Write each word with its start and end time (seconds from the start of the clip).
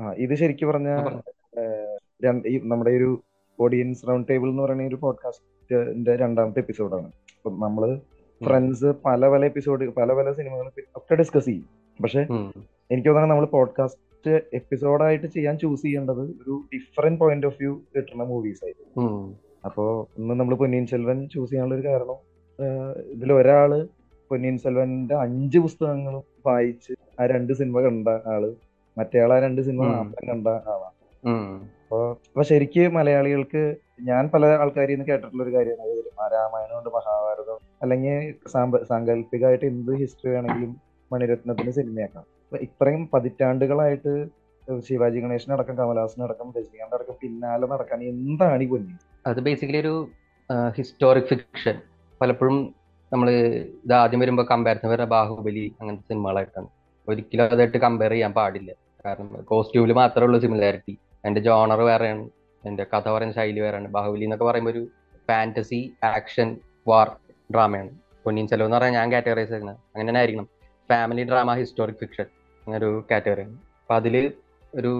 ആ 0.00 0.12
ഇത് 0.18 0.34
ശരിക്കും 0.34 0.68
പറഞ്ഞ 0.68 0.90
നമ്മുടെ 2.70 2.92
ഒരു 2.98 3.10
ഓഡിയൻസ് 3.58 4.06
റൗണ്ട് 4.08 4.28
ടേബിൾ 4.28 4.48
എന്ന് 4.48 4.62
പറയുന്ന 4.62 4.86
ഒരു 4.86 4.98
പോഡ്കാസ്റ്റിന്റെ 5.02 6.12
രണ്ടാമത്തെ 6.16 6.60
എപ്പിസോഡാണ് 6.60 7.08
അപ്പൊ 7.36 7.50
നമ്മൾ 7.64 7.84
ഫ്രണ്ട്സ് 8.40 8.90
പല 9.06 9.28
പല 9.28 9.42
എപ്പിസോഡ് 9.44 9.88
പല 9.90 10.12
പല 10.12 10.28
സിനിമകൾ 10.32 10.66
ഒക്കെ 10.94 11.14
ഡിസ്കസ് 11.14 11.46
ചെയ്യും. 11.46 11.66
പക്ഷെ 11.98 12.20
എനിക്ക് 12.90 13.08
തോന്നുന്നത് 13.08 13.32
നമ്മൾ 13.32 13.46
പോഡ്കാസ്റ്റ് 13.46 14.06
എപ്പിസോഡായിട്ട് 14.52 15.26
ചെയ്യാൻ 15.26 15.58
ചൂസ് 15.58 15.82
ചെയ്യേണ്ടത് 15.82 16.22
ഒരു 16.40 16.54
ഡിഫറെന്റ് 16.72 17.20
പോയിന്റ് 17.20 17.46
ഓഫ് 17.46 17.58
വ്യൂ 17.60 17.72
കിട്ടുന്ന 17.94 18.24
മൂവീസ് 18.24 18.62
ആയിരുന്നു. 18.64 18.88
അപ്പോ 19.64 19.84
ഇന്ന് 20.18 20.34
നമ്മൾ 20.34 20.54
പൊന്നിയിൻ 20.54 20.86
സെൽവൻ 20.86 21.18
ചൂസ് 21.26 21.50
ചെയ്യാനുള്ള 21.50 21.76
ഒരു 21.78 21.86
കാരണം 21.88 22.18
ഇതിൽ 23.12 23.32
ഒരാൾ 23.32 23.70
പൊന്നിയിൻ 24.30 24.56
സെൽവന്റെ 24.58 25.14
അഞ്ച് 25.16 25.58
പുസ്തകങ്ങളും 25.58 26.24
വായിച്ച് 26.46 26.92
ആ 27.18 27.26
രണ്ട് 27.26 27.52
സിനിമ 27.52 27.80
കണ്ട 27.80 28.08
ആൾ 28.34 28.42
മറ്റേ 28.96 29.18
ആൾ 29.22 29.32
ആ 29.32 29.38
രണ്ട് 29.44 29.60
സിനിമ. 29.66 29.84
മാത്രം 29.94 30.26
കണ്ട 30.30 30.48
ആളാണ്. 30.72 30.96
അപ്പൊ 31.82 31.98
അപ്പൊ 32.26 32.42
ശരിക്ക് 32.50 32.82
മലയാളികൾക്ക് 32.96 33.62
ഞാൻ 34.02 34.24
പല 34.34 34.50
ആൾക്കാരിൽ 34.56 34.92
നിന്ന് 34.92 35.06
കേട്ടിട്ടുള്ള 35.08 35.42
ഒരു 35.44 35.52
കാര്യമാണ് 35.54 35.86
രാമായണം 35.86 36.30
രാമായണമുണ്ട് 36.34 36.90
മഹാഭാരതം 36.96 37.58
അല്ലെങ്കിൽ 37.82 38.18
സാങ്കല്പികമായിട്ട് 38.88 39.66
എന്ത് 39.70 39.92
ഹിസ്റ്ററി 40.02 40.34
ആണെങ്കിലും 40.40 40.72
മണിരത്നത്തിന് 41.10 41.72
സിനിമയാക്കാം 41.78 42.24
അപ്പൊ 42.42 42.58
ഇത്രയും 42.66 43.02
പതിറ്റാണ്ടുകളായിട്ട് 43.12 44.12
ശിവാജി 44.84 45.20
ഗണേശനടക്കം 45.20 45.76
കമലഹാസനടക്കം 45.78 46.48
രജനീകാന്ത് 46.56 46.96
അടക്കം 46.96 47.16
പിന്നാലെ 47.22 47.66
നടക്കാൻ 47.72 48.00
എന്താണ് 48.10 48.62
ഈ 48.62 48.68
പൊന്നി? 48.72 48.94
അത് 49.26 49.40
ബേസിക്കലി 49.46 49.80
ഒരു 49.84 49.94
ഹിസ്റ്റോറിക് 50.76 51.28
ഫിക്ഷൻ 51.30 51.76
പലപ്പോഴും 52.20 52.56
നമ്മൾ 53.12 53.28
ഇത് 53.84 53.94
ആദ്യം 53.94 54.20
വരുമ്പോൾ 54.22 54.46
കമ്പാരിസൺ 54.50 54.88
വരുന്ന 54.88 55.08
ബാഹുബലി 55.12 55.64
അങ്ങനത്തെ 55.80 56.06
സിനിമകളായിട്ടാണ് 56.10 56.68
ഒരിക്കലും 57.10 57.44
അതായിട്ട് 57.54 57.78
കമ്പയർ 57.84 58.12
ചെയ്യാൻ 58.14 58.32
പാടില്ല. 58.38 58.70
കാരണം 59.04 59.28
കോസ്റ്റ്യൂമിൽ 59.50 59.92
മാത്രമേ 60.00 60.26
ഉള്ളൂ 60.26 60.38
സിമിലാരിറ്റി 60.44 60.94
എന്റെ 61.26 61.40
ജോണർ 61.46 61.80
വേറെയാണ്. 61.90 62.24
എന്റെ 62.64 62.84
കഥ 62.92 63.06
പറയുന്ന 63.14 63.34
ശൈലി 63.38 63.60
വേറെയാണ്. 63.64 63.88
ബാഹുബലി 63.96 64.24
എന്നൊക്കെ 64.26 64.46
പറയുമ്പോൾ 64.50 64.72
ഒരു 64.74 64.82
ഫാന്റസി 65.28 65.80
ആക്ഷൻ 66.14 66.48
വാർ 66.88 67.08
ഡ്രാമയാണ് 67.54 67.92
പൊന്നിയിൻ 68.24 68.46
ചെലവ് 68.48 68.66
എന്ന് 68.68 68.76
പറഞ്ഞാൽ 68.76 68.94
ഞാൻ 68.98 69.08
കാറ്റഗറൈസ് 69.12 69.50
ചെയ്യുന്നത് 69.50 69.78
അങ്ങനെ 69.92 70.08
തന്നെ 70.08 70.20
ആയിരിക്കണം. 70.22 70.48
ഫാമിലി 70.90 71.22
ഡ്രാമ 71.30 71.54
ഹിസ്റ്റോറിക് 71.60 72.00
ഫിക്ഷൻ 72.02 72.26
അങ്ങനെ 72.64 72.78
ഒരു 72.80 72.90
കാറ്റഗറിയാണ് 73.10 73.54
അപ്പൊ 73.82 73.94
അതിൽ 74.00 74.16
ഒരു 74.74 74.92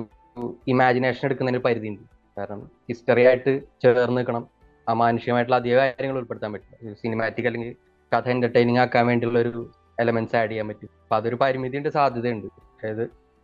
ഇമാജിനേഷൻ 0.72 1.22
എടുക്കുന്നതിന് 1.28 1.60
പരിധി 1.62 1.80
പരിധിയുണ്ട്. 1.80 2.04
കാരണം 2.36 2.60
ഹിസ്റ്ററി 2.88 3.22
ആയിട്ട് 3.30 3.52
ചേർന്ന് 3.82 4.16
നിൽക്കണം. 4.18 4.44
അമാനുഷ്യമായിട്ടുള്ള 4.86 5.56
അധിക 5.62 5.74
കാര്യങ്ങൾ 5.80 6.16
ഉൾപ്പെടുത്താൻ 6.20 6.50
പറ്റില്ല 6.52 6.94
സിനിമാറ്റിക് 7.02 7.46
അല്ലെങ്കിൽ 7.46 7.72
കഥ 8.12 8.28
എന്റർടൈനിങ് 8.34 8.80
ആക്കാൻ 8.84 9.04
വേണ്ടിയുള്ള 9.06 9.38
ഒരു 9.38 9.52
എലമെന്റ്സ് 10.00 10.36
ആഡ് 10.36 10.50
ചെയ്യാൻ 10.50 10.68
പറ്റും. 10.68 10.88
അപ്പൊ 11.02 11.16
അതൊരു 11.16 11.34
പരിമിതിയുണ്ട് 11.34 11.88
സാധ്യതയുണ്ട്. 11.88 12.46
അതായത് 12.46 13.02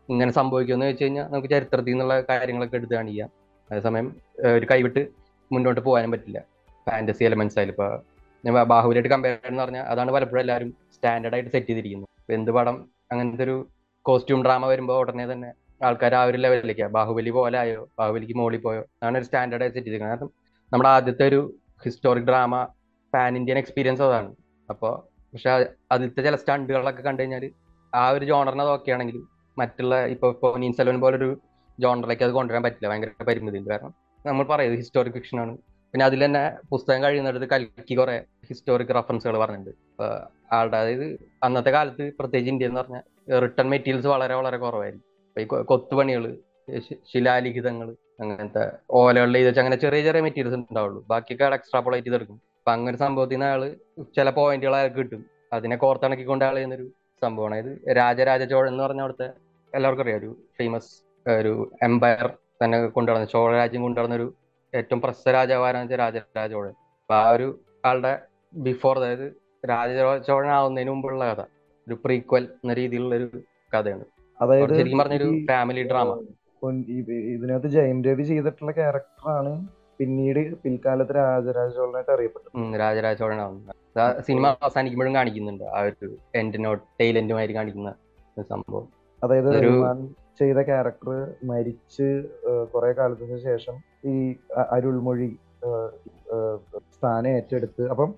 ഇങ്ങനെ 0.09 0.33
സംഭവിക്കുമെന്ന് 0.33 0.87
വെച്ച് 0.87 1.05
കഴിഞ്ഞാൽ 1.05 1.25
നമുക്ക് 1.25 1.49
ചരിത്രത്തിൽ 1.49 1.91
നിന്നുള്ള 1.91 2.21
കാര്യങ്ങളൊക്കെ 2.21 2.77
എടുത്ത് 2.77 2.95
കാണിക്കാം. 2.95 3.31
അതേസമയം 3.71 4.17
ഒരു 4.47 4.67
കൈവിട്ട് 4.71 5.09
മുന്നോട്ട് 5.53 5.81
പോകാനും 5.81 6.11
പറ്റില്ല. 6.11 6.43
ഫാന്റസി 6.91 7.25
എലമെന്റ്സ് 7.25 7.59
ആയാലും. 7.59 7.73
ഇപ്പൊ 7.73 8.03
ഞാൻ 8.45 8.55
ബാ- 8.55 8.67
ബാഹുബലിയായിട്ട് 8.67 9.09
കമ്പയർ 9.09 9.39
എന്ന് 9.45 9.63
പറഞ്ഞാൽ 9.63 9.83
അതാണ് 9.83 10.13
പലപ്പോഴും 10.13 10.41
എല്ലാവരും 10.41 10.75
സ്റ്റാൻഡേർഡ് 10.95 11.35
ആയിട്ട് 11.35 11.51
സെറ്റ് 11.51 11.67
ചെയ്തിരിക്കുന്നത്. 11.67 12.33
എന്ത് 12.33 12.51
പടം 12.51 12.89
അങ്ങനത്തെ 13.13 13.45
ഒരു 13.45 13.69
കോസ്റ്റ്യൂം 14.03 14.45
ഡ്രാമ 14.45 14.67
വരുമ്പോൾ 14.67 14.99
ഉടനെ 14.99 15.33
തന്നെ 15.33 15.53
ആൾക്കാർ 15.85 16.15
ആ 16.15 16.25
ഒരു 16.25 16.39
ലെവലിലേക്കാണ് 16.39 16.91
ബാഹുബലി 16.91 17.31
പോലെ 17.31 17.59
ആയോ? 17.59 17.89
ബാഹുബലിക്ക് 17.99 18.35
മോളി 18.35 18.57
പോയോ? 18.57 18.81
അതാണ് 18.81 19.19
ഒരു 19.19 19.25
സ്റ്റാൻഡേർഡ് 19.25 19.65
ആയി 19.65 19.71
സെറ്റ് 19.71 19.87
ചെയ്തിരിക്കുന്നത്. 19.87 20.19
കാരണം 20.19 20.31
നമ്മുടെ 20.73 20.89
ആദ്യത്തെ 20.89 21.29
ഒരു 21.29 21.55
historic 21.85 22.25
drama 22.25 22.69
pan 23.15 23.37
Indian 23.37 23.59
experience 23.59 24.03
അതാണ്. 24.03 24.35
അപ്പോൾ 24.71 25.16
പക്ഷെ 25.33 25.51
അതിലത്തെ 25.93 26.23
ചില 26.23 26.37
സ്റ്റണ്ടുകളൊക്കെ 26.37 27.03
കണ്ടു 27.03 27.23
കഴിഞ്ഞാൽ 27.23 27.51
ആ 27.95 28.11
ഒരു 28.11 28.25
ജോണറിനെ 28.25 28.65
നോക്കുകയാണെങ്കിൽ 28.65 29.23
മറ്റുള്ള 29.59 30.07
ഇപ്പോൾ 30.07 30.33
പൊന്നിയിൻ 30.43 30.75
പോലെ 30.79 30.99
പോലൊരു 30.99 31.41
ജോണറിലേക്ക് 31.81 32.23
അത് 32.23 32.33
കൊണ്ടുവരാൻ 32.33 32.63
പറ്റില്ല. 32.63 32.89
ഭയങ്കര 32.89 33.25
പരിമിതിയുണ്ട്. 33.29 33.71
കാരണം 33.71 33.95
നമ്മൾ 34.27 34.45
പറയുന്നത് 34.45 34.79
ഹിസ്റ്റോറിക് 34.79 35.15
ഫിക്ഷൻ 35.15 35.41
ആണ്. 35.41 35.59
പിന്നെ 35.93 36.05
അതിൽ 36.07 36.25
തന്നെ 36.25 36.53
പുസ്തകം 36.71 37.03
കഴിയുന്നിടത്ത് 37.03 37.47
കൽക്കി 37.51 37.95
കുറെ 37.95 38.25
ഹിസ്റ്റോറിക് 38.49 38.89
റഫറൻസുകൾ 38.89 39.39
പറഞ്ഞിട്ടുണ്ട്. 39.39 39.73
ആളുടെ 40.53 40.77
അതായത് 40.77 41.07
അന്നത്തെ 41.43 41.71
കാലത്ത് 41.71 42.13
പ്രത്യേകിച്ച് 42.19 42.53
ഇന്ത്യ 42.53 42.67
എന്ന് 42.67 42.81
പറഞ്ഞാൽ 42.81 43.05
റിട്ടേൺ 43.41 43.69
മെറ്റീരിയൽസ് 43.71 44.07
വളരെ 44.07 44.35
വളരെ 44.35 44.57
കുറവായിരുന്നു. 44.57 45.05
ഈ 45.41 45.45
കൊത്തുപണികൾ 45.45 46.37
ശിലാലിഖിതങ്ങൾ 47.13 47.97
അങ്ങനത്തെ 48.21 48.73
ഓലകളിൽ 48.91 49.39
ഇതൊക്കെ 49.39 49.61
അങ്ങനെ 49.61 49.77
ചെറിയ 49.77 50.03
ചെറിയ 50.03 50.21
മെറ്റീരിയൽസ് 50.21 50.59
ഉണ്ടാവുള്ളൂ. 50.71 51.07
ബാക്കിയൊക്കെ 51.07 51.55
എക്സ്ട്രാപ്പൊളേറ്റ് 51.55 52.07
ചെയ്തെടുക്കും. 52.07 52.41
അപ്പൊ 52.67 52.75
അങ്ങനെ 52.79 52.99
സംഭവത്തിൽ 52.99 53.35
നിന്ന് 53.35 53.47
അയാൾ 53.47 53.63
ചില 54.17 54.31
പോയിന്റുകൾ 54.31 54.75
അയാൾക്ക് 54.77 54.97
കിട്ടും. 54.97 55.21
അതിനെ 55.53 55.77
കോർത്തിണക്കിക്കൊണ്ട് 55.77 56.45
അയാൾ 56.45 56.55
ചെയ്യുന്നൊരു 56.55 56.87
സംഭവമാണ്. 57.23 57.57
ഇത് 57.63 57.97
രാജരാജ 57.97 58.43
ചോഴൻ 58.43 58.69
എന്ന് 58.69 58.85
പറഞ്ഞ 58.85 59.01
അവിടുത്തെ 59.01 59.29
എല്ലാവർക്കും 59.73 60.05
അറിയാം. 60.05 60.19
ഒരു 60.19 60.31
ഫേമസ് 60.59 60.91
ഒരു 61.27 61.53
എംപയർ 61.83 62.27
തന്നെ 62.63 62.79
കൊണ്ടുനടന്ന 62.87 63.27
ചോഴ 63.27 63.57
രാജ്യം 63.57 63.83
കൊണ്ടുനടന്ന 63.83 64.15
ഒരു 64.15 64.27
ഏറ്റവും 64.75 65.01
പ്രശസ്ത 65.01 65.29
രാജാവാരാന്ന് 65.29 65.87
വെച്ചാൽ 65.87 65.99
രാജരാജ 65.99 66.51
ചോഴൻ 66.51 66.75
അപ്പൊ 67.01 67.15
ആ 67.15 67.31
ഒരു 67.31 67.49
ആളുടെ 67.85 68.13
ബിഫോർ 68.55 68.97
അതായത് 68.99 69.27
രാജരാജ 69.65 70.21
ചോഴൻ 70.23 70.51
ആവുന്നതിന് 70.51 70.91
മുമ്പുള്ള 70.91 71.25
കഥ. 71.33 71.41
ഒരു 71.87 71.99
പ്രീക്വൽ 72.05 72.45
എന്ന 72.63 72.75
രീതിയിലുള്ള 72.75 73.15
ഒരു 73.15 73.29
കഥയാണ്. 73.73 74.05
അതായത് 74.41 74.75
ശരിക്കും 74.75 74.99
പറഞ്ഞൊരു 74.99 75.31
ഫാമിലി 75.51 75.85
ഡ്രാമ 75.89 76.11
ഇതിനകത്ത് 77.33 77.69
ജയം 77.69 77.99
രവി 78.03 78.23
ചെയ്തിട്ടുള്ള 78.23 78.73
ക്യാരക്ടറാണ് 78.73 79.55
പിന്നീട് 79.99 80.41
പിൽക്കാലത്ത് 80.55 81.15
രാജരാജ 81.15 81.71
ചോളനായിട്ട് 81.77 82.13
അറിയപ്പെട്ടു 82.13 82.77
രാജരാജ 82.79 83.17
ചോളൻ 83.17 83.63
സിനിമ 84.21 84.47
അവസാനിക്കുമ്പോഴും 84.63 85.15
കാണിക്കുന്നുണ്ട്. 85.15 85.65
ആ 85.65 85.81
ഒരു 85.81 86.09
എൻഡ് 86.35 86.65
നോട്ട് 86.65 86.83
ടെയിൽ 87.01 87.19
എൻഡുമാതിരി 87.19 87.55
കാണിക്കുന്ന 87.55 87.95
സംഭവം. 88.51 88.87
അതായത് 89.23 89.53
ചെയ്ത 90.41 90.61
ക്യാരക്ടർ 90.63 91.13
മരിച്ച് 91.45 92.09
കുറെ 92.75 92.93
കാലത്തിന് 92.93 93.39
ശേഷം 93.41 93.77
ഈ 94.05 94.15
അരുൾമൊഴി 94.71 95.29
സ്ഥാനം 96.97 97.31
ഏറ്റെടുത്ത്. 97.31 97.89
അപ്പം 97.91 98.11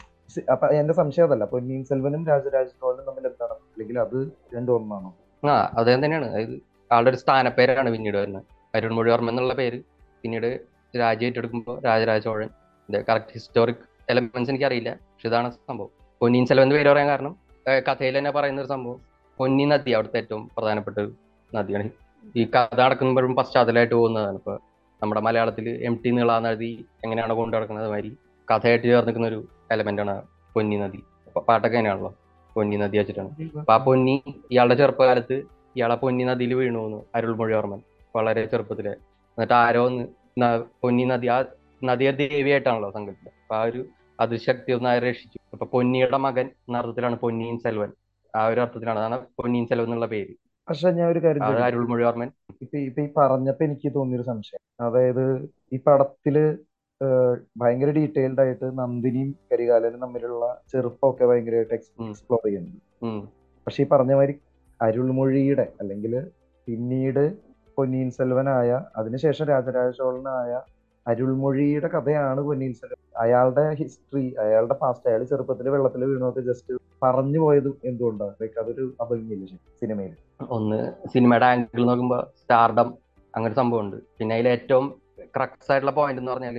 അപ്പൊ 0.53 0.67
എന്റെ 0.69 0.94
സംശയം 0.94 1.25
അതല്ല. 1.25 1.44
പൊന്നിയിൻ 1.44 1.84
സെൽവനും 1.84 2.27
രാജരാജ 2.27 2.67
ചോളനും 2.67 3.05
തമ്മിൽ 3.06 3.27
എന്താണ്? 3.27 3.53
അല്ലെങ്കിൽ 3.53 3.99
അത് 3.99 4.19
രണ്ടു 4.55 4.72
ഒന്നാണോ? 4.72 5.11
ആ 5.49 5.55
അദ്ദേഹം 5.78 6.05
തന്നെയാണ്. 6.05 6.27
അതായത് 6.27 6.56
ആളുടെ 6.93 7.11
ഒരു 7.11 7.17
സ്ഥാനപ്പേരാണ് 7.17 7.91
പിന്നീട് 7.91 8.17
വരുന്നത്. 8.17 8.44
അരുൺമൊഴിവർമ്മ 8.75 9.31
എന്നുള്ള 9.31 9.55
പേര് 9.55 9.78
പിന്നീട് 10.22 10.50
രാജ്യം 11.03 11.28
ഏറ്റെടുക്കുമ്പോൾ 11.31 11.76
രാജരാജ 11.86 12.20
ചോഴൻ 12.28 12.48
ഇത് 12.88 12.98
കറക്റ്റ് 13.09 13.34
ഹിസ്റ്റോറിക് 13.36 13.84
എലമെന്റ്സ് 14.12 14.50
എനിക്കറിയില്ല 14.53 14.91
പക്ഷെ 15.12 15.28
ഇതാണ് 15.31 15.48
സംഭവം. 15.70 15.91
പൊന്നിയിൻ 16.20 16.47
എന്ന് 16.64 16.75
പേര് 16.78 16.88
പറയാൻ 16.92 17.09
കാരണം 17.12 17.34
കഥയിൽ 17.88 18.14
തന്നെ 18.19 18.31
പറയുന്ന 18.36 18.62
ഒരു 18.62 18.70
സംഭവം 18.75 18.98
പൊന്നി 19.38 19.64
നദി 19.72 19.91
അവിടുത്തെ 19.97 20.19
ഏറ്റവും 20.22 20.44
പ്രധാനപ്പെട്ട 20.56 20.97
ഒരു 21.03 21.10
നദിയാണ്. 21.53 21.91
ഈ 22.38 22.44
കഥ 22.54 22.78
നടക്കുമ്പോഴും 22.81 23.32
പശ്ചാത്തലമായിട്ട് 23.38 23.94
പോകുന്നതാണ്. 23.98 24.38
ഇപ്പൊ 24.41 24.54
നമ്മുടെ 25.03 25.20
മലയാളത്തിൽ 25.26 25.66
എം 25.88 25.94
ടി 26.04 26.10
നീള 26.16 26.32
നദി 26.47 26.70
എങ്ങനെയാണ് 27.04 27.34
കൊണ്ടു 27.41 27.54
നടക്കുന്നത് 27.56 27.88
മാതിരി 27.92 28.10
കഥയായിട്ട് 28.48 28.87
ചേർന്ന് 28.91 29.08
നിൽക്കുന്ന 29.08 29.28
ഒരു 29.32 29.41
എലമെന്റ് 29.75 30.03
ആണ് 30.04 30.14
പൊന്നി 30.54 30.76
നദി. 30.82 31.00
പാട്ടൊക്കെ 31.48 31.76
അങ്ങനെയാണല്ലോ 31.81 32.10
പൊന്നി 32.56 32.76
നദി 32.82 32.97
വെച്ചിട്ടാണ്. 33.00 33.31
അപ്പൊ 33.60 33.72
ആ 33.76 33.78
പൊന്നി 33.87 34.14
ഇയാളുടെ 34.53 34.76
ചെറുപ്പകാലത്ത് 34.81 35.37
ഇയാളെ 35.76 35.97
പൊന്നി 36.03 36.25
നദിയിൽ 36.31 36.53
വീണു 36.60 36.81
എന്ന് 36.87 37.00
അരുൾമൊഴിവർമ്മൻ 37.16 37.81
വളരെ 38.16 38.42
ചെറുപ്പത്തിലെ. 38.53 38.94
എന്നിട്ട് 39.38 39.56
ആരോ 39.64 39.82
ഒന്ന് 39.88 40.04
പൊന്നി 40.82 41.04
നദി 41.10 41.28
ആ 41.37 41.38
നദിയെ 41.88 42.12
ദേവിയായിട്ടാണല്ലോ 42.21 42.91
സങ്കല്പിച്ചത് 42.97 43.34
അപ്പൊ 43.43 43.56
ആ 43.60 43.62
ഒരു 43.71 43.81
അതിശക്തി 44.25 44.71
ഒന്ന് 44.76 44.88
ആരെ 44.91 45.03
രക്ഷിച്ചു. 45.09 45.38
അപ്പൊ 45.54 45.65
പൊന്നിയുടെ 45.75 46.19
മകൻ 46.26 46.47
എന്ന 46.66 46.81
അർത്ഥത്തിലാണ് 46.81 47.16
പൊന്നിയിൻ 47.25 47.56
സെൽവൻ. 47.65 47.91
ആ 48.34 48.43
ഒരു 48.53 48.60
അർത്ഥത്തിലാണ്. 48.65 48.99
അതാണ് 49.03 49.19
പൊന്നിയിൻ 49.41 49.66
സെൽവൻ 49.71 49.87
എന്നുള്ള 49.88 50.06
പേര്. 50.15 50.32
പക്ഷെ 50.69 50.91
ഞാൻ 50.99 51.09
ഒരു 51.12 51.21
കാര്യം? 51.25 51.44
അരുൾമൊഴിവർമ്മൻ 51.66 52.31
ഇപ്പൊ 52.62 52.76
ഇപ്പൊ 52.88 53.00
ഈ 53.04 53.09
പറഞ്ഞപ്പോ 53.19 53.62
എനിക്ക് 53.69 53.88
തോന്നിയൊരു 53.94 54.26
സംശയം. 54.31 54.62
അതായത് 54.87 55.25
ഈ 55.75 55.78
പടത്തിൽ 55.87 56.37
ഭയങ്കര 57.60 57.91
ഡീറ്റെയിൽഡ് 57.99 58.41
ആയിട്ട് 58.44 58.66
നന്ദിനിയും 58.78 59.28
കരികാലനും 59.50 60.00
തമ്മിലുള്ള 60.05 60.44
ചെറുപ്പമൊക്കെ 60.72 61.25
ഭയങ്കരമായിട്ട്. 61.31 61.75
എക്സ്പ്ലോർ 61.75 62.41
ചെയ്യുന്നുണ്ട്. 62.47 63.28
പക്ഷെ 63.66 63.81
ഈ 63.84 63.87
പറഞ്ഞ 63.93 64.12
മാതിരി 64.20 64.34
അരുൾമൊഴിയുടെ 64.81 65.66
അല്ലെങ്കിൽ 65.81 66.15
പിന്നീട് 66.69 67.25
പൊന്നിയിൻ 67.78 68.11
സെൽവനായ 68.19 68.71
അതിനുശേഷം 68.97 69.47
രാജരാജ 69.52 69.91
ചോളനായ 70.00 70.52
അരുൾമൊഴിയുടെ 71.06 71.88
കഥയാണ് 71.94 72.41
പൊന്നിയിൻ 72.49 72.73
സെൽവൻ. 72.81 72.99
അയാളുടെ 73.25 73.64
ഹിസ്റ്ററി 73.81 74.25
അയാളുടെ 74.44 74.76
പാസ്റ്റ് 74.82 75.08
അയാൾ 75.11 75.23
ചെറുപ്പത്തിൽ 75.31 75.69
വെള്ളത്തിൽ 75.75 76.02
വീണൊക്കെ 76.11 76.43
ജസ്റ്റ് 76.49 76.73
പറഞ്ഞു 77.05 77.41
പോയത് 77.44 77.70
എന്തുകൊണ്ടാണ്? 77.91 78.35
ലൈക്ക് 78.43 78.58
അതൊരു 78.62 78.85
അഭംഗിയില്ല 79.02 79.58
സിനിമയിൽ 79.81 80.14
ഒന്ന് 80.56 80.81
സിനിമയുടെ 81.14 81.47
ആംഗിൾ 81.52 81.85
നോക്കുമ്പോൾ 81.91 82.23
സ്റ്റാർഡം 82.41 82.88
അങ്ങനെ 83.35 83.55
സംഭവം 83.61 83.67
സംഭവമുണ്ട്. 83.69 83.97
പിന്നെ 84.19 84.35
അതിൽ 84.37 84.49
ഏറ്റവും 84.55 84.87
ക്രക്സ് 85.37 85.70
ആയിട്ടുള്ള 85.73 85.93
പോയിന്റ് 85.99 86.20
എന്ന് 86.23 86.32
പറഞ്ഞാൽ 86.32 86.56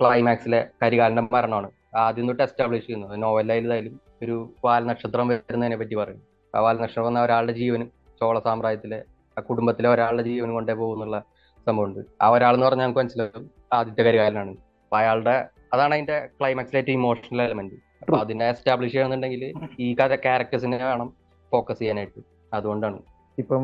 ക്ലൈമാക്സിലെ 0.00 0.60
കരികാലിന്റെ 0.82 1.24
മരണമാണ്. 1.34 1.68
ആദ്യം 2.02 2.26
തൊട്ട് 2.28 2.42
എസ്റ്റാബ്ലിഷ് 2.46 2.84
ചെയ്യുന്നത്. 2.86 3.14
നോവലായാലും 3.22 3.94
ഒരു 4.24 4.36
വാൽ 4.64 4.82
നക്ഷത്രം 4.90 5.28
വരുന്നതിനെ 5.32 5.76
പറ്റി 5.80 5.96
പറയും. 6.00 6.22
ആ 6.54 6.60
വാൽ 6.64 6.76
നക്ഷത്രം 6.82 7.06
വന്ന 7.08 7.22
ഒരാളുടെ 7.26 7.54
ജീവനും 7.60 7.88
ചോള 8.20 8.38
സാമ്രാജ്യത്തിലെ 8.46 9.00
ആ 9.38 9.42
കുടുംബത്തിലെ 9.48 9.88
ഒരാളുടെ 9.94 10.24
ജീവൻ 10.28 10.50
കൊണ്ടേ 10.56 10.74
പോകുന്നുള്ള 10.82 11.18
സംഭവമുണ്ട്. 11.66 12.00
ആ 12.24 12.28
ഒരാൾ 12.36 12.54
എന്ന് 12.56 12.66
പറഞ്ഞാൽ 12.66 12.86
നമുക്ക് 12.86 13.02
മനസ്സിലാവും 13.02 13.44
ആദ്യത്തെ 13.78 14.02
കരികാലനാണ് 14.08 14.52
അപ്പൊ 14.84 14.96
അയാളുടെ 15.00 15.36
അതാണ് 15.74 15.92
അതിന്റെ 15.96 16.16
ക്ലൈമാക്സിലെ 16.38 16.78
ഏറ്റവും 16.82 16.98
ഇമോഷണൽ 17.00 17.42
എലമെന്റ് 17.46 17.76
അപ്പൊ 18.02 18.16
അതിനെ 18.24 18.46
എസ്റ്റാബ്ലിഷ് 18.54 18.92
ചെയ്യണമെന്നുണ്ടെങ്കിൽ 18.92 19.42
ഈ 19.84 19.88
കഥ 20.00 20.14
ക്യാരക്ടേഴ്സിനെ 20.26 20.78
വേണം 20.90 21.08
ഫോക്കസ് 21.52 21.78
ചെയ്യാനായിട്ട്. 21.78 22.20
അതുകൊണ്ടാണ്. 22.56 22.98
ഇപ്പം 23.38 23.62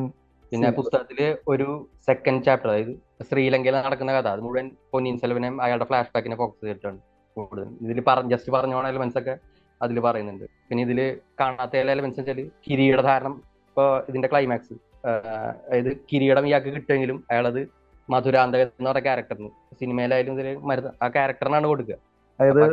പിന്നെ 0.52 0.68
പുസ്തകത്തിൽ 0.78 1.20
ഒരു 1.52 1.68
സെക്കൻഡ് 2.08 2.42
ചാപ്റ്റർ 2.46 2.68
അതായത് 2.72 2.92
ശ്രീലങ്കയിൽ 3.28 3.76
നടക്കുന്ന 3.86 4.12
കഥ. 4.16 4.28
അത് 4.34 4.42
മുഴുവൻ 4.46 4.66
പൊന്നിയിൻ 4.92 5.16
സെൽവനെയും 5.22 5.56
അയാളുടെ 5.64 5.86
ഫ്ലാഷ് 5.90 6.12
ബാക്കിനെ 6.14 6.36
ഫോക്കസ് 6.42 6.62
ചെയ്തിട്ടാണ് 6.66 6.98
കൂടുതൽ 7.36 7.68
ഇതിൽ 7.84 7.98
പറഞ്ഞ 8.08 8.28
ജസ്റ്റ് 8.34 8.50
പറഞ്ഞു 8.56 8.76
പോണ 8.78 8.88
എലമെന്റ്സ് 8.92 9.18
ഒക്കെ 9.20 9.34
അതിൽ 9.80 9.96
പറയുന്നുണ്ട്. 10.06 10.44
പിന്നെ 10.68 10.82
ഇതിൽ 10.86 11.00
കാണാത്ത 11.40 11.76
എലമെന്റ്സ് 11.84 12.20
വെച്ചാൽ 12.20 12.40
കിരീടധാരണം 12.66 13.34
ഇപ്പൊ 13.68 13.84
ഇതിന്റെ 14.10 14.28
ക്ലൈമാക്സ് 14.32 14.74
അതായത് 15.10 15.90
കിരീടം 16.10 16.44
ഇയാൾക്ക് 16.50 16.70
കിട്ടുമെങ്കിലും 16.76 17.18
അയാളത് 17.30 17.60
മധുരാന്തകൻ 18.08 18.66
എന്ന് 18.78 18.88
പറയുന്ന 18.90 19.06
ക്യാരക്ടറിന് 19.06 19.50
സിനിമയിലായാലും 19.80 20.34
ഇതിൽ 20.36 20.48
മരുന്ന് 20.70 20.90
ആ 21.04 21.06
ക്യാരക്ടറിനാണ് 21.16 21.66
കൊടുക്കുക. 21.72 21.96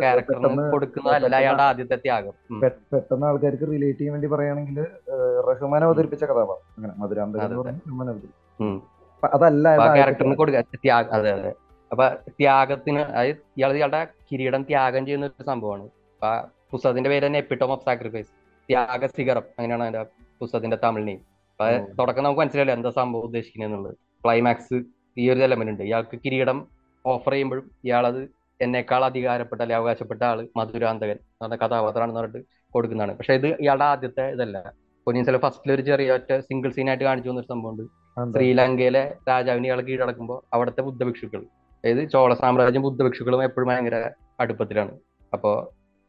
ക്യാരക്ടറിന് 0.03 0.63
കൊടുക്കുന്നതല്ല 0.73 1.35
അയാളുടെ 1.41 1.63
ആദ്യത്തെ 1.69 1.97
ത്യാഗം. 2.05 2.35
പെട്ടെന്ന് 2.63 3.25
ആൾക്കാർക്ക് 3.29 3.65
റിലേറ്റ് 3.71 3.99
ചെയ്യാൻ 3.99 4.13
വേണ്ടി 4.15 4.29
പറയുകയാണെങ്കിൽ 4.33 4.77
റഹ്മാൻ 5.49 5.83
അവതരിപ്പിച്ച 5.87 6.23
കഥാപാത്രം. 6.31 6.67
അങ്ങനെ 6.77 6.93
മധുരാന്തകൻ 7.01 8.79
അതല്ല 9.23 9.75
ക്യാരക്ടറിന് 9.97 10.37
കൊടുക്കുക. 10.41 10.63
അതെ 11.17 11.31
അതെ 11.37 11.51
അപ്പൊ 11.91 12.05
ത്യാഗത്തിന് 12.39 13.01
അതായത് 13.15 13.41
ഇയാൾ 13.59 13.71
ഇയാളുടെ 13.79 14.01
കിരീടം 14.29 14.61
ത്യാഗം 14.69 15.03
ചെയ്യുന്ന 15.07 15.25
ഒരു 15.29 15.45
സംഭവമാണ്. 15.51 15.85
ആ 16.21 16.29
പുസ്തകത്തിന്റെ 16.73 17.09
പേര് 17.13 17.23
തന്നെ 17.27 17.39
എപ്പിട്ടോം 17.43 17.71
ഓഫ് 17.75 17.85
സാക്രിഫൈസ് 17.87 18.31
ത്യാഗ 18.69 19.05
സിഗറം 19.15 19.45
അങ്ങനെയാണ് 19.57 19.83
അതിന്റെ 19.85 20.03
പുസ്തകത്തിന്റെ 20.41 20.79
തമിഴ് 20.85 21.05
നെയിം 21.09 21.21
അപ്പൊ. 21.61 21.93
തുടക്കം 21.99 22.23
നമുക്ക് 22.25 22.41
മനസ്സിലായില്ല 22.41 22.73
എന്താ 22.77 22.91
സംഭവം 22.99 23.25
ഉദ്ദേശിക്കുന്നത് 23.29 23.89
ക്ലൈമാക്സ് 24.25 24.77
ഈ 25.21 25.23
ഒരു 25.33 25.41
എലമെന്റ് 25.47 25.71
ഉണ്ട്. 25.73 25.83
ഇയാൾക്ക് 25.89 26.15
കിരീടം 26.25 26.57
ഓഫർ 27.05 27.33
ചെയ്യുമ്പോഴും 27.33 27.65
ഇയാളത് 27.87 28.21
എന്നേക്കാൾ 28.59 29.01
അധികാരപ്പെട്ട 29.09 29.59
അല്ലെങ്കിൽ 29.61 29.81
അവകാശപ്പെട്ട 29.81 30.21
ആൾ 30.23 30.39
മധുരാന്തകൻ 30.57 31.17
എന്ന് 31.19 31.43
പറഞ്ഞ 31.43 31.55
കഥാപാത്രമാണെന്ന് 31.63 32.19
പറഞ്ഞിട്ട് 32.19 32.41
കൊടുക്കുന്നതാണ്. 32.73 33.13
പക്ഷെ 33.17 33.33
ഇത് 33.39 33.47
ഇയാളുടെ 33.63 33.85
ആദ്യത്തെ 33.93 34.25
ഇതല്ല. 34.35 34.57
പൊന്നിയിൻ 35.07 35.25
സെൽവൻ 35.27 35.41
ഫസ്റ്റിൽ 35.45 35.71
ഒരു 35.75 35.83
ചെറിയ 35.87 36.15
ഒറ്റ 36.17 36.31
സിംഗിൾ 36.47 36.71
സീൻ 36.75 36.89
ആയിട്ട് 36.89 37.05
കാണിച്ചു 37.07 37.29
തന്നൊരു 37.29 37.49
സംഭവമുണ്ട് 37.53 37.83
ശ്രീലങ്കയിലെ 38.35 39.03
രാജാവിനെ 39.29 39.67
ഇയാൾ 39.69 39.79
കീഴടക്കുമ്പോൾ 39.87 40.39
അവിടുത്തെ 40.53 40.81
ബുദ്ധഭിക്ഷുക്കൾ 40.87 41.41
അതായത് 41.83 42.03
ചോള 42.13 42.33
സാമ്രാജ്യം 42.41 42.83
ബുദ്ധഭിക്ഷുക്കളും 42.87 43.43
എപ്പോഴും 43.43 43.67
ഭയങ്കര 43.69 43.97
അടുപ്പത്തിലാണ്. 44.43 44.93
അപ്പോൾ 45.33 45.55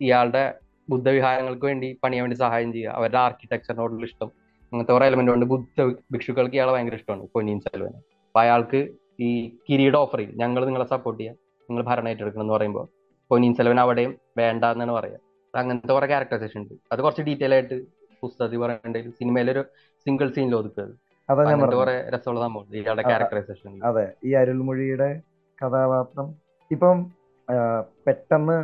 ഇയാളുടെ 0.01 0.45
ബുദ്ധവിഹാരങ്ങൾക്ക് 0.89 1.67
വേണ്ടി 1.71 1.89
പണിയാൻ 2.05 2.23
വേണ്ടി 2.25 2.39
സഹായം 2.45 2.71
ചെയ്യുക. 2.73 2.95
അവരുടെ 2.99 3.19
ആർക്കിടെക്ചറിനോടുള്ള 3.19 4.05
ഇഷ്ടം 4.11 4.31
അങ്ങനത്തെ 4.73 4.93
കുറെ 4.93 5.07
എലമെന്റ് 5.07 5.33
ഉണ്ട്. 5.33 5.47
ബുദ്ധ 5.47 5.85
ഭിക്ഷുക്കൾക്ക് 6.13 6.55
ഇയാളെ 6.55 6.73
ഭയങ്കര 6.73 6.95
ഇഷ്ടമാണ് 6.95 7.27
പൊന്നിയിൻ 7.35 7.61
സെൽവനെ. 7.61 7.99
അപ്പൊ 8.29 8.41
അയാൾക്ക് 8.41 8.81
ഈ 9.21 9.31
കിരീട 9.69 9.97
ഓഫർ 9.97 10.19
ചെയ്യും. 10.19 10.35
ഞങ്ങൾ 10.43 10.61
നിങ്ങളെ 10.69 10.87
സപ്പോർട്ട് 10.93 11.19
ചെയ്യാം. 11.21 11.37
നിങ്ങൾ 11.69 11.83
ഭരണം 11.83 12.09
ഏറ്റെടുക്കണം 12.09 12.43
എന്ന് 12.43 12.55
പറയുമ്പോൾ 12.55 12.87
പൊന്നിയിൻ 13.31 13.55
സെൽവൻ 13.55 13.81
അവിടെയും 13.81 14.13
വേണ്ട 14.39 14.65
എന്നാണ് 14.75 14.93
പറയുക 14.93 15.19
അങ്ങനത്തെ 15.55 15.93
കുറെ 15.93 16.07
ക്യാരക്ടറൈസേഷൻ 16.07 16.59
ഉണ്ട്. 16.61 16.75
അത് 16.93 17.01
കുറച്ച് 17.01 17.23
ഡീറ്റെയിൽ 17.23 17.55
ആയിട്ട് 17.55 17.77
പുസ്തകത്തിൽ 18.23 18.59
പറയണ്ടെങ്കിൽ 18.59 19.11
സിനിമയിലൊരു 19.11 19.63
സിംഗിൾ 20.07 20.29
സീനിൽ 20.31 20.57
അങ്ങനത്തെ 20.59 21.77
കുറെ 21.77 21.97
രസമുള്ള 22.15 22.41
സംഭവം 22.41 22.67
ഇയാളുടെ 22.77 23.03
ക്യാരക്ടറൈസേഷൻ 23.03 23.75
അതെ. 23.85 24.07
ഈ 24.25 24.33
അരുൾമൊഴിയുടെ 24.33 25.11
കഥാപാത്രം. 25.59 26.29
ഇപ്പം 26.71 26.97
പെട്ടെന്ന് 28.07 28.57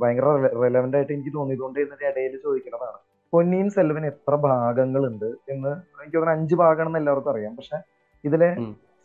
ഭയങ്കര 0.00 0.26
റെലവെന്റ് 0.62 0.96
ആയിട്ട് 0.96 1.12
എനിക്ക് 1.12 1.32
തോന്നിയതുകൊണ്ട് 1.36 1.78
ഇതിന്റെ 1.80 2.06
ഇടയിൽ 2.08 2.34
ചോദിക്കുന്നതാണ് 2.44 2.98
പൊന്നിയിൻ 3.34 3.68
സെൽവന് 3.76 4.06
എത്ര 4.12 4.34
ഭാഗങ്ങളുണ്ട് 4.46 5.28
എന്ന് 5.52 5.72
എനിക്ക് 6.00 6.16
തോന്നുന്നു 6.16 6.34
അഞ്ച് 6.36 6.54
ഭാഗമാണെന്ന് 6.62 6.98
എല്ലാവർക്കും 6.98 7.32
അറിയാം. 7.32 7.52
പക്ഷെ 7.56 7.78
ഇതിലെ. 8.24 8.50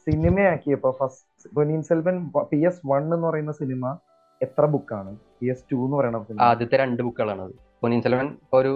സിനിമയാക്കിയപ്പോ 0.08 0.90
first 1.00 1.50
Ponniyin 1.56 1.81
Selvan 1.90 2.16
P 2.52 2.60
S 2.68 2.81
one 2.92 3.04
എന്ന് 3.16 3.28
പറയുന്ന 3.28 3.54
സിനിമ 3.62 3.84
എത്ര 4.42 4.66
ബുക്കാണ്? 4.74 5.12
പി 5.40 5.48
എസ് 5.54 5.66
ടു 5.72 5.78
എന്ന് 5.86 5.98
പറയുന്ന 5.98 6.20
സിനിമ. 6.30 6.42
ആദ്യത്തെ 6.44 6.78
രണ്ട് 6.84 7.02
ബുക്കുകളാണ് 7.08 7.46
പൊന്നിയിൻ 7.81 8.02
സെൽവൻ 8.06 8.28
ഒരു 8.54 8.74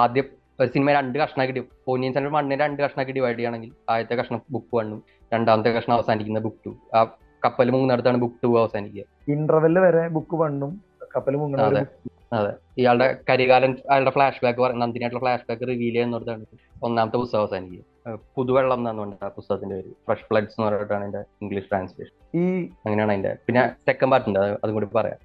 ആദ്യ 0.00 0.22
ഒരു 0.60 0.68
സിനിമ 0.74 0.90
രണ്ട് 0.98 1.16
കഷ്ണാക്കി 1.18 1.62
പൊന്നിയിൻ 1.88 2.12
സെൽവൻ 2.16 2.32
വണ്ണിനെ 2.32 2.58
രണ്ട് 2.64 2.80
കഷ്ണാക്കി 2.82 3.12
ഡിവൈഡ് 3.18 3.34
ചെയ്യുകയാണെങ്കിൽ 3.34 3.70
ആദ്യത്തെ 3.90 4.16
കഷ്ണം 4.20 4.40
ബുക്ക് 4.54 4.72
വണ്ണും 4.78 5.00
രണ്ടാമത്തെ 5.32 5.70
കഷ്ണം 5.76 5.94
അവസാനിക്കുന്ന 5.94 6.40
ബുക്ക് 6.46 6.60
ടു 6.66 6.72
ആ 6.96 7.02
കപ്പൽ 7.44 7.70
മുങ്ങുന്നിടത്താണ് 7.70 8.18
ബുക്ക് 8.24 8.38
ടു 8.44 8.50
അവസാനിക്കുക. 8.62 9.04
ഇന്റർവെൽ 9.28 9.78
വരെ 9.86 10.04
ബുക്ക് 10.16 10.36
വണ്ണും 10.42 10.72
കപ്പൽ 11.16 11.36
മുങ്ങണ 11.36 11.84
അതെ. 12.32 12.52
ഇയാളുടെ 12.78 13.18
കരികാലൻ 13.30 13.72
അയാളുടെ 13.90 14.10
ഫ്ലാഷ് 14.10 14.40
ബാക്ക് 14.44 14.60
നന്ദിനായിട്ടുള്ള 14.80 15.20
ഫ്ലാഷ് 15.20 15.46
ബാക്ക് 15.48 15.62
റിവീൽ 15.62 15.92
ചെയ്യുന്നിടത്താണ് 15.92 16.44
ഒന്നാമത്തെ 16.82 17.16
പുസ്തകം 17.16 17.40
അവസാനിക്കുക. 17.40 17.82
ഏഹ് 18.08 18.18
പുതുവെള്ളം 18.36 18.78
എന്നാണ് 18.78 18.98
പറഞ്ഞത് 19.00 19.24
ആ 19.24 19.28
പുസ്തകത്തിന്റെ 19.28 19.74
പേര്. 19.74 19.90
ഫ്രഷ് 20.06 20.24
ഫ്ലഡ്സ് 20.24 20.52
എന്ന് 20.52 20.66
പറഞ്ഞിട്ടാണ് 20.68 21.02
അതിന്റെ 21.02 21.20
ഇംഗ്ലീഷ് 21.42 21.66
ട്രാൻസ്ലേഷൻ 21.70 22.14
ഈ 22.38 22.44
അങ്ങനെയാണ് 22.86 23.12
അതിന്റെ 23.12 23.32
പിന്നെ 23.46 23.62
സെക്കൻഡ് 23.86 24.10
പാർട്ട് 24.10 24.28
ഉണ്ട്. 24.28 24.40
അത് 24.64 24.70
കൂടി 24.70 24.86
പറയാം. 24.94 25.18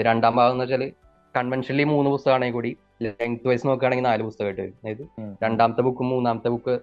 രണ്ടാം 0.00 0.36
ഭാഗം 0.36 0.52
എന്ന് 0.52 0.64
വെച്ചാൽ 0.64 0.84
കൺവെൻഷനലി 1.34 1.84
മൂന്ന് 1.84 2.10
പുസ്തകമാണെങ്കിൽ 2.10 2.54
കൂടി 2.54 2.70
ലെങ്ത് 3.02 3.48
വൈസ് 3.48 3.66
നോക്കുകയാണെങ്കിൽ 3.66 4.04
നാല് 4.04 4.22
പുസ്തകമായിട്ട് 4.22 4.60
വരും. 4.60 4.74
അതായത് 4.82 5.04
രണ്ടാമത്തെ 5.44 5.82
ബുക്കും 5.82 6.08
മൂന്നാമത്തെ 6.08 6.48
ബുക്ക് 6.48 6.74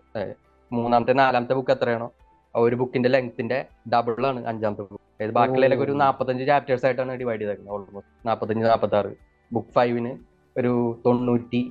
മൂന്നാമത്തെ 0.71 1.13
നാലാമത്തെ 1.13 1.53
ബുക്ക് 1.53 1.71
എത്രയാണോ? 1.71 2.07
ഒരു 2.55 2.75
ബുക്കിന്റെ 2.75 3.09
ലെങ്ത്തിന്റെ 3.09 3.57
ഡബിൾ 3.93 4.27
ആണ് 4.27 4.45
അഞ്ചാമത്തെ 4.45 4.81
ബുക്ക് 4.81 5.03
അതായത് 5.15 5.33
ബാക്കിയുള്ള 5.33 5.75
ഒരു. 5.85 5.91
നാൽപ്പത്തഞ്ച് 6.03 6.47
ചാപ്റ്റേഴ്സ് 6.47 6.85
ആയിട്ടാണ് 6.85 7.19
ഡിവൈഡ് 7.19 7.41
ചെയ്തേക്കുന്നത് 7.41 7.73
ഓൾമോസ്റ്റ് 7.73 8.27
നാൽപ്പത്തഞ്ച് 8.27 8.65
നാൽപ്പത്തി 8.65 8.95
ആറ് 8.95 9.11
ബുക്ക് 9.56 9.74
ഫൈവിന് 9.77 10.12
ഒരു 10.56 10.74
തൊണ്ണൂറ്റി 11.06 11.62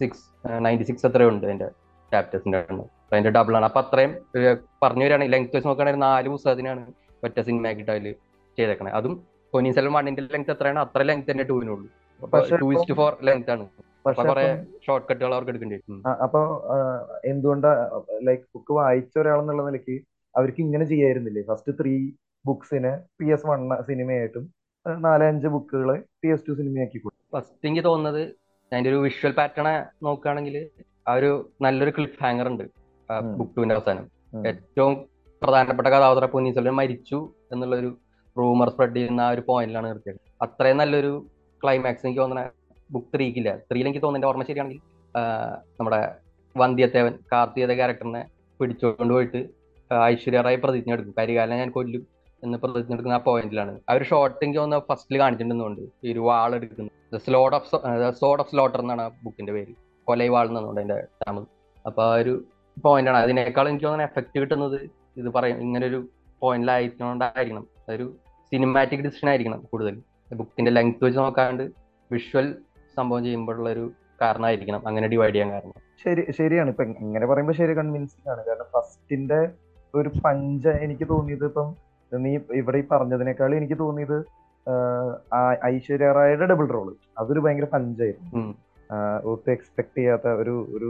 സിക്സ് 0.00 0.24
നയന്റി 0.64 0.84
സിക്സ് 0.90 1.06
അത്രയും 1.08 1.30
ഉണ്ട് 1.32 1.44
അതിന്റെ 1.48 1.68
ചാപ്റ്റേഴ്സിന്റെ 2.12 2.58
എണ്ണം. 2.70 2.86
അപ്പൊ 3.04 3.14
അതിന്റെ 3.16 3.32
ഡബിൾ 3.36 3.54
ആണ്. 3.58 3.66
അപ്പൊ 3.70 3.80
അത്രയും 3.84 4.12
പറഞ്ഞു 4.82 5.04
വരികയാണെങ്കിൽ 5.04 5.34
ലെങ്ത് 5.34 5.54
വെച്ച് 5.56 5.68
നോക്കുകയാണെങ്കിൽ 5.68 6.02
നാല് 6.06 6.28
പുസ്തകത്തിനാണ് 6.34 6.82
ഒറ്റ 7.26 7.38
സിനിമ 7.48 7.68
ആക്കിയിട്ട് 7.70 7.92
അതിൽ 7.94 8.06
ചെയ്തേക്കണേ. 8.58 8.92
അതും 8.98 9.14
പൊന്നീൻ 9.54 9.74
സെൽവൻ 9.76 9.92
വണ്ണിന്റെ 9.98 10.22
ലെങ്ത് 10.34 10.52
എത്രയാണ്? 10.54 10.80
അത്ര 10.86 11.02
ലെങ്ത് 11.10 11.28
തന്നെ 11.30 11.44
ടൂവിനുള്ളൂ 11.50 11.88
ടു 12.62 12.68
ഇസ്റ്റ് 12.76 12.96
ഫോർ 13.00 13.12
ലെങ്ത് 13.28 13.50
ആണ്. 13.54 13.66
ഷോർട്ട് 14.86 15.06
കട്ടുകൾ 15.08 15.32
അവർക്ക് 15.36 15.52
എടുക്കേണ്ടി. 15.52 15.78
അപ്പൊ 16.26 16.40
എന്തുകൊണ്ടാ 17.32 17.70
ലൈക്ക് 18.28 18.44
ബുക്ക് 18.54 18.72
വായിച്ച 18.78 19.14
ഒരാളെന്നുള്ള 19.22 19.62
നിലയ്ക്ക് 19.68 19.96
അവർക്ക് 20.34 20.60
ഇങ്ങനെ 20.66 20.84
ചെയ്യായിരുന്നില്ലേ? 20.92 21.42
ഫസ്റ്റ് 21.50 21.72
ത്രീ 21.80 21.94
ബുക്സിനെ 22.48 22.92
പി 23.18 23.26
എസ് 23.34 23.46
വൺ 23.50 23.62
സിനിമയായിട്ടും 23.88 24.44
നാലഞ്ച് 25.06 25.48
ബുക്കുകളെ 25.54 25.96
പി 26.20 26.28
എസ് 26.34 26.46
ടു 26.46 26.52
സിനിമയാക്കി 26.60 26.98
കൊടുത്തു. 27.02 27.19
ഫസ്റ്റ് 27.32 27.68
എനിക്ക് 27.68 27.84
തോന്നുന്നത് 27.84 28.22
അതിന്റെ 28.72 28.90
ഒരു 28.90 28.96
വിഷ്വൽ 28.96 29.32
പാറ്റേൺ 29.32 29.66
നോക്കുകയാണെങ്കിൽ 30.02 30.56
ആ 31.08 31.14
ഒരു 31.14 31.30
നല്ലൊരു 31.62 31.90
ക്ലിഫ് 31.90 32.22
ഹാങ്ങർ 32.22 32.48
ഉണ്ട്. 32.48 32.64
ബുക്ക് 33.38 33.56
ടുവിന്റെ 33.56 33.74
അവസാനം. 33.74 34.04
ഏറ്റവും 34.46 34.94
പ്രധാനപ്പെട്ട 35.42 35.88
കഥാപാത്ര 35.88 36.24
പൊന്നിയിൻ 36.24 36.54
മരിച്ചു 36.56 36.74
മരിച്ചു 36.80 37.18
എന്നുള്ളൊരു 37.52 37.90
റൂമർ 38.38 38.68
സ്പ്രെഡ് 38.68 38.96
ചെയ്യുന്ന 38.96 39.20
ആ 39.20 39.30
ഒരു 39.30 39.42
പോയിന്റിലാണ് 39.46 39.86
നിർത്തിയത്. 39.86 40.18
അത്രയും 40.42 40.76
നല്ലൊരു 40.76 41.12
ക്ലൈമാക്സ് 41.62 42.06
എനിക്ക് 42.06 42.20
തോന്നുന്ന 42.20 42.50
ബുക്ക് 42.90 43.16
ത്രീക്കില്ല 43.16 43.50
ത്രീയിൽ 43.70 43.86
എനിക്ക് 43.86 44.02
തോന്നുന്ന 44.02 44.26
ഓർമ്മ 44.26 44.42
ശരിയാണെങ്കിൽ 44.42 44.80
നമ്മുടെ 45.80 46.00
വന്ധ്യത്തേവൻ 46.56 47.18
കാർത്തികത 47.32 47.74
ക്യാരക്ടറിനെ 47.74 48.22
പിടിച്ചുകൊണ്ട് 48.60 49.14
പോയിട്ട് 49.14 49.40
ഐശ്വര്യ 50.04 50.40
റായി 50.40 50.56
പ്രതിജ്ഞ 50.56 50.92
എടുക്കും. 50.92 51.14
കരികാലം 51.18 51.56
ഞാൻ 51.56 51.70
കൊല്ലും. 51.70 52.02
എന്ന് 52.44 52.58
പ്രതിജ്ഞ 52.58 52.92
എടുക്കുന്ന 52.92 53.14
ആ 53.14 53.18
പോയിന്റിലാണ് 53.18 53.80
ആ 53.90 53.92
ഒരു 53.92 54.04
തോന്നുന്നു 54.56 54.94
ഫസ്റ്റിൽ 54.94 55.18
കാണിച്ചിട്ടുണ്ടെന്നുണ്ട്. 55.18 55.80
ഈ 56.04 56.12
ഒരു 56.12 56.18
വാൾ 56.18 56.54
എടുക്കുന്നത്. 56.54 57.20
സ്ലോഡ് 57.20 57.54
ഓഫ് 57.54 57.68
സോഡ് 58.10 58.40
ഓഫ് 58.40 58.50
സ്ലോട്ടർ 58.50 58.80
എന്നാണ് 58.80 59.02
ആ 59.02 59.10
ബുക്കിന്റെ 59.24 59.52
പേര്. 59.52 59.72
കൊലൈ 60.04 60.28
വാൾ 60.28 60.48
എന്നുണ്ട് 60.48 60.80
അതിന്റെ 60.80 61.06
തമിഴ് 61.28 61.44
അപ്പൊ 61.86 62.02
ആ 62.04 62.14
ഒരു 62.14 62.44
പോയിന്റാണ് 62.84 63.18
അതിനേക്കാൾ 63.18 63.68
എനിക്ക് 63.68 63.84
തോന്നുന്ന 63.84 64.04
എഫക്റ്റ് 64.04 64.40
കിട്ടുന്നത് 64.40 64.90
ഇത് 65.16 65.28
പറയും. 65.28 65.56
ഇങ്ങനെ 65.56 65.86
ഒരു 65.86 66.08
പോയിന്റിലായിരിക്കണോണ്ടായിരിക്കണം 66.42 67.66
അതൊരു 67.88 68.16
സിനിമാറ്റിക് 68.52 69.00
ഡിസിഷൻ 69.00 69.28
ആയിരിക്കണം 69.28 69.60
കൂടുതൽ. 69.60 70.02
ബുക്കിന്റെ 70.34 70.70
ലെങ്ത് 70.70 71.04
വെച്ച് 71.04 71.18
നോക്കാണ്ട് 71.18 71.62
വിഷ്വൽ 72.12 72.54
സംഭവം 72.96 73.24
ചെയ്യുമ്പോഴുള്ള 73.24 73.70
ഒരു 73.70 73.90
കാരണമായിരിക്കണം. 74.22 74.88
അങ്ങനെ 74.88 75.08
ഡിവൈഡ് 75.08 75.34
ചെയ്യാൻ 75.34 75.50
കാരണം. 75.50 75.72
ശരി 76.04 76.32
ശരിയാണ്. 76.32 76.68
ഇപ്പൊ 76.70 76.84
ഇങ്ങനെ 76.84 77.26
പറയുമ്പോൾ 77.26 77.52
ശരി 77.52 77.74
കൺവിൻസിംഗ് 77.74 78.30
ആണ്. 78.30 78.44
കാരണം 78.44 78.64
ഫസ്റ്റിന്റെ 78.72 79.48
ഒരു 79.94 80.10
പഞ്ച 80.24 80.68
എനിക്ക് 80.68 81.08
തോന്നിയത് 81.08 81.44
ഇപ്പം 81.44 81.89
നീ 82.12 82.32
ഇവിടെ 82.52 82.78
ഈ 82.78 82.86
പറഞ്ഞതിനേക്കാൾ 82.90 83.54
എനിക്ക് 83.54 83.78
തോന്നിയത് 83.78 84.18
ഐശ്വര്യ 85.66 86.08
റായയുടെ 86.12 86.46
ഡബിൾ 86.46 86.66
റോൾ 86.66 86.88
അതൊരു 87.18 87.40
ഭയങ്കര 87.40 87.68
പഞ്ചായിരുന്നു 87.72 88.42
ഒട്ടും 89.24 89.50
എക്സ്പെക്ട് 89.52 89.96
ചെയ്യാത്ത 89.96 90.28
ഒരു 90.42 90.54
ഒരു 90.76 90.88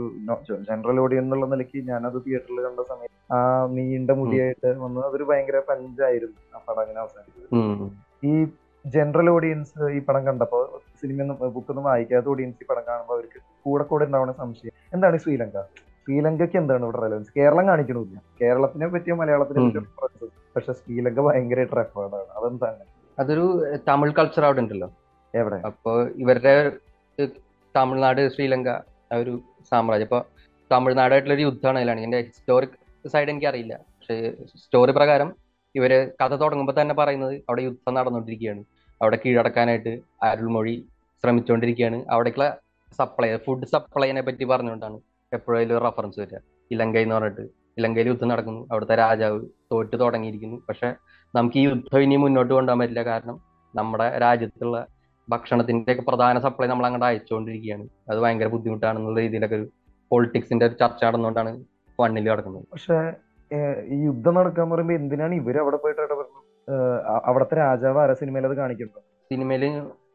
ജനറൽ 0.69 0.99
ഓഡിയൻസ് 0.99 1.25
എന്നുള്ള 1.25 1.45
നിലയ്ക്ക് 1.45 1.79
ഞാനത് 1.87 2.17
തിയേറ്ററിൽ 2.25 2.61
കണ്ട 2.65 2.81
സമയത്ത് 2.87 3.17
ആ 3.33 3.39
നീണ്ട 3.71 4.11
മുടിയായിട്ട് 4.11 4.69
വന്ന് 4.77 5.01
അതൊരു 5.01 5.23
ഭയങ്കര 5.23 5.59
പഞ്ചായിരുന്നു 5.67 6.39
ആ 6.55 6.61
പടം 6.67 6.81
അങ്ങനെ 6.81 6.99
അവസാനിച്ചത് 6.99 7.47
ഈ 8.23 8.33
ജനറൽ 8.85 9.27
ഓഡിയൻസ് 9.29 9.87
ഈ 9.91 9.99
പടം 9.99 10.23
കണ്ടപ്പോൾ 10.27 10.63
സിനിമ 11.01 11.23
ബുക്കൊന്നും 11.55 11.83
വായിക്കാത്ത 11.83 12.27
ഓഡിയൻസ് 12.27 12.63
ഈ 12.63 12.67
പടം 12.67 12.83
കാണുമ്പോൾ 12.87 13.15
അവർക്ക് 13.15 13.39
കൂടെ 13.63 13.83
കൂടെ 13.83 14.05
ഉണ്ടാവുന്ന 14.05 14.33
സംശയം 14.33 14.73
എന്താണ് 14.93 15.17
ശ്രീലങ്ക? 15.17 15.57
ശ്രീലങ്കയ്ക്ക് 16.07 16.57
എന്താണ് 16.57 16.83
ഇവിടെ 16.83 16.97
റെലവൻസ് 16.97 17.31
കേരളം 17.31 17.65
കാണിക്കണമില്ല 17.67 18.17
കേരളത്തിനെ 18.41 18.87
പറ്റിയോ 18.87 19.15
മലയാളത്തിനെ 19.15 19.59
പറ്റിയോ. 19.65 19.83
പക്ഷെ 20.55 20.73
ശ്രീലങ്ക 20.73 21.19
ഭയങ്കരമായിട്ട് 21.19 21.99
ആണ് 21.99 22.15
അതെന്താണ് 22.15 22.85
അതൊരു 23.19 23.75
തമിഴ് 23.87 24.13
കൾച്ചർ 24.13 24.45
അവിടെ 24.45 24.59
ഉണ്ടല്ലോ. 24.59 24.91
എവിടെ? 25.35 25.55
അപ്പൊ 25.55 26.03
ഇവരുടെ 26.03 26.71
തമിഴ്നാട് 27.75 28.29
ശ്രീലങ്ക 28.29 28.69
ആ 28.69 29.15
ഒരു 29.15 29.41
സാമ്രാജ്യം. 29.71 30.05
അപ്പൊ 30.05 30.23
തമിഴ്നാടായിട്ടുള്ള 30.71 31.33
ഒരു 31.35 31.41
യുദ്ധമാണ് 31.41 31.77
അതിലാണ്. 31.77 31.99
ഇതിന്റെ 31.99 32.21
ഹിസ്റ്റോറിക് 32.21 33.07
സൈഡ് 33.07 33.29
എനിക്ക് 33.29 33.47
അറിയില്ല. 33.47 33.75
പക്ഷെ 33.77 34.33
സ്റ്റോറി 34.57 34.91
പ്രകാരം 34.91 35.35
ഇവർ 35.75 36.11
കഥ 36.23 36.35
തുടങ്ങുമ്പോൾ 36.35 36.81
തന്നെ 36.81 36.95
പറയുന്നത് 36.95 37.35
അവിടെ 37.35 37.61
യുദ്ധം 37.61 37.93
നടന്നുകൊണ്ടിരിക്കുകയാണ്. 37.93 38.63
അവിടെ 39.01 39.19
കീഴടക്കാനായിട്ട് 39.25 39.99
അരുൾമൊഴി 40.23 40.87
ശ്രമിച്ചുകൊണ്ടിരിക്കുകയാണ്. 41.23 42.05
അവിടേക്കുള്ള 42.09 42.57
സപ്ലൈ 42.97 43.37
ഫുഡ് 43.37 43.65
സപ്ലൈനെ 43.65 44.21
പറ്റി 44.21 44.43
പറഞ്ഞുകൊണ്ടാണ് 44.43 44.99
എപ്പോഴും 45.33 45.77
റെഫറൻസ് 45.77 46.19
വരിക. 46.19 46.37
ഇലങ്കയിൽ 46.71 47.03
എന്ന് 47.03 47.15
പറഞ്ഞിട്ട്. 47.15 47.41
ഇലങ്കയിൽ 47.77 48.07
യുദ്ധം 48.07 48.27
നടക്കുന്നു. 48.27 48.67
അവിടുത്തെ 48.71 48.95
രാജാവ് 48.95 49.45
തോറ്റ് 49.71 49.95
തുടങ്ങിയിരിക്കുന്നു. 50.03 50.57
പക്ഷെ 50.69 50.89
നമുക്ക് 51.33 51.57
ഈ 51.61 51.63
യുദ്ധം 51.67 52.01
ഇനി 52.05 52.17
മുന്നോട്ട് 52.23 52.51
കൊണ്ടുപോകാൻ 52.53 52.79
പറ്റില്ല. 52.81 53.03
കാരണം 53.11 53.35
നമ്മുടെ 53.73 54.07
രാജ്യത്തുള്ള 54.25 54.77
ഭക്ഷണത്തിന്റെ 55.27 55.91
ഒക്കെ 55.93 56.03
പ്രധാന 56.09 56.39
സപ്ലൈ 56.45 56.67
നമ്മൾ 56.71 56.85
അങ്ങോട്ട് 56.87 57.07
അയച്ചുകൊണ്ടിരിക്കുകയാണ്. 57.09 57.85
അത് 58.11 58.19
ഭയങ്കര 58.23 58.49
ബുദ്ധിമുട്ടാണെന്നുള്ള 58.55 59.19
രീതിയിലൊക്കെ 59.25 59.57
ഒരു 59.59 59.67
പൊളിറ്റിക്സിന്റെ 60.11 60.65
ഒരു 60.69 60.75
ചർച്ച 60.81 61.01
നടന്നുകൊണ്ടാണ് 61.07 61.51
ഫണ്ണിൽ 61.99 62.25
നടക്കുന്നത് 62.31 62.65
പക്ഷെ 62.75 62.97
ഈ 63.95 63.97
യുദ്ധം 64.07 64.33
നടക്കാൻ 64.39 64.67
പറയുമ്പോൾ 64.71 64.95
എന്തിനാണ് 64.99 65.33
ഇവർ 65.41 65.55
അവിടെ 65.63 65.77
പോയിട്ട് 65.83 66.01
ഇടപെടുന്നത് 66.05 66.47
അവിടത്തെ 67.29 67.55
രാജാവ് 67.61 67.99
ആരാ 68.03 68.13
സിനിമയിൽ 68.21 68.45
അത് 68.49 68.55
കാണിക്കുന്നത്? 68.59 69.01
സിനിമയിൽ 69.31 69.63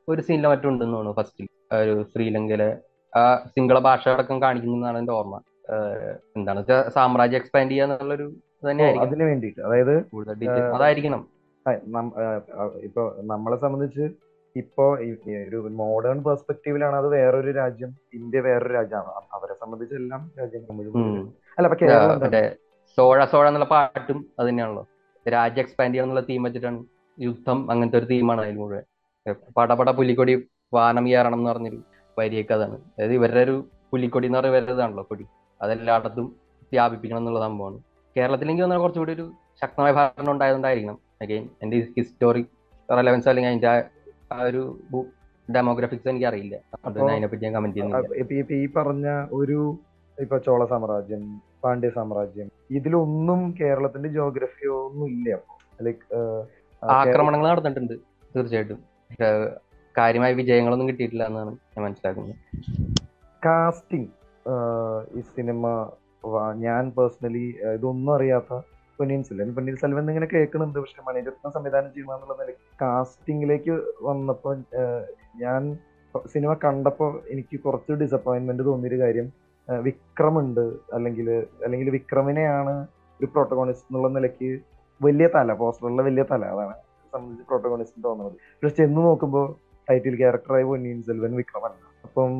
ഒരു 0.08 0.20
സീനിലെ 0.26 0.48
മറ്റും 0.52 0.68
ഉണ്ടെന്ന് 0.70 0.94
തോന്നുന്നു 0.96 1.18
ഫസ്റ്റിൽ 1.18 1.46
ഒരു 1.82 1.94
ശ്രീലങ്കയിലെ 2.10 2.68
ആ 3.12 3.22
സിംഗിള 3.52 3.78
ഭാഷ 3.88 4.02
അടക്കം 4.14 4.38
കാണിക്കുന്നതാണ് 4.44 4.98
എന്റെ 5.02 5.12
ഓർമ്മ. 5.18 5.36
ആഹ് 5.74 6.12
എന്താണെന്ന് 6.36 6.62
വെച്ചാൽ 6.62 6.82
സാമ്രാജ്യം 6.96 7.38
എക്സ്പാൻഡ് 7.40 7.72
ചെയ്യുക 7.72 7.86
എന്നുള്ളൊരു 7.86 8.26
അതിന് 9.04 9.24
വേണ്ടിട്ട് 9.24 9.60
അതായത് 9.60 9.94
അതായിരിക്കണം. 10.76 11.22
ഇപ്പൊ 12.86 13.02
നമ്മളെ 13.22 13.56
സംബന്ധിച്ച് 13.56 14.04
ഇപ്പോ 14.56 14.84
ഒരു 15.48 15.58
മോഡേൺ 15.80 16.18
പെർസ്പെക്റ്റീവിലാണ് 16.24 16.96
അത് 16.96 17.08
വേറൊരു 17.08 17.50
രാജ്യം 17.50 17.90
ഇന്ത്യ 18.14 18.40
വേറൊരു 18.40 18.72
രാജ്യമാണ്. 18.74 19.24
അവരെ 19.32 19.54
സംബന്ധിച്ച് 19.54 19.94
എല്ലാം 19.94 20.30
രാജ്യം. 20.40 20.62
അല്ല 21.58 21.66
അപ്പൊ 21.68 21.78
കേരളം 21.82 22.20
സോഴ 22.98 23.24
സോഴ 23.24 23.46
എന്നുള്ള 23.48 23.68
പാട്ടും 23.72 24.18
അത് 24.38 24.48
തന്നെയാണല്ലോ. 24.48 24.84
രാജ്യം 25.26 25.62
എക്സ്പാൻഡ് 25.64 25.94
ചെയ്യണം 25.94 26.06
എന്നുള്ള 26.06 26.22
തീം 26.28 26.42
വെച്ചിട്ടാണ് 26.42 26.84
യുദ്ധം 27.18 27.58
അങ്ങനത്തെ 27.70 27.98
ഒരു 27.98 28.06
തീമാണ് 28.06 28.40
അതിൽ 28.40 28.56
മുഴുവൻ. 28.56 28.84
പടപട 29.56 29.90
പുലിക്കൊടി 29.90 30.34
വാനം 30.74 31.04
കയറണം 31.08 31.38
എന്ന് 31.38 31.50
പറഞ്ഞൊരു 31.50 31.78
വരിയൊക്കെ 32.18 32.54
അതാണ്. 32.54 32.76
അതായത് 32.96 33.12
ഇവരുടെ 33.12 33.40
ഒരു 33.40 33.56
പുലിക്കൊടി 33.92 34.26
എന്ന് 34.26 34.38
പറയുന്നത് 34.38 34.62
ഇവരുടേതാണല്ലോ 34.62 35.04
കൊടി. 35.10 35.24
അതെല്ലായിടത്തും 35.62 36.26
വ്യാപിപ്പിക്കണം 36.72 37.18
എന്നുള്ള 37.18 37.40
സംഭവമാണ്. 37.40 37.78
കേരളത്തിൽ 38.16 38.62
വന്നാൽ 38.62 38.78
കുറച്ചുകൂടി 38.78 39.12
ഒരു 39.12 39.24
ശക്തമായ 39.62 39.92
ഭരണം 39.92 40.32
ഉണ്ടായതുകൊണ്ടായിരിക്കണം. 40.32 40.98
അഗെയിൻ 41.22 41.48
എന്റെ 41.62 41.76
ഹിസ്റ്റോറിക് 41.98 42.50
റെലവൻസ് 42.88 43.28
അല്ലെങ്കിൽ 43.28 43.50
അതിന്റെ 43.50 43.68
ആ- 44.32 44.44
ഒരു 44.44 44.62
ഡെമോഗ്രഫിക്സ് 45.48 46.08
എനിക്ക് 46.08 46.26
അറിയില്ല 46.26 46.54
അതിനെപ്പറ്റി 46.86 47.42
ഞാൻ 47.42 47.54
കമന്റ് 47.54 47.76
ചെയ്യുന്നില്ല. 47.76 48.34
ഇപ്പൊ 48.34 48.54
ഈ 48.54 48.66
പറഞ്ഞ 48.76 49.06
ഒരു 49.32 49.58
ഇപ്പൊ 50.18 50.38
ചോള 50.38 50.64
സാമ്രാജ്യം 50.64 51.22
പാണ്ഡ്യ 51.64 51.90
സാമ്രാജ്യം 51.90 52.48
ഇതിലൊന്നും 52.70 53.54
കേരളത്തിന്റെ 53.60 54.08
ജോഗ്രഫിയോ 54.08 54.86
ഒന്നും 54.86 55.06
ഇല്ല 55.08 55.38
ലൈക്ക് 55.82 56.04
ആക്രമണങ്ങൾ 56.82 57.48
നടന്നിട്ടുണ്ട് 57.48 57.94
തീർച്ചയായിട്ടും. 58.34 58.78
കാര്യമായ 59.94 60.32
വിജയങ്ങളൊന്നും 60.32 60.88
കിട്ടിയിട്ടില്ല 60.88 61.24
എന്നാണ് 61.26 61.50
ഞാൻ 61.72 61.84
മനസ്സിലാക്കുന്നത്. 61.84 62.34
കാസ്റ്റിംഗ് 63.42 64.10
ഈ 65.18 65.20
സിനിമ 65.20 65.62
ഞാൻ 66.64 66.82
പേഴ്സണലി 66.96 67.44
ഇതൊന്നും 67.74 68.12
അറിയാത്ത 68.14 68.60
പൊന്നിയിൻ 68.98 69.22
സെൽവൻ. 69.28 69.48
പൊന്നിയിൻ 69.56 69.76
സെൽവൻ 69.82 70.10
ഇങ്ങനെ 70.12 70.28
കേൾക്കുന്നുണ്ട് 70.32 70.78
പക്ഷെ 70.82 71.02
മണിരത്നം 71.08 71.50
സംവിധാനം 71.56 71.90
ചെയ്യുക 71.94 72.14
എന്നുള്ള 72.14 72.34
നിലയ്ക്ക് 72.40 72.64
കാസ്റ്റിംഗിലേക്ക് 72.82 73.74
വന്നപ്പോൾ 74.08 74.56
ഞാൻ 75.44 75.62
സിനിമ 76.32 76.52
കണ്ടപ്പോൾ 76.64 77.10
എനിക്ക് 77.32 77.56
കുറച്ച് 77.64 77.92
ഡിസപ്പോയിൻമെന്റ് 78.02 78.64
തോന്നിയൊരു 78.70 78.98
കാര്യം 79.02 79.26
വിക്രമുണ്ട്. 79.86 80.64
അല്ലെങ്കിൽ 80.96 81.28
അല്ലെങ്കിൽ 81.64 81.88
വിക്രമിനെയാണ് 81.96 82.74
ഒരു 83.20 83.28
പ്രോട്ടോഗോണിസ്റ്റ് 83.34 83.88
എന്നുള്ള 83.90 84.08
നിലയ്ക്ക് 84.16 84.50
വലിയ 85.00 85.26
തല 85.36 85.52
പോസ്റ്ററിലെ 85.60 86.02
വലിയ 86.08 86.24
തല 86.32 86.44
അതാണ് 86.54 86.76
സംബന്ധിച്ച് 87.12 87.44
പ്രോട്ടോകോണിസ്റ്റ് 87.50 88.04
തോന്നുന്നത്. 88.04 88.36
പക്ഷെ 88.58 88.74
ചെന്ന് 88.80 89.00
നോക്കുമ്പോൾ 89.06 89.46
ടൈറ്റിൽ 89.88 90.14
ക്യാരക്ടറായി 90.22 90.66
പൊന്നിയിൻ 90.70 91.00
സെൽവൻ 91.08 91.34
വിക്രമല്ല. 91.40 91.76
അപ്പം 92.06 92.32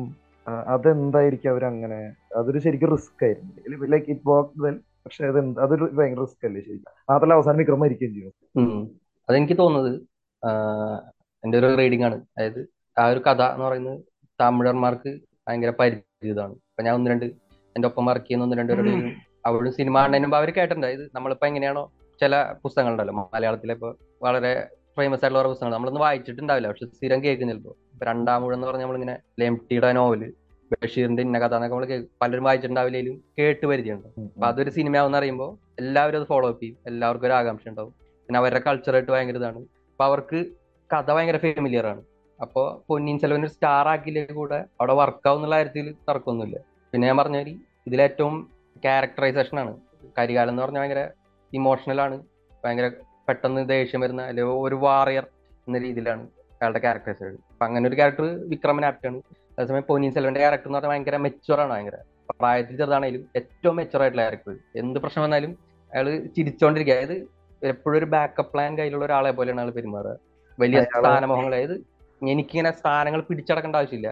അതെന്തായിരിക്കും 0.73 1.51
അവരങ്ങനെ 1.51 1.99
അതൊരു 2.39 2.59
ശരിക്കും 2.65 2.89
റിസ്ക് 2.95 3.23
ആയിരുന്നു. 3.27 3.87
ലൈക്ക് 3.93 4.09
ഇറ്റ് 4.13 4.25
വർക്ക് 4.31 4.61
വെൽ 4.65 4.77
പക്ഷെ 5.05 5.23
അത് 5.31 5.39
അതൊരു 5.63 5.85
ഭയങ്കര 5.97 6.19
റിസ്ക് 6.25 6.45
അല്ലേ 6.47 6.61
ശരിക്കും. 6.67 6.91
മാത്രമല്ല 7.09 7.35
അവസാനം 7.37 7.59
വിക്രം 7.61 7.79
മരിക്കുകയും 7.83 8.13
ചെയ്യും. 8.15 8.33
അതെനിക്ക് 9.29 9.55
തോന്നുന്നത് 9.61 9.93
എന്റെ 11.43 11.57
എന്റെ 11.57 11.67
ഒരു 11.69 11.77
റീഡിംഗ് 11.81 12.05
ആണ്. 12.07 12.17
അതായത് 12.37 12.61
ആ 12.97 13.05
ഒരു 13.13 13.19
കഥ 13.27 13.41
എന്ന് 13.53 13.65
പറയുന്നത് 13.67 13.99
തമിഴന്മാർക്ക് 14.39 15.11
ഭയങ്കര 15.47 15.71
പരിചിതമാണ്. 15.79 16.55
ഇപ്പൊ 16.71 16.83
ഞാൻ 16.87 16.93
ഒന്ന് 16.99 17.11
രണ്ട് 17.11 17.25
എന്റെ 17.75 17.87
ഒപ്പം 17.89 18.05
വർക്ക് 18.09 18.25
ചെയ്യുന്ന 18.27 18.45
ഒന്ന് 18.47 18.57
രണ്ട് 18.59 18.73
അവിടെ 19.47 19.69
സിനിമ 19.77 19.95
കാണുന്നതിന് 19.99 20.25
മുമ്പ് 20.25 20.37
അവർ 20.39 20.49
കേട്ടിട്ടുണ്ട്. 20.57 20.87
അതായത് 20.87 21.05
നമ്മളിപ്പോ 21.15 21.45
എങ്ങനെയാണോ 21.49 21.83
ചില 22.21 22.35
പുസ്തകങ്ങളുണ്ടല്ലോ 22.63 23.13
മലയാളത്തിലെ 23.35 23.73
ഇപ്പൊ 23.77 23.89
വളരെ 24.25 24.51
ഫേമസ് 24.97 25.23
ആയിട്ടുള്ള 25.23 25.47
പുസ്തകങ്ങൾ. 25.51 25.73
നമ്മളൊന്നും 25.75 26.03
വായിച്ചിട്ടുണ്ടാവില്ല 26.05 26.67
പക്ഷെ 26.71 26.85
സ്ഥിരം 26.97 27.19
കേൾക്കുന്നില്ല 27.25 27.61
ഇപ്പൊ 27.61 28.05
രണ്ടാമൂഴം 28.09 28.55
എന്ന് 28.57 28.67
പറഞ്ഞാൽ 28.67 28.85
നമ്മളിങ്ങനെ 28.85 29.15
ലെംറ്റിയുടെ 29.41 29.89
നോവൽ 29.99 30.23
ബഷീറിന്റെ 30.71 31.21
ഇന്ന 31.25 31.37
കഥ 31.43 31.53
എന്നൊക്കെ 31.57 31.75
നമ്മൾ 31.75 32.03
പലരും 32.21 32.43
വായിച്ചിട്ടുണ്ടാവില്ലെങ്കിലും 32.47 33.17
കേട്ട് 33.37 33.65
പരിചയമുണ്ട്. 33.71 34.07
അപ്പൊ 34.35 34.45
അതൊരു 34.51 34.71
സിനിമയാവുന്ന 34.77 35.17
അറിയുമ്പോൾ 35.21 35.51
എല്ലാവരും 35.81 36.19
അത് 36.19 36.27
ഫോളോ 36.31 36.47
അപ്പ് 36.51 36.61
ചെയ്യും. 36.63 36.77
എല്ലാവർക്കും 36.89 37.27
ഒരു 37.29 37.35
ആകാംക്ഷ 37.39 37.67
ഉണ്ടാവും. 37.71 37.93
പിന്നെ 38.29 38.39
അവരുടെ 38.41 38.61
കൾച്ചറായിട്ട് 38.67 39.11
ഭയങ്കര 39.15 39.37
ഇതാണ്. 39.41 39.59
അപ്പൊ 39.93 40.05
അവർക്ക് 40.09 40.39
കഥ 40.89 41.09
ഭയങ്കര 41.15 41.37
ഫെമിലിയർ 41.45 41.85
ആണ്. 41.91 42.01
അപ്പൊ 42.39 42.61
പൊന്നിയിൻ 42.89 43.17
ചെലവൻ 43.21 43.43
ഒരു 43.45 43.51
സ്റ്റാർ 43.55 43.87
ആക്കിയില്ലേ 43.93 44.23
കൂടെ 44.39 44.59
അവിടെ 44.79 44.93
വർക്കാവും 45.01 45.39
എന്നുള്ള 45.39 45.55
കാര്യത്തിൽ 45.59 45.87
തർക്കമൊന്നുമില്ല. 46.09 46.57
പിന്നെ 46.93 47.05
ഞാൻ 47.09 47.17
പറഞ്ഞ 47.21 47.37
മാതിരി 47.39 47.53
ഇതിലേറ്റവും 47.87 48.35
ക്യാരക്ടറൈസേഷൻ 48.85 49.57
ആണ്. 49.63 49.73
കരികാലം 50.17 50.51
എന്ന് 50.53 50.63
പറഞ്ഞാൽ 50.63 50.81
ഭയങ്കര 50.83 51.03
ഇമോഷണൽ 51.53 52.01
ആണ്. 52.05 52.17
ഭയങ്കര 52.63 52.87
പെട്ടെന്ന് 53.27 53.61
ദേഷ്യം 53.71 54.01
വരുന്ന 54.05 54.21
അല്ലെങ്കിൽ 54.31 54.53
ഒരു 54.65 54.75
വാറിയർ 54.83 55.25
എന്ന 55.67 55.77
രീതിയിലാണ് 55.85 56.23
അയാളുടെ 56.59 56.79
ക്യാരക്ടറൈസേഷൻ 56.85 57.39
അപ്പൊ 57.53 57.63
അങ്ങനെ 57.67 57.85
ഒരു 57.89 57.95
ക്യാരക്ടർ 57.99 58.25
വിക്രമൻ 58.51 58.85
ആപ്റ്റാണ് 58.89 59.17
അതേസമയം 59.57 59.85
പൊന്നിയിൻ 59.89 60.13
സെൽവന്റെ 60.15 60.41
ക്യാരക്ടർ 60.43 60.67
എന്ന് 60.69 60.77
പറഞ്ഞാൽ 60.77 60.93
ഭയങ്കര 60.93 61.17
മെച്ചുവർ 61.25 61.59
ആണ് 61.63 61.71
ഭയങ്കര 61.73 61.97
പ്രായത്തിൽ 62.41 62.77
ചെറുതാണെങ്കിലും 62.81 63.23
ഏറ്റവും 63.39 63.75
മെച്ചുവർ 63.79 64.01
ആയിട്ടുള്ള 64.03 64.23
ക്യാരക്ടർ 64.23 64.55
എന്ത് 64.81 64.99
പ്രശ്നം 65.03 65.23
വന്നാലും 65.25 65.51
അയാൾ 65.93 66.07
ചിരിച്ചോണ്ടിരിക്കുക 66.35 66.95
അതായത് 66.97 67.15
എപ്പോഴും 67.61 67.97
ഒരു 67.99 68.07
ബാക്കപ്പ് 68.13 68.51
പ്ലാൻ 68.53 68.71
കയ്യിലുള്ള 68.79 69.05
ഒരാളെ 69.05 69.31
പോലെയാണ് 69.37 69.61
അയാൾ 69.61 69.71
പെരുമാറുക. 69.77 70.13
വലിയ 70.59 70.81
സ്ഥാനമോഹങ്ങൾ 70.83 71.53
അതായത് 71.55 71.75
എനിക്കിങ്ങനെ 72.21 72.71
സ്ഥാനങ്ങൾ 72.79 73.21
പിടിച്ചടക്കേണ്ട 73.29 73.75
ആവശ്യമില്ല. 73.75 74.09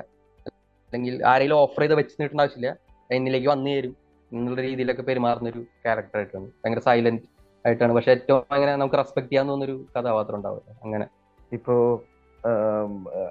അല്ലെങ്കിൽ 0.94 1.16
ആരെങ്കിലും 1.32 1.58
ഓഫർ 1.64 1.82
ചെയ്ത് 1.84 1.96
വെച്ച് 2.00 2.16
നീട്ടേണ്ട 2.20 2.42
ആവശ്യമില്ല. 2.46 2.72
എന്നിലേക്ക് 3.10 3.50
വന്നു 3.54 3.72
തരും 3.76 3.94
എന്നുള്ള 4.32 4.60
രീതിയിലൊക്കെ 4.62 5.04
പെരുമാറുന്ന 5.10 5.50
ഒരു 5.50 5.62
ക്യാരക്ടർ 5.84 6.18
ആയിട്ടാണ്. 6.20 6.48
ഭയങ്കര 6.62 6.84
സൈലന്റ് 6.90 7.24
ആയിട്ടാണ്. 7.66 7.94
പക്ഷെ 7.98 8.12
ഏറ്റവും 8.12 8.42
അങ്ങനെ 8.56 8.72
നമുക്ക് 8.76 8.98
റെസ്പെക്ട് 9.02 9.30
ചെയ്യാൻ 9.30 9.46
തോന്നുന്ന 9.52 9.70
ഒരു 9.70 9.78
കഥാപാത്രം 9.96 10.38
ഉണ്ടാവില്ല 10.40 10.72
അങ്ങനെ. 10.86 11.06
ഇപ്പോ 11.52 11.76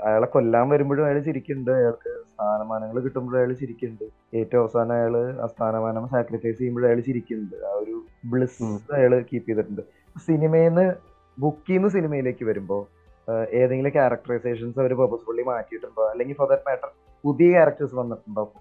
അയാളെ 0.06 0.26
കൊല്ലാൻ 0.26 0.68
വരുമ്പോഴും 0.68 1.04
അയാൾ 1.06 1.18
ചിരിക്കുന്നുണ്ട്. 1.18 1.70
അയാൾക്ക് 1.70 2.10
സ്ഥാനമാനങ്ങൾ 2.32 3.00
കിട്ടുമ്പോഴും 3.00 3.38
അയാൾ 3.40 3.52
ചിരിക്കുന്നുണ്ട്. 3.52 4.36
ഏറ്റവും 4.38 4.60
അവസാനം 4.62 4.92
അയാൾ 4.92 5.40
ആ 5.44 5.46
സ്ഥാനമാനം 5.46 6.08
സാക്രിഫൈസ് 6.08 6.58
ചെയ്യുമ്പോഴും 6.58 6.86
അയാൾ 6.86 7.00
ചിരിക്കുന്നുണ്ട്. 7.00 7.56
ആ 7.68 7.72
ഒരു 7.82 7.94
ബ്ലിസ്. 8.32 8.70
അയാൾ 8.98 9.12
കീപ്പ് 9.32 9.48
ചെയ്തിട്ടുണ്ട്. 9.48 9.82
സിനിമയിൽ 10.26 10.94
ബുക്കിൽ 11.38 11.72
നിന്ന് 11.72 11.88
സിനിമയിലേക്ക് 11.88 12.44
വരുമ്പോൾ 12.44 12.82
ഏതെങ്കിലും 13.52 13.92
ക്യാരക്ടറൈസേഷൻസ് 13.92 14.78
അവർ 14.78 14.92
പർപ്പസ്ഫുള്ളി 14.94 15.42
മാറ്റിയിട്ടുണ്ടോ? 15.42 16.10
അല്ലെങ്കിൽ 16.10 16.34
ഫോർ 16.34 16.48
ദാറ്റ് 16.48 16.68
മാറ്റർ 16.68 16.88
പുതിയ 17.24 17.50
ക്യാരക്ടേഴ്സ് 17.50 17.94
വന്നിട്ടുണ്ടോ? 17.94 18.52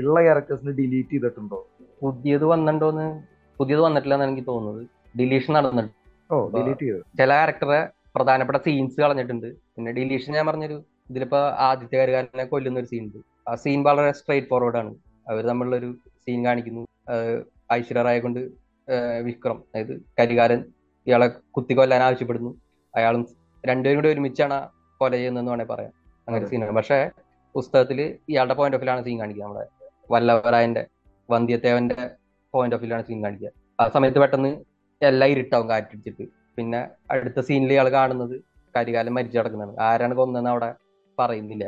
ഉള്ള 0.00 0.22
ക്യാരക്ടേഴ്സിന് 0.22 0.70
ഡിലീറ്റ് 0.70 1.10
ചെയ്തിട്ടുണ്ടോ? 1.10 1.66
പുതിയത് 2.02 2.44
വന്നിട്ടുണ്ടോന്ന് 2.44 3.22
പുതിയത് 3.58 3.80
വന്നിട്ടില്ല 3.80 4.14
എന്നാണ് 4.14 4.32
എനിക്ക് 4.32 4.48
തോന്നുന്നത്. 4.48 4.86
ഡിലീഷൻ 5.18 5.54
നടന്നിട്ടുണ്ട്. 5.54 5.92
ഓ 6.34 6.48
ഡിലീറ്റ് 6.48 6.80
ചെയ്തു. 6.80 6.98
ചില 7.18 7.30
ക്യാരക്ടറെ 7.32 7.88
പ്രധാനപ്പെട്ട 8.16 8.58
സീൻസ് 8.58 9.00
കളഞ്ഞിട്ടുണ്ട്. 9.00 9.61
പിന്നെ 9.76 9.90
ഡിലീഷൻ 9.98 10.30
ഞാൻ 10.36 10.44
പറഞ്ഞൊരു 10.48 10.76
ഇതിലിപ്പോ 11.10 11.40
ആദിത്യ 11.66 11.96
കരുകാരനെ 12.00 12.44
കൊല്ലുന്ന 12.52 12.80
ഒരു 12.82 12.88
സീൻ 12.90 13.02
ഉണ്ട്. 13.06 13.18
ആ 13.48 13.52
സീൻ 13.62 13.80
വളരെ 13.88 14.10
സ്ട്രേറ്റ് 14.18 14.48
ഫോർവേഡ് 14.50 14.78
ആണ്. 14.80 14.92
അവർ 15.30 15.42
തമ്മിലുള്ളൊരു 15.50 15.90
സീൻ 16.24 16.40
കാണിക്കുന്നു. 16.46 16.82
ഐശ്വര്യറായ 17.08 17.78
ഐശ്വര്യ 17.78 18.02
റായെ 18.06 18.20
കൊണ്ട് 18.26 18.40
വിക്രം 19.26 19.58
അതായത് 19.68 19.94
കരികാരൻ 20.18 20.60
ഇയാളെ 21.06 21.28
കുത്തി 21.56 21.74
കൊല്ലാൻ 21.78 22.02
ആവശ്യപ്പെടുന്നു. 22.06 22.50
അയാളും 22.94 23.22
രണ്ടുപേരും 23.64 23.98
കൂടി 23.98 24.10
ഒരുമിച്ചാണ് 24.14 24.58
കൊല 25.00 25.12
ചെയ്യുന്നതെന്ന് 25.16 25.52
വേണേൽ 25.52 25.68
പറയാം. 25.72 25.92
അങ്ങനെ 26.28 26.46
സീനാണ് 26.50 26.74
പക്ഷേ 26.78 26.98
പുസ്തകത്തിൽ 27.54 27.98
ഇയാളുടെ 28.32 28.54
പോയിന്റ് 28.58 28.76
ഓഫ് 28.76 28.82
വ്യൂലാണ് 28.82 29.02
സീൻ 29.06 29.16
കാണിക്കുക 29.22 29.44
നമ്മുടെ 29.46 29.64
വല്ലവരായന്റെ 30.12 30.82
വന്ധ്യത്തേവന്റെ 31.28 32.02
പോയിന്റ് 32.54 32.76
ഓഫ് 32.76 32.82
വ്യൂലാണ് 32.84 33.04
സീൻ 33.08 33.18
കാണിക്കുക. 33.24 33.50
ആ 33.80 33.84
സമയത്ത് 33.94 34.20
പെട്ടെന്ന് 34.22 34.52
എല്ലാം 35.02 35.28
ഇരുട്ടാവും 35.34 35.66
കാറ്റടിച്ചിട്ട്. 35.70 36.24
പിന്നെ 36.56 36.80
അടുത്ത 37.12 37.40
സീനിൽ 37.48 37.72
ഇയാൾ 37.76 37.88
കാണുന്നത് 37.98 38.36
കരികാലം 38.76 39.14
മരിച്ചു 39.14 39.38
കിടക്കുന്നതാണ്. 39.38 39.76
ആരാണ് 39.80 40.14
കൊന്നതെന്ന് 40.14 40.50
അവിടെ 40.50 40.74
പറയുന്നില്ല. 41.18 41.64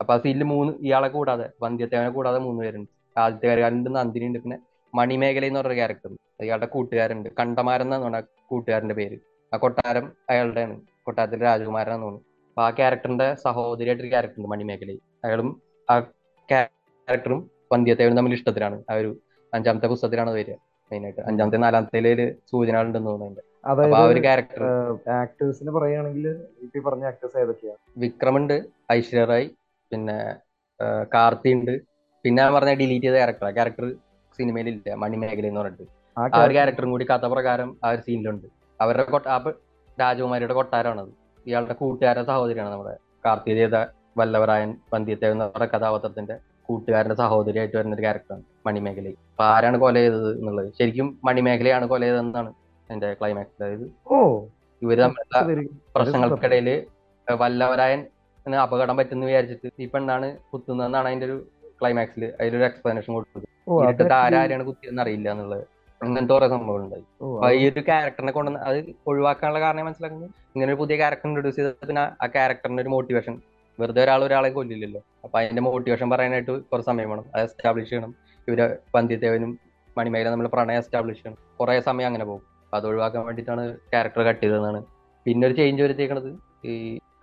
അപ്പൊ 0.00 0.14
ആ 0.14 0.18
സീനിൽ 0.18 0.42
മൂന്ന് 0.44 0.72
ഇയാളെ 0.80 1.08
കൂടാതെ 1.08 1.50
വന്ധ്യത്തേവനെ 1.62 2.10
കൂടാതെ 2.10 2.38
മൂന്ന് 2.38 2.62
പേരുണ്ട്. 2.62 3.18
ആദ്യത്തെ 3.18 3.46
കരികാലുണ്ട് 3.46 3.94
നന്ദിനി 3.94 4.24
ഉണ്ട്. 4.24 4.38
പിന്നെ 4.38 4.58
മണിമേഖല 4.94 5.44
എന്ന് 5.44 5.60
പറഞ്ഞ 5.60 5.74
ക്യാരക്ടർ 5.74 6.16
ഇയാളുടെ 6.40 6.66
കൂട്ടുകാരുണ്ട്. 6.66 7.28
കണ്ടമാരൻ 7.38 7.94
എന്നാണ് 7.94 8.16
ആ 8.16 8.22
കൂട്ടുകാരന്റെ 8.46 8.94
പേര്. 8.94 9.18
ആ 9.54 9.56
കൊട്ടാരം 9.56 10.12
അയാളുടെയാണ്. 10.30 10.80
കൊട്ടാരത്തിലെ 11.02 11.42
രാജകുമാരനാന്ന് 11.42 12.06
തോന്നുന്നു. 12.06 12.26
അപ്പൊ 12.48 12.62
ആ 12.62 12.70
ക്യാരക്ടറിന്റെ 12.70 13.34
സഹോദരിയായിട്ടൊരു 13.34 14.08
ക്യാരക്ടർ 14.08 14.34
ഉണ്ട് 14.38 14.48
മണിമേഖലയിൽ. 14.48 14.98
അയാളും 15.24 15.62
ആ 15.90 16.00
ക്യാരക്ടറും 16.50 17.50
വന്ധ്യത്തേവനും 17.72 18.16
തമ്മിൽ 18.16 18.32
ഇഷ്ടത്തിലാണ്. 18.32 18.82
ആ 18.90 18.94
ഒരു 18.94 19.20
അഞ്ചാമത്തെ 19.54 19.86
പുസ്തകത്തിലാണ് 19.86 20.30
വരിക. 20.30 20.54
മെയിനായിട്ട് 20.92 21.20
അഞ്ചാമത്തെ 21.20 21.56
നാലാമത്തെ 21.56 22.30
സൂചനകളുണ്ടെന്ന് 22.50 23.08
തോന്നുന്നു 23.08 23.40
ആ 23.40 23.44
അതായത് 23.64 24.02
ഒരു 24.10 24.20
ക്യാരക്ടർ 24.26 24.62
ആക്ടേഴ്സിനെ 25.16 25.72
പറയുകയാണെങ്കിൽ 25.76 26.26
ഇപ്പൊ 26.66 26.82
പറഞ്ഞ 26.86 27.04
ആക്ടേഴ്സ് 27.10 27.38
ഏതൊക്കെയാണ് 27.42 27.80
വിക്രമുണ്ട് 28.02 28.56
ഐശ്വര്യ 28.92 29.24
റായ് 29.30 29.48
പിന്നെ 29.90 30.16
കാർത്തി 31.12 31.50
ഉണ്ട്. 31.56 31.74
പിന്നെ 32.24 32.44
പറഞ്ഞ 32.56 32.72
ഡിലീറ്റ് 32.80 33.06
ചെയ്ത 33.06 33.16
ക്യാരക്ടർ 33.18 33.48
ക്യാരക്ടർ 33.58 33.86
സിനിമയിലില്ല 34.38 34.94
മണിമേഖല 35.02 35.46
എന്ന് 35.50 35.60
പറഞ്ഞിട്ട്. 35.62 35.86
ആ 36.16 36.42
ഒരു 36.44 36.54
ക്യാരക്ടറും 36.56 36.90
കൂടി 36.94 37.04
കഥ 37.12 37.26
പ്രകാരം 37.34 37.70
ആ 37.84 37.90
ഒരു 37.94 38.02
സീനിലുണ്ട് 38.06 38.46
അവരുടെ 38.80 39.04
കൊട്ട 39.14 39.26
രാജകുമാരിയുടെ 39.98 40.54
കൊട്ടാരമാണത്. 40.58 41.10
ഇയാളുടെ 41.46 41.74
കൂട്ടുകാരുടെ 41.80 42.24
സഹോദരിയാണ് 42.30 42.70
നമ്മുടെ 42.74 42.94
കാർത്തി 43.24 43.52
ചെയ്ത 43.58 43.76
വല്ലവരായൻ 44.20 44.70
വന്ധ്യത്തെ 44.94 45.28
എന്ന 45.34 45.44
കഥാപാത്രത്തിന്റെ 45.74 46.34
കൂട്ടുകാരന്റെ 46.68 47.16
സഹോദരിയായിട്ട് 47.22 47.76
വരുന്ന 47.78 47.96
ഒരു 47.96 48.04
ക്യാരക്ടറാണ് 48.06 48.44
മണിമേഖല 48.66 49.08
അപ്പൊ 49.32 49.44
ആരാണ് 49.54 49.76
കൊല 49.82 49.96
ചെയ്തത് 50.04 50.30
എന്നുള്ളത്? 50.38 50.68
ശരിക്കും 50.78 51.08
മണിമേഖലയാണ് 51.28 51.86
കൊല 51.92 52.02
ചെയ്തതെന്നാണ് 52.06 52.50
എന്റെ 52.90 53.14
ക്ലൈമാക്സ് 53.14 53.62
അതായത് 53.62 53.92
ഓ. 54.06 54.44
ഇവർ 54.82 54.98
തമ്മിലുള്ള 54.98 55.38
പ്രശ്നങ്ങൾക്കിടയിൽ 55.38 55.68
പ്രശ്നങ്ങൾക്കിടയിൽ 55.96 56.86
വല്ലവരായൻ 57.30 58.06
അപകടം 58.62 58.96
പറ്റുന്ന 58.96 59.24
വിചാരിച്ചിട്ട് 59.24 59.82
ഈ 59.82 59.86
പെണ്ണാണ് 59.86 60.36
കുത്തുന്നതെന്നാണ് 60.52 61.06
അതിന്റെ 61.08 61.26
ഒരു 61.26 61.46
ക്ലൈമാക്സിൽ 61.80 62.32
അതിലൊരു 62.40 62.64
എക്സ്പ്ലനേഷൻ 62.64 63.14
കൊടുത്തത്. 63.14 63.42
actually- 63.86 64.12
ആരാരെയാണ് 64.12 64.64
കുത്തിയെന്ന് 64.64 65.02
അറിയില്ല 65.02 65.30
എന്നുള്ളത്. 65.30 65.66
അങ്ങനത്തെ 66.02 66.34
ഓരോ 66.34 66.48
സംഭവങ്ങൾ 66.48 66.84
ഉണ്ടായി 66.84 67.02
അപ്പൊ 67.20 67.50
ഈ 67.50 67.70
ഒരു 67.70 67.80
ക്യാരക്ടറിനെ 67.80 68.32
കൊണ്ട് 68.32 68.50
അത് 68.50 68.94
ഒഴിവാക്കാനുള്ള 69.06 69.60
കാരണം 69.60 69.84
മനസ്സിലാക്കുന്നത്? 69.84 70.30
ഇങ്ങനെ 70.30 70.72
ഒരു 70.72 70.80
പുതിയ 70.80 70.96
ക്യാരക്ടർ 70.96 71.28
ഇൻട്രൊഡ്യൂസ് 71.28 71.56
ചെയ്ത 71.56 71.86
പിന്നെ 71.86 72.02
ആ 72.02 72.26
ക്യാരക്ടറിന്റെ 72.26 72.82
ഒരു 72.82 72.90
മോട്ടിവേഷൻ 72.90 73.40
വെറുതെ 73.80 74.02
ഒരാൾ 74.02 74.24
ഒരാളെ 74.24 74.48
കൊല്ലില്ലല്ലോ. 74.48 75.02
അപ്പൊ 75.24 75.40
അതിന്റെ 75.40 75.62
മോട്ടിവേഷൻ 75.62 76.10
പറയാനായിട്ട് 76.10 76.60
കുറച്ച് 76.64 76.86
സമയം 76.86 77.10
വേണം. 77.10 77.24
അത് 77.34 77.42
എസ്റ്റാബ്ലിഷ് 77.42 77.90
ചെയ്യണം. 77.90 78.14
ഇവർ 78.48 78.76
വന്ധ്യത്തേവനും 78.94 79.58
മണിമേല 79.98 80.30
നമ്മൾ 80.30 80.46
പ്രണയം 80.48 80.78
എസ്റ്റാബ്ലിഷ് 80.78 81.18
ചെയ്യണം. 81.18 81.56
കുറെ 81.60 81.80
സമയം 81.80 82.06
അങ്ങനെ 82.06 82.24
പോകും. 82.24 82.53
അപ്പൊ 82.74 82.82
അത് 82.82 82.86
ഒഴിവാക്കാൻ 82.90 83.22
വേണ്ടിയിട്ടാണ് 83.26 83.64
ക്യാരക്ടർ 83.90 84.22
കട്ട് 84.28 84.40
ചെയ്തതെന്നാണ്. 84.44 84.78
പിന്നെ 85.26 85.44
ഒരു 85.48 85.54
ചേഞ്ച് 85.58 85.82
വരുത്തിയേക്കണത് 85.82 86.30
ഈ 86.70 86.72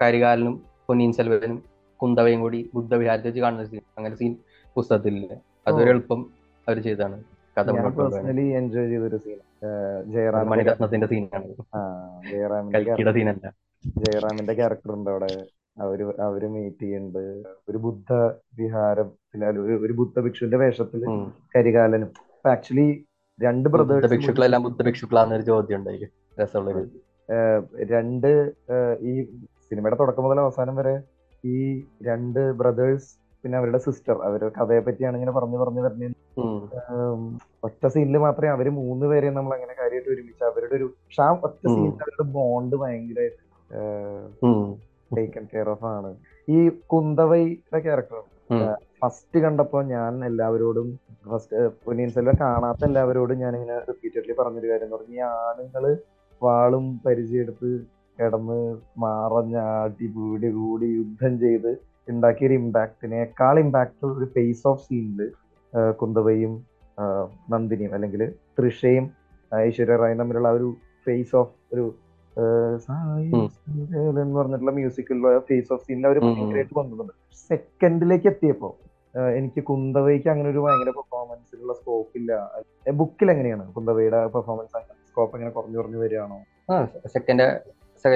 കരികാലനും 0.02 0.54
പൊന്നീൻ 0.88 1.12
സെൽവനും 1.18 1.58
കുന്തവയും 2.00 2.40
കൂടി 2.44 2.60
ബുദ്ധവിഹാരത്തിൽ 2.76 3.30
വെച്ച് 3.30 3.42
കാണുന്ന 3.42 3.66
സീൻ 3.72 3.84
അങ്ങനെ 3.98 4.16
സീൻ 4.22 4.32
പുസ്തകത്തിലില്ല 4.76 5.34
അതൊരു 5.68 5.90
എളുപ്പം 5.94 6.22
അവർ 6.68 6.80
കഥ 7.58 7.68
കൊണ്ടുപോകാൻ. 7.68 8.12
പേഴ്സണലി 8.12 8.46
എൻജോയ് 8.60 8.90
ചെയ്തൊരു 8.92 9.18
സീൻ 9.26 9.40
മണിരത്നത്തിന്റെ 10.52 11.08
സീനാണ് 11.12 11.50
ജയറാമിന്റെ 12.32 13.14
സീനല്ല 13.20 13.52
ജയറാമിന്റെ 14.06 14.54
ക്യാരക്ടർ 14.62 14.92
ഉണ്ട് 14.98 15.10
അവിടെ. 15.14 15.32
അവർ 15.84 16.00
അവർ 16.28 16.42
മീറ്റ് 16.56 16.84
ചെയ്യുന്നുണ്ട്. 16.84 17.24
ഒരു 17.70 17.78
ബുദ്ധ 17.86 18.12
വിഹാരം 18.60 19.10
ഒരു 19.86 19.94
ബുദ്ധ 20.02 20.20
ഭിക്ഷുവിന്റെ 20.26 20.60
വേഷത്തിൽ. 20.64 21.04
കരികാലനും. 21.56 22.12
ആക്ച്വലി 22.46 22.90
രണ്ട് 23.42 23.68
ബ്രദേഴ്സ് 23.74 24.12
ഭിക്ഷുക്കളെല്ലാം 24.14 25.36
ഒരു 25.38 25.46
ചോദ്യം 25.52 25.80
ഉണ്ടായി 25.80 26.08
രസമുള്ളൊരു 26.42 26.84
രണ്ട് 27.94 28.30
ഈ 29.10 29.14
സിനിമയുടെ 29.66 29.98
തുടക്കം 30.02 30.24
മുതൽ 30.26 30.40
അവസാനം 30.46 30.76
വരെ 30.80 30.96
ഈ 31.44 31.60
രണ്ട് 32.08 32.42
ബ്രദേഴ്സ് 32.62 33.10
പിന്നെ 33.44 33.56
അവരുടെ 33.60 33.80
സിസ്റ്റർ 33.86 34.16
അവരുടെ 34.26 34.52
കഥയെ 34.58 34.82
പറ്റിയാണ് 34.88 35.16
ഇങ്ങനെ 35.18 35.34
പറഞ്ഞു 35.38 35.58
പറഞ്ഞു 35.62 35.84
പറഞ്ഞു 35.86 36.08
ഒറ്റ 37.68 37.84
സീനിൽ 37.94 38.18
മാത്രമേ 38.26 38.52
അവർ 38.56 38.68
മൂന്ന് 38.82 39.06
പേരെയും 39.12 39.36
നമ്മൾ 39.38 39.54
അങ്ങനെ 39.58 39.74
കാര്യമായിട്ട് 39.80 40.10
ഒരുമിച്ച് 40.14 40.44
അവരുടെ 40.50 40.76
ഒരു 40.80 40.88
പക്ഷെ 40.98 41.22
ആ 41.22 41.30
ഒറ്റ. 41.48 41.64
സീനിൽ 41.66 42.04
അവരുടെ 42.06 42.26
ബോണ്ട് 42.36 42.76
ഭയങ്കര. 42.76 43.22
ടേക്കൺ 45.18 45.46
കെയർ 45.54 45.70
ഓഫ് 45.70 45.88
ആണ് 45.96 46.12
ഈ 46.48 46.60
കുന്തവൈയുടെ 46.94 47.80
ക്യാരക്ടർ. 47.88 48.22
ഫസ്റ്റ് 49.02 49.38
കണ്ടപ്പോ 49.44 49.80
ഞാൻ 49.92 50.14
എല്ലാവരോടും 50.26 50.88
ഫസ്റ്റ് 51.26 51.56
പൊന്നിയിൻ 51.84 52.10
സെൽവം 52.16 52.36
കാണാത്ത 52.42 52.82
എല്ലാവരോടും 52.90 53.38
ഞാൻ 53.44 53.54
ഇങ്ങനെ 53.58 53.78
റിപ്പീറ്റഡ്ലി 53.90 54.34
പറഞ്ഞൊരു 54.40 54.70
കാര്യം 54.72 54.88
എന്ന് 54.88 54.98
പറഞ്ഞാൽ 54.98 55.16
ഈ 55.16 55.24
ആണുങ്ങൾ 55.40 55.86
വാളും 56.42 56.86
പരിചയമെടുത്ത് 57.06 57.70
കിടന്ന് 58.20 58.60
മാറഞ്ഞാടി 59.04 60.08
വീടി 60.16 60.50
കൂടി 60.58 60.90
യുദ്ധം 60.96 61.34
ചെയ്ത് 61.40 61.72
ഉണ്ടാക്കിയ 62.08 62.48
ഒരു 62.48 62.56
ഇമ്പാക്റ്റിനേക്കാൾ 62.60 63.56
ഇമ്പാക്ട് 63.62 64.06
ഒരു 64.12 64.28
ഫേസ് 64.36 64.64
ഓഫ് 64.68 64.84
സീനിൽ 64.86 65.22
കുന്തവയും 66.00 66.54
നന്ദിനിയും 67.52 67.94
അല്ലെങ്കിൽ 67.98 68.22
തൃഷയും 68.58 69.06
ഐശ്വര്യ 69.52 69.98
റായും 70.02 70.20
തമ്മിലുള്ള 70.22 70.50
ഒരു 70.58 70.68
ഫേസ് 71.08 71.36
ഓഫ് 71.36 71.54
ഒരു 71.74 71.86
എന്ന് 74.20 74.36
പറഞ്ഞിട്ടുള്ള 74.38 74.74
മ്യൂസിക്കുള്ള 74.76 75.26
ഫേസ് 75.50 75.70
ഓഫ് 75.74 75.84
സീനിൽ 75.86 76.06
അവർ. 76.08 76.18
ഭയങ്കരമായിട്ട് 76.28 76.76
കൊണ്ടുവന്നത് 76.76 77.16
സെക്കൻഡിലേക്ക് 77.50 78.28
എത്തിയപ്പോ 78.32 78.70
ആ, 78.72 78.91
എനിക്ക് 79.40 79.62
കുന്തവയ്ക്ക് 79.70 80.30
അങ്ങനെ 80.34 80.50
ഒരു 80.54 80.62
ഭയങ്കര 80.66 80.92
പെർഫോമൻസിലുള്ള 80.98 81.74
സ്കോപ്പ് 81.80 82.14
ഇല്ല. 82.20 82.32
ബുക്കിൽ 83.00 83.32
എങ്ങനെയാണ് 83.34 83.64
കുന്തവയുടെ 83.78 84.20
പെർഫോമൻസ് 84.36 84.84
സ്കോപ്പ് 85.10 85.34
എങ്ങനെ 85.38 85.52
കുറഞ്ഞു 85.56 85.78
കുറഞ്ഞു 85.80 86.00
വരികയാണോ? 86.04 86.38
ആ 86.72 86.76
സെക്കൻഡ് 87.16 87.48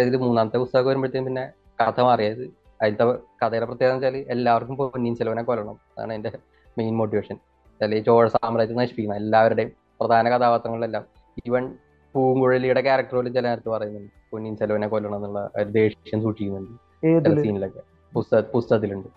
ഇത് 0.10 0.18
മൂന്നാമത്തെ 0.26 0.58
പുസ്തകം 0.64 0.88
വരുമ്പോഴത്തേക്കും 0.90 1.28
പിന്നെ 1.30 1.44
കഥ 1.82 2.00
മാറിയത്. 2.08 2.44
അതിലത്തെ 2.82 3.06
കഥയുടെ 3.42 3.66
പ്രത്യേകത 3.70 3.96
വെച്ചാൽ 3.96 4.16
എല്ലാവർക്കും 4.36 4.76
പൊന്നിൻ 4.80 5.14
ചെലവനെ 5.20 5.44
കൊല്ലണം. 5.50 5.78
അതാണ് 5.96 6.14
എന്റെ 6.18 6.32
മെയിൻ 6.78 6.94
മോട്ടിവേഷൻ 7.02 7.38
ഈ 7.82 8.00
ചോഴ 8.08 8.26
സാമ്രാജ്യത്തെ 8.36 8.80
നശിപ്പിക്കണം. 8.82 9.18
എല്ലാവരുടെയും 9.24 9.72
പ്രധാന 10.00 10.30
കഥാപാത്രങ്ങളിലെല്ലാം 10.34 11.04
ഈവൻ 11.48 11.64
പൂങ്കുഴലിയുടെ 12.16 12.82
ക്യാരക്ടർ 12.88 13.16
പോലും 13.18 13.32
ചില 13.38 13.46
നേരത്ത് 13.50 13.70
പറയുന്നുണ്ട്. 13.76 14.12
പൊന്നിയിൻ 14.32 14.56
ചെലവനെ 14.62 14.88
കൊല്ലണം 14.94 15.18
എന്നുള്ള 15.20 15.40
ഒരു 15.62 15.70
ദേഷ്യം 15.78 16.20
സൂക്ഷിക്കുന്നുണ്ട്. 16.26 16.74
സീനിലൊക്കെ 17.46 17.82
പുസ്തക 18.14 18.42
പുസ്തകത്തിലുണ്ട്. 18.56 19.10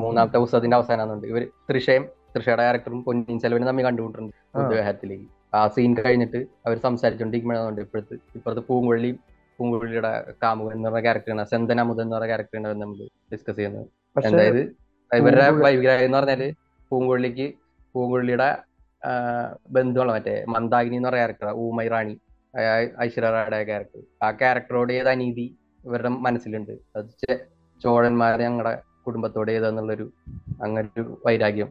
മൂന്നാമത്തെ 0.00 0.38
പുസ്തകത്തിന്റെ 0.42 0.76
അവസാനമാണെന്നുണ്ട് 0.78 1.26
ഇവർ 1.26 1.42
തൃശയും 1.68 2.04
തൃശയുടെ 2.32 2.62
ഡയറക്ടറും 2.62 3.00
പൊന്നിൻ 3.04 3.36
ചെലവനും 3.42 3.66
തമ്മിൽ 3.68 3.84
കണ്ടുകൊണ്ടിട്ടുണ്ട് 3.86 4.32
വിവാഹത്തിലേക്ക് 4.70 5.26
ആ 5.52 5.62
സീൻ 5.74 5.92
കഴിഞ്ഞിട്ട് 5.98 6.38
അവർ 6.66 6.76
സംസാരിച്ചുകൊണ്ടിരിക്കുമ്പോഴാണ് 6.84 7.82
ഇപ്പോഴത്തെ. 7.84 8.16
ഇപ്പുറത്ത് 8.36 8.62
പൂങ്കുള്ളി 8.68 9.10
പൂങ്കുള്ളിയുടെ 9.58 10.10
കാമുകൻ 10.42 10.74
എന്ന് 10.76 10.88
പറഞ്ഞ 10.88 11.02
ക്യാരക്ടറാണ് 11.06 11.44
സെന്തൻ 11.52 11.78
അമുദൻ 11.82 12.04
എന്ന് 12.04 12.16
പറഞ്ഞ 12.16 12.28
ക്യാരക്ടറാണ് 12.32 12.80
നമ്മൾ 12.82 12.98
ഡിസ്കസ് 13.32 13.56
ചെയ്യുന്നത്. 13.56 13.86
അതായത് 14.30 14.60
ഇവരുടെ 15.10 15.46
വൈവിഗ്രഹം 15.64 16.04
എന്ന് 16.06 16.18
പറഞ്ഞാൽ 16.18 16.42
പൂങ്കുള്ളിക്ക് 16.90 17.46
പൂങ്കുള്ളിയുടെ 17.94 18.48
ബന്ധുവാണ് 19.74 20.12
മറ്റേ 20.16 20.34
മന്ദാഗിനി 20.54 20.96
എന്ന് 20.98 21.08
പറഞ്ഞ 21.08 21.22
ക്യാരക്ടർ 21.22 21.48
ഊമൈ 21.64 21.86
റാണി 21.88 22.14
ആ, 22.54 22.60
ഐശ്വര്യ 23.04 23.28
റായുടെ 23.30 23.58
ക്യാരക്ടർ 23.68 23.98
ആ 24.22 24.30
ക്യാരക്ടറോട് 24.40 24.92
ഏത് 24.94 25.10
അനീതി 25.10 25.46
ഇവരുടെ 25.84 26.10
മനസ്സിലുണ്ട്. 26.24 26.72
അത് 26.96 27.10
ചോഴന്മാരെ 27.80 28.42
ഞങ്ങളുടെ 28.44 28.72
കുടുംബത്തോട് 29.08 29.50
ഏതാന്നുള്ളൊരു 29.56 30.06
അങ്ങനെ 30.64 30.88
ഒരു 30.96 31.04
വൈരാഗ്യം. 31.26 31.68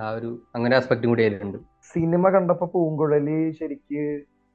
ആ 0.00 0.10
ഒരു 0.18 0.30
അങ്ങനെ 0.54 0.74
ആസ്പെക്റ്റും 0.76 1.10
കൂടി 1.12 1.22
അതിലുണ്ട്. 1.28 1.58
സിനിമ 1.92 2.24
കണ്ടപ്പോ 2.34 2.66
പൂങ്കുഴലി 2.74 3.38
ശരിക്ക് 3.60 4.02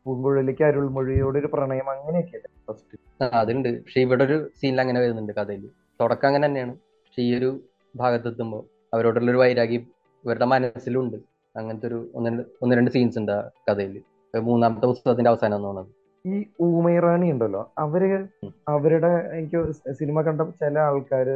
പൂങ്കുഴലിക്ക് 0.05 0.63
അരുൾമൊഴിയോട് 0.63 1.37
ഒരു 1.37 1.49
പ്രണയം 1.53 1.87
അങ്ങനെയൊക്കെ 1.93 2.37
ഫസ്റ്റ് 2.67 2.97
അതുണ്ട്. 3.39 3.69
പക്ഷെ 3.83 4.01
ഇവിടെ 4.05 4.23
ഒരു 4.23 4.37
സീനിൽ 4.59 4.81
അങ്ങനെ 4.81 4.99
വരുന്നുണ്ട് 5.03 5.33
കഥയിൽ 5.33 5.63
തുടക്കം 6.01 6.27
അങ്ങനെ 6.27 6.45
തന്നെയാണ്. 6.47 6.73
പക്ഷെ 7.05 7.21
ഈ 7.27 7.31
ഒരു 7.37 7.49
ഭാഗത്തെത്തുമ്പോൾ 7.95 8.63
അവരോടുള്ള 8.93 9.29
ഒരു 9.31 9.39
വൈരാഗ്യം 9.43 9.83
ഇവരുടെ 10.25 10.45
മനസ്സിലുണ്ട്. 10.53 11.17
അങ്ങനത്തെ 11.55 11.87
ഒരു 11.87 11.99
ഒന്ന് 12.15 12.29
രണ്ട് 12.29 12.43
ഒന്ന് 12.63 12.73
രണ്ട് 12.77 12.91
സീൻസ് 12.91 13.17
ഉണ്ട് 13.19 13.31
ആ 13.31 13.41
കഥയിൽ 13.67 13.95
മൂന്നാമത്തെ 14.33 14.87
പുസ്തകത്തിന്റെ 14.91 15.29
അവസാനം 15.29 15.55
എന്ന് 15.55 15.67
തോന്നുന്നത് 15.67 15.91
ഈ 16.25 16.35
ഊമൈറാണി 16.61 17.31
ഉണ്ടല്ലോ 17.31 17.71
അവർ 17.77 18.03
അവരുടെ 18.67 19.11
എനിക്ക് 19.33 19.59
സിനിമ 19.91 20.21
കണ്ട 20.21 20.41
ചില 20.61 20.79
ആൾക്കാര് 20.79 21.35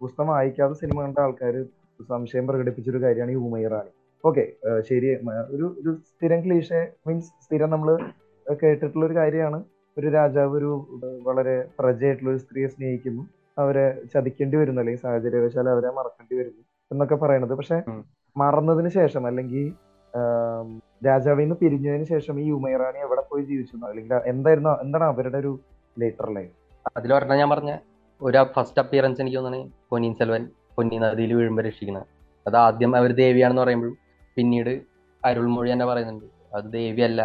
പുസ്തകം 0.00 0.28
വായിക്കാതെ 0.28 0.74
സിനിമ 0.74 1.02
കണ്ട 1.02 1.18
ആൾക്കാര് 1.18 1.60
സംശയം 2.08 2.46
പ്രകടിപ്പിച്ചൊരു 2.46 3.02
കാര്യമാണ് 3.02 3.30
ഈ 3.30 3.34
ഊമൈറാണി 3.46 3.90
ഓക്കെ 4.24 4.44
ശരി 4.80 5.08
ഒരു 5.50 5.66
ഒരു 5.80 5.98
സ്ഥിരം 6.08 6.44
ക്ലീഷെ 6.44 6.80
മീൻസ് 7.06 7.30
സ്ഥിരം 7.44 7.70
നമ്മൾ 7.70 7.90
കേട്ടിട്ടുള്ള 8.62 9.06
ഒരു 9.06 9.14
കാര്യമാണ്. 9.14 9.58
ഒരു 9.96 10.08
രാജാവ് 10.08 10.52
ഒരു 10.56 10.70
വളരെ 11.22 11.68
പ്രജയായിട്ടുള്ള 11.78 12.30
ഒരു 12.30 12.38
സ്ത്രീയെ 12.38 12.68
സ്നേഹിക്കുന്നു. 12.68 13.22
അവരെ 13.58 13.84
ചതിക്കേണ്ടി 14.14 14.56
വരുന്നു 14.56 14.80
അല്ലെങ്കിൽ 14.80 15.02
സാഹചര്യവശാൽ 15.02 15.68
അവരെ 15.68 15.90
മറക്കേണ്ടി 15.90 16.34
വരുന്നു 16.36 16.62
എന്നൊക്കെ 16.90 17.14
പറയുന്നത്. 17.14 17.54
പക്ഷെ. 17.54 17.78
മറന്നതിന് 18.36 18.88
ശേഷം 18.88 19.26
അല്ലെങ്കിൽ 19.26 19.64
രാജാവിൽ 21.06 21.42
നിന്ന് 21.42 21.56
പിരിഞ്ഞതിന് 21.62 22.06
ശേഷം 22.12 22.36
ഈ 22.44 22.46
ഉമൈറാണി 22.58 22.98
എവിടെ 23.06 23.22
പോയി 23.30 23.42
ജീവിച്ചു 23.50 23.74
അല്ലെങ്കിൽ 23.88 24.14
എന്തായിരുന്നു 24.32 24.72
എന്താണ് 24.84 25.06
അവരുടെ 25.12 25.38
ഒരു 25.42 25.52
ലേറ്റർ 25.96 26.28
ലൈഫ് 26.36 26.52
അതിൽ 26.96 27.10
പറഞ്ഞാൽ 27.16 27.38
ഞാൻ 27.42 27.50
പറഞ്ഞ. 27.54 27.72
ഒരു 28.20 28.38
ഫസ്റ്റ് 28.56 28.80
അപ്പിയറൻസ് 28.82 29.20
എനിക്ക് 29.22 29.38
തോന്നുന്നത് 29.38 29.66
പൊന്നിയിൻ 29.90 30.14
സെൽവൻ 30.20 30.42
പൊന്നി 30.76 30.96
നദിയിൽ 31.04 31.32
വീഴുമ്പോൾ 31.38 31.64
രക്ഷിക്കുന്നത് 31.68 32.06
അത് 32.46 32.56
ആദ്യം 32.64 32.92
അവർ 33.00 33.10
ദേവിയാണെന്ന് 33.22 33.62
പറയുമ്പോഴും 33.62 33.96
പിന്നീട് 34.36 34.72
അരുൾമൊഴി 35.22 35.68
തന്നെ 35.72 35.86
പറയുന്നുണ്ട്. 35.90 36.26
അത് 36.56 36.66
ദേവിയല്ല 36.78 37.20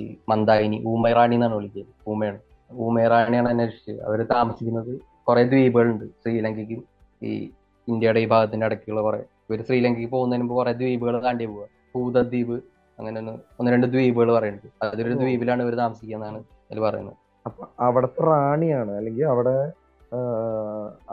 ഈ 0.00 0.02
മന്ദായിനി 0.28 0.78
ഊമൈറാണി 0.90 1.34
എന്നാണ് 1.38 1.54
വിളിക്കുന്നത് 1.58 1.94
ഊമയാണ് 2.10 2.38
ഊമൈറാണിയാണ് 2.70 3.48
എന്നെ 3.52 3.64
രക്ഷിച്ചത്. 3.66 4.00
അവർ 4.08 4.20
താമസിക്കുന്നത് 4.34 4.92
കുറെ 5.28 5.42
ദ്വീപുകളുണ്ട്. 5.52 6.04
ശ്രീലങ്കയ്ക്കും 6.22 6.80
ഈ 7.22 7.32
ഇന്ത്യയുടെ 7.88 8.20
ഈ 8.24 8.26
ഭാഗത്തിന്റെ 8.34 8.66
ഇടയ്ക്കുള്ള 8.66 9.00
കുറെ. 9.08 9.20
ഇവർ 9.48 9.60
ശ്രീലങ്കയ്ക്ക് 9.68 10.10
പോകുന്നതിന് 10.16 10.44
മുമ്പ് 10.44 10.54
കുറെ 10.60 10.72
ദ്വീപുകൾ 10.80 11.14
താണ്ടി 11.26 11.46
പോവുക 11.50 11.66
ഭൂതദ്വീപ് 11.94 12.56
അങ്ങനെ 12.98 13.18
ഒന്ന് 13.58 13.70
രണ്ട് 13.74 13.86
ദ്വീപുകൾ 13.92 14.30
പറയുന്നുണ്ട് 14.36 14.84
അതിലൊരു. 14.86 15.16
ദ്വീപിലാണ് 15.22 15.62
ഇവർ 15.66 15.74
താമസിക്കുന്നതാണ് 15.82 16.40
അതിൽ 16.70 16.80
പറയുന്നത്. 16.86 17.16
അപ്പൊ 17.46 17.62
അവിടത്തെ 17.86 18.22
റാണിയാണ് 18.30 18.92
അല്ലെങ്കിൽ 18.98 19.24
അവിടെ 19.32 19.56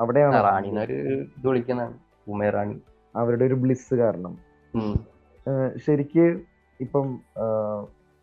അവിടെയാണ്? 0.01 0.39
റാണി 0.47 0.67
എന്നൊരു 0.71 0.97
ഇത് 1.37 1.47
വിളിക്കുന്നതാണ് 1.49 1.95
ഉമേ 2.33 2.47
റാണി. 2.55 2.75
അവരുടെ 3.15 3.43
ഒരു 3.49 3.57
ബ്ലിസ് 3.63 3.93
കാരണം. 4.03 4.33
ശരിക്ക് 5.85 6.25
ഇപ്പം 6.79 7.05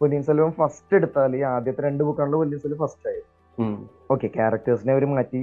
പൊന്നിയൻ 0.01 0.23
സെൽവം 0.29 0.51
ഫസ്റ്റ് 0.59 0.95
എടുത്താൽ 0.99 1.33
ഈ 1.39 1.41
ആദ്യത്തെ 1.53 1.83
രണ്ട് 1.87 2.03
ബുക്കാണല്ലോ 2.09 2.39
പൊന്നിയിൻ 2.41 2.61
സെൽവം 2.65 2.81
ഫസ്റ്റ് 2.85 3.09
ആയത്. 3.11 3.29
ഓക്കെ 4.13 4.27
ക്യാരക്ടേഴ്സിനെ 4.37 4.93
അവർ 4.97 5.05
മാറ്റി 5.13 5.41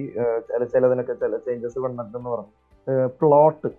ചില 0.50 0.62
ചിലതിനൊക്കെ 0.74 1.13
ചില 1.24 1.38
ചേഞ്ചസ് 1.47 1.80
വന്നിട്ടെന്ന് 1.86 2.30
പറഞ്ഞു. 2.34 2.54
പ്ലോട്ട് 3.21 3.69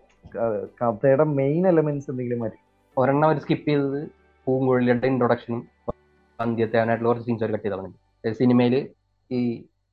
കഥയുടെ 0.81 1.25
മെയിൻ 1.41 1.63
എലമെന്റ്സ് 1.73 2.09
എന്തെങ്കിലും 2.13 2.41
മാറ്റി. 2.45 2.62
ഒരെണ്ണം 2.97 3.27
അവർ 3.29 3.39
സ്കിപ്പ് 3.45 3.69
ചെയ്തത് 3.71 4.01
പൂങ്കുഴലിയുടെ 4.47 5.09
ഇൻട്രൊഡക്ഷനും 5.13 5.61
അന്ത്യത്തേവനായിട്ടുള്ള 6.39 7.09
കുറച്ച് 7.11 7.27
സീൻസ് 7.29 7.45
അവർ 7.45 7.53
കട്ട് 7.55 7.67
ചെയ്ത് 7.67 7.77
കളഞ്ഞു 7.77 8.35
സിനിമയിൽ 8.41 8.75
ഈ 9.31 9.41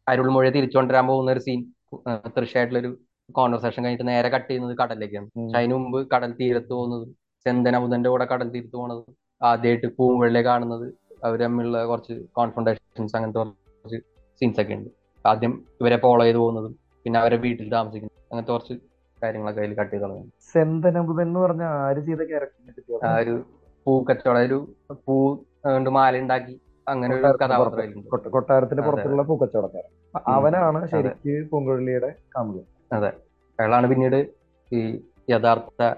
അരുൾമൊഴി 0.07 0.49
തിരിച്ചുകൊണ്ടുവരാൻ 0.55 1.05
പോകുന്ന 1.12 1.33
ഒരു 1.35 1.41
സീൻ 1.47 1.59
തീർച്ചയായിട്ടുള്ളൊരു 2.35 2.91
കോൺവെർസേഷൻ 3.38 3.81
കഴിഞ്ഞിട്ട് 3.83 4.07
നേരെ 4.12 4.29
കട്ട് 4.35 4.47
ചെയ്യുന്നത് 4.49 4.75
കടലിലേക്കാണ്. 4.81 5.27
അതിനു 5.57 5.75
മുമ്പ് 5.81 5.99
കടൽ 6.13 6.31
തീരത്ത് 6.39 6.71
പോകുന്നതും 6.77 7.09
ചെന്തനബുധന്റെ 7.45 8.09
കൂടെ 8.13 8.25
കടൽ 8.31 8.47
തീരത്ത് 8.55 8.75
പോകുന്നതും 8.77 9.13
ആദ്യമായിട്ട് 9.41 9.88
പൂങ്കുഴലെ 9.97 10.41
കാണുന്നത് 10.49 10.88
അവർ 11.27 11.39
തമ്മിലുള്ള 11.43 11.79
കുറച്ച് 11.91 12.15
കോൺഫ്രണ്ടേഷൻസ് 12.38 13.15
അങ്ങനത്തെ 13.17 13.39
കുറച്ച് 13.39 13.99
സീൻസ് 14.41 14.59
ഒക്കെ 14.63 14.75
ഉണ്ട്. 14.79 14.89
ആദ്യം 15.25 15.53
ഇവരെ 15.81 15.97
ഫോളോ 16.05 16.23
ചെയ്ത് 16.27 16.39
പോകുന്നതും 16.43 16.73
പിന്നെ 17.05 17.17
അവരെ 17.21 17.38
വീട്ടിൽ 17.45 17.67
താമസിക്കുന്നു 17.75 18.15
അങ്ങനത്തെ 18.31 18.53
കുറച്ച് 18.55 18.75
കാര്യങ്ങളൊക്കെ 19.23 19.62
അതിൽ 19.62 19.73
കട്ട് 19.73 19.91
ചെയ്ത് 19.91 20.03
കളഞ്ഞു 20.03 20.25
സെന്തനബുധൻ 20.53 21.21
എന്ന് 21.21 21.39
പറഞ്ഞ 21.39 21.63
ആര് 21.63 22.05
ചെയ്ത 22.05 22.17
ക്യാരക്ടറിനെ 22.17 23.05
ആ 23.05 23.17
ഒരു 23.17 23.45
പൂ 23.84 24.03
കച്ചവടം 24.03 24.39
ഒരു 24.39 24.73
പൂ 25.05 25.36
കൊണ്ട് 25.36 25.89
മാല 25.89 26.17
ഉണ്ടാക്കി 26.17 26.62
അങ്ങനെ 26.88 27.15
ഒരു 27.15 27.23
കഥാപാത്രം 27.23 28.01
കൊട്ടാരത്തിന്റെ 28.29 28.84
പുറത്തുള്ള 28.84 29.21
പൂക്കച്ചവടക്കാരൻ. 29.21 30.19
അ- 30.19 30.34
അവനാണ് 30.34 30.88
ശരിക്ക് 30.88 31.49
പൂങ്കുഴലിയുടെ 31.49 32.15
കാമുകൻ 32.38 32.95
അതെ. 32.95 33.08
അയാളാണ് 33.60 33.88
പിന്നീട് 33.88 34.29
ഈ 34.73 35.01
യഥാർത്ഥ 35.29 35.93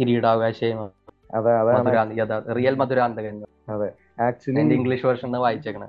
കിരീടാവകാശം 0.00 0.84
അതെ 1.34 1.52
അതാണ്. 1.52 2.56
റിയൽ 2.56 2.74
മധുരാന്തകൻ. 2.74 3.44
ആക്ച്വലി 4.22 4.60
എന്റെ 4.60 4.74
ഇംഗ്ലീഷ് 4.74 5.06
വേർഷൻ 5.06 5.32
വായിച്ചേക്കണേ. 5.32 5.86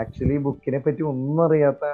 ആക്ച്വലി 0.00 0.36
ബുക്കിനെ 0.46 0.78
പറ്റി 0.78 1.02
ഒന്നും 1.10 1.40
അറിയാത്ത 1.44 1.84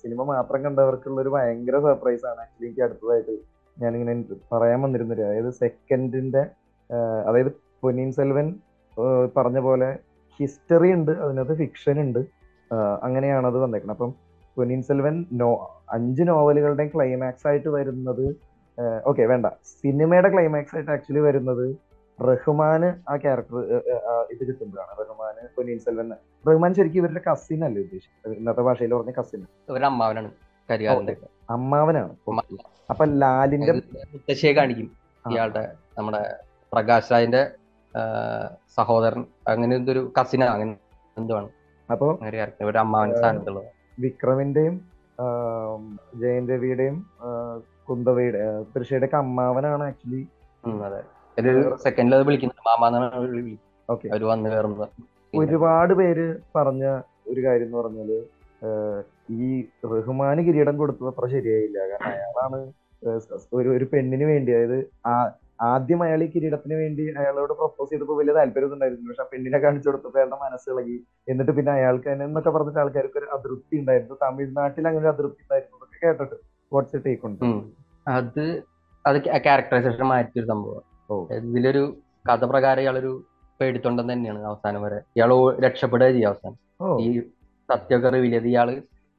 സിനിമ 0.00 0.22
മാത്രം 0.32 0.60
കണ്ടവർക്കുള്ള 0.64 1.18
ഒരു 1.20 1.30
ഭയങ്കര 1.34 1.78
സർപ്രൈസ് 1.86 2.24
ആണ്. 2.30 2.40
ആക്ച്വലി 2.44 2.68
എനിക്ക് 2.68 2.84
അടുത്തതായിട്ട് 2.86 3.34
ഞാനിങ്ങനെ 3.76 4.14
പറയാൻ 4.52 4.80
വന്നിരുന്നത്. 4.82 5.22
അതായത് 5.28 5.50
സെക്കൻഡിന്റെ 5.62 6.42
അതായത് 7.28 7.50
പൊന്നീൻ 7.82 8.10
സെൽവൻ 8.18 8.46
പറഞ്ഞ 9.36 9.58
പോലെ 9.58 9.88
ഹിസ്റ്ററി 10.40 10.90
ഉണ്ട് 10.92 11.12
അതിനകത്ത് 11.24 11.54
ഫിക്ഷൻ 11.62 11.96
ഉണ്ട്. 12.00 12.20
അങ്ങനെയാണ് 13.06 13.46
അത് 13.50 13.58
വന്നേക്കുന്നത്. 13.64 13.96
അപ്പം 13.98 14.12
പൊന്നീൻ 14.56 14.82
സെൽവൻ 14.88 15.14
നോ 15.40 15.50
അഞ്ച് 15.96 16.22
നോവലുകളുടെയും 16.28 16.90
ക്ലൈമാക്സ് 16.94 17.46
ആയിട്ട് 17.48 17.68
വരുന്നത് 17.68 18.26
ഓക്കെ 19.08 19.22
വേണ്ട. 19.30 19.46
സിനിമയുടെ 19.82 20.28
ക്ലൈമാക്സ് 20.34 20.74
ആയിട്ട് 20.76 20.92
ആക്ച്വലി 20.94 21.22
വരുന്നത് 21.26 21.66
റഹ്മാന് 22.22 23.10
ആ 23.10 23.16
ക്യാരക്ടർ 23.16 23.56
ഇത് 24.30 24.46
കിട്ടുമ്പോഴാണ്. 24.46 24.98
റഹ്മാന് 24.98 25.48
പൊന്നീൻ 25.56 25.78
സെൽവൻ 25.78 26.10
റഹ്മാൻ 26.48 26.74
ശരിക്കും 26.74 27.00
ഇവരുടെ 27.00 27.20
കസിൻ 27.32 27.64
അല്ലേ 27.64 27.82
ഉദ്ദേശിച്ചത്? 27.82 28.32
ഇന്നത്തെ 28.32 28.60
ഭാഷയിൽ 28.60 28.94
പറഞ്ഞ 28.94 29.10
കസിൻ 29.10 29.46
ഇവരുടെ 29.68 29.86
അമ്മാവനാണ്. 29.86 30.30
അമ്മാവനാണ്. 31.50 32.12
അമ്മ- 32.28 32.58
അപ്പൊ 32.90 33.04
ലാലിന്റെ 33.04 33.72
മുത്തശ്ശിയെ 33.72 34.52
കാണിക്കും. 34.52 34.90
ഇയാളുടെ 35.30 35.72
നമ്മുടെ 35.98 36.36
പ്രകാശ് 36.72 37.12
രാജിന്റെ 37.12 37.50
സഹോദരൻ. 38.76 39.24
അങ്ങനെ 39.48 39.76
എന്തൊരു 39.76 40.12
കസിനാ 40.20 40.46
അങ്ങനെ 40.46 40.76
എന്തുവാണ്? 41.18 41.48
അപ്പൊ 41.90 42.16
അമ്മാവൻ 42.78 43.16
സ്ഥാനത്തുള്ളത്. 43.18 43.64
വിക്രമിന്റെയും 44.00 44.88
ജയൻ 46.14 46.48
രവിയുടെയും 46.48 47.06
കുന്തവയുടെ 47.88 48.38
ആ, 48.38 48.60
ഒക്കെ 49.04 49.16
അമ്മാവനാണ് 49.16 49.84
ആക്ച്വലി 49.84 50.28
അതെ. 50.82 51.13
ഒരു 51.40 51.52
സെക്കൻഡിൽ 51.84 52.14
അത് 52.16 52.24
മാമാന്നാണ് 52.70 53.06
വിളിക്കുന്നത് 53.22 53.60
ഓക്കെ. 53.88 54.06
അവർ 54.12 54.22
വന്ന് 54.32 54.48
കയറുന്നത്. 54.52 54.86
ഒരുപാട് 55.34 55.92
പേര് 56.00 56.26
പറഞ്ഞ 56.56 56.84
ഒരു 57.30 57.40
കാര്യം 57.46 57.66
എന്ന് 57.68 57.78
പറഞ്ഞാൽ 57.80 58.10
ഈ 59.38 59.46
റഹ്മാന് 59.92 60.40
കിരീടം 60.46 60.74
കൊടുത്തത് 60.80 61.08
അത്ര 61.12 61.26
ശരിയായില്ല. 61.36 61.78
കാരണം 61.92 62.10
അയാളാണ് 62.16 62.58
ഒരു 63.58 63.68
ഒരു 63.76 63.86
പെണ്ണിന് 63.92 64.26
വേണ്ടി 64.32 64.50
അതായത് 64.56 64.78
ആ 65.12 65.14
ആദ്യം 65.72 66.00
അയാൾ 66.04 66.20
ഈ 66.26 66.28
കിരീടത്തിന് 66.34 66.76
വേണ്ടി 66.82 67.04
അയാളോട് 67.20 67.52
പ്രപ്പോസ് 67.60 67.90
ചെയ്തപ്പോൾ 67.90 68.16
വലിയ 68.20 68.32
താല്പര്യമൊന്നും 68.38 68.78
ഉണ്ടായിരുന്നു 68.78 69.10
പക്ഷെ 69.10 69.24
ആ 69.24 69.28
പെണ്ണിനെ 69.32 69.58
കാണിച്ചു 69.64 69.88
കൊടുത്തപ്പോൾ 69.88 70.20
അയാളുടെ 70.20 70.38
മനസ്സ് 70.44 70.68
ഇളകി. 70.72 70.96
എന്നിട്ട് 71.30 71.52
പിന്നെ 71.58 71.72
അയാൾക്ക് 71.78 72.08
തന്നെ 72.12 72.24
എന്നൊക്കെ 72.28 72.50
പറഞ്ഞിട്ട് 72.56 72.80
ആൾക്കാർക്ക് 72.84 73.18
ഒരു 73.22 73.28
അതൃപ്തി 73.36 73.74
ഉണ്ടായിരുന്നു. 73.82 74.16
തമിഴ്നാട്ടിൽ 74.24 74.88
അങ്ങനെ 74.90 75.04
ഒരു 75.04 75.12
അതൃപ്തി 75.14 75.42
ഉണ്ടായിരുന്നു 75.46 75.76
എന്നൊക്കെ 75.78 75.98
കേട്ടിട്ട്. 76.04 76.36
വാട്സ് 76.72 77.04
ടേക്ക് 77.06 77.26
ഉണ്ട്. 77.28 77.44
അത് 78.18 78.44
അത് 79.04 79.16
ക്യാരക്ടറൈസേഷൻ 79.46 80.06
മാറ്റിയൊരു 80.12 80.48
സംഭവം. 80.52 80.82
ഇതിലൊരു 81.38 81.82
കഥ 82.28 82.44
പ്രകാരം 82.44 82.80
ഇയാളൊരു 82.80 83.12
പേടിത്തൊണ്ടം 83.60 84.12
തന്നെയാണ് 84.12 84.44
അവസാനം 84.44 84.82
വരെ. 84.82 84.98
ഇയാൾ 85.16 85.30
രക്ഷപ്പെടുക 85.60 86.08
ചെയ്യുക 86.08 86.28
അവസാനം. 86.28 86.56
ഈ 87.02 87.08
സത്യമൊക്കെ 87.68 88.08
റിവീൽ 88.08 88.30
ചെയ്ത് 88.30 88.48
ഇയാൾ 88.52 88.68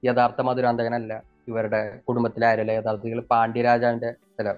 യഥാർത്ഥ 0.03 0.41
മധുരാന്തകനല്ല. 0.41 1.13
ഇവരുടെ 1.47 1.79
കുടുംബത്തിലെ 2.07 2.47
ആരല്ല 2.47 2.71
യഥാർത്ഥത്തിൽ 2.71 3.19
പാണ്ഡ്യരാജാവിന്റെ 3.31 4.09
അല്ല 4.39 4.49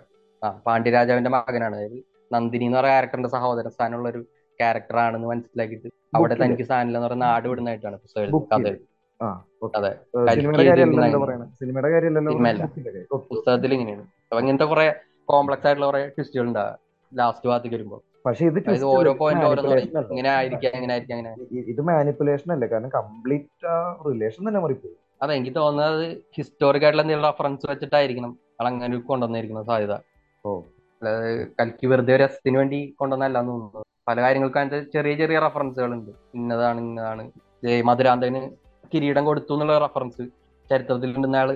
ആ 0.41 0.49
പാണ്ഡ്യരാജാവിന്റെ 0.65 1.29
മകനാണ്. 1.29 1.75
അതായത് 1.75 1.97
നന്ദിനി 2.31 2.65
എന്ന് 2.65 2.77
പറയുന്ന 2.77 2.93
ക്യാരക്ടറിന്റെ 2.93 3.29
സഹോദര 3.29 3.67
സ്ഥാനമുള്ള 3.67 4.09
ഒരു 4.09 4.21
ക്യാരക്ടർ 4.59 4.97
ആണെന്ന് 4.97 5.27
മനസ്സിലാക്കിയിട്ട് 5.27 5.87
അവിടെ 6.15 6.35
തനിക്ക് 6.41 6.63
സ്ഥാനമില്ല 6.63 6.99
പറയുന്ന 6.99 7.25
നാട് 7.25 7.47
വിടുന്നതായിട്ടാണ് 7.47 7.97
പുസ്തകം 7.97 8.27
കഥ. 8.53 8.73
ആ 9.19 9.27
okay. 9.61 9.75
അതെ. 9.77 9.91
പുസ്തകത്തിൽ 13.31 13.73
ഇങ്ങനെയാണ് 13.73 14.03
അപ്പൊ 14.27 14.39
ഇങ്ങനത്തെ 14.39 14.65
കുറെ 14.65 14.85
കോംപ്ലക്സ് 15.29 15.67
ആയിട്ടുള്ള 15.67 15.85
കുറെ 15.85 16.01
ട്വിസ്റ്റുകൾ 16.07 16.45
ഉണ്ടാകും 16.47 16.83
ലാസ്റ്റ് 17.17 17.47
ഭാഗത്തേക്ക് 17.49 17.75
വരുമ്പോൾ 17.75 17.99
പക്ഷെ 18.25 18.45
ഇത് 18.45 18.60
ഓരോ 18.91 19.12
പോയിന്റ് 19.19 19.45
അല്ല. 19.45 19.75
ഇങ്ങനെ 20.13 20.30
ആയിരിക്കാം 20.30 20.73
ഇങ്ങനെ 20.75 20.93
ആയിരിക്കാം 20.93 21.17
അങ്ങനെ 21.17 21.32
ഇത് 21.71 21.82
മാനിപ്പുലേഷൻ 21.89 22.49
അല്ലേ. 22.51 22.67
കാരണം 22.67 22.91
കംപ്ലീറ്റ് 22.95 23.67
ആ 23.67 23.75
റിലേഷൻ 24.08 24.41
തന്നെ 24.47 24.60
മാറിപ്പോയി. 24.60 24.95
അതെ 25.21 25.34
എനിക്ക് 25.36 25.56
തോന്നുന്നത് 25.56 26.03
ഹിസ്റ്റോറിക് 26.38 26.84
ആയിട്ടുള്ള 26.84 27.03
എന്തെങ്കിലും 27.03 27.30
റഫറൻസ് 27.30 27.65
വെച്ചിട്ടായിരിക്കണം 27.69 28.32
ആൾ 28.60 28.67
അങ്ങനെ 28.67 28.99
കൊണ്ടുവന്നിരിക്കുന്ന 29.08 29.63
സാധ്യത. 29.63 29.93
ഓ. 30.45 30.51
അതായത് 31.01 31.47
കൽക്കി 31.60 31.86
വെറുതെ 31.88 32.13
ഒരു 32.13 32.23
രസത്തിന് 32.23 32.58
വേണ്ടി 32.58 32.80
കൊണ്ടുവന്നല്ല 32.99 33.38
എന്ന് 33.39 33.51
തോന്നുന്നു. 33.51 33.82
പല 34.08 34.17
കാര്യങ്ങൾക്കും 34.21 34.60
അതിന്റെ 34.60 34.80
ചെറിയ 34.93 35.13
ചെറിയ 35.15 35.39
റഫറൻസുകൾ 35.39 35.91
ഉണ്ട് 35.93 36.12
ഇന്നതാണ് 36.36 36.80
ഇന്നതാണ്. 36.82 37.23
മധുരാന്തകന് 37.84 38.41
കിരീടം 38.91 39.25
കൊടുത്തു 39.25 39.53
എന്നുള്ള 39.53 39.77
റഫറൻസ് 39.80 40.23
ചരിത്രത്തിൽ 40.69 41.10
ഉണ്ടെന്ന 41.17 41.38
ആൾ 41.38 41.49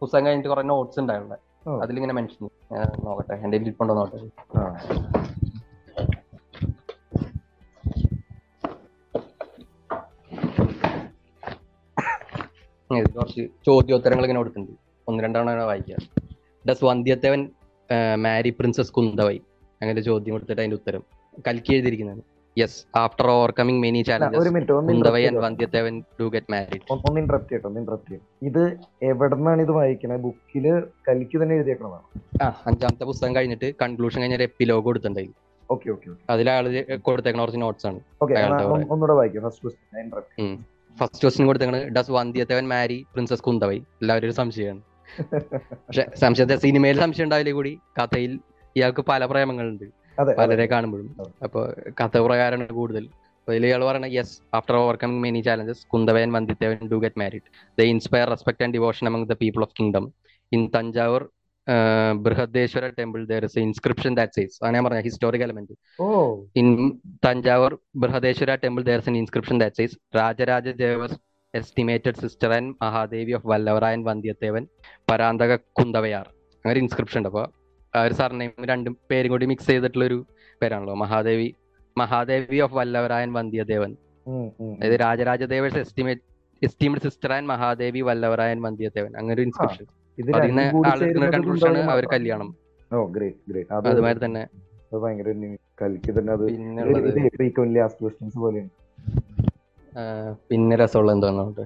പുസ്തകം 0.00 0.26
കഴിഞ്ഞിട്ട് 0.26 0.48
കുറെ 0.48 0.62
നോട്ട്സ് 0.64 1.00
ഉണ്ടായുള്ള 1.00 1.34
ഓ. 1.34 1.43
അതിലിങ്ങനെ 1.82 2.14
മെൻഷൻ 2.16 2.48
നോക്കട്ടെ. 3.06 3.34
എന്റെ 3.44 3.56
ഇരിപ്പുണ്ടോ 3.62 3.94
നോക്കട്ടെ. 3.98 4.28
കുറച്ച് 13.16 13.42
ചോദ്യോത്തരങ്ങൾ 13.66 14.24
ഇങ്ങനെ 14.26 14.40
കൊടുത്തിട്ടുണ്ട് 14.40 14.72
ഒന്ന് 15.08 15.24
രണ്ടാണ് 15.24 15.62
വായിക്കുക. 15.70 15.96
Does 16.68 16.84
Vandiyathevan 16.90 17.40
marry 18.26 18.50
princess 18.58 18.92
Kundavai 18.98 19.36
അങ്ങനെ 19.80 20.00
ചോദ്യം 20.10 20.32
കൊടുത്തിട്ട് 20.34 20.62
അതിന്റെ 20.62 20.78
ഉത്തരം 20.80 21.02
കൽക്കി 21.46 21.72
എഴുതിയിരിക്കുന്നതാണ്. 21.76 22.22
Yes 22.56 22.76
after 22.96 23.26
overcoming 23.30 23.80
many 23.84 24.00
challenges 24.08 24.50
ഇത് 28.48 28.62
എവിടെന്നാണ് 29.10 29.62
ഇത് 29.66 29.72
വായിക്കണത് 29.78 30.22
ബുക്കിൽ 30.26 30.66
കലിക്ക് 31.08 31.38
തന്നെ 31.42 31.54
എഴുതിയേക്കണതാണ്? 31.58 32.04
ആ 32.42 32.48
അഞ്ചാമത്തെ 32.70 33.06
പുസ്തകം 33.10 33.34
കഴിഞ്ഞിട്ട് 33.36 33.70
കൺക്ലൂഷൻ 33.82 34.20
കഴിഞ്ഞ 34.22 34.36
ഒരു 34.40 34.46
എപ്പിലോഗ് 34.50 34.84
കൊടുത്തിട്ടുണ്ടായി 34.88 35.30
ഓക്കെ 35.70 35.88
ഓക്കെ 35.90 36.08
അതിലാൾ 36.32 36.64
കൊടുത്തേക്കണ 37.02 37.40
കുറച്ച് 37.44 37.60
നോട്ട്സ് 37.64 37.86
ആണ്. 37.90 37.98
ഒന്നുകൂടെ 38.86 39.14
വായിക്കാം 39.20 39.44
first 39.46 39.62
question 39.64 40.08
first 40.96 41.22
question 41.22 41.46
കൊടുത്തേക്കണ 41.48 41.78
does 41.96 42.12
Vandiyathevan 42.12 42.66
marry 42.74 42.98
princess 43.12 43.42
Kundavai 43.42 43.78
എല്ലാവരും 44.02 44.28
ഒരു 44.28 44.36
സംശയമാണ്. 44.40 44.82
പക്ഷെ 45.86 46.04
സംശയത്തെ 46.20 46.56
സിനിമയിൽ 46.62 46.96
സംശയം 47.02 47.26
ഉണ്ടാവില്ലേ 47.26 47.52
കൂടി? 47.52 47.72
കഥയിൽ 47.98 48.32
ഇയാൾക്ക് 48.76 49.02
പല 49.10 49.24
പ്രേമങ്ങളുണ്ട്. 49.32 49.86
പലരെ 50.40 50.66
കാണുമ്പോഴും. 50.72 51.08
അപ്പൊ 51.46 51.60
കഥ 52.00 52.16
പ്രകാരമാണ് 52.26 52.74
കൂടുതൽ. 52.80 53.04
ഇയാൾ 53.48 53.82
പറയുന്നത് 53.86 54.12
yes 54.16 54.34
after 54.58 54.76
overcoming 54.82 55.22
many 55.24 55.40
challenges 55.46 55.82
കുന്തവയൻ 55.94 56.30
Vandiyathevan 56.36 56.78
do 56.92 56.98
get 57.04 57.20
married 57.22 57.48
the 57.78 57.88
inspire 57.94 58.26
respect 58.34 58.62
and 58.64 58.74
devotion 58.76 59.06
among 59.10 59.28
the 59.32 59.36
people 59.42 59.62
of 59.66 59.74
kingdom 59.80 60.04
in 60.52 60.62
Thanjavur 60.76 61.24
Brihadeeswara 62.24 62.86
temple 62.98 63.20
there 63.32 63.44
is 63.48 63.58
inscription 63.66 64.12
that 64.18 64.36
says 64.38 64.56
അങ്ങനെ 64.64 64.82
പറഞ്ഞ 64.86 65.00
historic 65.08 65.44
element 65.46 65.74
in 66.60 66.68
Thanjavur 67.26 67.74
Brihadeeswara 68.04 68.54
temple 68.64 68.84
there 68.88 69.00
is 69.04 69.14
inscription 69.22 69.58
that 69.62 69.78
says 69.80 69.96
Rajaraja 70.18 70.74
Devar 70.82 71.12
estimated 71.54 72.20
sister 72.24 72.52
and 72.58 72.72
Mahadevi 72.84 73.34
of 73.38 73.48
Vallavarayan 73.52 74.00
Vandiyathevan 74.10 74.64
Parantaka 75.10 75.58
Kundavaiyar 75.80 76.26
അങ്ങനെ 76.64 76.78
inscription 76.84 77.20
ഉണ്ട്. 77.20 77.30
അപ്പൊ 77.32 77.44
ആ 77.96 78.02
ഒരു 78.02 78.14
surname 78.14 78.64
രണ്ടും 78.64 78.96
പേരും 79.10 79.30
കൂടി 79.30 79.46
മിക്സ് 79.46 79.66
ചെയ്തിട്ടുള്ള 79.66 80.04
ഒരു 80.04 80.26
പേരാണല്ലോ. 80.62 80.94
മഹാദേവി 80.94 81.54
മഹാദേവി 81.98 82.58
ഓഫ് 82.58 82.74
വല്ലവരായൻ 82.74 83.32
വന്ധ്യദേവൻ. 83.32 83.96
അതായത് 84.74 85.00
രാജരാജദേവേഴ്സ് 85.00 85.78
estimate 85.78 86.20
esteemed 86.62 87.00
sister 87.00 87.32
and 87.32 87.48
Mahadevi 87.48 88.00
Vallavarayan 88.00 88.62
Vandiyadevan. 88.62 89.16
അങ്ങനെ 89.16 89.34
ഒരു 89.34 89.42
ഇൻസ്ക്രിപ്ഷൻ 89.42 89.86
അതിന് 90.36 90.72
കൺക്ലൂഷൻ 91.32 91.68
ആണ് 91.68 91.78
അവർ 91.90 92.06
കല്യാണം. 92.06 92.56
അതുമാതിരി 93.88 94.24
തന്നെ. 94.24 94.46
അത് 96.32 96.46
രസമുള്ള 100.76 101.12
നി- 101.12 101.64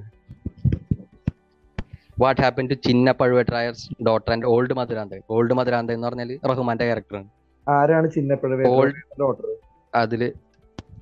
വാട്ട് 2.18 2.40
ഹാപ്പൻ 2.40 2.66
ടു 2.70 2.76
ചിന്ന 2.87 3.11
പഴുവേട്ടറായർസ് 3.12 3.85
ഡോട്ടർ 4.07 4.31
ആൻഡ് 4.33 4.46
ഓൾഡ് 4.46 4.74
മധുരാന്ത് 4.74 5.16
ഓൾഡ് 5.31 5.54
മധുരാന്ത 5.54 5.90
എന്ന് 5.92 6.07
പറഞ്ഞാൽ 6.09 6.31
റഹ്മാന്റെ 6.50 6.87
ക്യാരക്ടറാണ് 6.87 7.28
ആരാണ് 7.66 8.07
ചിന്ന 8.11 8.35
Old- 8.72 8.96
ഡോട്ടർ 9.20 9.46
അതിൽ 9.92 10.22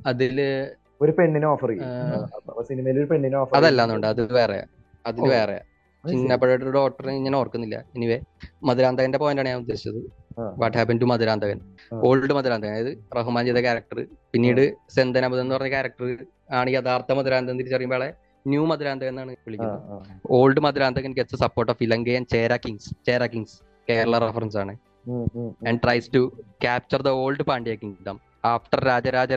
അതിൽ 0.07 0.37
ഒരു 1.01 1.13
പെണ്ണിനെ 1.13 1.47
ഓഫർ 1.47 1.71
സിനിമയിൽ 2.69 2.97
ഒരു 2.99 3.09
പെണ്ണിനെ 3.11 3.37
ഓഫർ 3.37 3.57
അതല്ലാന്നുണ്ട് 3.59 4.07
അത് 4.07 4.23
വേറെ. 4.33 4.59
അത് 5.05 5.19
വേറെ 5.31 5.57
ചിന്നപ്പഴയുടെ 6.05 6.73
ഡോക്ടർ 6.77 7.07
ഞാൻ 7.25 7.35
ഓർക്കുന്നില്ല. 7.37 7.77
എനിവേ 7.97 8.17
മധുരാന്തകന്റെ 8.65 9.19
പോയിന്റാണ് 9.19 9.49
ഞാൻ 9.49 9.59
ഉദ്ദേശിച്ചത്. 9.63 10.01
What 10.61 10.77
happen 10.79 10.97
to 11.03 11.07
Madhurantakan. 11.07 11.59
Old 12.07 12.35
Madhurantakan 12.35 12.73
അതായത് 12.75 12.93
റഹ്മാൻ 13.19 13.45
ചെയ്ത 13.47 13.61
ക്യാരക്ടർ 13.61 13.99
പിന്നീട് 14.33 14.63
സെന്തൻ 14.97 15.25
അബദ് 15.27 15.41
എന്ന് 15.41 15.55
പറഞ്ഞ 15.55 15.71
ക്യാരക്ടർ 15.71 16.07
ആണ് 16.53 16.71
യഥാർത്ഥ 16.77 17.13
മധുരാന്തകൻ 17.13 17.59
തിരിച്ചറിയുമ്പോഴെ 17.59 18.09
ന്യൂ 18.53 18.63
മധുരാന്തകൻ 18.71 19.13
എന്നാണ് 19.15 19.33
വിളിക്കുന്നത്. 19.47 19.81
Old 20.39 20.61
Madhurantakan 20.67 21.13
gets 21.19 21.39
support 21.45 21.71
of 21.73 21.83
ഇലങ്കയൻ 21.87 22.25
Chera 22.35 22.53
kings 22.65 22.91
Chera 23.07 23.27
kings 23.33 23.57
Kerala 23.89 24.19
reference 24.27 24.59
ആണ്. 24.63 24.75
And 25.69 25.79
tries 25.85 26.09
to 26.15 26.23
capture 26.65 27.03
the 27.09 27.13
old 27.23 27.47
Pandya 27.51 27.75
kingdom 27.83 28.19
after 28.55 28.81
Rajaraja 28.91 29.33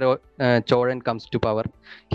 Chozhan 0.72 1.00
comes 1.08 1.30
to 1.34 1.40
power 1.46 1.66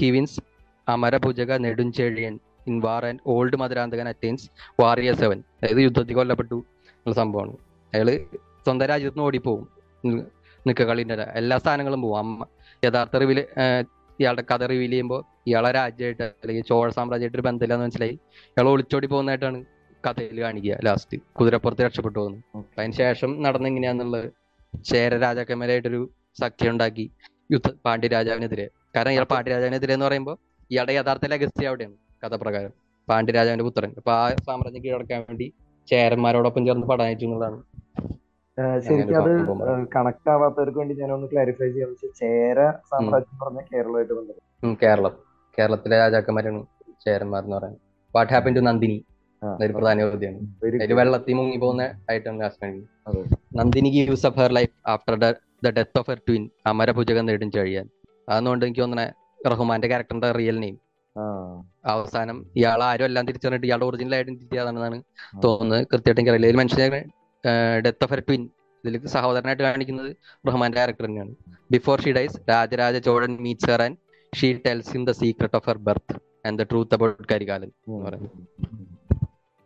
he 0.00 0.08
wins 0.16 0.40
Amarabhujaka 0.88 1.52
Nedunchezhiyan 1.66 2.34
in 2.70 2.76
war 2.86 3.02
and 3.10 3.22
old 3.34 3.56
Madhurantakan 3.62 4.06
attains 4.12 4.46
വാറിയ 4.82 5.12
seven 5.22 5.38
അതായത് 5.58 5.82
യുദ്ധത്തിൽ 5.86 6.16
കൊല്ലപ്പെട്ടു 6.18 6.58
എന്നുള്ള 6.94 7.16
സംഭവമാണ്. 7.22 7.54
അയാൾ 7.92 8.08
സ്വന്തം 8.66 8.86
രാജ്യത്ത് 8.92 9.16
നിന്ന് 9.16 9.26
ഓടിപ്പോവും. 9.28 9.66
നിൽക്ക 10.66 10.82
കളിന്റെ 10.90 11.14
എല്ലാ 11.40 11.56
സ്ഥാനങ്ങളും 11.62 12.00
പോവും. 12.04 12.18
അമ്മ 12.22 12.46
യഥാർത്ഥ 12.84 13.16
റിവിൽ 13.22 13.38
ഇയാളുടെ 14.20 14.44
കഥ 14.50 14.62
റിവീൽ 14.72 14.90
ചെയ്യുമ്പോൾ 14.90 15.20
ഇയാളെ 15.48 15.70
രാജ്യമായിട്ട് 15.78 16.24
അല്ലെങ്കിൽ 16.42 16.64
ചോഴ 16.70 16.86
സാമ്രാജ്യമായിട്ട് 16.98 17.38
ഒരു 17.38 17.44
ബന്ധമില്ലാന്ന് 17.48 17.86
മനസ്സിലായി. 17.86 18.14
ഇയാൾ 18.52 18.68
ഒളിച്ചോടി 18.72 19.06
പോകുന്നതായിട്ടാണ് 19.06 19.58
കഥയിൽ 20.04 20.38
കാണിക്കുക 20.44 20.74
ലാസ്റ്റ് 20.86 21.16
കുതിരപ്പുറത്ത് 21.38 21.82
രക്ഷപ്പെട്ടു 21.86 22.18
പോകുന്നു. 22.18 22.38
അതിന് 22.78 22.96
ശേഷം 23.02 23.30
നടന്ന 23.44 23.66
എങ്ങനെയാന്നുള്ളത് 23.72 24.28
ചേര 24.90 25.18
രാജാക്കന്മാരായിട്ടൊരു 25.26 26.00
സഖ്യം 26.40 26.70
ഉണ്ടാക്കി 26.74 27.06
യുദ്ധ 27.52 27.68
പാണ്ഡ്യരാജാവിനെതിരെ 27.86 28.66
കാരണം 28.96 29.12
ഇയാൾ 29.14 29.26
പാണ്ഡ്യരാജാവിനെതിരെ 29.32 29.92
എന്ന് 29.96 30.06
പറയുമ്പോൾ 30.06 30.36
ഇയാളുടെ 30.70 30.94
യഥാർത്ഥ 30.98 31.26
ലഗസ്തി 31.32 31.64
അവിടെയാണ് 31.70 31.96
കഥപ്രകാരം. 32.22 32.72
പാണ്ഡ്യരാജാവിന്റെ 33.08 33.64
പുത്രൻ. 33.64 33.90
അപ്പൊ 34.00 34.12
ആ 34.12 34.24
സാമ്രാജ്യം 34.48 34.82
കീഴടക്കാൻ 34.84 35.20
വേണ്ടി 35.28 35.46
ചേരന്മാരോടൊപ്പം 35.88 36.62
ചേർന്ന് 36.66 36.86
പടനായിട്ടുള്ളതാണ് 36.90 37.58
ശരിക്കും 38.84 39.16
അത് 39.18 39.32
കണക്ട് 39.94 40.28
ആവാത്തവർക്ക് 40.34 40.78
വേണ്ടി 40.80 40.94
ഞാൻ 41.00 41.10
ഒന്ന് 41.14 41.26
ക്ലാരിഫൈ 41.32 41.68
ചെയ്യാൻ 41.70 41.88
വെച്ചാൽ 41.92 42.12
ചേര 42.20 42.58
സാമ്രാജ്യം 42.90 43.38
പറഞ്ഞ 43.40 43.60
കേരളമായിട്ട് 43.72 44.14
ബന്ധപ്പെട്ടു 44.18 44.74
കേരളം. 44.82 45.14
കേരളത്തിലെ 45.58 45.96
രാജാക്കന്മാരാണ് 46.02 46.60
ചേരന്മാർ 47.04 47.42
എന്ന് 47.44 47.56
പറയുന്നത് 47.56 47.82
വാട്ട് 48.14 48.32
ഹാപ്പൻ 48.34 48.54
ടു 48.56 48.62
നന്ദിനി 48.68 48.98
ഒരു 49.42 49.72
പ്രധാന 49.76 49.96
ചോദ്യമാണ്. 50.04 50.46
ഒരു 50.84 50.94
വെള്ളത്തിൽ 51.00 51.34
മുങ്ങി 51.38 51.58
പോകുന്ന 51.64 51.82
ഐറ്റം 52.14 52.36
അതെ. 52.44 53.20
Nandini 53.58 53.90
gives 53.96 54.26
off 54.28 54.38
her 54.40 54.52
life 54.58 54.74
after 54.94 55.16
the 55.18 55.26
death 55.78 55.98
of 56.00 56.08
her 56.10 56.20
twin 56.28 56.42
അമരഭുജകം 56.70 57.26
നേടും 57.28 57.50
കഴിയാൻ 57.56 57.86
അതുകൊണ്ട് 58.28 58.64
എനിക്ക് 58.66 58.82
തോന്നണേ 58.84 59.06
റഹ്മാന്റെ 59.52 59.88
ക്യാരക്ടറിന്റെ 59.90 60.30
റിയൽ 60.38 60.58
നെയിം 60.62 60.76
അവസാനം 61.92 62.38
ഇയാൾ 62.58 62.80
ആരും 62.86 63.06
എല്ലാം 63.08 63.24
തിരിച്ചറിഞ്ഞിട്ട് 63.28 63.66
ഇയാളുടെ 63.68 63.86
ഒറിജിനൽ 63.90 64.14
ഐഡന്റിറ്റി 64.20 64.56
അതാണെന്നാണ് 64.62 64.98
തോന്നുന്നത്. 65.44 65.82
കൃത്യമായിട്ട് 65.90 66.20
എനിക്ക് 66.22 66.32
അറിയില്ല 66.34 66.48
ഇതിൽ 66.48 67.04
ഡെത്ത് 67.86 68.04
ഓഫ് 68.06 68.14
എ 68.16 68.20
ട്വിൻ 68.28 68.42
ഇതിൽ 68.84 68.94
സഹോദരനായിട്ട് 69.16 69.64
കാണിക്കുന്നത് 69.66 70.10
റഹ്മാന്റെ 70.48 70.76
ക്യാരക്ടർ 70.78 71.04
തന്നെയാണ്. 71.06 71.32
Before 71.74 71.96
she 72.04 72.10
dies 72.18 72.38
Rajaraja 72.50 72.96
Chozhan 73.08 73.32
meets 73.46 73.70
her 73.72 73.82
and 73.86 73.98
she 74.32 74.48
tells 74.66 74.92
in 74.98 75.04
the 75.08 75.12
secret 75.22 75.56
of 75.60 75.66
her 75.70 75.78
birth 75.88 76.16
and 76.48 76.58
the 76.60 76.66
truth 76.72 76.94
about 76.96 77.28
Karikalan 77.32 77.70
എന്ന് 77.86 78.00
പറയുന്നത്. 78.06 78.36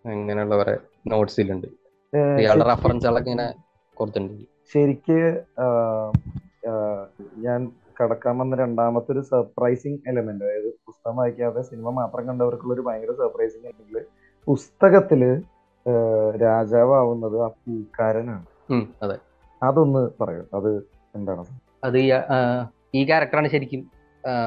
അങ്ങനെയുള്ള 0.05 0.57
കുറെ 0.61 0.77
നോട്ട്സിലുണ്ട് 1.13 1.67
ഇയാളുടെ 2.43 2.67
റെഫറൻസുകളൊക്കെ 2.73 3.31
ഇങ്ങനെ 3.33 3.49
കൊടുത്തിട്ടുണ്ട്. 3.97 4.45
ശരിക്ക് 4.73 5.19
ഞാൻ 7.47 7.61
കടക്കാൻ 7.99 8.35
വന്ന 8.41 8.57
രണ്ടാമത്തെ 8.63 9.11
ഒരു 9.15 9.23
സർപ്രൈസിങ് 9.31 10.01
എലമെന്റ് 10.11 10.45
അതായത് 10.47 10.69
പുസ്തകം 10.87 11.17
വായിക്കാതെ 11.21 11.63
സിനിമ 11.71 11.91
മാത്രം 12.01 12.25
കണ്ടവർക്കുള്ള 12.29 12.73
ഒരു 12.75 12.85
ഭയങ്കര 12.89 13.13
സർപ്രൈസിങ് 13.23 13.67
എലമെന്റ് 13.71 14.03
പുസ്തകത്തിൽ 14.47 15.23
രാജാവാവുന്നത് 16.43 17.43
ആ 17.43 17.49
പൂക്കാരനാണ്. 17.49 18.47
അതെ. 19.03 19.19
അതൊന്ന് 19.63 20.11
പറയൂ. 20.21 20.45
അത് 20.55 20.77
എന്താണ്? 21.15 21.45
അത് 21.85 21.99
ഈ 22.95 23.07
ക്യാരക്ടറാണ് 23.07 23.49
ശരിക്കും 23.49 23.91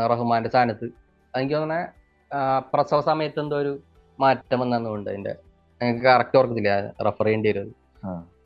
റഹ്മാന്റെ 0.10 0.50
സ്ഥാനത്ത്. 0.50 0.90
എനിക്ക് 1.38 1.54
തോന്നുന്ന 1.54 1.88
പ്രസവ 2.74 3.02
സമയത്ത് 3.02 3.40
എന്തോ 3.40 3.58
ഒരു 3.58 3.80
മാറ്റം 4.20 4.60
വന്നുകൊണ്ട് 4.60 5.10
അതിന്റെ. 5.10 5.36
കറക്റ്റ് 6.00 6.38
ഓർക്കത്തില്ല 6.38 6.94
റെഫർ 7.06 7.26
ചെയ്യേണ്ടി 7.26 7.50
വരും. 7.50 7.76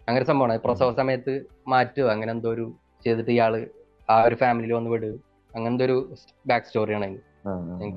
അങ്ങനെ 0.10 0.25
സംഭവമാണ്. 0.25 0.60
പ്രസവ 0.60 0.93
സമയത്ത് 0.93 1.45
മാറ്റുക 1.67 2.03
അങ്ങനെ 2.03 2.31
എന്തോ 2.31 2.49
ഒരു 2.49 2.73
ചെയ്തിട്ട് 3.05 3.31
ഇയാൾ 3.31 3.67
ആ 4.10 4.23
ഒരു 4.23 4.36
ഫാമിലിയിൽ 4.36 4.73
വന്ന് 4.73 4.89
വിടുക. 4.89 5.13
അങ്ങനത്തെ 5.55 5.86
ഒരു 5.86 6.13
ബാക്ക് 6.47 6.65
സ്റ്റോറിയാണ് 6.65 7.03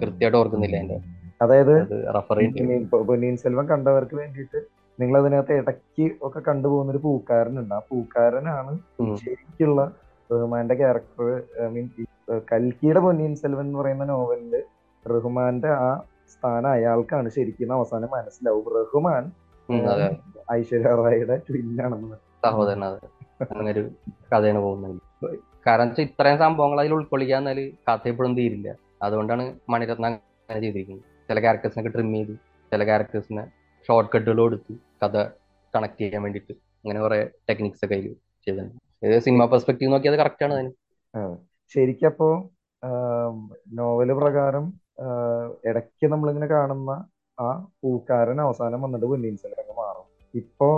കൃത്യമായിട്ട് 0.00 0.36
ഓർക്കുന്നില്ല 0.36 0.76
അതിന്റെ. 0.76 1.00
അതായത് 1.42 2.04
റഫർ 2.14 2.40
സെൽവം 2.40 2.58
പൊന്നിയിൻ- 2.58 2.86
പൊന്നിയിൻ 2.86 3.36
കണ്ടവർക്ക് 3.66 4.14
വേണ്ടിയിട്ട് 4.14 4.77
നിങ്ങൾ 4.98 5.16
അതിനകത്ത് 5.20 5.54
ഇടയ്ക്ക് 5.60 6.06
ഒക്കെ 6.26 6.40
കണ്ടുപോകുന്ന 6.48 6.92
ഒരു 6.94 7.00
പൂക്കാരനുണ്ട്. 7.06 7.74
ആ 7.78 7.80
പൂക്കാരനാണ്. 7.90 8.72
ശരിക്കുള്ള 9.22 9.80
റഹ്മാന്റെ 10.30 10.74
ക്യാരക്ടർ 10.80 11.28
ഐ 11.64 11.68
മീൻ 11.74 11.86
കൽക്കിയുടെ 12.52 13.00
പൊന്നിയിൻ 13.04 13.34
സെൽവൻ 13.42 13.66
എന്ന് 13.66 13.78
പറയുന്ന 13.80 14.04
നോവലിൽ 14.12 14.54
റഹ്മാന്റെ 15.06 15.70
ആ 15.84 15.90
സ്ഥാനം 16.32 16.70
അയാൾക്കാണ് 16.76 17.28
ശരിക്കും 17.36 17.70
അവസാനം 17.76 18.10
മനസ്സിലാവും. 18.16 18.66
റഹ്മാൻ 18.78 19.24
ഐശ്വര്യ 20.56 20.90
റായിയുടെ 21.02 21.36
ട്വിന്നാണെന്ന് 21.46 22.18
സഹോദരൻ 22.44 22.82
അങ്ങനെ 23.52 23.68
ഒരു 23.74 23.82
കഥയാണ് 24.32 24.60
പോകുന്നത്. 24.64 24.96
കാരണം 25.66 25.88
വെച്ചാൽ 25.88 26.04
ഇത്രയും 26.08 26.38
സംഭവങ്ങൾ 26.42 26.78
അതിൽ 26.82 26.92
ഉൾക്കൊള്ളിക്കാന്നാൽ 26.96 27.58
കഥ 27.88 28.04
എപ്പോഴും 28.12 28.34
തീരില്ല. 28.38 28.68
അതുകൊണ്ടാണ് 29.06 29.44
മണിരത്ന 29.72 30.06
അങ്ങനെ 30.10 30.60
ചെയ്തിരിക്കുന്നത്. 30.64 31.06
ചില 31.28 31.38
ക്യാരക്ടേഴ്സിനൊക്കെ 31.44 31.92
ട്രിം 31.96 32.10
ചെയ്തു 32.16 32.34
ചില 32.72 32.82
ക്യാരക്ടേഴ്സിനെ 32.90 33.44
ഷോർട്ട് 33.88 34.10
കട്ടുകൾ 34.14 34.38
കൊടുത്തു 34.44 34.74
കഥ 35.02 35.16
കണക്ട് 35.74 36.00
ചെയ്യാൻ 36.02 36.22
വേണ്ടിട്ട് 36.26 36.52
അങ്ങനെ 36.80 36.98
കുറെ 37.04 37.18
ടെക്നിക്സ് 37.48 37.82
ഒക്കെ 37.84 37.96
അതിൽ 37.98 38.14
ചെയ്തിട്ടുണ്ട്. 38.44 38.74
ഇത് 39.06 39.16
സിനിമ 39.26 39.42
പെർസ്പെക്റ്റീവ് 39.52 39.90
നോക്കിയത് 39.94 40.16
കറക്റ്റ് 40.22 40.44
ആണ് 40.46 40.54
അതിന്. 40.56 40.70
ശരിക്കപ്പോ 41.72 42.28
നോവൽ 43.78 44.10
പ്രകാരം 44.20 44.66
ഇടയ്ക്ക് 45.68 46.06
നമ്മളിങ്ങനെ 46.12 46.48
കാണുന്ന 46.54 46.90
ആ 47.38 47.48
പൂക്കാരൻ 47.82 48.38
അവസാനം 48.46 48.80
വന്നിട്ട് 48.84 49.06
പൊന്നിയിൻ 49.12 49.36
സെൽവൻ 49.42 49.68
മാറും. 49.80 50.06
ഇപ്പോ 50.40 50.68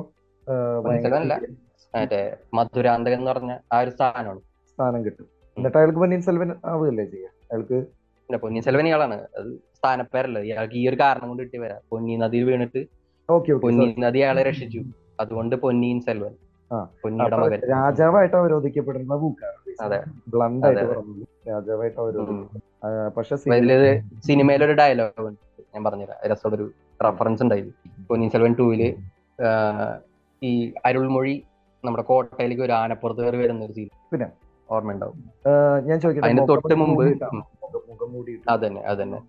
മധുരാന്തകൻ 2.59 3.18
എന്ന് 3.20 3.30
പറഞ്ഞ 3.33 3.52
ആ 3.74 3.78
ഒരു 3.85 3.90
സ്ഥാനമാണ് 3.96 4.40
സ്ഥാനം 4.72 5.00
കിട്ടും. 5.06 5.26
എന്നിട്ട് 5.56 5.78
അയാൾക്ക് 5.80 6.00
പൊന്നിയിൻ 6.02 6.22
സെൽവൻ 6.28 6.50
ആവുകയല്ലേ 6.70 7.04
ചെയ്യുക 7.12 7.30
അയാൾക്ക് 7.50 7.78
പൊന്നിയൻ 8.28 8.40
പൊന്നിയിൻ 8.44 8.64
സെൽവൻ 8.66 8.87
ഇയാളാണ് 8.88 9.16
അത് 9.38 9.50
സ്ഥാനപ്പേരല്ല. 9.78 10.38
ഇയാൾക്ക് 10.48 10.76
ഈ 10.80 10.85
ഒരു 10.90 10.96
കാരണം 11.02 11.28
കൊണ്ട് 11.30 11.42
കിട്ടി 11.44 11.59
വരാം 11.64 11.80
പൊന്നി 11.92 12.16
നദിയിൽ 12.24 12.44
വീണിട്ട് 12.50 12.80
ഓക്കെ 13.35 13.53
പൊന്നി 13.64 13.87
ഓക്കെ 13.87 14.01
നദി 14.01 14.19
അയാളെ 14.19 14.43
രക്ഷിച്ചു. 14.43 14.81
അതുകൊണ്ട് 15.21 15.55
പൊന്നിയിൻ 15.57 16.01
സെൽവൻ. 16.01 16.33
പൊന്നിയുടെ 17.03 17.37
മകൻ. 17.37 17.61
രാജാവായിട്ട് 17.71 18.37
അവരോധിക്കപ്പെടുന്ന 18.37 19.14
അതെ. 19.83 19.99
ബ്ലണ്ട് 20.29 20.66
ആയിട്ട്. 20.66 20.85
പറഞ്ഞു 20.90 21.25
രാജാവായിട്ട് 21.49 22.01
അവരോധിക്കും 22.01 22.61
പക്ഷെ 23.16 23.37
സിനിമയിലൊരു 23.37 24.73
ഡയലോഗ് 24.73 25.27
ഉണ്ട്. 25.29 25.40
ഞാൻ 25.75 25.85
പറഞ്ഞുതരാം. 25.85 26.19
രസമുള്ള 26.31 26.57
ഒരു 26.57 26.66
റെഫറൻസ് 27.05 27.43
ഉണ്ടായിരുന്നു. 27.43 27.75
പൊന്നിയിൻ 28.09 28.31
സെൽവൻ 28.31 28.55
ടൂവിൽ 28.59 28.83
ഈ 30.43 30.73
അരുൾമൊഴി 30.87 31.35
നമ്മുടെ 31.85 32.03
കോട്ടയിലേക്ക് 32.03 32.62
ഒരു 32.62 32.73
ആനപ്പുറത്ത് 32.73 33.21
കയറി 33.21 33.37
വരുന്ന 33.37 33.64
ഒരു 33.64 33.73
സീൻ 33.73 33.88
പിന്നെ? 34.12 34.29
ഓർമ്മയുണ്ടാവും. 34.71 35.19
ഞാൻ 35.87 35.97
ചോദിക്കട്ടെ 36.01 36.27
അതിന്റെ 36.27 36.45
തൊട്ട് 36.45 36.75
മുമ്പ് 36.75 37.05
അതന്നെ 38.49 38.83
അതന്നെ. 38.83 39.21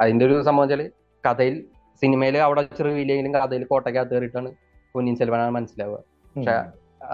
അതിന്റെ 0.00 0.24
ഒരു 0.26 0.42
സംഭവം 0.42 0.68
വെച്ചാൽ 0.68 0.82
കഥയിൽ 1.24 1.54
സിനിമയിൽ 2.02 2.36
അവിടെ 2.38 2.62
റിവീലെങ്കിലും 2.88 3.32
കഥയിൽ 3.34 3.64
കോട്ടയ്ക്കകത്ത് 3.64 4.14
കയറിയിട്ടാണ് 4.14 4.50
പൊന്നിയിൻ 4.94 5.16
സെൽവനാണ് 5.18 5.50
മനസ്സിലാവുക. 5.50 5.98
പക്ഷെ 6.36 6.56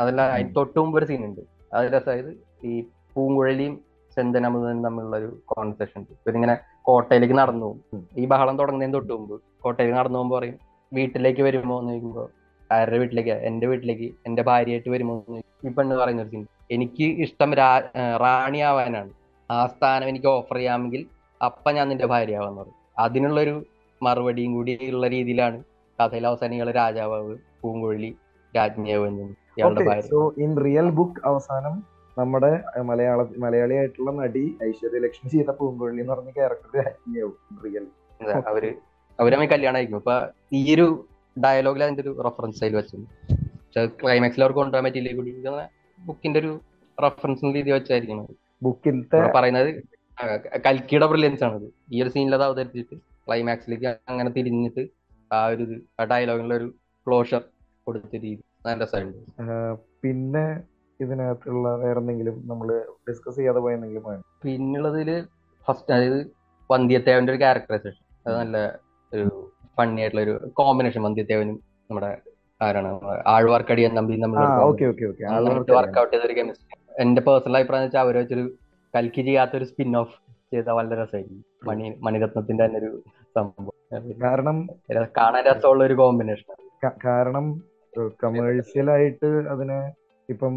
അതല്ല 0.00 0.20
അതിന് 0.34 0.54
തൊട്ട് 0.56 0.78
മുമ്പ് 0.78 0.98
ഒരു 0.98 1.06
സീൻ 1.10 1.22
ഉണ്ട് 1.24 1.42
അത് 1.74 1.86
രസമായത് 1.94 2.30
ഈ 2.64 2.72
പൂങ്കുഴലിയും 3.14 3.74
ചെന്തനമുതനും 4.16 4.84
തമ്മിലുള്ള 4.84 5.16
ഒരു 5.16 5.28
കോൺവെർസേഷൻ 5.46 6.00
ഉണ്ട്. 6.00 6.12
ഇവരിങ്ങനെ 6.22 6.54
കോട്ടയിലേക്ക് 6.82 7.36
നടന്നു 7.38 7.66
പോകും. 7.66 8.02
ഈ 8.18 8.24
ബഹളം 8.32 8.58
തുടങ്ങുന്നതിന് 8.58 8.94
തൊട്ട് 8.94 9.12
മുമ്പ് 9.12 9.34
കോട്ടയിലേക്ക് 9.64 9.98
നടന്നു 9.98 10.18
പോകുമ്പോൾ 10.18 10.38
പറയും 10.38 10.56
വീട്ടിലേക്ക് 10.92 11.42
വരുമോ? 11.42 11.76
എന്ന് 11.80 11.92
ചോദിക്കുമ്പോൾ 11.92 12.26
ആരുടെ 12.70 12.98
വീട്ടിലേക്ക്? 12.98 13.34
എന്റെ 13.48 13.66
വീട്ടിലേക്ക്. 13.66 14.08
എന്റെ 14.26 14.42
ഭാര്യയായിട്ട് 14.42 14.90
വരുമോ? 14.94 15.14
എന്ന്. 15.28 15.40
ഈ 15.66 15.70
പെണ്ണ് 15.76 15.96
പറയുന്ന 15.96 16.22
ഒരു 16.22 16.30
സീൻ 16.34 16.44
എനിക്ക് 16.70 17.06
ഇഷ്ടം 17.24 17.50
റാണി 17.60 17.68
ആവാനാണ്. 17.68 18.18
റാണിയാവാനാണ് 18.24 19.12
ആ 19.50 19.66
സ്ഥാനം 19.66 20.08
എനിക്ക് 20.08 20.28
ഓഫർ 20.36 20.56
ചെയ്യാമെങ്കിൽ 20.56 21.02
അപ്പ 21.40 21.70
ഞാൻ 21.70 21.86
നിന്റെ 21.88 22.06
ഭാര്യയാവാന്ന് 22.06 22.60
പറയും. 22.60 22.76
അതിനുള്ളൊരു 22.98 23.54
മറുപടിയും 24.00 24.52
കൂടി 24.54 24.72
ഉള്ള 24.94 25.06
രീതിയിലാണ് 25.08 25.58
കഥയിൽ 25.98 26.24
അവസാനികളെ 26.30 26.72
രാജാവ് 26.72 27.36
പൂങ്കൊഴി 27.62 28.10
രാജ്ഞിയാവ് 28.54 29.06
എന്നും 29.10 29.30
സോ 30.10 30.18
ഇൻ 30.44 30.50
റിയൽ 30.66 30.88
ബുക്ക് 30.98 31.20
അവസാനം 31.30 31.74
നമ്മുടെ 32.16 32.50
മലയാള 32.90 33.20
മലയാളിയായിട്ടുള്ള 33.44 34.10
നടി 34.20 34.44
ഐശ്വര്യ 34.68 35.00
ലക്ഷ്മി 35.06 35.28
ചെയ്ത 35.34 35.50
പൂങ്കൊഴി 35.58 35.96
എന്ന് 36.02 36.12
പറഞ്ഞ 36.12 36.30
ക്യാരക്ടർ 36.38 36.70
രാജ്ഞിയാവും 36.80 37.36
റിയൽ 37.64 37.86
അവർ 38.52 38.64
അവർ 39.18 39.32
തമ്മിൽ 39.34 39.48
കല്യാണം 39.52 39.78
ആയിരിക്കും. 39.78 40.00
അപ്പൊ 40.02 40.14
ഈ 40.58 40.62
ഒരു 40.74 40.86
ഡയലോഗിൽ 41.36 41.82
അതിന്റെ 41.86 42.02
ഒരു 42.04 42.12
റെഫറൻസ് 42.26 42.60
അതിൽ 42.64 42.76
വെച്ചു 42.78 42.96
പക്ഷെ 43.54 43.82
ക്ലൈമാക്സിൽ 44.00 44.42
അവർക്ക് 44.44 44.60
കൊണ്ടുപോകാൻ 44.60 44.84
പറ്റിയില്ലേ? 44.86 45.12
കൂടി 45.18 45.32
ബുക്കിന്റെ 45.98 46.38
ഒരു 46.42 46.52
റെഫറൻസ് 46.98 47.54
രീതി 47.56 47.70
വെച്ചായിരിക്കണം. 47.76 48.26
ബുക്കിലത്തെ 48.62 49.18
പറയുന്നത് 49.36 49.70
കൽക്കിയുടെ 50.66 51.06
ബ്രില്യൻസ് 51.10 51.44
ആണത്. 51.48 51.66
ഈ 51.94 52.02
ഒരു 52.04 52.10
സീനിൽ 52.14 52.34
അത് 52.38 52.44
അവതരിപ്പിച്ചിട്ട് 52.48 52.96
ക്ലൈമാക്സിലേക്ക് 53.28 53.88
അങ്ങനെ 54.10 54.30
തിരിഞ്ഞിട്ട് 54.36 54.82
ആ 55.30 55.40
ഒരു 55.52 55.62
ഇത് 55.66 55.76
ആ 55.98 56.04
ഡയലോഗിനുള്ള 56.12 56.54
ഒരു 56.60 56.68
ക്ലോഷർ 57.06 57.42
കൊടുത്ത 57.86 58.14
രീതി. 58.16 58.42
നല്ല 58.64 58.78
രസമുണ്ട് 58.82 59.18
പിന്നെ 60.02 60.44
ഇതിനകത്തുള്ള 61.00 61.68
വേറെ 61.82 62.00
എന്തെങ്കിലും 62.02 62.36
നമ്മൾ 62.48 62.68
ഡിസ്കസ് 63.08 63.36
ചെയ്യാതെ 63.36 63.60
പോയ? 63.64 63.74
എന്തെങ്കിലും 63.76 64.22
പിന്നുള്ളതിൽ 64.44 65.10
ഫസ്റ്റ് 65.66 65.92
അതായത് 65.96 66.20
വന്ധ്യത്തേവന്റെ 66.70 67.32
ഒരു 67.32 67.40
ക്യാരക്ടറൈസേഷൻ 67.42 68.02
അത് 68.26 68.34
നല്ല 68.40 68.56
ഒരു 69.12 69.26
ഫണ്ണി 69.78 70.00
ആയിട്ടുള്ള 70.02 70.22
ഒരു 70.26 70.34
കോമ്പിനേഷൻ 70.58 71.00
വന്ധ്യത്തേവനും 71.06 71.56
നമ്മുടെ 71.90 72.10
ആരാണ്? 72.60 72.90
ആഴ്വാർക്കടി 73.34 73.82
നമ്പി 73.98 74.14
നമ്മൾ 74.24 74.38
വർക്ക്ഔട്ട് 75.76 76.12
ചെയ്ത 76.14 76.24
ഒരു 76.28 76.36
കെമിസ്ട്രി 76.38 76.66
എന്റെ 77.02 77.20
പേഴ്സണൽ 77.26 77.56
അഭിപ്രായം 77.58 77.84
വെച്ചാൽ 77.86 78.02
അവരെ 78.04 78.18
വെച്ചൊരു 78.22 78.44
കൽക്കി 78.94 79.22
ചെയ്യാത്ത 79.28 79.54
ഒരു 79.60 79.66
സ്പിൻ 79.70 79.92
ഓഫ് 80.00 80.14
ചെയ്ത 80.52 80.68
വളരെ 80.76 80.96
രസമായിരിക്കും 81.00 81.40
മണി 81.68 81.86
മണിരത്നത്തിന്റെ 82.04 82.62
തന്നെ 82.64 82.78
ഒരു 82.82 82.90
സംഭവം. 83.36 83.74
കാരണം 84.22 84.56
കാണാൻ 85.18 85.42
രസമുള്ള 85.48 85.82
ഒരു 85.84 85.96
കോമ്പിനേഷൻ 86.00 86.54
കാരണം 87.04 87.46
കമേഴ്ഷ്യൽ 88.22 88.88
ആയിട്ട് 88.94 89.28
അതിനെ 89.52 89.78
ഇപ്പം 90.28 90.54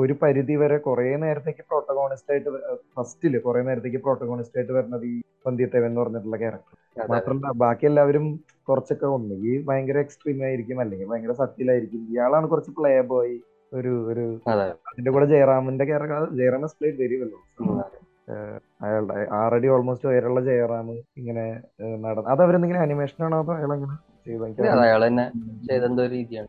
ഒരു 0.00 0.14
പരിധി 0.20 0.54
വരെ 0.60 0.76
കുറെ 0.84 1.04
നേരത്തേക്ക് 1.22 1.62
പ്രോട്ടഗോണിസ്റ്റ് 1.68 2.32
ആയിട്ട് 2.32 2.50
ഫസ്റ്റിൽ 2.96 3.34
കുറെ 3.46 3.60
നേരത്തേക്ക് 3.68 4.00
പ്രോട്ടഗോണിസ്റ്റ് 4.04 4.58
ആയിട്ട് 4.58 4.72
വരുന്നത് 4.72 5.04
ഈ 5.08 5.14
പന്തിയത്തേവൻ 5.46 5.88
എന്ന് 5.88 6.00
പറഞ്ഞിട്ടുള്ള 6.02 6.38
ക്യാരക്ടർ 6.42 6.76
മാത്രമല്ല 7.10 7.52
ബാക്കി 7.62 7.86
എല്ലാവരും 7.90 8.26
കുറച്ചൊക്കെ 8.68 9.06
ഒന്നുകിൽ 9.16 9.62
ഭയങ്കര 9.68 9.98
എക്സ്ട്രീം 10.04 10.40
ആയിരിക്കും 10.48 10.80
അല്ലെങ്കിൽ 10.82 11.08
ഭയങ്കര 11.12 11.34
സത്യലായിരിക്കും 11.40 12.02
ഇയാളാണ് 12.12 12.48
കുറച്ച് 12.52 12.72
പ്ലേ 12.78 12.92
ബോയ് 13.10 13.34
ഒരു 13.72 13.92
ഒരു 14.10 14.24
അതെ. 14.52 14.68
അതിന്റെ 14.88 15.10
കൂടെ 15.14 15.26
ജയറാമിന്റെ 15.32 15.84
ക്യാരക്ടർ 15.90 16.24
ജയറാം 16.38 16.62
പ്ലേഡ് 16.76 16.98
വെരി 17.02 17.18
വെല്ലോ 17.20 17.38
അയാളുടെ 18.82 19.18
ആൾറെഡി 19.38 19.68
ഓൾമോസ്റ്റ് 19.68 20.08
ഉയരമുള്ള 20.08 20.40
ജയറാം 20.48 20.88
ഇങ്ങനെ 21.20 21.44
നടന്ന 22.04 22.28
അത് 22.28 22.42
അവരെന്തെങ്കിലും 22.42 22.82
അനിമേഷൻ 22.82 23.24
ആണോ 23.24 23.38
അതോ 23.40 23.52
അയാൾ 23.56 23.72
അങ്ങനെ 23.72 23.96
ചെയ്തു 24.26 24.44
എനിക്ക് 24.46 24.68
അത് 24.68 24.82
അയാൾ 24.86 25.02
തന്നെ 25.06 25.26
ചെയ്ത 25.68 25.84
എന്തോ 25.84 26.02
ഒരു 26.02 26.12
രീതിയാണ്. 26.12 26.48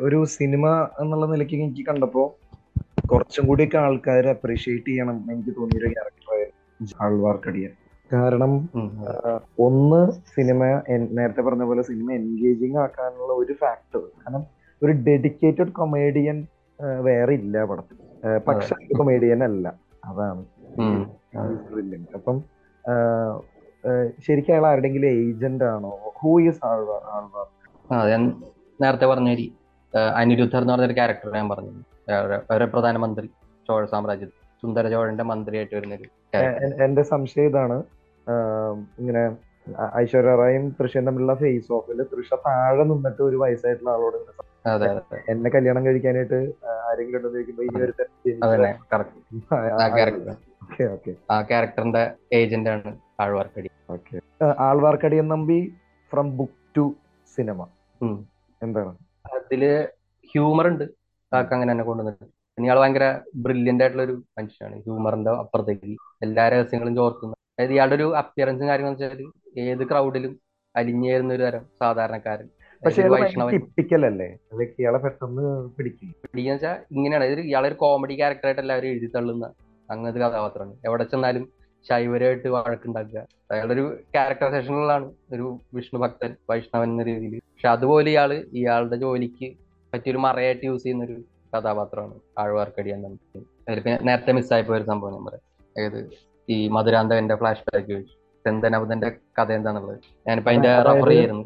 ഒരു 0.00 0.18
സിനിമ 0.36 0.66
എന്നുള്ള 1.00 1.26
നിലയ്ക്ക് 1.26 1.56
എനിക്ക് 1.58 1.84
കണ്ടപ്പോ 1.86 2.24
കുറച്ചും 3.04 3.44
കൂടിയൊക്കെ 3.46 3.78
ആൾക്കാരെ 3.78 4.30
അപ്രീഷിയേറ്റ് 4.30 4.90
ചെയ്യണം 4.90 5.16
എനിക്ക് 5.32 5.52
തോന്നിയൊരു 5.56 5.88
ക്യാരക്ടറായിരുന്നു 5.94 6.94
ആൾവാർക്കടിയൻ 7.00 7.72
കാരണം 8.10 8.52
ഒന്ന് 9.58 10.00
സിനിമ 10.30 10.60
നേരത്തെ 11.18 11.42
പറഞ്ഞ 11.42 11.64
പോലെ 11.64 11.82
സിനിമ 11.82 12.08
എൻഗേജിങ് 12.12 12.78
ആക്കാനുള്ള 12.78 13.32
ഒരു 13.42 13.54
ഫാക്ടർ 13.60 14.02
കാരണം 14.16 14.44
ഒരു 14.82 14.92
ഡെഡിക്കേറ്റഡ് 15.06 15.72
കൊമേഡിയൻ 15.72 16.38
വേറെ 17.00 17.32
ഇല്ല 17.34 17.64
പടത്തിൽ 17.64 17.98
പക്ഷെ 18.48 18.74
കൊമേഡിയൻ 18.98 19.44
അല്ല. 19.44 19.74
അതാണ്. 20.04 20.44
അപ്പം 22.14 22.42
ശരിക്കും 24.28 24.52
അയാൾ 24.52 24.66
ആരുടെങ്കിലും 24.66 25.06
ഏജന്റ് 25.06 25.64
ആണോ? 25.64 25.98
ഹൂ 26.18 26.40
ഈസ് 26.40 26.66
ആൾവാർ 26.66 27.00
ആൾവാർ 27.10 27.46
ആ 27.94 28.08
ഞാൻ 28.08 28.42
നേരത്തെ 28.80 29.06
പറഞ്ഞ 29.06 29.34
ഒരു 29.34 29.44
അനിരുദ്ധർ 30.14 30.60
എന്ന് 30.60 30.72
പറഞ്ഞൊരു 30.72 30.92
ക്യാരക്ടർ 30.92 31.32
ഞാൻ 31.32 31.48
പറഞ്ഞു. 31.48 31.70
അവരെ 32.50 32.66
പ്രധാനമന്ത്രി 32.66 33.26
ചോഴ 33.68 33.84
സാമ്രാജ്യത്തിൽ. 33.84 34.34
സുന്ദര 34.62 34.88
ചോഴന്റെ 34.88 35.24
മന്ത്രിയായിട്ട് 35.24 35.74
വരുന്ന 35.74 35.94
ഒരു 35.94 36.02
ക്യാരക്ടർ 36.02 36.64
എ- 36.64 36.84
എന്റെ 36.84 37.02
സംശയം 37.02 37.44
ഇതാണ്. 37.44 37.82
ഇങ്ങനെ 38.98 39.36
ഐശ്വര്യ 39.96 40.34
റായും 40.34 40.76
തൃശ്ശയും 40.80 41.06
തമ്മിലുള്ള 41.06 41.34
ഫേസ് 41.34 41.72
ഓഫിൽ 41.72 42.02
തൃശ 42.02 42.34
താഴെ 42.34 42.84
നിന്നിട്ട് 42.84 43.22
ഒരു 43.22 43.36
വയസ്സായിട്ടുള്ള 43.36 43.90
ആളോട് 43.90 44.16
എന്നെ 45.28 45.50
കല്യാണം 45.50 45.86
കഴിക്കാനായിട്ട് 45.86 46.38
ആരെങ്കിലും 46.88 47.22
ചോദിക്കുമ്പോ 47.22 47.62
ഇനി 47.62 47.82
ഒരു 47.84 47.92
ആ 51.30 51.42
ക്യാരക്ടറിന്റെ 51.42 52.02
ഏജന്റ് 52.32 52.70
ആണ് 52.70 52.90
Alwarkadi. 53.20 53.70
Alwarkadi 54.58 55.20
Nambi 55.34 55.58
from 56.12 56.36
book 56.36 56.58
to 56.76 56.84
cinema. 57.36 57.60
എന്താണ്? 58.62 58.92
അതിൽ 59.34 59.62
ഹ്യൂമർ 60.30 60.66
ഉണ്ട്. 60.66 60.84
കാക്ക 61.32 61.52
അങ്ങനെ 61.54 61.72
തന്നെ 61.72 61.84
കൊണ്ടുവന്നിട്ട് 61.84 62.24
പിന്നെ 62.24 62.66
ഇയാൾ 62.68 62.78
ഭയങ്കര 62.80 63.06
ബ്രില്യന്റ് 63.36 63.84
ആയിട്ടുള്ള 63.84 64.04
ഒരു 64.04 64.22
മനുഷ്യനാണ്. 64.38 64.76
ഹ്യൂമറിന്റെ 64.84 65.30
അപ്പുറത്തേക്ക്. 65.30 65.90
എല്ലാ 66.22 66.48
രഹസ്യങ്ങളും 66.48 66.94
ചോർത്തുന്ന 66.96 67.34
അതായത് 67.50 67.72
ഇയാളുടെ 67.72 67.94
ഒരു 67.94 68.16
അപ്പിയറൻസും 68.16 68.68
കാര്യങ്ങളെന്ന് 68.68 69.06
വെച്ചാൽ 69.06 69.60
ഏത് 69.60 69.88
ക്രൗഡിലും 69.90 70.32
അലിഞ്ഞേരുന്ന 70.76 71.34
ഒരു 71.34 71.42
തരം 71.42 71.64
സാധാരണക്കാരൻ. 71.80 72.48
പക്ഷെ 72.82 73.02
ടിപ്പിക്കൽ 73.52 74.02
അല്ലേ? 74.08 74.26
ഇയാളെ 74.80 74.98
പെട്ടെന്ന് 75.04 75.46
പിടിക്കും. 75.76 76.08
പിടിക്കുക 76.32 76.52
വെച്ചാൽ 76.52 76.76
ഇങ്ങനെയാണ്. 76.96 77.24
ഇത് 77.32 77.40
ഇയാളെ 77.48 77.66
ഒരു 77.70 77.76
കോമഡി 77.82 78.14
ക്യാരക്ടറായിട്ട് 78.20 78.62
എല്ലാവരും 78.64 78.90
എഴുതി 78.92 79.08
തള്ളുന്ന 79.16 79.46
അങ്ങനത്തെ 79.88 80.20
കഥാപാത്രമാണ് 80.24 80.74
എവിടെ 80.88 81.04
ചെന്നാലും 81.12 81.44
ശൈവരായിട്ട് 81.86 82.48
വഴക്കുണ്ടാക്കുക. 82.54 83.20
അയാളുടെ 83.52 83.74
ഒരു 83.76 83.84
ക്യാരക്ടറൈസേഷനിലാണ് 84.14 85.06
ഒരു 85.34 85.46
വിഷ്ണു 85.76 85.98
ഭക്തൻ 86.04 86.32
വൈഷ്ണവൻ 86.50 86.88
എന്ന 86.92 87.02
രീതിയിൽ 87.10 87.36
പക്ഷെ 87.52 87.68
അതുപോലെ 87.74 88.10
ഇയാൾ 88.14 88.32
ഇയാളുടെ 88.60 88.96
ജോലിക്ക് 89.04 89.48
പറ്റിയൊരു 89.92 90.20
മറയായിട്ട് 90.26 90.64
യൂസ് 90.70 90.82
ചെയ്യുന്ന 90.82 91.04
ഒരു 91.08 91.16
കഥാപാത്രമാണ് 91.54 92.16
ആഴ്വാർക്കടി 92.38 92.90
എന്ന 92.96 93.06
അതിലിപ്പോ 93.68 93.90
നേരത്തെ 94.08 94.32
മിസ്സായിപ്പോ 94.38 94.74
ഒരു 94.78 94.86
സംഭവം 94.90 95.14
ഞാൻ 95.16 95.24
പറയാം. 95.28 95.44
അതായത് 95.76 96.00
ഈ 96.48 96.68
മധുരാന്തകന്റെ 96.76 97.36
ഫ്ലാഷ് 97.40 97.64
ബാക്ക് 97.68 97.88
ചോദിച്ചു 97.92 98.14
ചെന്തനബുദന്റെ 98.44 99.08
കഥ 99.38 99.50
എന്താന്നുള്ളത്. 99.58 99.98
ഞാനിപ്പോ 100.28 100.50
അതിന്റെ 100.52 100.72
റഫർ 100.88 101.08
ചെയ്യായിരുന്നു 101.08 101.44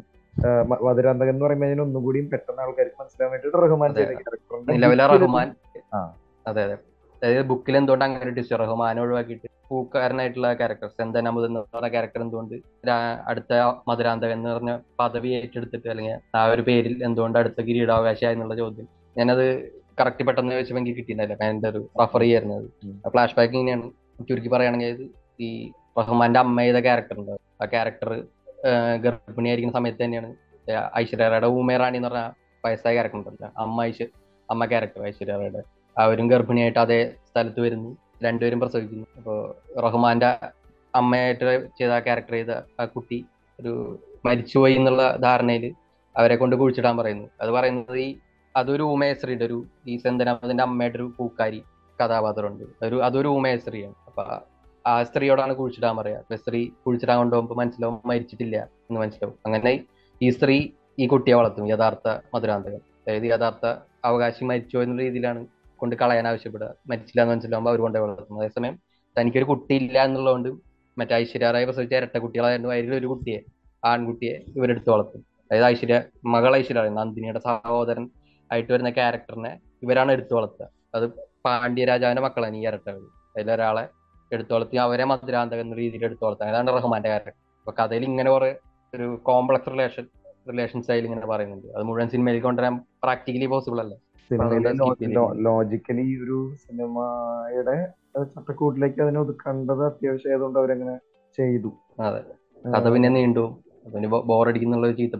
മധുരാന്തകൻ 0.85 1.33
എന്ന് 1.33 1.45
പറയുമ്പോൾ 1.45 1.69
അതിന് 1.69 1.81
ഒന്നും 1.85 2.01
കൂടിയും 2.05 2.27
പെട്ടെന്ന് 2.31 2.61
ആൾക്കാർക്ക് 2.63 2.97
മനസ്സിലാൻ 3.01 3.29
വേണ്ടിട്ട് 3.33 3.57
റഹ്മാൻ 3.63 3.91
നിലവിലെ 4.73 5.05
റഹ്മാൻ. 5.13 5.49
അതെ 6.45 6.61
അതെ. 6.65 6.75
അതായത് 7.21 7.45
ബുക്കിൽ 7.49 7.75
എന്തുകൊണ്ട് 7.79 8.05
അങ്ങനെ 8.05 8.31
ടിസ്റ്റ് 8.37 8.57
റഹ്മാൻ 8.61 8.95
ഒഴിവാക്കിയിട്ട് 9.03 9.47
പൂക്കാരനായിട്ടുള്ള 9.69 10.49
ക്യാരക്ടർ 10.59 10.89
സെന്തൻ 10.97 11.27
അമുദ് 11.29 11.47
എന്ന് 11.49 11.59
പറഞ്ഞ 11.75 11.89
ക്യാരക്ടർ 11.95 12.21
എന്തുകൊണ്ട് 12.25 12.55
അടുത്ത 13.31 13.53
മധുരാന്തകൻ 13.89 14.35
എന്ന് 14.39 14.51
പറഞ്ഞ 14.55 14.73
പദവി 14.99 15.29
ഏറ്റെടുത്തിട്ട് 15.37 15.87
അല്ലെങ്കിൽ 15.93 16.15
ആ 16.39 16.43
ഒരു 16.53 16.63
പേരിൽ 16.67 16.95
എന്തുകൊണ്ട് 17.07 17.39
അടുത്ത 17.41 17.59
കിരീടാവകാശമായി 17.69 18.35
എന്നുള്ള 18.37 18.55
ചോദ്യം 18.61 18.87
ഞാനത് 19.15 19.45
കറക്റ്റ് 19.99 20.23
പെട്ടെന്ന് 20.27 20.53
ചോദിച്ചപ്പോൾ 20.55 20.81
എനിക്ക് 20.81 20.95
കിട്ടിയിട്ടുണ്ടായില്ല 20.97 21.35
ഞാൻ 21.41 21.51
എന്റെ 21.55 21.67
ഒരു 21.73 21.81
റഫർ 22.01 22.21
ചെയ്യായിരുന്നത്. 22.21 22.65
ഫ്ലാഷ് 23.13 23.35
ബാക്ക് 23.37 23.53
ഇങ്ങനെയാണ്. 23.53 23.85
ചുരുക്കി 24.29 24.49
പറയുകയാണെങ്കിൽ 24.53 25.09
ഈ 25.39 25.49
റഹ്മാന്റെ 25.99 26.39
അമ്മയുടെ 26.43 26.71
ചെയ്ത 26.71 26.85
ക്യാരക്ടർ 26.87 27.17
ആ 27.61 27.65
ക്യാരക്ടർ 27.75 28.09
ഗർഭിണിയായിരിക്കുന്ന 29.03 29.77
സമയത്ത് 29.79 30.01
തന്നെയാണ്. 30.03 30.29
ഏഹ് 30.69 30.97
ഐശ്വര്യയുടെ 30.97 31.47
ഊമേറാണി 31.47 31.97
എന്ന് 31.97 32.09
പറഞ്ഞ 32.09 32.23
വയസ്സായ 32.65 32.93
ക്യാരക്ടർ 32.93 33.17
ഉണ്ടല്ലോ 33.17 33.49
അമ്മ 33.57 33.83
ഐശ്വ 33.83 34.07
അമ്മ 34.49 34.65
ക്യാരക്ടർ 34.65 35.01
ഐശ്വര്യയുടെ 35.03 35.61
അവരും 35.97 36.27
ഗർഭിണിയായിട്ട് 36.27 36.79
അതേ 36.79 36.99
സ്ഥലത്ത് 37.29 37.59
വരുന്നു. 37.59 37.97
രണ്ടുപേരും 38.23 38.59
പ്രസവിക്കുന്നു. 38.59 39.07
അപ്പോൾ 39.17 39.37
റഹ്മാന്റെ 39.85 40.29
അമ്മയായിട്ട് 40.95 41.45
ചെയ്ത 41.79 41.99
ക്യാരക്ടർ 41.99 42.33
ചെയ്ത 42.33 42.51
ആ 42.79 42.85
കുട്ടി 42.85 43.25
ഒരു 43.59 43.73
മരിച്ചുപോയി 44.25 44.75
എന്നുള്ള 44.75 45.17
ധാരണയിൽ 45.17 45.65
അവരെ 46.17 46.35
കൊണ്ട് 46.35 46.55
കുഴിച്ചിടാൻ 46.55 46.97
പറയുന്നു. 46.97 47.27
അത് 47.41 47.49
പറയുന്നത് 47.49 47.97
ഈ 47.97 48.09
അതൊരു 48.55 48.83
ഉമേശ്രീയുടെ 48.83 49.45
ഒരു 49.45 49.65
ഈ 49.87 49.97
സെന്തനാമതിന്റെ 49.97 50.63
അമ്മയുടെ 50.63 50.97
ഒരു 50.97 51.11
പൂക്കാരി 51.17 51.63
കഥാപാത്രമുണ്ട്. 51.99 52.63
ഒരു 52.85 53.03
അതൊരു 53.03 53.27
ഉമേശ്രീയാണ് 53.27 53.95
അപ്പൊ 54.05 54.23
ആ- 54.87 55.03
സ്ത്രീയോടാണ് 55.03 55.53
കുഴിച്ചിടാൻ 55.53 55.97
പറയാ. 55.97 56.17
അപ്പൊ 56.17 56.35
സ്ത്രീ 56.35 56.69
കുഴിച്ചിടാൻ 56.85 57.17
കൊണ്ടുപോകുമ്പോൾ 57.17 57.55
മനസ്സിലാവും 57.55 58.01
മരിച്ചിട്ടില്ല 58.05 58.57
എന്ന് 58.57 59.01
മനസ്സിലാവും. 59.01 59.39
അങ്ങനെ 59.45 59.85
ഈ 60.21 60.29
സ്ത്രീ 60.29 60.67
ഈ 60.99 61.07
കുട്ടിയെ 61.07 61.33
വളർത്തും 61.33 61.69
യഥാർത്ഥ 61.69 62.19
മധുരാന്തകൻ 62.33 62.75
അതായത് 62.75 63.23
യഥാർത്ഥ 63.23 63.75
അവകാശി 64.05 64.43
മരിച്ചോ 64.43 64.83
എന്ന 64.83 65.01
രീതിയിലാണ് 65.01 65.47
കൊണ്ട് 65.77 65.95
കളയാൻ 65.95 66.27
ആവശ്യപ്പെടുക. 66.27 66.73
മരിച്ചില്ല 66.87 67.21
എന്ന് 67.21 67.33
മനസ്സിലാവുമ്പോൾ 67.33 67.71
അവർ 67.71 67.79
കൊണ്ടേ 67.79 67.99
വളർത്തും. 67.99 68.39
അതേസമയം 68.39 68.79
തനിക്കൊരു 69.19 69.43
കുട്ടിയില്ല 69.43 70.03
എന്നുള്ളതുകൊണ്ട് 70.03 70.49
മറ്റേ 70.97 71.15
ഐശ്വര്യറായി 71.15 71.65
പ്രസവിച്ച 71.65 71.95
ഇരട്ട 71.95 72.17
കുട്ടികളായിരുന്നു 72.17 72.73
അതിൽ 72.73 72.95
ഒരു 72.95 73.07
കുട്ടിയെ 73.07 73.39
ആൺകുട്ടിയെ 73.85 74.39
ഇവരെടുത്ത് 74.55 74.89
വളർത്തും. 74.89 75.19
അതായത് 75.19 75.65
ഐശ്വര്യ 75.65 76.03
മകൾ 76.25 76.55
ഐശ്വര്യ 76.55 76.89
നന്ദിനിയുടെ 76.89 77.39
സഹോദരൻ 77.39 78.09
ആയിട്ട് 78.51 78.73
വരുന്ന 78.73 78.89
ക്യാരക്ടറിനെ 78.89 79.59
ഇവരാണ് 79.83 80.11
എടുത്തു 80.11 80.35
വളർത്തുക. 80.35 80.67
അത് 80.95 81.09
പാണ്ഡ്യരാജാവിന്റെ 81.45 82.21
മക്കളാണ് 82.21 82.55
ഈ 82.55 82.67
ഇരട്ടകൾ. 82.67 83.01
അതിലൊരാളെ 83.37 83.87
എടുത്തു 84.35 84.53
വളർത്തി 84.53 84.77
അവരെ 84.85 85.05
മധുരാന്തകൻ 85.11 85.65
എന്ന 85.65 85.75
രീതിയിൽ 85.81 86.05
എടുത്തോളത്തി. 86.09 86.45
അതാണ് 86.51 86.75
റഹ്മാന്റെ 86.77 87.09
കാര്യം 87.09 87.35
അപ്പൊ 87.59 87.73
കഥയിൽ 87.79 88.03
ഇങ്ങനെ 88.11 88.29
കുറെ 88.31 88.49
ഒരു 88.93 89.07
കോംപ്ലക്സ് 89.29 89.71
റിലേഷൻ 89.73 90.05
റിലേഷൻസ് 90.51 90.85
സ്റ്റൈൽ 90.85 91.05
ഇങ്ങനെ 91.05 91.27
പറയുന്നുണ്ട്. 91.27 91.67
അത് 91.75 91.83
മുഴുവൻ 91.83 92.09
സിനിമയിൽ 92.15 92.41
കൊണ്ടുവരാൻ 92.41 92.75
പ്രാക്ടിക്കലി 93.03 93.47
പോസിബിൾ 93.53 93.79
അല്ല. 93.85 93.95
ലോജിക്കലി 95.47 96.05
ഒരു 96.23 96.37
സിനിമയുടെ 96.63 97.75
ചട്ടക്കൂട്ടിലേക്ക് 98.33 98.99
അതിനെ 99.01 99.19
ഒതുക്കേണ്ടത് 99.19 99.83
അത്യാവശ്യം 99.85 100.31
ആയതുകൊണ്ട് 100.31 100.59
അവരങ്ങനെ 100.59 100.95
ചെയ്തു. 101.37 101.71
അതെ. 101.99 102.21
കഥ 102.75 102.87
പിന്നെ 102.93 103.09
നീണ്ടു. 103.09 103.45
ബോറടിക്കുന്നുള്ള 104.29 104.85
ഒരു 104.87 104.95
ചീത്ത 104.95 105.15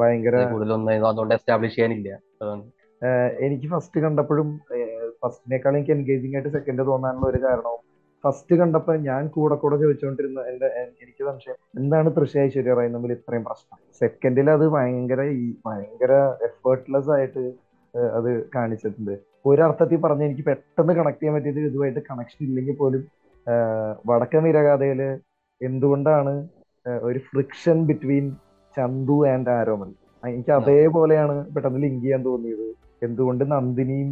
ഭയങ്കര 0.00 0.36
കൂടുതലൊന്നും 0.52 1.06
അതുകൊണ്ട് 1.10 1.34
എസ്റ്റാബ്ലിഷ് 1.34 1.74
ചെയ്യാനില്ല. 1.74 2.10
അതുകൊണ്ട് 2.42 2.66
എനിക്ക് 3.44 3.66
ഫസ്റ്റ് 3.70 4.00
കണ്ടപ്പോഴും 4.00 4.48
ഫസ്റ്റിനേക്കാളും 5.22 5.76
എനിക്ക് 5.76 5.92
എൻഗേജിങ് 5.92 6.34
ആയിട്ട് 6.34 6.52
സെക്കൻഡ് 6.52 6.82
തോന്നാനുള്ള 6.86 7.26
ഒരു 7.26 7.40
കാരണവും 7.42 7.80
ഫസ്റ്റ് 8.24 8.54
കണ്ടപ്പോ 8.60 8.92
ഞാൻ 9.08 9.22
കൂടെ 9.34 9.56
കൂടെ 9.62 9.76
ചോദിച്ചുകൊണ്ടിരുന്ന 9.82 10.40
എന്റെ 10.50 10.68
എനിക്ക് 11.02 11.22
സംശയം 11.28 11.56
എന്താണ് 11.80 12.10
തൃശ്ശ 12.16 12.36
ഐശ്വര്യ 12.44 12.74
റായി 12.78 12.90
തമ്മിൽ 12.94 13.12
ഇത്രയും 13.16 13.44
പ്രശ്നം? 13.48 13.78
സെക്കൻഡിൽ 14.00 14.48
അത് 14.56 14.64
ഭയങ്കര 14.76 15.20
ഈ 15.42 15.44
ഭയങ്കര 15.66 16.12
എഫേർട്ട്ലെസ് 16.48 17.10
ആയിട്ട് 17.16 17.44
അത് 18.18 18.30
കാണിച്ചിട്ടുണ്ട്. 18.54 19.14
ഒരർത്ഥത്തിൽ 19.48 19.98
പറഞ്ഞ 20.04 20.22
എനിക്ക് 20.28 20.44
പെട്ടെന്ന് 20.48 20.92
കണക്ട് 20.98 21.20
ചെയ്യാൻ 21.20 21.34
പറ്റിയത് 21.36 21.60
ഇതുമായിട്ട് 21.70 22.02
കണക്ഷൻ 22.10 22.40
ഇല്ലെങ്കിൽ 22.48 22.76
പോലും 22.82 23.02
വടക്കൻ 24.10 24.42
വീരഗാഥയിൽ 24.46 25.00
എന്തുകൊണ്ടാണ് 25.60 26.32
ഒരു 27.08 27.20
friction 27.28 27.78
between 27.88 28.24
Chandu 28.74 29.16
and 29.32 29.52
Aroman? 29.58 29.90
എനിക്ക് 30.22 30.52
അതേപോലെയാണ് 30.58 31.34
പെട്ടെന്ന് 31.54 31.80
ലിങ്ക് 31.84 32.02
ചെയ്യാൻ 32.04 32.22
തോന്നിയത്. 32.28 32.66
എന്തുകൊണ്ട് 33.06 33.44
നന്ദിനിയും 33.52 34.10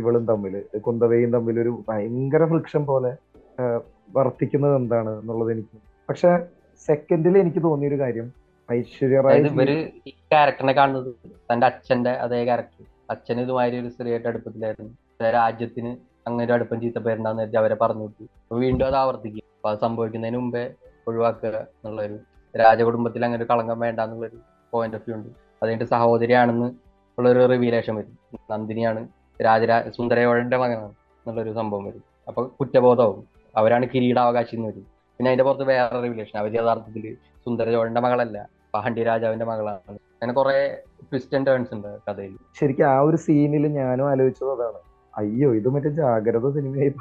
ഇവളും 0.00 0.22
തമ്മിൽ 0.30 0.54
കുന്തവയും 0.86 1.30
തമ്മിൽ 1.36 1.56
ഒരു 1.64 1.72
ഭയങ്കര 1.88 2.44
ഫ്രിക്ഷൻ 2.52 2.82
പോലെ 2.90 3.12
വർത്തിക്കുന്നത് 4.16 4.74
എന്താണ് 4.80 5.12
എന്നുള്ളത് 5.20 5.50
എനിക്ക്. 5.54 5.78
പക്ഷെ 6.08 6.30
സെക്കൻഡിൽ 6.88 7.34
എനിക്ക് 7.42 7.60
തോന്നിയൊരു 7.68 7.98
കാര്യം 8.02 8.26
ഐശ്വര്യ 8.68 9.20
റായ് 9.24 9.42
ഇവർ 9.52 9.70
ഈ 9.70 10.12
ക്യാരക്ടറിനെ 10.32 10.74
കാണുന്നത് 10.80 11.10
തന്റെ 11.50 11.66
അച്ഛന്റെ 11.70 12.12
അതേ 12.24 12.40
ക്യാരക്ടർ 12.48 12.84
അച്ഛൻ 13.14 13.40
ഇതുമാതിരി 13.42 13.76
ഒരു 13.82 13.90
സ്ത്രീയായിട്ട് 13.94 14.28
അടുപ്പത്തിലായിരുന്നു. 14.30 14.92
രാജ്യത്തിന് 15.38 15.90
അങ്ങനെ 16.26 16.44
ഒരു 16.46 16.54
അടുപ്പം 16.56 16.78
ചീത്ത 16.82 16.98
പേരുണ്ടാന്ന് 17.06 17.42
വെച്ചാൽ 17.42 17.60
അവരെ 17.62 17.76
പറഞ്ഞു 17.82 18.04
വിട്ടു 18.06 18.24
വീണ്ടും 18.62 18.84
അത് 18.88 18.96
ആവർത്തിക്കും. 19.02 19.44
അപ്പൊ 19.56 19.68
അത് 19.72 19.78
സംഭവിക്കുന്നതിന് 19.84 20.38
മുമ്പേ 20.42 20.64
ഒഴിവാക്കുക 21.08 21.56
എന്നുള്ളൊരു 21.74 22.16
രാജകുടുംബത്തിൽ 22.54 23.24
അങ്ങനെ 23.26 23.40
ഒരു 23.40 23.48
കളങ്കം 23.50 23.78
വേണ്ട 23.84 23.98
എന്നുള്ളൊരു 24.06 24.38
പോയിന്റ് 24.72 24.96
ഓഫ് 24.98 25.04
വ്യൂ 25.06 25.14
ഉണ്ട്. 25.18 25.30
അതിന്റെ 25.62 25.86
സഹോദരിയാണെന്ന് 25.94 26.68
ഉള്ളൊരു 27.18 27.42
റിവീലേഷൻ 27.52 27.94
വരും. 27.98 28.14
നന്ദിനിയാണ്. 28.50 29.02
രാജരാ 29.44 29.76
സുന്ദരയോഴന്റെ 29.96 30.56
മകനാണ് 30.56 30.88
എന്നുള്ളൊരു 30.88 31.52
സംഭവം 31.52 31.84
വരും. 31.84 32.02
അപ്പൊ 32.28 32.40
കുറ്റബോധമാവും. 32.60 33.24
അവരാണ് 33.56 33.86
കിരീടാവകാശി 33.94 34.54
എന്ന് 34.56 34.68
വരും. 34.68 34.86
പിന്നെ 35.18 35.28
അതിന്റെ 35.30 35.44
പുറത്ത് 35.44 35.64
വേറെ 35.64 36.00
റിവിലേഷൻ 36.00 36.38
അവർ 36.38 36.50
യഥാർത്ഥത്തിൽ 36.56 37.04
സുന്ദരചോഴന്റെ 37.44 38.00
മകളല്ല. 38.00 38.38
പഹണ്ടി 38.74 39.02
രാജാവിന്റെ 39.02 39.46
മകളാണ്. 39.50 39.94
അങ്ങനെ 39.94 40.32
കുറെ 40.32 40.56
ട്വിസ്റ്റ് 41.02 41.36
ആൻഡ് 41.36 41.46
ടേൺസ് 41.46 41.74
ഉണ്ട് 41.74 41.90
കഥയിൽ. 42.08 42.36
ശരിക്കും 42.60 42.86
ആ 42.86 42.98
ഒരു 43.00 43.16
സീനിൽ 43.16 43.66
ഞാനും 43.66 44.08
ആലോചിച്ചത് 44.10 44.50
അതാണ്. 44.56 44.80
അയ്യോ 45.16 45.54
ഇത് 45.54 45.68
മറ്റേ 45.68 45.90
ജാഗ്രത 46.00 46.48
സിനിമയായി 46.54 46.92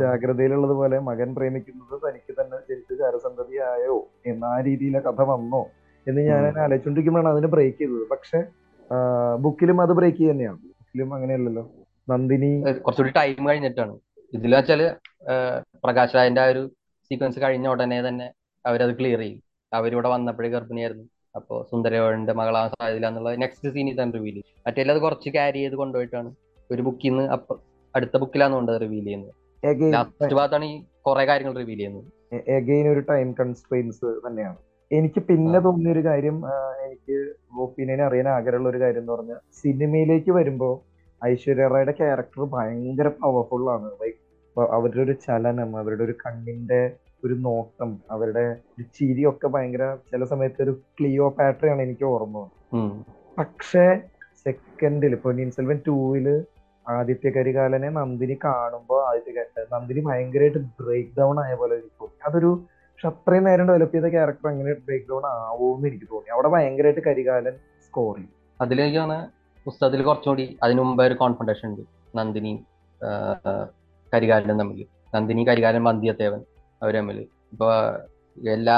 ജാഗ്രതയിലുള്ളത് 0.00 0.74
പോലെ 0.80 0.98
മകൻ 0.98 1.28
പ്രേമിക്കുന്നത് 1.34 1.96
തനിക്ക് 2.06 2.32
തന്നെ 2.40 2.58
ജനിച്ച 2.70 2.92
ചാരസന്തതിയായോ? 3.00 3.96
എന്ന 4.26 4.44
ആ 4.44 4.60
രീതിയിലെ 4.60 5.00
കഥ 5.00 5.20
വന്നോ? 5.32 5.62
എന്ന് 6.06 6.20
ഞാൻ 6.20 6.42
ആലോചിച്ചോണ്ടിരിക്കുമ്പോഴാണ് 6.58 6.58
ആലോചിച്ചുകൊണ്ടിരിക്കുമ്പോഴാണ് 6.58 7.28
അതിന് 7.28 7.46
ബ്രേക്ക് 7.46 7.78
ചെയ്തത്. 7.78 8.04
പക്ഷെ 8.10 8.40
ബുക്കിലും 9.44 9.80
അത് 9.80 9.92
ബ്രേക്ക് 9.98 10.22
തന്നെയാണ് 10.30 10.58
ബുക്കിലും 10.90 11.14
അങ്ങനെയല്ലല്ലോ. 11.14 11.62
നന്ദിനി. 12.08 12.50
കുറച്ചുകൂടി 12.72 13.12
ടൈം 13.16 13.48
കഴിഞ്ഞിട്ടാണ്. 13.48 13.92
ഇതിൽ 14.34 14.54
വെച്ചാൽ 14.54 14.80
പ്രകാശ് 15.84 16.14
രാജിന്റെ 16.14 16.40
ആ 16.40 16.46
ഒരു 16.46 16.62
സീക്വൻസ് 17.08 17.38
കഴിഞ്ഞ 17.40 17.66
ഉടനെ 17.68 17.98
തന്നെ 18.08 18.26
അവരത് 18.66 18.98
ക്ലിയർ 18.98 19.18
ചെയ്യും. 19.18 19.40
അവരിവിടെ 19.72 20.08
വന്നപ്പോഴേ 20.08 20.48
ഗർഭിണിയായിരുന്നു. 20.50 21.04
അപ്പോ 21.36 21.54
സുന്ദരയോഴന്റെ 21.70 22.32
മകളാ 22.32 22.62
സാധ്യത 22.68 23.06
എന്നുള്ള 23.06 23.34
നെക്സ്റ്റ് 23.34 23.72
സീനിൽ 23.74 24.02
തന്നെ 24.02 24.18
റിവീൽ 24.18 24.34
ചെയ്യും. 24.34 24.62
മറ്റേ 24.66 24.82
അത് 24.94 24.98
കുറച്ച് 24.98 25.28
ക്യാരി 25.30 25.58
ചെയ്ത് 25.58 25.74
കൊണ്ടുപോയിട്ടാണ്. 25.74 26.30
ഒരു 26.70 26.82
ബുക്കിൽ 26.82 27.10
നിന്ന് 27.10 27.24
അപ്പൊ 27.36 27.58
അടുത്ത 27.96 28.16
ബുക്കിലാണ് 28.16 28.52
കൊണ്ട് 28.52 28.72
റിവീൽ 28.80 29.04
ചെയ്യുന്നത്. 29.04 29.34
ലാസ്റ്റ് 29.92 30.34
ഭാഗത്താണ് 30.34 30.64
ഈ 30.64 30.74
കുറെ 31.06 31.24
കാര്യങ്ങൾ 31.24 31.54
റിവീൽ 31.58 31.78
ചെയ്യുന്നത്. 31.78 32.90
ഒരു 32.92 33.00
ടൈം 33.00 33.28
കൺസ്ട്രെയിൻസ് 33.40 34.20
തന്നെയാണ്. 34.26 34.58
എനിക്ക് 34.90 35.20
പിന്നെ. 35.26 35.58
തോന്നിയ 35.64 35.92
ഒരു 35.94 36.02
കാര്യം 36.06 36.36
എനിക്ക് 36.84 37.16
ഒപ്പീനിയൻ 37.64 38.00
അറിയാൻ 38.06 38.28
ആഗ്രഹമുള്ള 38.30 38.70
ഒരു 38.72 38.80
കാര്യം 38.82 39.02
എന്ന് 39.02 39.12
പറഞ്ഞാൽ 39.14 39.38
സിനിമയിലേക്ക് 39.60 40.32
വരുമ്പോൾ 40.38 40.72
ഐശ്വര്യ 41.22 41.66
റായുടെ 41.72 41.94
ക്യാരക്ടർ 41.98 42.42
ഭയങ്കര 42.54 43.08
പവർഫുൾ 43.18 43.64
ആണ് 43.74 43.88
ലൈക്ക് 43.94 44.18
അവരുടെ 44.74 45.02
ഒരു 45.02 45.14
ചലനം 45.24 45.70
അവരുടെ 45.80 46.02
ഒരു 46.06 46.14
കണ്ണിന്റെ 46.22 46.80
ഒരു 47.24 47.34
നോട്ടം 47.44 47.90
അവരുടെ 48.14 48.44
ഒരു 48.70 48.84
ചിരിയൊക്കെ 48.96 49.48
ഭയങ്കര 49.54 49.82
ചില 50.10 50.24
സമയത്ത് 50.30 50.60
ഒരു 50.64 50.74
ക്ലിയോ 50.96 51.26
പാട്രയാണ് 51.36 51.82
എനിക്ക് 51.86 52.06
ഓർമ്മ. 52.10 52.38
പക്ഷേ 53.36 53.84
സെക്കൻഡിൽ 54.46 55.12
ഇപ്പൊ 55.16 55.30
നീൻസെൽവൻ 55.38 55.78
ടൂവിൽ 55.86 56.26
ആദിത്യ 56.86 57.30
കരികാലനെ 57.30 57.88
നന്ദിനി 57.96 58.36
കാണുമ്പോൾ 58.44 59.00
ആദിത്യ 59.08 59.42
നന്ദിനി 59.72 60.00
ഭയങ്കരമായിട്ട് 60.06 60.60
ബ്രേക്ക് 60.78 61.12
ഡൗൺ 61.18 61.36
ആയ 61.42 61.54
പോലെ 61.60 61.76
അതൊരു 62.26 62.50
പക്ഷെ 63.02 63.10
അത്രയും 63.16 63.44
നേരം 63.48 63.66
ഡെവലപ്പ് 63.68 63.94
ചെയ്ത 63.94 64.08
ക്യാരക്ടർ 64.14 64.46
അങ്ങനെ 64.50 64.72
ബ്രേക്ക് 64.86 65.06
ഡൗൺ 65.10 65.22
ആവുമെന്ന് 65.26 65.86
എനിക്ക് 65.88 66.06
തോന്നി. 66.10 66.28
അവിടെ 66.34 66.48
ഭയങ്കരമായിട്ട് 66.54 67.02
കരികാലൻ 67.06 67.54
സ്കോർ 67.86 68.10
ചെയ്യും 68.16 68.32
അതിലേക്കാണ് 68.60 69.16
പുസ്തകത്തിൽ 69.66 70.00
കുറച്ചുകൂടി 70.08 70.44
അതിനു 70.64 70.82
മുമ്പേ 70.88 71.04
ഒരു 71.10 71.16
കോൺഫണ്ടേഷൻ 71.22 71.66
ഉണ്ട്. 71.70 71.80
നന്ദിനി 72.18 72.52
കരികാലനും 74.12 74.58
തമ്മിൽ. 74.62 74.82
നന്ദിനി 75.14 75.44
കരികാലൻ 75.50 75.82
വന്ധ്യത്തേവൻ 75.88 76.42
അവർ 76.82 76.94
തമ്മിൽ. 77.00 77.18
ഇപ്പൊ 77.52 77.70
എല്ലാ 78.56 78.76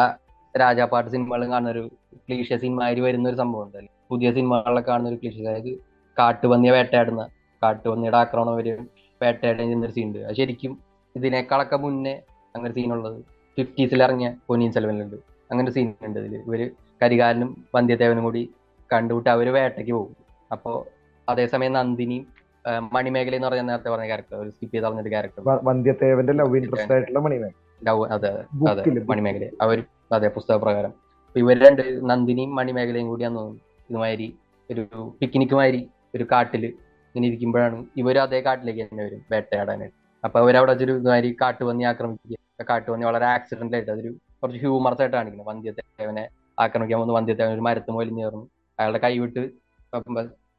രാജാപാട്ട് 0.54 1.10
സിനിമകളും 1.16 1.50
കാണുന്ന 1.54 1.74
ഒരു 1.74 1.84
ക്ലീഷ 2.24 2.52
സിനിമയിൽ 2.64 3.00
വരുന്ന 3.08 3.26
ഒരു 3.32 3.40
സംഭവം 3.42 3.66
ഉണ്ട്. 3.66 3.90
പുതിയ 4.12 4.30
സിനിമകളിലൊക്കെ 4.38 4.90
കാണുന്ന 4.92 5.12
ഒരു 5.14 5.20
ക്ലീഷ്യ 5.24 5.44
അതായത് 5.48 5.70
കാട്ടുപന്നിയെ 6.16 6.74
വേട്ടയാടുന്ന 6.78 7.24
കാട്ടുപന്നിയുടെ 7.62 8.20
ആക്രമണം 8.22 8.56
വരെ 8.60 8.78
വേട്ടയാടുന്ന 9.20 9.84
ഒരു 9.90 9.94
സീൻ 9.98 10.08
ഉണ്ട്. 10.08 10.22
അത് 10.28 10.36
ശരിക്കും 10.42 10.72
ഇതിനേക്കാളൊക്കെ 11.14 11.76
മുന്നേ 11.86 12.16
അങ്ങനെ 12.54 12.74
സീനുള്ളത് 12.80 13.20
ഫിഫ്റ്റീസിൽ 13.56 14.02
ഇറങ്ങിയ 14.06 14.28
പൊന്നിയിൻ 14.48 14.72
സെൽവനിലുണ്ട്. 14.76 15.16
അങ്ങനെ 15.50 15.70
സീൻ 15.76 15.88
ഉണ്ട് 16.08 16.18
ഇതിൽ 16.22 16.34
ഇവർ 16.48 16.60
കരികാലനും 17.02 17.50
വന്ധ്യത്തേവനും 17.76 18.24
കൂടി 18.28 18.42
കണ്ടുവിട്ട് 18.90 19.30
അവർ 19.34 19.46
വേട്ടയ്ക്ക് 19.56 19.92
പോകും. 19.98 20.14
അപ്പോ 20.50 20.72
അതേസമയം 21.28 21.72
നന്ദിനിയും 21.78 22.24
മണിമേഖല 22.94 23.34
എന്ന് 23.38 23.48
പറഞ്ഞ 23.48 23.62
നേരത്തെ 23.68 23.90
പറഞ്ഞ 23.92 24.06
ക്യാരക്ടർ 24.10 24.36
ഒരു 24.42 24.50
സ്കിപ്പ് 24.54 24.72
ചെയ്ത് 24.74 24.86
പറഞ്ഞൊരു 24.86 25.10
ക്യാരക്ടർ 25.14 25.42
വന്ധ്യത്തേവന്റെ 25.68 26.34
ലവ് 26.40 26.56
ഇൻട്രസ്റ്റ് 26.58 26.94
ആയിട്ടുള്ള 26.94 27.20
മണിമേഖല. 27.26 27.54
ലവ് 27.82 28.04
അതെ 28.16 28.30
അതെ 28.72 28.82
മണിമേഖല. 29.12 29.46
അവർ 29.64 29.78
അതെ 30.16 30.28
പുസ്തക 30.36 30.56
പ്രകാരം. 30.64 30.92
അപ്പൊ 31.26 31.40
ഇവർ 31.44 31.56
രണ്ട് 31.64 31.82
നന്ദിനിയും 32.10 32.50
മണിമേഖലയും 32.58 33.08
കൂടിയാന്ന് 33.12 33.40
തോന്നുന്നു 33.40 33.60
ഇതുമാതിരി 33.90 34.28
ഒരു 34.70 34.82
പിക്നിക് 35.20 35.54
മാതിരി 35.60 35.80
ഒരു 36.16 36.24
കാട്ടിൽ 36.32 36.64
ഇങ്ങനെ 36.66 37.26
ഇരിക്കുമ്പോഴാണ് 37.30 37.78
ഇവർ 38.00 38.16
അതേ 38.26 38.40
കാട്ടിലേക്ക് 38.46 38.82
തന്നെ 38.90 39.02
വരും 39.06 39.22
വേട്ടയാടാനായിട്ട്. 39.32 39.96
അപ്പൊ 40.24 40.36
അവരവിടെ 40.42 40.72
ഒരു 40.86 40.92
ഇതുമാതിരി 41.00 41.30
കാട്ടുപന്നി 41.42 41.84
ആക്രമിക്കുക 41.90 42.38
കാട്ടുപന്നി 42.70 43.04
വളരെ 43.10 43.26
ആക്സിഡന്റ് 43.36 43.74
ആയിട്ട് 43.76 43.90
അതൊരു 43.94 44.10
കുറച്ച് 44.40 44.58
ഹ്യൂമർസ് 44.64 45.00
ആയിട്ട് 45.02 45.16
കാണിക്കുന്നത്. 45.16 45.48
വന്ധ്യത്തേവനെ 45.50 46.24
ആക്രമിക്കാൻ 46.64 46.98
പോകുന്ന 47.00 47.14
വന്ധ്യത്തേവൻ 47.18 47.52
ഒരു 47.56 47.64
മരത്ത് 47.68 47.90
മുകളിൽ 47.94 48.16
ചേർന്നു 48.22 48.44
അയാളുടെ 48.78 49.00
കൈവിട്ട് 49.04 49.42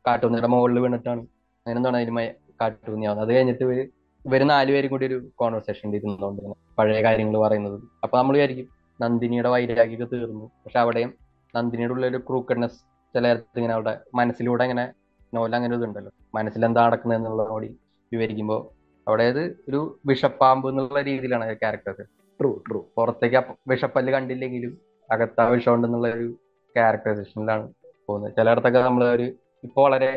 കാട്ടുപന്നിയുടെ 0.05 0.49
മുകളിൽ 0.53 0.79
വീണിട്ടാണ്. 0.85 1.21
അങ്ങനെ 1.65 1.77
എന്താണ് 1.79 1.97
അതിന് 1.99 2.13
കാട്ടുപന്നി 2.13 2.31
കാട്ടുപന്നിയാവുന്നത് 2.61 3.25
അത് 3.25 3.31
കഴിഞ്ഞിട്ട് 3.35 3.63
ഇവർ 3.67 3.79
ഇവർ 4.25 4.41
നാലുപേരും 4.51 4.89
കൂടി 4.93 5.05
ഒരു 5.09 5.17
കോൺവെർസേഷൻ 5.41 5.95
ഇരുന്നുകൊണ്ട് 5.97 6.41
പഴയ 6.77 6.99
കാര്യങ്ങൾ 7.07 7.35
പറയുന്നത്. 7.45 7.77
അപ്പൊ 8.03 8.15
നമ്മൾ 8.19 8.35
വിചാരിക്കും 8.37 8.67
നന്ദിനിയുടെ 8.99 9.49
വൈരാഗ്യമൊക്കെ 9.53 10.07
തീർന്നു. 10.13 10.45
പക്ഷെ 10.63 10.79
അവിടെയും 10.83 11.09
നന്ദിനിയുടെ 11.53 11.93
ഉള്ള 11.95 12.05
ഒരു 12.11 12.19
ക്രൂക്കഡ്നെസ് 12.27 12.77
ചില 13.15 13.31
ഇങ്ങനെ 13.59 13.73
അവിടെ 13.77 13.93
മനസ്സിലൂടെ 14.19 14.63
ഇങ്ങനെ 14.67 14.85
നോല 15.33 15.51
അങ്ങനെ 15.59 15.73
ഒരു 15.75 15.79
ഇതുണ്ടല്ലോ. 15.81 16.11
മനസ്സിൽ 16.37 16.61
എന്താ 16.67 16.81
നടക്കുന്നത് 16.87 17.19
എന്നുള്ളത് 17.19 17.51
കൂടി 17.55 17.69
വിവരിക്കുമ്പോൾ 18.11 18.61
അവിടെ 19.07 19.23
അത് 19.23 19.43
ഒരു 19.67 19.79
വിഷപ്പാമ്പ് 20.09 20.69
എന്നുള്ള 20.69 21.01
രീതിയിലാണ് 21.01 21.45
ക്യാരക്ടർ 21.53 21.95
ട്രൂ 22.39 22.49
ട്രൂ 22.67 22.79
പുറത്തേക്ക് 22.97 23.39
വിഷപ്പല്ല് 23.71 24.11
കണ്ടില്ലെങ്കിലും 24.11 24.73
അകത്താ 25.09 25.43
വിഷമുണ്ടെന്നുള്ള 25.49 26.07
ഒരു 26.17 26.27
ക്യാരക്ടറൈസേഷനിലാണ് 26.75 27.65
പോകുന്നത്. 28.07 28.31
ചിലയിടത്തൊക്കെ 28.37 28.79
നമ്മൾ 28.79 29.03
ഒരു 29.17 29.25
ഇപ്പൊ 29.63 29.83
വളരെ 29.83 30.11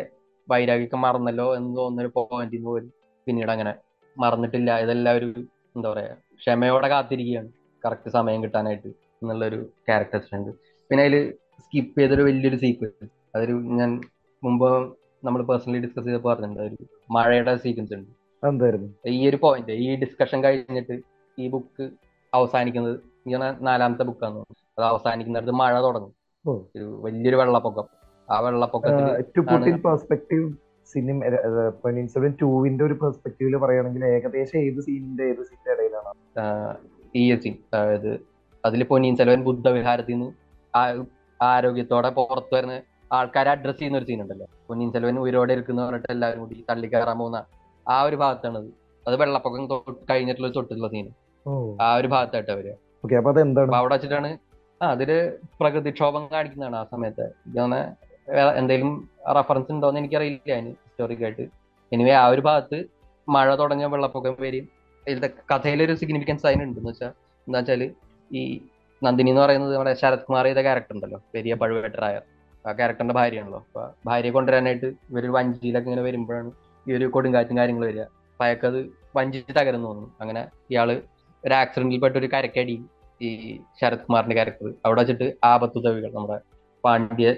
വൈരാഗ്യൊക്കെ 0.51 0.97
മറന്നല്ലോ 0.97 1.57
എന്ന് 1.57 1.76
തോന്നുന്നൊരു 1.78 2.11
പോയിന്റിൽ 2.14 2.57
നിന്ന് 2.57 2.70
പോലും 2.70 2.91
പിന്നീട് 3.26 3.51
അങ്ങനെ 3.51 3.72
മറന്നിട്ടില്ല. 4.16 4.78
ഇതെല്ലാം 4.84 5.16
ഒരു 5.16 5.28
എന്താ 5.76 5.89
പറയാ 5.93 6.12
ക്ഷമയോടെ 6.41 6.89
കാത്തിരിക്കുകയാണ്. 6.89 7.51
കറക്റ്റ് 7.84 8.11
സമയം 8.11 8.43
കിട്ടാനായിട്ട് 8.45 8.89
എന്നുള്ളൊരു 9.22 9.59
ക്യാരക്ടറൈസേഷൻ 9.89 10.37
ഉണ്ട്. 10.39 10.53
പിന്നെ 10.91 11.05
അതിൽ 11.05 11.16
സ്കിപ്പ് 11.64 11.99
ചെയ്തൊരു 12.01 12.22
വലിയൊരു 12.22 12.57
സീക്വൻസ് 12.57 13.11
അതൊരു 13.37 13.53
ഞാൻ 13.80 13.91
മുമ്പ് 14.43 14.70
നമ്മൾ 15.24 15.43
പേഴ്സണലി 15.43 15.80
ഡിസ്കസ് 15.84 16.07
ചെയ്തപ്പോൾ 16.07 16.32
പറഞ്ഞിട്ടുണ്ട്. 16.32 16.62
ഒരു 16.62 16.76
മഴയുടെ 17.16 17.57
സീക്വൻസ് 17.57 17.95
ഉണ്ട്. 17.95 18.11
എന്തായിരുന്നു? 18.49 18.88
ഈ 19.16 19.20
ഒരു 19.28 19.38
പോയിന്റ് 19.42 19.74
ഈ 19.84 19.88
ഡിസ്കഷൻ 20.03 20.38
കഴിഞ്ഞിട്ട് 20.44 20.97
ഈ 21.38 21.47
ബുക്ക് 21.49 21.84
അവസാനിക്കുന്നത് 22.32 22.97
ഇങ്ങനെ 23.26 23.49
നാലാമത്തെ 23.66 24.05
ബുക്കാന്ന് 24.09 24.42
അത് 24.78 24.84
അവസാനിക്കുന്നിടത്ത് 24.92 25.55
മഴ 25.61 25.74
തുടങ്ങും. 25.86 26.12
ഒരു 26.76 26.86
വലിയൊരു 27.05 27.36
വെള്ളപ്പൊക്കം. 27.36 27.86
ആ 28.28 28.36
വെള്ളപ്പൊക്കത്തിൽ 28.47 29.07
സിനിമ 30.92 31.18
പൊന്നിയിൻ 31.82 32.09
സെൽവൻ 32.09 32.32
ടൂവിന്റെ 32.40 32.82
ഒരു 32.84 32.94
പെർസ്പെക്റ്റീവിൽ 33.01 33.55
പറയുകയാണെങ്കിൽ 33.62 34.03
ഏകദേശം 34.05 34.59
ഏത് 34.66 34.80
സീനിന്റെ 34.86 35.24
ഏത് 35.30 35.42
സീനിന്റെ 35.49 35.72
ഇടയിലാണ്? 35.76 36.11
ഈ 37.16 37.22
സീൻ 37.44 37.55
അതായത് 37.74 38.12
അതിൽ 38.64 38.84
പൊന്നിയിൻ 38.92 39.16
സെൽവൻ 39.16 39.40
ബുദ്ധവിഹാരത്തിൽ 39.49 40.14
നിന്ന് 40.14 40.28
ആരോഗ്യത്തോടെ 41.40 42.11
പുറത്തു 42.18 42.55
വരുന്ന 42.57 42.76
ആൾക്കാരെ 43.12 43.51
അഡ്രസ് 43.51 43.78
ചെയ്യുന്ന 43.78 43.99
ഒരു 43.99 44.07
സീൻ 44.11 44.20
ഉണ്ടല്ലോ. 44.22 44.47
പൊന്നിയിൻ 44.68 44.90
സെൽവൻ 44.94 45.18
ഉയരോടെ 45.24 45.53
ഇരിക്കുന്ന 45.57 45.80
പറഞ്ഞിട്ട് 45.86 46.11
എല്ലാവരും 46.14 46.40
കൂടി 46.44 46.57
തള്ളിക്കയറാൻ 46.70 47.18
പോകുന്ന 47.18 47.40
ആ 47.87 47.97
ഒരു 48.09 48.16
ഭാഗത്താണ് 48.22 48.59
അത്. 49.07 49.16
വെള്ളപ്പൊക്കം 49.22 49.64
കഴിഞ്ഞിട്ടുള്ള 50.11 50.49
തൊട്ടുള്ള 50.57 50.89
സീന് 50.95 51.11
ആ 51.84 51.89
ഒരു 52.01 52.09
ഭാഗത്തായിട്ട് 52.14 52.53
അവർ 52.55 52.66
അവിടെ 53.78 53.95
വെച്ചിട്ടാണ് 53.95 54.30
ആ 54.80 54.87
അതിൽ 54.95 55.11
പ്രകൃതിക്ഷോഭം 55.61 56.24
കാണിക്കുന്നതാണ് 56.32 56.76
ആ 56.80 56.84
സമയത്ത്. 56.93 57.26
ഇതാണ് 57.51 57.78
എന്തെങ്കിലും 58.61 58.91
റെഫറൻസ് 59.39 59.70
ഉണ്ടോന്ന് 59.74 60.01
എനിക്കറിയില്ല 60.03 60.51
അതിന് 60.57 60.72
ഹിസ്റ്റോറിക്കായിട്ട് 60.87 61.45
എനിവേ 61.93 62.14
ആ 62.22 62.26
ഒരു 62.34 62.43
ഭാഗത്ത് 62.49 62.78
മഴ 63.28 63.49
തുടങ്ങിയ 63.61 63.87
വെള്ളപ്പൊക്കം 63.95 64.34
വരും. 64.47 64.66
ഇതിന്റെ 65.07 65.28
കഥയിലൊരു 65.51 65.95
സിഗ്നിഫിക്കൻസ് 66.01 66.45
അതിനുണ്ട്. 66.51 66.78
എന്ന് 66.80 66.91
വെച്ചാൽ 66.93 67.12
എന്താ 67.47 67.59
വെച്ചാൽ 67.61 67.82
ഈ 68.30 68.43
നന്ദിനി 69.03 69.30
എന്ന് 69.32 69.43
പറയുന്നത് 69.45 69.72
നമ്മുടെ 69.74 69.93
ശരത് 70.03 70.24
കുമാർ 70.28 70.45
ചെയ്ത 70.49 70.61
ക്യാരക്ടർ 70.66 70.95
ഉണ്ടല്ലോ 70.97 71.18
പെരിയ 71.34 71.55
പഴുവേട്ടറായ 71.62 72.16
ആ 72.64 72.72
ക്യാരക്ടറിന്റെ 72.78 73.16
ഭാര്യയാണല്ലോ. 73.18 73.61
അപ്പൊ 73.66 73.82
ഭാര്യയെ 74.09 74.32
കൊണ്ടുവരാനായിട്ട് 74.37 74.89
ഇവർ 75.12 75.26
വഞ്ചിയിലൊക്കെ 75.39 75.89
ഇങ്ങനെ 75.91 76.05
വരുമ്പോഴാണ് 76.09 76.51
ഈ 76.89 76.93
ഒരു 76.99 77.07
കൊടുങ്കാറ്റും 77.14 77.57
കാര്യങ്ങളും 77.59 77.89
വരിക. 77.91 78.05
അപ്പൊ 78.32 78.45
അയാൾക്ക് 78.47 78.66
അത് 78.70 78.78
വഞ്ചിച്ച് 79.18 79.53
തകരുന്നു 79.59 79.89
തോന്നുന്നു. 79.89 80.11
അങ്ങനെ 80.22 80.43
ഇയാൾ 80.72 80.89
ഒരു 81.45 81.55
ആക്സിഡന്റിൽ 81.62 82.01
പെട്ട 82.05 82.14
ഒരു 82.22 82.28
കരക്കടി 82.34 82.76
ഈ 83.20 83.28
ശരത് 83.80 84.05
കുമാറിന്റെ 84.07 84.37
ക്യാരക്ടർ. 84.39 84.68
അവിടെ 84.87 85.01
വെച്ചിട്ട് 85.03 85.26
ആപത്തുതവികൾ 85.51 86.11
നമ്മുടെ 86.16 86.39
പാണ്ഡ്യ 86.84 87.28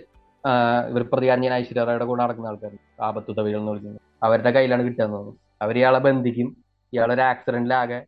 ഇവർ 0.91 1.03
പ്രതികാരം 1.13 1.41
ചെയ്യാൻ 1.43 1.55
ഐശ്വര്യയുടെ 1.61 2.05
കൂടെ 2.11 2.21
നടക്കുന്ന 2.23 2.51
ആൾക്കാർ 2.51 2.73
ആപത്തുതവികൾ 3.09 3.59
എന്ന് 3.61 3.73
വിളിക്കുന്നത്. 3.73 4.03
അവരുടെ 4.27 4.51
കയ്യിലാണ് 4.57 4.83
കിട്ടുക 4.87 5.05
തോന്നുന്നു. 5.05 5.33
അവർ 5.65 5.75
ഇയാളെ 5.81 6.01
ബന്ധിക്കും. 6.07 6.49
ഇയാളൊരു 6.93 7.23
ആക്സിഡന്റിലാകെ 7.31 7.99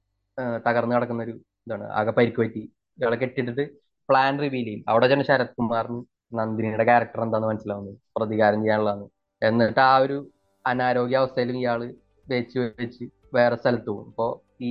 തകർന്നു 0.66 0.95
കിടക്കുന്ന 0.97 1.22
ഒരു 1.26 1.34
ഇതാണ്. 1.66 1.86
ആകെ 1.99 2.12
പരിക്ക് 2.18 2.41
പറ്റി. 2.43 2.62
ഇയാളെ 2.99 3.16
കെട്ടിട്ടിട്ട് 3.22 3.64
പ്ലാൻ 4.09 4.34
റിവീൽ 4.43 4.66
ചെയ്യും. 4.68 4.82
അവിടെ 4.91 5.07
ചെന്ന് 5.12 5.24
ശരത് 5.30 5.55
കുമാറിന് 5.59 6.01
നന്ദിനിയുടെ 6.38 6.84
ക്യാരക്ടർ 6.91 7.20
എന്താന്ന് 7.26 7.49
മനസ്സിലാവുന്നത് 7.51 7.97
പ്രതികാരം 8.18 8.61
ചെയ്യാനുള്ളതാണ്. 8.64 9.05
എന്നിട്ട് 9.43 9.80
ആ 9.91 9.93
ഒരു 10.05 10.16
അനാരോഗ്യാവസ്ഥയിലും 10.66 11.56
ഇയാൾ 11.58 11.80
വെച്ച് 12.28 12.58
വെച്ച് 12.80 13.04
വേറെ 13.34 13.56
സ്ഥലത്ത് 13.56 13.86
പോകും. 13.86 14.06
അപ്പോ 14.08 14.26
ഈ 14.62 14.70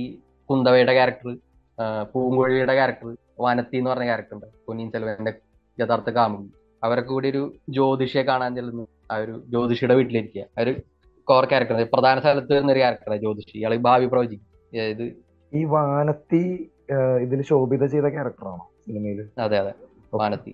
കുന്തവയുടെ 0.50 0.92
ക്യാരക്ടർ 0.92 1.30
പൂങ്കൊഴിയുടെ 2.12 2.74
ക്യാരക്ടർ 2.74 3.08
വനത്തി 3.40 3.76
എന്ന് 3.76 3.90
പറഞ്ഞ 3.90 4.04
ക്യാരക്ടർ 4.04 4.34
ഉണ്ട്. 4.34 4.46
പൊന്നിയിൻ 4.66 4.90
ചെലവന്റെ 4.92 5.32
യഥാർത്ഥ 5.78 6.10
കാമുകി. 6.10 6.48
അവരൊക്കെ 6.84 7.10
കൂടി 7.10 7.28
ഒരു 7.30 7.42
ജ്യോതിഷിയെ 7.68 8.22
കാണാൻ 8.22 8.54
ചെല്ലുന്നു 8.54 8.84
ആ 9.12 9.16
ഒരു 9.16 9.34
ജ്യോതിഷിയുടെ 9.48 9.94
വീട്ടിലിരിക്കുക 9.94 10.44
ആ 10.58 10.62
ഒരു 10.62 10.72
കോർ 11.28 11.44
ക്യാരക്ടർ 11.44 11.88
പ്രധാന 11.94 12.18
സ്ഥലത്ത് 12.18 12.52
വരുന്നൊരു 12.52 12.78
ക്യാരക്ടറാണ് 12.78 13.20
ജ്യോതിഷി. 13.20 13.58
ഇയാൾ 13.58 13.76
ഭാവി 13.76 14.06
പ്രവചിക്കും. 14.06 14.46
അതായത് 14.72 15.04
ഈ 15.52 15.64
വാനത്തി 15.64 16.42
ഇതിൽ 17.22 17.42
ശോഭിത 17.42 17.84
ചെയ്ത 17.86 18.08
ക്യാരക്ടറാണോ 18.08 18.64
സിനിമയിൽ 18.86 19.20
അതെ 19.40 19.58
അതെ. 19.58 19.72
വാനത്തി. 20.14 20.52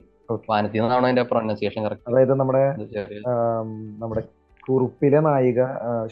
വാനത്തി 0.50 0.76
എന്നാണ് 0.78 1.04
അതിന്റെ 1.04 1.22
പ്രൊനൗൺസിയേഷൻ 1.22 1.82
കറക്റ്റ് 1.84 2.10
അതായത് 2.10 2.34
നമ്മുടെ 2.34 2.62
നമ്മുടെ 4.02 4.22
കുറുപ്പിലെ 4.66 5.20
നായിക 5.26 5.60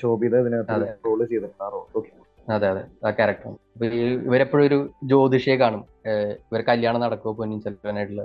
ശോഭിത 0.01 0.35
ഇതിനകത്ത് 0.43 0.75
അതെ. 0.77 0.89
റോൾ 1.07 1.21
ചെയ്തിട്ടുണ്ടാറോ 1.31 1.81
ഓക്കെ 1.99 2.11
അതെ 2.49 2.67
അതെ. 2.73 2.83
ആ 3.07 3.11
ക്യാരക്ടർ 3.19 3.53
ഇവരെപ്പോഴും 4.29 4.65
ഒരു 4.69 4.79
ജ്യോതിഷിയെ 5.11 5.57
കാണും. 5.63 5.83
ഇവർ 6.51 6.63
കല്യാണം 6.71 7.01
നടക്കുമോ 7.05 7.33
പൊന്നിൻ 7.41 7.61
സെൽവനായിട്ടുള്ള 7.67 8.25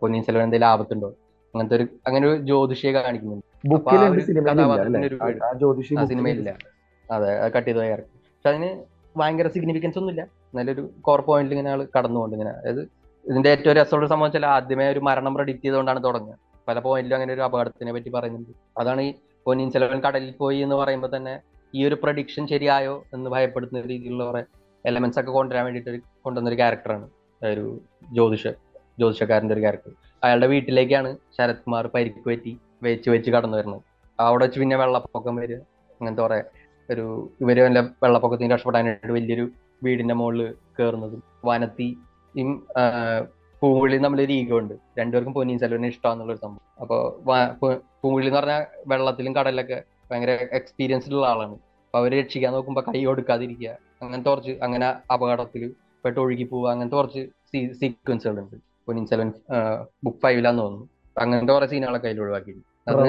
പൊന്നിൻ 0.00 0.22
ചെലവൻ 0.26 0.44
എന്തെങ്കിലും 0.46 0.70
ആപത്തുണ്ടോ? 0.72 1.10
അങ്ങനത്തെ 1.54 1.76
ഒരു 1.78 1.84
അങ്ങനെ 2.08 2.24
ഒരു 2.30 2.36
ജ്യോതിഷിയെ 2.48 2.90
കാണിക്കുന്നുണ്ട്. 2.96 3.46
സിനിമയിലില്ല 6.10 6.50
അതെ 7.08 7.30
അത് 7.42 7.50
കട്ട് 7.54 7.68
ചെയ്ത 7.68 7.78
ക്യാരക്ടർ 7.88 8.08
പക്ഷെ 8.34 8.50
അതിന് 8.52 8.68
ഭയങ്കര 9.14 9.48
സിഗ്നിഫിക്കൻസ് 9.54 9.98
ഒന്നുമില്ല. 10.00 10.22
നല്ലൊരു 10.56 10.82
കോർ 11.06 11.20
പോയിന്റിൽ 11.28 11.54
ഇങ്ങനെ 11.54 11.70
ആൾ 11.74 11.80
കടന്നുകൊണ്ട് 11.96 12.34
ഇങ്ങനെ. 12.36 12.52
അതായത് 12.60 12.82
ഇതിന്റെ 13.24 13.48
ഏറ്റവും 13.54 13.74
രസമുള്ള 13.78 14.06
സംഭവം 14.12 14.28
വെച്ചാൽ 14.28 14.46
ആദ്യമേ 14.56 14.86
ഒരു 14.94 15.00
മരണം 15.08 15.32
പ്രഡിക്റ്റ് 15.38 15.64
ചെയ്തുകൊണ്ടാണ് 15.64 16.00
തുടങ്ങുക. 16.06 16.34
പല 16.68 16.78
പോയിന്റിലും 16.86 17.16
അങ്ങനെ 17.18 17.32
ഒരു 17.36 17.42
അപകടത്തിനെ 17.48 17.92
പറ്റി 17.96 18.10
പറയുന്നുണ്ട്. 18.16 18.52
അതാണ് 18.80 19.00
ഈ 19.08 19.10
പൊന്നിയിൻ 19.46 19.70
ചെലവൻ 19.70 20.00
കടലിൽ 20.00 20.32
പോയി 20.32 20.58
എന്ന് 20.58 20.76
പറയുമ്പോൾ 20.76 21.16
തന്നെ 21.16 21.34
ഈ 21.74 21.86
ഒരു 21.86 21.94
പ്രഡിക്ഷൻ 21.94 22.48
ശരിയായോ 22.48 23.04
എന്ന് 23.14 23.30
ഭയപ്പെടുത്തുന്ന 23.30 23.82
രീതിയിലുള്ള 23.86 24.24
കുറെ 24.24 24.42
എലമെന്റ്സ് 24.84 25.20
ഒക്കെ 25.20 25.30
കൊണ്ടുവരാൻ 25.30 25.64
വേണ്ടിയിട്ട് 25.64 25.90
ഒരു 25.90 26.00
കൊണ്ടുവന്ന 26.22 26.50
ഒരു 26.50 26.56
ക്യാരക്ടറാണ് 26.56 27.06
ഒരു 27.42 27.64
ജ്യോതിഷ 28.12 28.44
ജ്യോതിഷക്കാരന്റെ 28.98 29.54
ഒരു 29.54 29.60
ക്യാരക്ടർ 29.60 29.92
അയാളുടെ 30.22 30.46
വീട്ടിലേക്കാണ് 30.46 31.16
ശരത് 31.38 31.56
കുമാർ 31.56 31.86
പരിക്ക് 31.86 32.24
പറ്റി 32.26 32.52
വെച്ച് 32.82 33.10
വെച്ച് 33.10 33.30
കടന്നു 33.30 33.56
വരുന്നത്. 33.56 33.82
അവിടെ 34.18 34.44
വെച്ച് 34.44 34.60
പിന്നെ 34.60 34.76
വെള്ളപ്പൊക്കം 34.76 35.36
വരിക 35.36 35.58
അങ്ങനത്തെ 36.00 36.22
കുറെ 36.22 36.38
ഒരു 36.88 37.04
ഇവർ 37.40 37.58
വല്ല 37.60 37.80
വെള്ളപ്പൊക്കത്തിന് 38.02 38.52
രക്ഷപ്പെടാനായിട്ട് 38.52 39.12
വലിയൊരു 39.12 39.44
വീടിന്റെ 39.82 40.14
മുകളിൽ 40.14 40.42
കയറുന്നതും 40.78 41.22
വനത്തി 41.44 41.88
പൂങ്കുഴി 43.62 43.96
ഒരു 44.26 44.32
ഈഗോ 44.40 44.56
ഉണ്ട് 44.62 44.74
രണ്ടുപേർക്കും 44.98 45.34
പൊന്നിയിൻ 45.38 45.58
സെൽവനെ 45.62 45.88
ഇഷ്ടമാണെന്നുള്ളൊരു 45.92 46.40
സംഭവം. 46.44 46.66
അപ്പൊ 46.82 46.96
പൂങ്കുഴി 48.02 48.26
എന്ന് 48.28 48.38
പറഞ്ഞാൽ 48.38 48.62
വെള്ളത്തിലും 48.92 49.32
കടലിലൊക്കെ 49.38 49.78
ഭയങ്കര 50.10 50.32
എക്സ്പീരിയൻസ്ഡ് 50.58 51.14
ഉള്ള 51.18 51.26
ആളാണ്. 51.32 51.56
അപ്പൊ 51.86 51.98
അവർ 52.00 52.12
രക്ഷിക്കാൻ 52.20 52.52
നോക്കുമ്പോ 52.56 52.82
കൈ 52.88 53.00
കൊടുക്കാതിരിക്കുക 53.08 53.70
അങ്ങനത്തെ 54.02 54.30
കുറച്ച് 54.30 54.52
അങ്ങനെ 54.64 54.86
അപകടത്തിൽ 55.14 55.62
പെട്ട് 56.04 56.18
ഒഴുകി 56.20 56.44
പോവുക 56.52 56.68
അങ്ങനത്തെ 56.72 56.96
കുറച്ച് 56.96 57.22
സീക്വൻസുകളുണ്ട് 57.80 58.56
പൊന്നിയിൻ 58.86 59.06
സെൽവൻ 59.10 59.30
ബുക്ക് 60.04 60.20
ഫൈവിലാന്ന് 60.24 60.62
തോന്നുന്നു. 60.62 60.86
അങ്ങനത്തെ 61.16 61.52
കുറെ 61.56 61.66
സീനുകളൊക്കെ 61.72 62.08
അതിൽ 62.10 62.22
ഒഴിവാക്കി 62.24 62.54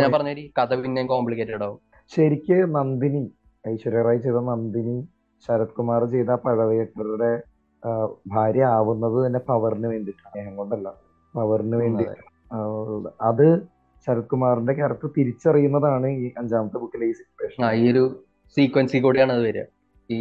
ഞാൻ 0.02 0.12
പറഞ്ഞ 0.16 0.32
കഥ 0.60 0.74
പിന്നെയും 0.82 1.08
കോംപ്ലിക്കേറ്റഡ് 1.14 1.64
ആവും. 1.68 1.80
ശരിക്ക് 2.12 2.58
നന്ദിനി 2.76 3.24
ഐശ്വര്യ 3.66 4.02
റായ് 4.08 4.22
ചെയ്ത 4.26 4.39
നന്ദിനി 4.49 4.97
ശരത് 5.45 5.76
കുമാർ 5.78 6.02
ചെയ്ത 6.14 6.32
പഴവേട്ടരുടെ 6.45 7.32
ഭാര്യ 8.27 8.63
ആവുന്നത് 8.75 9.25
തന്നെ 9.25 9.39
പവറിന് 9.39 9.88
വേണ്ടിയിട്ടാണ് 9.88 10.34
സ്നേഹം 10.34 10.55
കൊണ്ടല്ല. 10.55 10.88
പവറിന് 11.34 11.75
വേണ്ടി. 11.75 12.05
അത്. 13.21 13.47
ശരത് 14.07 14.23
കുമാറിന്റെ 14.23 14.73
ക്യാരക്ടർ 14.73 15.09
തിരിച്ചറിയുന്നതാണ് 15.17 16.07
ഈ 16.07 16.32
അഞ്ചാമത്തെ 16.38 16.77
ബുക്കിലെ 16.77 17.05
ഈ 17.05 17.11
സിറ്റുവേഷൻ 17.11 17.65
ഈ 17.79 17.91
ഒരു 17.91 18.03
സീക്വൻസിൽ 18.57 19.01
കൂടിയാണ് 19.01 19.34
അത് 19.34 19.41
വരിക. 19.41 19.63
ഈ 20.09 20.19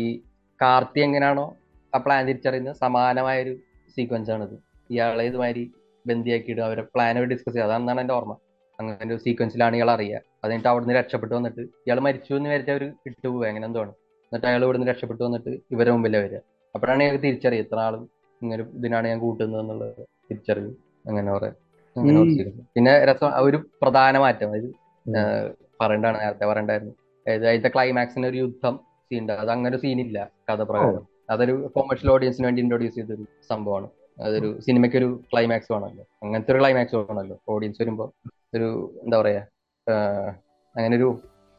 കാർത്തി 0.60 1.00
എങ്ങനെയാണോ 1.00 1.46
ആ 1.92 1.98
പ്ലാൻ 1.98 2.26
തിരിച്ചറിയുന്നത്? 2.26 2.76
സമാനമായ 2.76 3.42
ഒരു 3.42 3.54
സീക്വൻസ് 3.96 4.30
ആണിത്. 4.30 4.56
ഇയാളെ 4.90 5.24
ഇതുമാതിരി 5.24 5.64
ബന്ധിയാക്കിയിട്ട് 6.06 6.62
അവരെ 6.62 6.82
പ്ലാൻ 6.94 7.24
ഡിസ്കസ് 7.24 7.54
ചെയ്യുക. 7.54 7.64
അതാണെന്നാണ് 7.64 8.00
എന്റെ 8.00 8.14
ഓർമ്മ. 8.14 8.34
അങ്ങനെ 8.78 9.14
ഒരു 9.14 9.20
സീക്വൻസിലാണ് 9.20 9.76
ഇയാൾ 9.76 9.90
അറിയുക. 9.90 10.16
അത് 10.16 10.50
കഴിഞ്ഞിട്ട് 10.50 10.68
അവിടുന്ന് 10.68 10.94
രക്ഷപ്പെട്ടു 10.94 11.34
വന്നിട്ട് 11.34 11.60
ഇയാൾ 11.60 12.00
മരിച്ചു 12.00 12.34
എന്ന് 12.34 12.48
വിചാരിച്ച 12.48 12.70
അവർ 12.70 12.84
ഇട്ടുപോകുക. 13.06 13.36
എങ്ങനെ 13.36 13.48
അങ്ങനെ 13.50 13.66
എന്തോ 13.66 13.80
ആണ് 13.80 13.92
എന്നിട്ട് 14.32 14.46
അയാൾ 14.46 14.64
ഇവിടുന്ന് 14.64 14.86
രക്ഷപ്പെട്ടു 14.86 15.24
വന്നിട്ട് 15.24 15.58
ഇവരെ 15.70 15.90
മുമ്പിലെ 15.90 16.18
വരിക. 16.18 16.38
അപ്പോഴാണ് 16.74 17.00
ഞങ്ങൾക്ക് 17.04 17.22
തിരിച്ചറിയുക 17.26 17.64
ഇത്ര 17.66 17.78
ആളും 17.86 18.02
ഇങ്ങനെ 18.42 18.62
ഇതിനാണ് 18.78 19.06
ഞാൻ 19.12 19.18
കൂട്ടുന്നത് 19.24 19.60
എന്നുള്ളത് 19.62 20.02
തിരിച്ചറിവ് 20.28 20.70
അങ്ങനെ 21.08 21.28
കുറച്ച് 21.32 22.44
പിന്നെ 22.76 22.92
രസം 23.10 23.30
ഒരു 23.46 23.58
പ്രധാന 23.82 24.18
മാറ്റം 24.24 24.50
അതായത് 24.50 24.70
പറയണ്ടാണ് 25.80 26.16
നേരത്തെ 26.22 26.46
പറയണ്ടായിരുന്നു. 26.50 26.94
അതായത് 27.26 27.46
അതിന്റെ 27.50 27.70
ക്ലൈമാക്സിന് 27.74 28.26
ഒരു 28.30 28.38
യുദ്ധം 28.44 28.74
സീൻ 29.08 29.22
ഉണ്ട് 29.22 29.32
അത് 29.42 29.50
അങ്ങനെ 29.54 29.76
സീനില്ല 29.84 30.18
കഥ 30.48 30.62
പ്രകാരം. 30.70 31.04
അതൊരു 31.32 31.54
കൊമേഴ്ഷ്യൽ 31.76 32.10
ഓഡിയൻസിന് 32.14 32.46
വേണ്ടി 32.48 32.60
ഇൻട്രോഡ്യൂസ് 32.64 32.96
ചെയ്തൊരു 32.98 33.24
സംഭവമാണ്. 33.50 33.88
അതൊരു 34.18 34.48
സിനിമയ്ക്ക് 34.66 34.98
ഒരു 35.00 35.08
ക്ലൈമാക്സ് 35.30 35.70
വേണമല്ലോ. 35.74 36.04
അങ്ങനത്തെ 36.22 36.52
ഒരു 36.54 36.60
ക്ലൈമാക്സ് 36.62 36.96
വേണമല്ലോ. 37.00 37.36
ഓഡിയൻസ് 37.54 37.80
വരുമ്പോൾ 37.82 38.08
ഒരു 38.56 38.68
എന്താ 39.04 39.16
പറയാ 39.22 39.42
അങ്ങനെ 40.74 40.94
ഒരു 41.00 41.08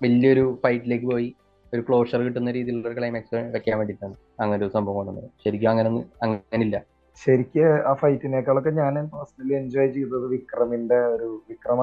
വലിയൊരു 0.02 0.46
ഫൈറ്റിലേക്ക് 0.64 1.08
പോയി 1.14 1.30
ഒരു 1.74 1.82
ക്ലോഷർ 1.88 2.20
കിട്ടുന്ന 2.28 2.52
രീതിയിലുള്ള 2.58 2.88
ഒരു 2.90 2.98
ക്ലൈമാക്സ് 3.00 3.40
വെക്കാൻ 3.56 3.78
വേണ്ടിയിട്ടാണ്. 3.80 4.16
അങ്ങനെ 4.44 4.60
ഒരു 4.62 4.74
സംഭവം 4.76 4.98
കൊണ്ടുവന്നത്. 5.00 5.30
ശരിക്കും 5.44 5.70
അങ്ങനെ 5.74 5.90
അങ്ങനില്ല. 6.26 6.78
ശരിക്ക് 7.18 7.64
ആ 7.90 7.94
ഫൈറ്റിനേക്കാളൊക്കെ 8.02 8.72
ഞാൻ 8.82 8.94
പേഴ്സണലി 9.14 9.54
എൻജോയ് 9.62 9.90
ചെയ്തത് 9.96 10.26
വിക്രമിന്റെ 10.34 11.00
ഒരു 11.16 11.28
വിക്രമ 11.50 11.82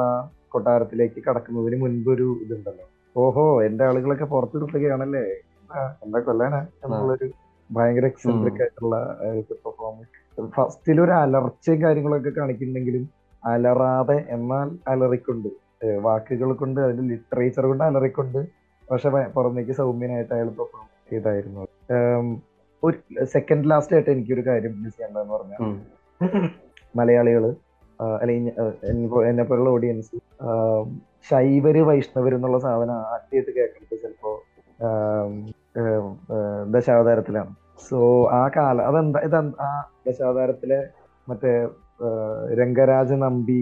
കൊട്ടാരത്തിലേക്ക് 0.54 1.20
കടക്കുന്നതിന് 1.26 1.76
മുൻപ് 1.82 2.08
ഒരു 2.14 2.28
ഇതുണ്ടല്ലോ. 2.44 2.86
ഓഹോ 3.16 3.44
എന്റെ 3.66 3.84
ആളുകളൊക്കെ 3.88 4.26
പുറത്തു 4.32 4.56
നിർത്തുകയാണല്ലേ 4.62 5.22
എന്താ 6.04 6.18
കൊല്ലാനാ 6.26 6.60
എന്നുള്ളൊരു 6.84 7.26
ഭയങ്കര 7.70 8.06
എക്സെൻട്രിക് 8.10 8.60
ആയിട്ടുള്ള 8.64 8.96
പെർഫോമൻസ് 9.64 10.46
ഫസ്റ്റിൽ 10.56 10.98
ഒരു 11.04 11.12
അലർച്ചയും 11.22 11.80
കാര്യങ്ങളൊക്കെ 11.84 12.32
കാണിക്കുന്നുണ്ടെങ്കിലും 12.38 13.04
അലറാതെ 13.42 14.18
എന്നാൽ 14.36 14.68
അലറിക്കൊണ്ട് 14.92 15.48
വാക്കുകൾ 16.06 16.50
കൊണ്ട് 16.60 16.78
അതിന്റെ 16.84 17.04
ലിറ്ററേച്ചർ 17.10 17.64
കൊണ്ട് 17.70 17.84
അലറിക്കൊണ്ട് 17.84 18.40
പക്ഷെ 18.88 19.10
പുറമേക്ക് 19.36 19.74
സൗമ്യനായിട്ട് 19.80 20.32
അയാൾ 20.36 20.48
പെർഫോം 20.58 20.86
ചെയ്തായിരുന്നു. 21.10 21.64
ഒരു 22.82 23.24
സെക്കൻഡ് 23.24 23.70
ലാസ്റ്റ് 23.70 23.94
ആയിട്ട് 23.94 24.10
എനിക്കൊരു 24.10 24.44
കാര്യം 24.46 24.74
മിസ് 24.82 24.96
ചെയ്യേണ്ടതെന്ന് 24.96 25.34
പറഞ്ഞാൽ 25.34 25.60
മലയാളികൾ 26.96 27.44
അല്ലെങ്കിൽ 28.20 28.52
എന്നെ 29.28 29.44
പോലുള്ള 29.44 29.70
ഓഡിയൻസ് 29.70 30.16
ശൈവര് 31.30 31.80
വൈഷ്ണവര് 31.80 32.34
എന്നുള്ള 32.34 32.58
സാധനം 32.58 32.98
ആദ്യമായിട്ട് 33.12 33.52
കേൾക്കുന്നത് 33.56 34.02
ചിലപ്പോ 34.02 34.32
ദശാവതാരത്തിലാണ്. 36.74 37.52
സോ 37.88 37.98
ആ 38.30 38.48
കാല 38.56 38.82
അതെന്താ 38.82 39.20
ഇത് 39.20 39.36
ആ 39.36 39.70
ദശാവതാരത്തിലെ 40.06 40.78
മറ്റേ 41.28 41.52
രംഗരാജ 42.60 43.12
നമ്പി 43.24 43.60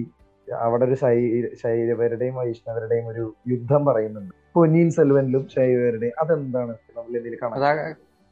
അവിടെ 0.61 0.85
ഒരു 0.85 0.95
ശൈ 0.95 1.17
ശൈവരുടെയും 1.63 2.35
വൈഷ്ണവരുടെയും 2.35 3.07
ഒരു 3.09 3.25
യുദ്ധം 3.49 3.83
പറയുന്നുണ്ട്. 3.85 4.35
പൊന്നിയിൻ 4.55 4.91
സെൽവനിലും 4.91 5.49
ശൈവരുടെയും 5.55 6.13
അതെന്താണ്? 6.21 6.75
നമ്മൾ 6.97 7.11
എന്തെങ്കിലും 7.17 7.41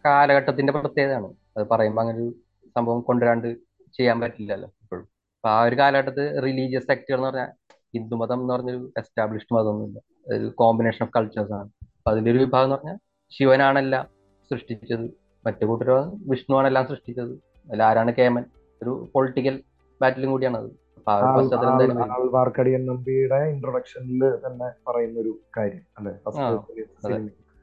കാലഘട്ടത്തിന്റെ 0.04 0.72
പ്രത്യേകതയാണ്. 0.72 1.28
അത് 1.56 1.66
പറയുമ്പോൾ 1.70 2.00
അങ്ങനെ 2.00 2.18
ഒരു 2.18 2.30
സംഭവം 2.76 3.00
കൊണ്ടുവരാണ്ട് 3.00 3.48
ചെയ്യാൻ 3.96 4.20
പറ്റില്ലല്ലോ 4.20 4.68
ഇപ്പോഴും. 4.82 5.06
അപ്പൊ 5.36 5.48
ആ 5.48 5.62
ഒരു 5.62 5.74
കാലഘട്ടത്തിൽ 5.74 6.40
റിലീജിയസ് 6.40 6.86
സെക്ടർ 6.86 7.14
എന്ന് 7.14 7.28
പറഞ്ഞാൽ 7.28 7.50
ഹിന്ദുമതം 7.94 8.40
എന്ന് 8.40 8.54
പറഞ്ഞൊരു 8.54 8.92
എസ്റ്റാബ്ലിഷ്ഡ് 8.98 9.54
മതമൊന്നുമില്ല. 9.54 9.98
ഒരു 10.28 10.54
കോമ്പിനേഷൻ 10.58 11.04
ഓഫ് 11.04 11.12
കൾച്ചേഴ്സ് 11.16 11.52
ആണ്. 11.52 11.68
അപ്പൊ 11.96 12.10
അതിന്റെ 12.10 12.30
ഒരു 12.30 12.38
വിഭാഗം 12.38 12.64
എന്ന് 12.64 12.76
പറഞ്ഞാൽ 12.76 12.98
ശിവനാണെല്ലാം 13.32 14.06
സൃഷ്ടിച്ചത് 14.50 15.06
മറ്റു 15.46 15.64
കൂട്ടരോ 15.64 15.98
വിഷ്ണുവാണെല്ലാം 16.30 16.86
സൃഷ്ടിച്ചത് 16.86 17.32
അതിൽ 17.68 17.82
ആരാണ് 17.82 18.14
കേമൻ? 18.14 18.44
ഒരു 18.82 19.10
പൊളിറ്റിക്കൽ 19.14 19.62
ബാറ്റിലും 20.00 20.30
കൂടിയാണ് 20.30 20.56
അത്. 20.56 20.70
ആൾവാർക്കടിയൻ 22.16 22.86
നമ്പിയുടെ 22.86 23.36
ഇൻട്രൊഡക്ഷനിൽ 23.52 24.22
തന്നെ 24.46 24.68
പറയുന്ന 24.88 25.20
ഒരു 25.20 25.32
കാര്യം 25.56 25.82
അല്ലെ? 25.98 26.12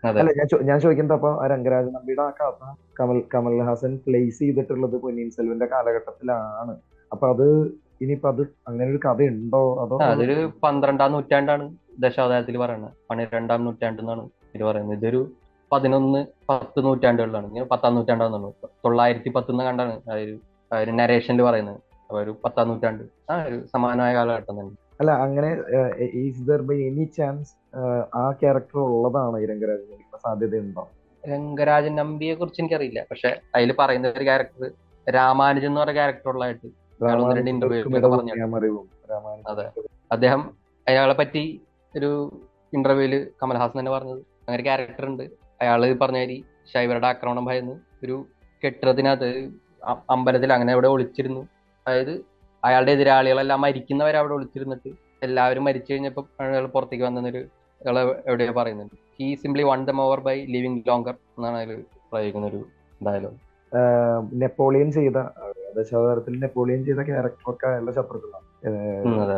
അല്ല 0.04 0.30
ഞാൻ 0.38 0.47
ഞാൻ 0.70 0.78
ചോദിക്കുന്നത് 0.84 1.16
അപ്പൊ 1.18 1.32
ആ 1.41 1.47
രംഗരാജ 1.54 1.88
നമ്പിയുടെ 1.95 2.24
ആ 2.28 2.32
കഥ 2.39 2.62
കമൽ 2.99 3.18
കമൽഹാസൻ 3.34 3.91
പ്ലേസ് 4.06 4.39
ചെയ്തിട്ടുള്ളത് 4.43 4.95
പൊന്നിയിൻ 5.04 5.30
സെൽവന്റെ 5.36 5.68
കാലഘട്ടത്തിലാണ്. 5.74 6.74
അപ്പൊ 7.12 7.26
അത് 7.34 7.47
ഇനിയിപ്പോ 8.04 8.30
അത് 8.34 8.41
അങ്ങനെ 8.68 8.89
ഒരു 8.93 9.02
കഥ 9.06 9.22
ഉണ്ടോ 9.34 9.62
അതോ 9.84 9.97
അതൊരു 10.08 10.38
പന്ത്രണ്ടാം 10.64 11.12
നൂറ്റാണ്ടാണ് 11.16 11.66
ദശാവതാരത്തിൽ 12.06 12.58
പറയുന്നത് 12.64 12.93
പന്ത്രണ്ടാം 13.10 13.62
നൂറ്റാണ്ടെന്നാണ് 13.68 14.24
ഇത് 14.56 14.64
പറയുന്നത്. 14.70 14.97
ഇതൊരു 14.99 15.22
പതിനൊന്ന് 15.72 16.22
പത്ത് 16.49 16.80
നൂറ്റാണ്ടുകളിലാണ്. 16.86 17.47
ഇങ്ങനെ 17.52 17.68
പത്താം 17.74 17.93
നൂറ്റാണ്ടാണെന്നു 17.97 18.49
തൊള്ളായിരത്തി 18.86 19.30
പത്തുനിന്ന് 19.38 19.66
കണ്ടാണ് 19.70 19.93
ആ 20.12 20.78
ഒരു 20.84 20.91
നരേഷനിൽ 20.99 21.43
പറയുന്നത്. 21.49 21.80
അപ്പൊ 22.10 22.20
ഒരു 22.24 22.32
പത്താം 22.43 22.68
നൂറ്റാണ്ട്. 22.70 23.04
ആ 23.32 23.36
ഒരു 23.49 23.58
സമാനമായ 23.74 24.12
കാലഘട്ടം 24.18 24.56
തന്നെ. 24.60 24.74
അല്ല 25.02 25.12
അങ്ങനെ 25.26 25.49
is 26.26 26.43
there 26.49 26.62
by 26.70 26.78
any 26.89 27.06
chance 27.18 27.52
ആ 28.16 28.32
ക്യാരക്ടർ 28.32 28.80
ഉള്ളതാണ് 28.80 29.40
ഈ 29.40 29.46
രംഗരാജൻ 29.46 30.20
സാധ്യതയുണ്ടോ? 30.24 30.90
രംഗരാജൻ 31.28 31.96
നമ്പിയെ 31.96 32.34
കുറിച്ച് 32.34 32.62
എനിക്കറിയില്ല. 32.62 33.06
പക്ഷെ 33.12 33.42
അതിൽ 33.56 33.76
പറയുന്ന 33.80 34.08
ഒരു 34.08 34.24
ക്യാരക്ടർ 34.24 34.72
രാമാനുജൻ 35.10 35.68
എന്ന് 35.68 35.82
പറയുന്ന 35.82 36.02
ക്യാരക്ടർ 36.02 36.30
ഉള്ളതായിട്ട് 36.30 36.68
രണ്ട് 37.48 37.66
രാമാനുജം 39.12 39.48
അതെ. 39.48 39.72
അദ്ദേഹം 40.12 40.58
അയാളെ 40.88 41.14
പറ്റി 41.14 41.62
ഒരു 41.98 42.42
ഇന്റർവ്യൂവിൽ 42.74 43.32
കമൽഹാസൻ 43.44 43.80
തന്നെ 43.80 43.92
പറഞ്ഞത്. 43.92 44.18
അങ്ങനെ 44.18 44.64
ക്യാരക്ടർ 44.64 45.06
ഉണ്ട്. 45.06 45.24
അയാൾ 45.62 45.94
പറഞ്ഞ 45.94 46.18
മാതിരി 46.18 46.46
ശൈവരുടെ 46.74 47.08
ആക്രമണം 47.08 47.46
ഭയന്ന് 47.46 47.76
ഒരു 48.04 48.26
കെട്ടിടത്തിനകത്ത് 48.64 49.50
അമ്പലത്തിൽ 50.10 50.54
അങ്ങനെ 50.54 50.74
അവിടെ 50.74 50.88
ഒളിച്ചിരുന്നു. 50.88 51.48
അതായത് 51.88 52.26
അയാളുടെ 52.64 52.92
എതിരാളികളെല്ലാം 52.92 53.62
മരിക്കുന്നവരെ 53.62 54.18
അവിടെ 54.18 54.34
ഒളിച്ചിരുന്നിട്ട് 54.34 54.90
എല്ലാവരും 55.24 55.64
മരിച്ചു 55.64 55.94
കഴിഞ്ഞപ്പോൾ 55.94 56.44
അയാൾ 56.44 56.66
പുറത്തേക്ക് 56.66 57.06
വന്നൊരു 57.06 57.46
അയാളെ 57.82 58.02
എവിടെയോ 58.30 58.54
പറയുന്നുണ്ട്. 58.58 58.96
He 59.20 59.28
simply 59.44 59.64
won 59.64 59.80
them 59.86 60.00
over 60.02 60.20
by 60.28 60.36
living 60.56 60.82
longer 60.90 61.16
എന്നാണ് 61.38 61.58
അതിൽ 61.62 61.72
പ്രയോഗിക്കുന്ന 62.12 62.48
ഒരു 62.48 62.60
ഡയലോഗ് 63.02 63.40
നെപ്പോളിയൻ 64.42 64.90
ചെയ്ത 64.98 65.18
ദശാവതാരത്തിൽ 65.78 66.34
നെപ്പോളിയൻ 66.40 66.82
ചെയ്ത 66.88 67.02
ക്യാരക്ടറൊക്കെ 67.10 67.66
അയാളുടെ 67.70 67.94
ശത്രുക്കളാണ്. 67.98 68.48
അതെ 69.24 69.38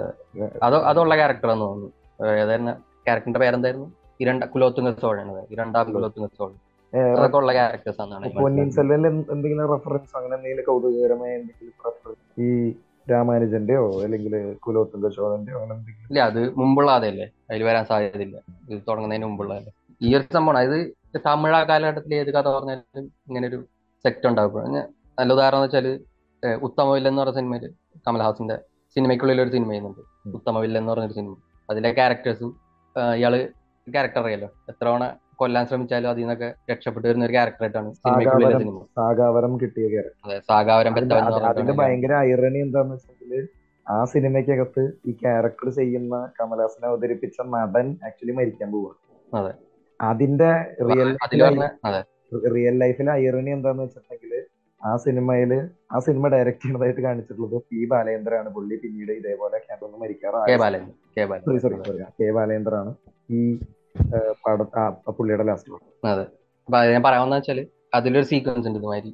അത്. 0.67 0.77
അതുള്ള 0.91 1.13
ക്യാരക്ടറാന്ന് 1.19 1.65
തോന്നുന്നു. 1.65 1.89
ഏതായിരുന്നു? 2.43 2.73
ക്യാരക്ടറിന്റെ 3.05 3.41
പേരെന്തായിരുന്നു? 3.43 3.87
ഇരണ്ട 4.23 4.43
കുലോത്തുങ്ക 4.53 4.93
സോഴാണ് 5.03 5.43
ഇരണ്ടാം 5.53 5.91
കുലോത്തുങ്ക 5.95 6.29
എനിക്ക് 8.21 8.41
പൊന്നിയിൻ. 8.41 8.69
സെൽവനിൽ 8.77 9.07
എന്തെങ്കിലും 9.35 9.69
റെഫറൻസ് 9.73 10.13
അങ്ങനെ 10.17 10.33
എന്തെങ്കിലും 10.37 10.65
കൗതുകകരമായ 10.69 11.31
എന്തെങ്കിലും 11.39 11.75
റെഫറൻസ് 11.87 12.25
ഈ 12.47 12.49
രാമാനുജന്റെയോ 13.11 13.83
അല്ലെങ്കിൽ 14.05 14.33
കുലോത്തുങ്ക 14.65 15.07
ചോഴന്റെയോ 15.17 15.57
അങ്ങനെ 15.59 15.73
എന്തെങ്കിലും? 15.77 16.07
ഇല്ല 16.11 16.19
അത് 16.29 16.41
മുമ്പുള്ള 16.61 16.89
അതല്ലേ 16.99 17.27
അതിൽ 17.49 17.61
വരാൻ 17.69 17.85
സാധ്യതയില്ല. 17.91 18.37
ഇത് 18.71 18.79
തുടങ്ങുന്നതിന് 18.89 19.27
മുമ്പുള്ളതല്ലേ? 19.29 19.71
ഈ 20.05 20.09
ഒരു 20.17 20.25
സംഭവമാണ് 20.35 20.59
അതായത് 20.61 21.21
തമിഴ് 21.27 21.55
ആ 21.59 21.61
കാലഘട്ടത്തിൽ 21.69 22.13
ഏത് 22.21 22.29
കഥ 22.35 22.47
പറഞ്ഞാലും 22.55 23.05
ഇങ്ങനെ 23.29 23.45
ഒരു 23.51 23.59
സെക്ട് 24.05 24.25
ഉണ്ടാവും. 24.29 24.63
ഞാൻ 24.75 24.85
നല്ല 25.19 25.33
ഉദാഹരണം 25.37 25.59
എന്ന് 25.59 25.69
വെച്ചാൽ 25.69 25.87
ഉത്തമവില്ല 26.67 27.07
എന്ന് 27.11 27.21
പറഞ്ഞ 27.21 27.35
സിനിമയിൽ 27.39 27.65
കമൽഹാസിന്റെ 28.07 28.55
സിനിമയ്ക്കുള്ളിൽ 28.95 29.41
ഒരു 29.43 29.51
സിനിമ 29.55 29.69
ചെയ്യുന്നുണ്ട്. 29.73 30.01
ഉത്തമവില്ല 30.37 30.75
എന്ന് 30.81 30.91
പറഞ്ഞൊരു 30.93 31.15
സിനിമ. 31.19 31.35
അതിലെ 31.69 31.91
ക്യാരക്ടേഴ്സും 31.99 32.51
ഇയാൾ 33.19 33.35
ക്യാരക്ടർ 33.87 34.21
അറിയാലോ? 34.23 34.49
എത്ര 34.71 34.85
തവണ 34.87 35.03
കൊല്ലാൻ 35.39 35.63
ശ്രമിച്ചാലും 35.69 36.09
അതിൽ 36.09 36.21
നിന്നൊക്കെ 36.21 36.49
രക്ഷപ്പെട്ടു 36.69 37.05
വരുന്ന 37.07 37.25
ഒരു 37.27 37.35
ക്യാരക്ടറായിട്ടാണ് 37.35 37.89
സാഗാവരം 38.97 39.53
കിട്ടിയ 39.61 39.85
ക്യാരക്ടർ 39.93 40.39
സാഗാവരം 40.49 40.93
അതിന്റെ 41.51 41.75
ഭയങ്കര 41.79 42.13
ഐറണി 42.29 42.61
എന്താന്ന് 42.65 42.95
വെച്ചെങ്കിൽ 42.97 43.43
ആ 43.87 43.97
സിനിമയ്ക്കകത്ത് 44.11 44.81
ഈ 45.05 45.13
ക്യാരക്ടർ 45.21 45.69
ചെയ്യുന്ന 45.77 46.17
കമലഹാസനെ 46.37 46.87
അവതരിപ്പിച്ച 46.91 47.37
നടൻ 47.53 47.87
ആക്ച്വലി 48.07 48.33
മരിക്കാൻ 48.37 48.69
പോവുക 48.73 48.91
അതെ. 49.31 49.51
അതിന്റെ 49.99 50.51
റിയൽ 50.87 51.09
റിയൽ 52.51 52.75
ലൈഫിലെ 52.81 53.11
ഐറണി 53.21 53.51
എന്താന്ന് 53.55 53.83
വെച്ചിട്ടുണ്ടെങ്കിൽ 53.83 54.31
ആ 54.81 54.93
സിനിമയിൽ 55.03 55.51
ആ 55.91 55.99
സിനിമ 56.05 56.23
ഡയറക്ട് 56.33 56.61
ചെയ്യുന്നതായിട്ട് 56.61 57.01
കാണിച്ചിട്ടുള്ളത് 57.03 57.57
പി 57.69 57.79
ബാലേന്ദ്രയാണ് 57.91 58.49
പുള്ളി 58.55 58.75
പിന്നീട് 58.81 59.11
ഇതേപോലെ 59.19 59.57
ക്യാമ്പൊന്നും 59.61 59.99
ബാലൻ 60.63 60.83
സോറി 61.45 61.59
സോറി 61.59 61.77
കെ 62.17 62.27
ബാലേന്ദ്രാണ്. 62.35 62.91
ഈ 63.31 63.41
പട 64.45 64.61
പുള്ളിയുടെ 65.17 65.43
ലാസ്റ്റ് 65.43 65.79
അതെ. 66.13 66.25
അപ്പൊ 66.67 66.77
ഞാൻ 66.93 67.03
പറയാമെന്ന് 67.03 67.37
വെച്ചാൽ 67.37 67.59
അതിലൊരു 67.93 68.25
സീക്വൻസ് 68.25 68.67
ഉണ്ട് 68.67 68.79
ഇതുമാതിരി. 68.79 69.11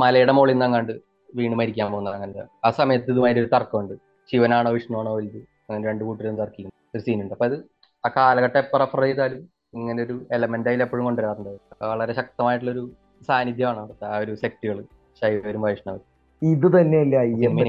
മലയുടെ 0.00 0.32
മുകളിൽ 0.32 0.54
നിന്ന് 0.54 0.66
അങ്ങാണ്ട് 0.66 0.92
വീണ് 1.36 1.54
മരിക്കാൻ 1.60 1.88
പോകുന്നത് 1.92 2.14
അങ്ങനത്തെ. 2.14 2.44
ആ 2.66 2.70
സമയത്ത് 2.70 3.10
ഇതുമാതിരി 3.12 3.40
ഒരു 3.40 3.50
തർക്കമുണ്ട്. 3.54 3.94
ശിവനാണോ 4.30 4.70
വിഷ്ണുവാണോ 4.76 5.12
വലുത്? 5.16 5.40
അങ്ങനെ 5.68 5.84
രണ്ട് 5.88 6.04
കൂട്ടരും 6.04 6.36
തർക്കിക്കും 6.42 6.72
ഒരു 6.94 7.02
സീനുണ്ട് 7.06 7.34
അപ്പൊ 7.34 7.46
അത് 7.46 7.56
ആ 8.04 8.08
കാലഘട്ടം 8.16 8.58
എപ്പോൾ 8.58 8.78
റെഫർ 8.78 9.02
ചെയ്താലും 9.02 9.42
ഇങ്ങനെ 9.74 10.00
ഒരു 10.06 10.14
എലമെന്റ് 10.32 10.68
അതിൽ 10.70 10.82
എപ്പോഴും 10.82 11.04
കൊണ്ടുവരാറുണ്ട്. 11.04 11.50
വളരെ 11.50 11.88
വളരെ 11.92 12.12
ശക്തമായിട്ടുള്ളൊരു 12.20 12.84
സാന്നിധ്യമാണ് 13.28 13.78
അവിടുത്തെ 13.78 14.06
ആ 14.06 14.16
ഒരു 14.24 14.34
സെക്ടുകൾ 14.34 14.78
ശൈവരും 15.22 15.62
വൈഷ്ണവരും. 15.62 16.06
ഇത് 16.42 16.66
തന്നെയല്ലേ 16.76 17.18
അയ്യപ്പൻ 17.18 17.66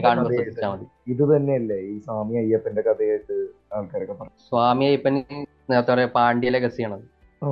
ഇത് 1.14 1.24
തന്നെയല്ലേ 1.32 1.78
ഈ 1.90 1.96
സ്വാമി 2.06 2.36
അയ്യപ്പന്റെ 2.42 2.82
കഥയായിട്ട് 2.88 3.36
ആൾക്കാരൊക്കെ 3.78 4.16
പറഞ്ഞു 4.20 4.38
സ്വാമി 4.48 4.86
അയ്യപ്പൻ 4.90 5.16
നേരത്തെ 5.72 5.92
പറയാ 5.94 6.10
പാണ്ഡ്യ 6.18 6.50
ലെഗസിയാണ്. 6.56 6.98
ഓ. 7.42 7.50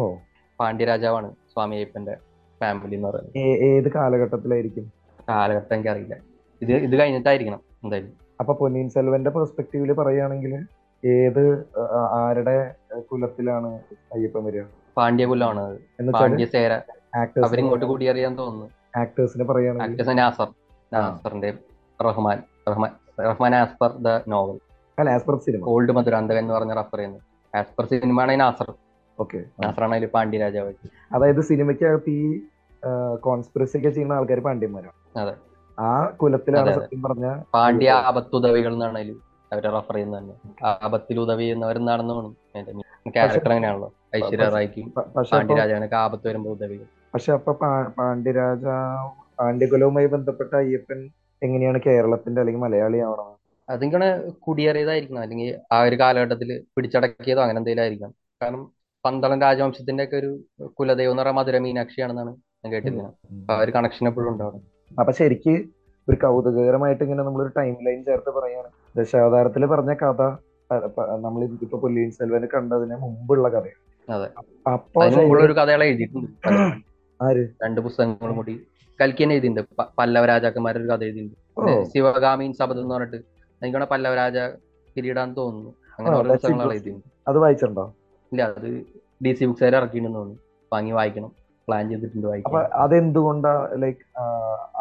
പാണ്ഡ്യ 0.59 0.85
രാജാവാണ് 0.91 1.29
സ്വാമി 1.53 1.75
അയ്യപ്പന്റെ 1.75 2.13
ഫാമിലി 2.61 2.95
എന്ന് 2.95 3.07
പറയുന്നത്. 3.09 3.35
ഏത് 3.69 3.89
കാലഘട്ടത്തിലായിരിക്കും? 3.97 4.85
കാലഘട്ടം 5.29 5.73
എനിക്ക് 5.75 5.91
അറിയില്ല 5.93 6.15
ഇത് 6.61 6.71
ഇത് 6.87 6.95
കഴിഞ്ഞിട്ടായിരിക്കണം 6.99 7.61
എന്തായാലും. 7.83 8.13
അപ്പൊ 8.41 8.53
പൊന്നീൻ 8.61 8.87
സെൽവന്റെ 8.95 9.31
പെർസ്പെക്റ്റീവിൽ 9.35 9.91
പറയുകയാണെങ്കിൽ 9.99 10.53
ഏത് 11.03 11.43
ആരുടെ 12.21 12.55
കുലത്തിലാണ് 13.09 13.69
അയ്യപ്പൻ 14.15 14.43
വരിക? 14.47 14.63
പാണ്ഡ്യ 14.97 15.25
കുലമാണ് 15.31 15.63
പാണ്ഡ്യ 16.17 16.47
സേര 16.55 16.71
ആക്ടേഴ്സ് 17.21 17.45
അവരിങ്ങോട്ട് 17.47 17.85
കൂടിയറിയാൻ 17.91 18.33
തോന്നുന്നു. 18.41 18.67
ആക്ടേഴ്സിനെ 19.01 19.45
പറയുകയാണെങ്കിൽ 19.51 19.93
actors 19.93 20.17
Nassar. 20.21 20.49
നാസറിന്റെ 20.91 21.49
Rahman 21.99 22.37
Rahman 22.69 22.91
Rahman 23.29 23.53
as 23.61 23.75
per 23.81 23.91
the 24.05 24.09
novel. 24.33 24.57
അല്ല 24.97 25.09
as 25.17 25.25
per 25.27 25.35
cinema. 25.45 25.61
Old 25.73 25.93
Madhurantakan 25.97 26.41
എന്ന് 26.43 26.53
പറഞ്ഞ 26.57 26.73
റഫർ 26.81 26.99
ചെയ്യുന്നത് 26.99 27.23
ആസ് 27.53 27.73
പെർ 27.77 27.85
സിനിമ 27.91 28.21
ആണ് 28.23 28.33
നാസർ 28.43 28.69
ഓക്കെ. 29.17 29.39
നാസറാണ് 29.63 29.93
അതിൽ 29.97 30.09
പാണ്ഡ്യ 30.15 30.39
രാജാവ് 30.43 30.71
അതായത് 31.15 31.41
സിനിമയ്ക്കകത്ത് 31.51 32.11
ഈ 32.21 32.25
കോൺസ്പിറസി 33.27 33.75
ഒക്കെ 33.79 33.89
ചെയ്യുന്ന 33.95 34.19
ആൾക്കാർ 34.19 34.39
പാണ്ഡ്യന്മാരാണ്. 34.47 34.97
അതെ. 35.21 35.33
ആ 35.77 35.89
കുലത്തിലാണ്. 36.21 36.71
സത്യം 36.79 37.01
പറഞ്ഞ 37.07 37.27
പാണ്ഡ്യ 37.57 37.89
ആപത്തുദവികൾ 38.09 38.73
എന്നാണ് 38.77 39.01
അവരെ 39.53 39.69
റഫർ 39.75 39.95
ചെയ്യുന്നത് 39.95 40.19
തന്നെ. 40.19 40.35
ആപത്തിൽ 40.85 41.17
ഉദവി 41.23 41.45
എന്നവരെന്നാണെന്ന് 41.55 42.15
ക്യാരക്ടർ 43.15 43.51
അങ്ങനെയാണല്ലോ. 43.53 43.89
ഐശ്വര്യ 44.17 44.47
റായിക്ക് 44.55 44.81
പാണ്ഡ്യരാജാണ് 45.31 45.87
ആപത്ത് 46.03 46.25
വരുമ്പോൾ 46.29 46.53
ഉദവികൾ. 46.57 46.87
പക്ഷെ 47.13 47.31
അപ്പൊ 47.37 47.51
പാണ്ഡ്യരാജാവ് 47.61 47.93
പാണ്ഡ്യരാജ 47.99 48.65
പാണ്ഡ്യകുലവുമായി 49.39 50.07
ബന്ധപ്പെട്ട 50.15 50.53
അയ്യപ്പൻ 50.61 50.99
എങ്ങനെയാണ് 51.41 51.79
കേരളത്തിന്റെ 51.85 52.39
അല്ലെങ്കിൽ 52.41 52.63
മലയാളിയാവണം 52.63 53.27
അതിങ്ങനെ 53.67 54.07
കുടിയേറിയതായിരിക്കണം. 54.45 55.21
അല്ലെങ്കിൽ 55.25 55.49
ആ 55.73 55.79
ഒരു 55.87 55.95
കാലഘട്ടത്തിൽ 55.99 56.49
പിടിച്ചടക്കിയതോ 56.75 57.41
അങ്ങനെ 57.43 57.59
എന്തെങ്കിലും 57.61 57.83
ആയിരിക്കണം. 57.83 58.13
കാരണം 58.41 58.61
പന്തളം 59.05 59.41
രാജവംശത്തിന്റെ 59.41 60.03
ഒക്കെ 60.03 60.17
ഒരു 60.17 60.29
കുലദൈവം 60.79 61.11
എന്ന് 61.11 61.23
പറയുന്നത് 61.23 61.39
മധുര 61.39 61.57
മീനാക്ഷിയാണെന്നാണ് 61.65 62.31
ഞാൻ 62.63 62.69
കേട്ടിരിക്കുന്നത് 62.73 63.13
അപ്പൊ 63.41 63.53
ആ 63.53 63.59
ഒരു 63.65 63.71
കണക്ഷൻ 63.75 64.07
എപ്പോഴും 64.09 64.29
ഉണ്ടാവണം. 64.33 64.63
അപ്പൊ 64.99 65.11
ശരിക്ക് 65.19 65.53
ഒരു 66.07 66.17
കൗതുകകരമായിട്ട് 66.23 67.03
ഇങ്ങനെ 67.05 67.23
നമ്മളൊരു 67.27 67.51
ടൈം 67.57 67.75
ലൈൻ 67.87 67.99
ചേർത്ത് 68.07 68.31
പറയാണ് 68.37 68.69
ദശാവതാരത്തിൽ 68.99 69.65
പറഞ്ഞ 69.73 69.93
കഥ 70.01 70.21
നമ്മൾ 71.25 71.41
ഇപ്പൊ 71.65 71.77
പുല്ലിയൻ 71.83 72.09
സെൽവന് 72.17 72.47
കണ്ടതിന് 72.53 72.95
മുമ്പുള്ള 73.03 73.47
കഥയാണ്. 73.55 73.79
അതെ. 74.07 74.27
അപ്പൊ 74.73 74.99
ഒരു 75.45 75.55
കഥകൾ 75.59 75.83
എഴുതിയിട്ടുണ്ട്. 75.83 76.29
ആര്? 77.19 77.43
രണ്ട് 77.63 77.79
പുസ്തകങ്ങളും 77.85 78.35
കൂടി 78.35 78.55
കൽക്കി 79.01 79.21
തന്നെ 79.23 79.35
എഴുതിയിട്ടുണ്ട് 79.37 79.83
പല്ലവ 79.99 80.25
രാജാക്കന്മാരുടെ 80.31 80.83
ഒരു 80.83 80.89
കഥ 80.91 81.03
എഴുതിയിട്ടുണ്ട്. 81.09 81.37
ശിവഗാമിൻ 81.91 82.51
ശബദം 82.59 82.83
എന്ന് 82.83 82.95
പറഞ്ഞിട്ട് 82.95 83.19
എനിക്കാണ് 83.61 83.87
പല്ലവ 83.93 84.13
രാജ 84.21 84.37
കിരീടാന്ന് 84.95 85.35
തോന്നുന്നു. 85.41 85.71
അങ്ങനെ 85.97 86.15
ഓരോ 86.19 86.29
പുസ്തകങ്ങൾ 86.35 86.71
എഴുതിയിട്ടുണ്ട്. 86.75 87.09
അത് 87.29 87.37
വായിച്ചിട്ടുണ്ടോ? 87.43 87.85
ഇല്ല 88.31 88.43
അത് 88.59 88.69
ഡി 89.25 89.31
സി 89.37 89.45
ബുക്സ് 89.49 89.63
ഇറക്കിയിട്ടുണ്ടെന്ന് 89.69 90.19
തോന്നുന്നു. 90.19 90.41
വാങ്ങി 90.73 90.91
വായിക്കണം. 90.99 91.31
പ്ലാൻ 91.67 91.83
ചെയ്തിട്ടുണ്ട് 91.91 92.27
വായിക്കാൻ. 92.29 92.53
വായിക്കണം 92.55 92.81
അതെന്തുകൊണ്ടാ 92.83 93.51
ലൈക്ക് 93.81 94.03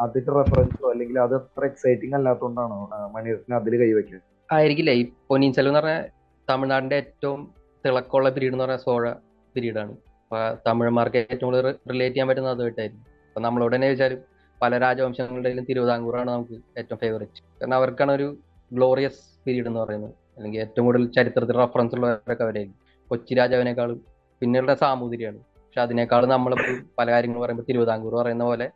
അതിന്റെ 0.03 0.33
റെഫറൻസോ 0.39 0.87
അല്ലെങ്കിൽ 0.93 1.17
അത് 1.25 1.35
അത്ര 1.39 1.65
എക്സൈറ്റിംഗ് 1.71 2.17
അല്ലാത്തതുകൊണ്ടാണോ 2.19 2.79
മണിരത്ന 3.15 3.55
അതിൽ 3.61 3.77
കൈവയ്ക്കാൻ 3.83 4.21
ആയിരിക്കില്ല. 4.57 4.93
ഈ 5.01 5.03
പൊന്നിയിൻ 5.31 5.53
സെൽവൻ 5.57 5.71
എന്ന് 5.73 5.81
പറഞ്ഞാൽ 5.81 6.05
തമിഴ്നാടിന്റെ 6.49 6.97
ഏറ്റവും 7.03 7.41
തിളക്കമുള്ള 7.85 8.29
പീരീഡ് 8.37 8.55
എന്ന് 8.55 8.65
പറഞ്ഞാൽ 8.65 8.83
സോഴ 8.87 9.11
പീരീഡാണ്. 9.55 9.93
അപ്പൊ 10.23 10.39
തമിഴന്മാർക്ക് 10.67 11.19
ഏറ്റവും 11.33 11.47
കൂടുതൽ 11.49 11.67
റിലേറ്റ് 11.93 12.15
ചെയ്യാൻ 12.15 12.29
പറ്റുന്ന 12.31 12.55
അതുമായിട്ടായിരുന്നു 12.57 13.05
അപ്പൊ 13.39 13.47
നമ്മൾ 13.49 13.63
ഉടനെ 13.65 13.89
വിചാരിച്ചാലും 13.89 14.21
പല 14.63 14.79
രാജവംശങ്ങളുടെയും 14.79 15.65
തിരുവിതാംകൂറാണ് 15.69 16.31
നമുക്ക് 16.31 16.57
ഏറ്റവും 16.79 16.99
ഫേവറേറ്റ് 17.03 17.41
കാരണം 17.61 17.75
അവർക്കാണ് 17.75 18.13
ഒരു 18.13 18.37
ഗ്ലോറിയസ് 18.73 19.21
പീരീഡ് 19.45 19.67
എന്ന് 19.67 19.81
പറയുന്നത്. 19.81 20.15
അല്ലെങ്കിൽ 20.37 20.61
ഏറ്റവും 20.61 20.85
കൂടുതൽ 20.87 21.05
ചരിത്രത്തിൽ 21.17 21.57
റെഫറൻസ് 21.57 21.95
ഉള്ളവരൊക്കെ 21.95 22.45
അവരായിരിക്കും. 22.45 22.79
കൊച്ചി 23.11 23.35
രാജാവിനേക്കാളും 23.35 23.99
പിന്നെയുള്ള 24.41 24.75
സാമൂതിരിയാണ്. 24.75 25.39
പക്ഷെ 25.39 25.81
അതിനേക്കാളും 25.81 26.29
നമ്മളിപ്പോൾ 26.29 26.73
പല 26.99 27.07
കാര്യങ്ങൾ 27.11 27.41
പറയുമ്പോൾ 27.41 27.67
തിരുവിതാംകൂർ 27.69 28.15
പറയുന്ന 28.15 28.45
പോലെ 28.45 28.67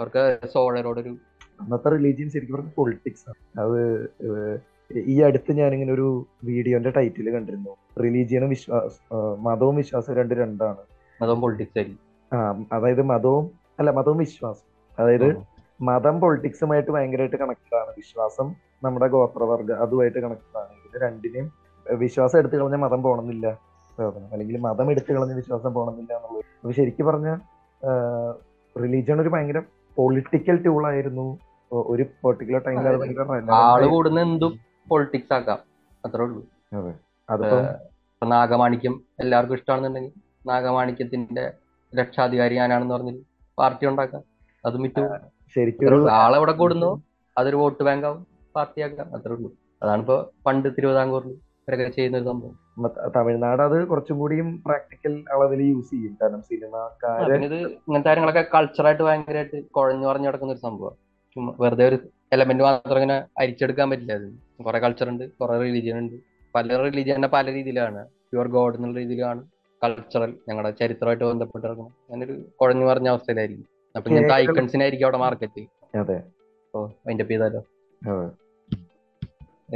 അവർക്ക് 0.00 0.38
സോഴരോടൊരു 0.52 1.14
അന്നത്തെ 1.62 1.90
റിലീജിയൻ 1.94 2.30
ശരിക്കും 2.34 2.56
പറഞ്ഞ 2.56 2.70
പൊളിറ്റിക്സ് 2.76 3.24
ആണ്. 3.30 3.40
അത് 3.64 3.80
ഈ 5.12 5.16
അടുത്ത് 5.28 5.52
ഞാൻ 5.60 5.72
ഇങ്ങനെ 5.72 5.92
ഒരു 5.92 6.06
വീഡിയോന്റെ 6.44 6.92
ടൈറ്റിൽ 6.98 7.30
കണ്ടിരുന്നു. 7.30 7.74
റിലീജിയനും 8.04 8.48
വിശ്വാസ 8.48 8.92
മതവും 9.48 9.76
വിശ്വാസവും 9.76 10.16
രണ്ട് 10.20 10.34
രണ്ടാണ്. 10.34 10.82
മതവും 11.22 11.40
പൊളിറ്റിക്സ് 11.40 11.76
ആയിരിക്കും. 11.78 12.00
ആ 12.32 12.38
അതായത് 12.72 13.02
മതവും 13.02 13.61
അല്ല 13.78 13.90
മതവും 13.98 14.18
വിശ്വാസം. 14.18 14.66
അതായത് 14.98 15.28
മതം 15.80 16.16
പൊളിറ്റിക്സുമായിട്ട് 16.20 16.90
ഭയങ്കരമായിട്ട് 16.90 17.36
കണക്റ്റഡ് 17.36 17.76
ആണ്. 17.80 17.90
വിശ്വാസം 17.96 18.48
നമ്മുടെ 18.84 19.06
ഗോത്രവർഗ 19.14 19.72
അതുമായിട്ട് 19.84 20.18
കണക്റ്റഡ് 20.18 20.58
ആണ്. 20.62 20.72
ഇതിന് 20.86 21.02
രണ്ടിനെയും 21.02 21.48
വിശ്വാസം 21.86 22.38
എടുത്തു 22.38 22.56
കളഞ്ഞാൽ 22.56 22.78
മതം 22.78 23.00
പോണമെന്നില്ല 23.02 23.46
അല്ലെങ്കിൽ 24.32 24.56
മതം 24.66 24.90
എടുത്തു 24.90 25.12
കളഞ്ഞ 25.12 25.34
വിശ്വാസം 25.34 25.70
പോകണമെന്നില്ല 25.74 26.12
എന്നുള്ളത്. 26.16 26.44
അപ്പൊ 26.60 26.72
ശരിക്കും 26.72 27.06
പറഞ്ഞ 27.06 27.30
റിലീജിയൻ 28.76 29.18
ഒരു 29.20 29.28
ഭയങ്കര 29.28 29.60
പൊളിറ്റിക്കൽ 29.96 30.56
ടൂൾ 30.62 30.82
ആയിരുന്നു. 30.86 31.26
ഒരു 31.92 32.04
പെർട്ടിക്കുലർ 32.24 32.62
ടൈമിൽ 32.66 33.52
ആൾ 33.54 33.82
കൂടുന്ന 33.88 34.20
എന്തും 34.20 34.52
പൊളിറ്റിക്സ് 34.90 35.32
ആക്കാം. 35.32 35.60
അത്രേ 36.04 36.24
ഉള്ളൂ. 36.24 36.40
നാഗമാണിക്യം 38.22 38.94
എല്ലാവർക്കും 39.20 39.54
ഇഷ്ടമാണെന്നുണ്ടെങ്കിൽ 39.54 40.12
നാഗമാണിക്യത്തിന്റെ 40.46 41.44
രക്ഷാധികാരി 41.92 42.54
ഞാനാണെന്ന് 42.54 42.94
പറഞ്ഞ് 42.94 43.14
പാർട്ടി 43.58 43.86
ഉണ്ടാക്കാം. 43.86 44.22
അത് 44.66 44.76
മിറ്റു 44.76 45.00
ശരിക്കും 45.54 45.84
ആളെ 45.84 45.86
എവിടെ 45.86 45.96
ഉള്ളൂ. 45.96 46.10
ആളെവിടെ 46.10 46.52
കൂടുന്നു? 46.52 46.90
അതൊരു 47.38 47.56
വോട്ട് 47.56 47.82
ബാങ്ക് 47.82 48.06
ആവും 48.06 48.26
പാർട്ടി 48.56 48.80
ആക്കാം 48.80 49.16
അത്രേ 49.16 49.32
ഉള്ളൂ. 49.32 49.50
അതാണ് 49.82 50.00
ഇപ്പൊ 50.00 50.16
പണ്ട് 50.46 50.68
തിരുവിതാംകൂറിൽ 50.68 51.30
ഇവരൊക്കെ 51.30 51.88
ചെയ്യുന്ന 51.96 52.18
ഒരു 52.18 52.24
സംഭവം. 52.24 52.54
തമിഴ്നാട് 53.16 53.62
അത് 53.62 53.86
കുറച്ചും 53.88 54.18
കൂടിയും 54.18 54.62
പ്രാക്ടിക്കൽ 54.66 55.24
അളവിൽ 55.32 55.62
യൂസ് 55.62 55.90
ചെയ്യും. 55.90 56.18
കാരണം 56.22 56.42
സിനിമാക്കാര് 56.42 57.32
ഇങ്ങനത്തെ 57.44 58.08
കാര്യങ്ങളൊക്കെ 58.08 58.44
കൾച്ചറായിട്ട് 58.54 59.02
ഭയങ്കരമായിട്ട് 59.02 59.64
കുഴഞ്ഞു 59.76 60.06
പറഞ്ഞു 60.06 60.28
കിടക്കുന്ന 60.28 60.52
ഒരു 60.52 60.60
സംഭവം. 60.60 60.96
വെറുതെ 61.60 61.88
ഒരു 61.88 61.98
എലമെന്റ് 62.32 62.64
മാത്രം 62.64 62.96
ഇങ്ങനെ 62.96 63.24
അരിച്ചെടുക്കാൻ 63.38 63.90
പറ്റില്ല 63.90 64.12
അത്. 64.12 64.28
കുറെ 64.64 64.78
കൾച്ചർ 64.78 65.08
ഉണ്ട് 65.08 65.24
കുറെ 65.40 65.58
റിലീജിയൻ 65.58 65.98
ഉണ്ട്. 65.98 66.16
പല 66.54 66.76
റിലീജിയനെ 66.82 67.28
പല 67.28 67.52
രീതിയിലാണ്. 67.52 68.00
പ്യുവർ 68.30 68.48
ഗോഡ് 68.48 68.76
എന്നുള്ള 68.76 68.98
രീതിയിലാണ് 68.98 69.42
കൾച്ചറൽ 69.84 70.34
ഞങ്ങളുടെ 70.48 70.70
ചരിത്രമായിട്ട് 70.70 71.24
ബന്ധപ്പെട്ട് 71.24 71.66
ഇറങ്ങും 71.66 71.84
അങ്ങനെ 71.84 72.24
ഒരു 72.24 72.42
കുഴഞ്ഞു 72.60 72.86
പറഞ്ഞ 72.86 73.08
അവസ്ഥയിലായിരിക്കും. 73.08 73.66
അപ്പൊ 73.96 74.10
ഇങ്ങനത്തെ 74.10 74.34
കേരളം- 74.34 74.56
ഐക്കൺസിനായിരിക്കും 74.56 75.06
അവിടെ 75.06 75.16
മാർക്കറ്റ് 75.16 75.60
അതെ. 75.98 76.16
അപ്പൊ 76.16 76.86
അതിന്റെ 76.86 77.24
ചെയ്താലോ? 77.24 77.60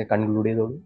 കൺക്ലൂഡ് 0.02 0.46
ചെയ്തോളൂ. 0.46 0.76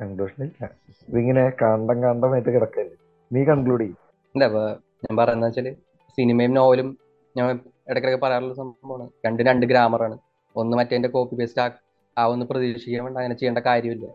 കൺക്ലൂഷൻ 0.00 0.44
ഇല്ല. 0.44 0.70
ഇതിങ്ങനെ 1.08 1.52
കാണ്ടം 1.62 2.02
കാണ്ടമായിട്ട് 2.02 2.50
കിടക്കല്ലേ? 2.50 2.96
നീ 3.32 3.44
കൺക്ലൂഡ് 3.44 3.80
ചെയ്യും. 3.80 3.96
ഇല്ല 4.34 4.46
ഞാൻ 4.76 5.16
പറയുന്നത് 5.16 5.48
വെച്ചാൽ 5.48 5.74
സിനിമയും 6.08 6.54
നോവലും 6.54 6.98
ഞാൻ 7.36 7.60
ഇടയ്ക്കിടയ്ക്ക് 7.88 8.22
പറയാനുള്ള 8.22 8.54
സംഭവമാണ്. 8.54 9.10
രണ്ട് 9.26 9.42
രണ്ട് 9.42 9.66
ഗ്രാമറാണ് 9.66 10.18
ഒന്ന് 10.56 10.76
മറ്റേന്റെ 10.76 11.08
കോപ്പി 11.08 11.36
പേസ്റ്റ് 11.36 11.72
ആവുമെന്ന് 12.18 12.46
പ്രതീക്ഷിക്കാൻ 12.46 13.04
വേണ്ട 13.04 13.18
അങ്ങനെ 13.18 13.34
ചെയ്യേണ്ട 13.34 13.58
കാര്യമില്ല. 13.58 14.06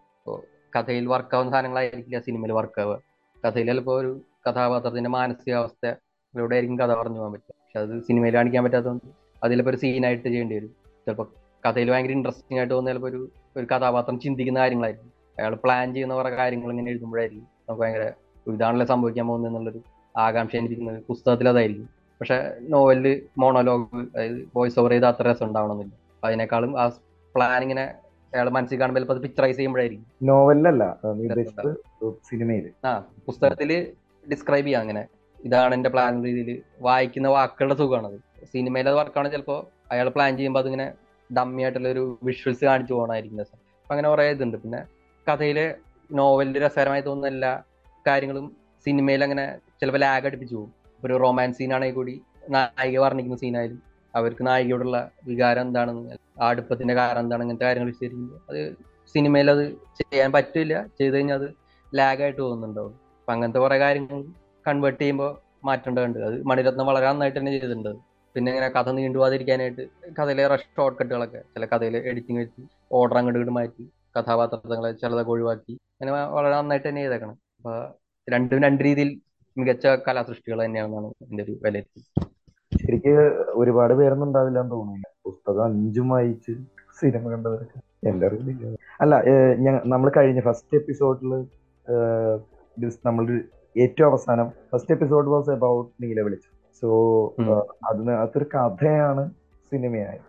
കഥയിൽ 0.75 1.05
വർക്കാവുന്ന 1.05 1.51
സാധനങ്ങളായിരിക്കില്ല 1.51 2.19
സിനിമയിൽ 2.19 2.51
വർക്കാവുക 2.51 3.06
കഥയിൽ 3.45 3.67
ചിലപ്പോൾ 3.67 3.99
ഒരു 4.01 4.21
കഥാപാത്രത്തിന്റെ 4.47 5.09
മാനസികാവസ്ഥയിലൂടെ 5.09 6.55
ആയിരിക്കും 6.55 6.79
കഥ 6.79 6.93
പറഞ്ഞു 6.95 7.19
പോകാൻ 7.19 7.31
പറ്റുക. 7.31 7.53
പക്ഷെ 7.63 7.79
അത് 7.79 8.03
സിനിമയിൽ 8.03 8.35
കാണിക്കാൻ 8.35 8.63
പറ്റാത്തതുകൊണ്ട് 8.63 9.05
അതിലിപ്പോൾ 9.43 9.69
ഒരു 9.69 9.77
സീനായിട്ട് 9.77 10.23
ചെയ്യേണ്ടി 10.23 10.55
വരും. 10.55 10.69
ചിലപ്പോൾ 11.05 11.27
കഥയിൽ 11.65 11.91
ഭയങ്കര 11.91 12.11
ഇൻട്രസ്റ്റിംഗ് 12.11 12.59
ആയിട്ട് 12.59 12.73
തോന്നുന്ന 12.73 12.91
ചിലപ്പോൾ 12.91 13.07
ഒരു 13.07 13.29
ഒരു 13.57 13.65
കഥാപാത്രം 13.65 14.19
ചിന്തിക്കുന്ന 14.19 14.59
കാര്യങ്ങളായിരിക്കും. 14.59 15.11
അയാൾ 15.39 15.55
പ്ലാൻ 15.55 15.93
ചെയ്യുന്ന 15.93 16.13
കുറെ 16.13 16.29
കാര്യങ്ങൾ 16.29 16.69
ഇങ്ങനെ 16.69 16.91
എഴുതുമ്പോഴായിരിക്കും 16.91 17.47
നമുക്ക് 17.69 17.81
ഭയങ്കര 17.81 18.11
ഇതാണല്ലോ 18.47 18.85
സംഭവിക്കാൻ 18.85 19.27
പോകുന്നത് 19.27 19.49
എന്നുള്ളൊരു 19.49 19.81
ആകാംക്ഷ 20.17 20.55
എനിക്കുന്നത് 20.55 21.03
പുസ്തകത്തിൽ 21.07 21.49
അതായിരിക്കും. 21.49 21.89
പക്ഷെ 22.19 22.53
നോവലിൽ 22.61 23.21
മോണോലോഗ് 23.37 23.95
അതായത് 24.15 24.47
വോയിസ് 24.55 24.79
ഓവർ 24.79 24.91
ചെയ്ത് 24.91 25.05
അത്ര 25.05 25.31
രസം 25.31 25.45
ഉണ്ടാവണമെന്നില്ല. 25.45 25.93
അതിനേക്കാളും 26.23 26.81
ആ 26.81 26.87
പ്ലാൻ 27.35 27.61
ഇങ്ങനെ 27.61 27.93
അയാൾ 28.33 28.47
മനസ്സിൽ 28.57 28.79
കാണുമ്പോൾ 28.79 28.99
ചിലപ്പോൾ 28.99 29.17
അത് 29.17 29.23
പിക്ചറൈസ് 29.25 29.57
ചെയ്യുമ്പോഴായിരിക്കും. 29.57 30.05
നോവലിലല്ല 30.29 30.83
സിനിമയിൽ 32.29 32.65
ആ 32.85 32.91
പുസ്തകത്തിൽ 33.27 33.71
ഡിസ്ക്രൈബ് 34.31 34.65
ചെയ്യാം 34.67 34.81
അങ്ങനെ. 34.85 35.03
ഇതാണ് 35.47 35.73
എന്റെ 35.77 35.89
പ്ലാൻ 35.89 36.13
രീതിയിൽ 36.25 36.49
വായിക്കുന്ന 36.87 37.27
വാക്കുകളുടെ 37.27 37.75
സുഖമാണത് 37.81 38.17
സിനിമയിൽ 38.53 38.87
അത് 38.89 38.97
വർക്കാണ് 39.01 39.27
ചിലപ്പോ 39.31 39.57
അയാൾ 39.91 40.07
പ്ലാൻ 40.09 40.31
ചെയ്യുമ്പോൾ 40.37 40.59
അതിങ്ങനെ 40.59 40.87
ഡമ്മി 41.29 41.61
ആയിട്ടുള്ള 41.61 41.89
ഒരു 41.95 42.03
വിഷ്വൽസ് 42.23 42.63
കാണിച്ചു 42.65 42.93
പോകണമായിരിക്കും 42.93 43.39
രസം. 43.41 43.57
അപ്പൊ 43.81 43.93
അങ്ങനെ 43.93 44.09
കുറെ 44.09 44.25
ഇതുണ്ട്. 44.35 44.57
പിന്നെ 44.63 44.81
കഥയിലെ 45.27 45.65
നോവലിൽ 46.11 46.57
രസകരമായി 46.65 47.03
തോന്നുന്ന 47.07 47.33
എല്ലാ 47.35 47.51
കാര്യങ്ങളും 48.07 48.45
സിനിമയിൽ 48.85 49.21
അങ്ങനെ 49.23 49.45
ചിലപ്പോൾ 49.79 50.01
ലാഗ് 50.05 50.27
അടുപ്പിച്ചു 50.29 50.55
പോകും. 50.55 50.71
ഒരു 51.05 51.13
റൊമാൻസ് 51.23 51.57
സീനാണെങ്കിൽ 51.57 51.97
കൂടി 51.99 52.15
നായിക 52.49 52.99
വർണിക്കുന്ന 53.03 53.37
സീനായാലും 53.37 53.79
അവർക്ക് 54.17 54.43
നായികയോടുള്ള 54.47 54.97
വികാരം 55.29 55.61
എന്താണെന്ന് 55.67 56.15
ആടുപ്പത്തിന്റെ 56.41 56.93
കാരണം 56.93 57.19
എന്താണ് 57.19 57.43
അങ്ങനത്തെ 57.43 57.65
കാര്യങ്ങൾ 57.65 57.89
വിശദീകരിക്കുമ്പോൾ 57.91 58.39
അത് 58.51 58.61
സിനിമയിൽ 59.15 59.47
അത് 59.51 59.63
ചെയ്യാൻ 59.99 60.31
പറ്റില്ല. 60.31 60.73
ചെയ്ത് 60.99 61.15
കഴിഞ്ഞാൽ 61.15 61.37
അത് 61.39 61.47
ലാഗായിട്ട് 61.93 62.39
തോന്നുന്നുണ്ടാവും 62.41 62.93
അപ്പൊ 63.19 63.31
അങ്ങനത്തെ 63.33 63.59
കുറെ 63.59 63.77
കാര്യങ്ങൾ 63.83 64.19
കൺവേർട്ട് 64.65 64.99
ചെയ്യുമ്പോൾ 65.01 65.31
മാറ്റേണ്ടതുണ്ട് 65.65 66.19
അത് 66.29 66.37
മണിരത്നം 66.49 66.85
വളരെ 66.85 67.05
നന്നായിട്ട് 67.09 67.39
തന്നെ 67.39 67.51
ചെയ്തിട്ടുണ്ട്. 67.51 67.91
പിന്നെ 68.35 68.49
ഇങ്ങനെ 68.51 68.67
കഥ 68.69 68.89
നീണ്ടുപോകാതിരിക്കാനായിട്ട് 68.97 69.83
കഥയിലെ 70.17 70.43
റഷ് 70.53 70.67
ഷോർട്ട് 70.77 70.97
കട്ടുകളൊക്കെ 70.99 71.39
ചില 71.53 71.65
കഥയിൽ 71.65 71.95
എഡിറ്റിംഗ് 72.09 72.39
വെച്ച് 72.41 72.63
ഓർഡർ 72.97 73.17
അങ്ങോട്ട് 73.17 73.53
മാറ്റി 73.59 73.85
കഥാപാത്രങ്ങളെ 74.17 74.91
ചിലതൊക്കെ 75.01 75.31
ഒഴിവാക്കി 75.31 75.73
അങ്ങനെ 75.93 76.11
വളരെ 76.35 76.53
നന്നായിട്ട് 76.55 76.87
തന്നെ 76.89 77.01
ചെയ്തേക്കണം. 77.01 77.37
അപ്പൊ 77.57 77.73
രണ്ടും 78.27 78.59
രണ്ട് 78.63 78.81
രീതിയിൽ 78.83 79.09
മികച്ച 79.57 79.87
കലാസൃഷ്ടികൾ 80.07 80.59
തന്നെയാണെന്നാണ് 80.65 81.09
എന്റെ 81.25 81.43
ഒരു 81.43 81.53
വിലയിരുത്തൽ. 81.63 82.03
ശരിക്ക് 82.87 83.13
ഒരുപാട് 83.61 83.93
പേരൊന്നും 83.93 84.27
ഉണ്ടാവില്ല 84.27 84.59
എന്ന് 84.59 84.71
തോന്നുന്നു 84.71 85.09
പുസ്തകം 85.25 85.63
അഞ്ചും 85.63 86.09
വായിച്ച് 86.09 86.53
സിനിമ 86.99 87.23
കണ്ടവരൊക്കെ. 87.31 87.79
എല്ലാവർക്കും 88.09 88.45
അറിവില്ല 88.45 88.77
അല്ല 89.01 89.15
നമ്മൾ 89.85 90.11
കഴിഞ്ഞ 90.17 90.39
ഫസ്റ്റ് 90.39 90.75
എപ്പിസോഡിൽ 90.77 91.31
നമ്മൾ 93.05 93.25
ഏറ്റവും 93.77 94.07
അവസാനം 94.09 94.47
ഫസ്റ്റ് 94.71 94.91
എപ്പിസോഡ് 94.91 95.27
വാസ് 95.27 95.49
അബൌട്ട് 95.49 96.03
നീല 96.03 96.21
വിളിച്ചു 96.21 96.49
സോ 96.81 96.89
അതിന് 97.29 98.11
അതിനകത്തൊരു 98.11 98.45
കഥയാണ് 98.55 99.23
സിനിമയായി 99.71 100.21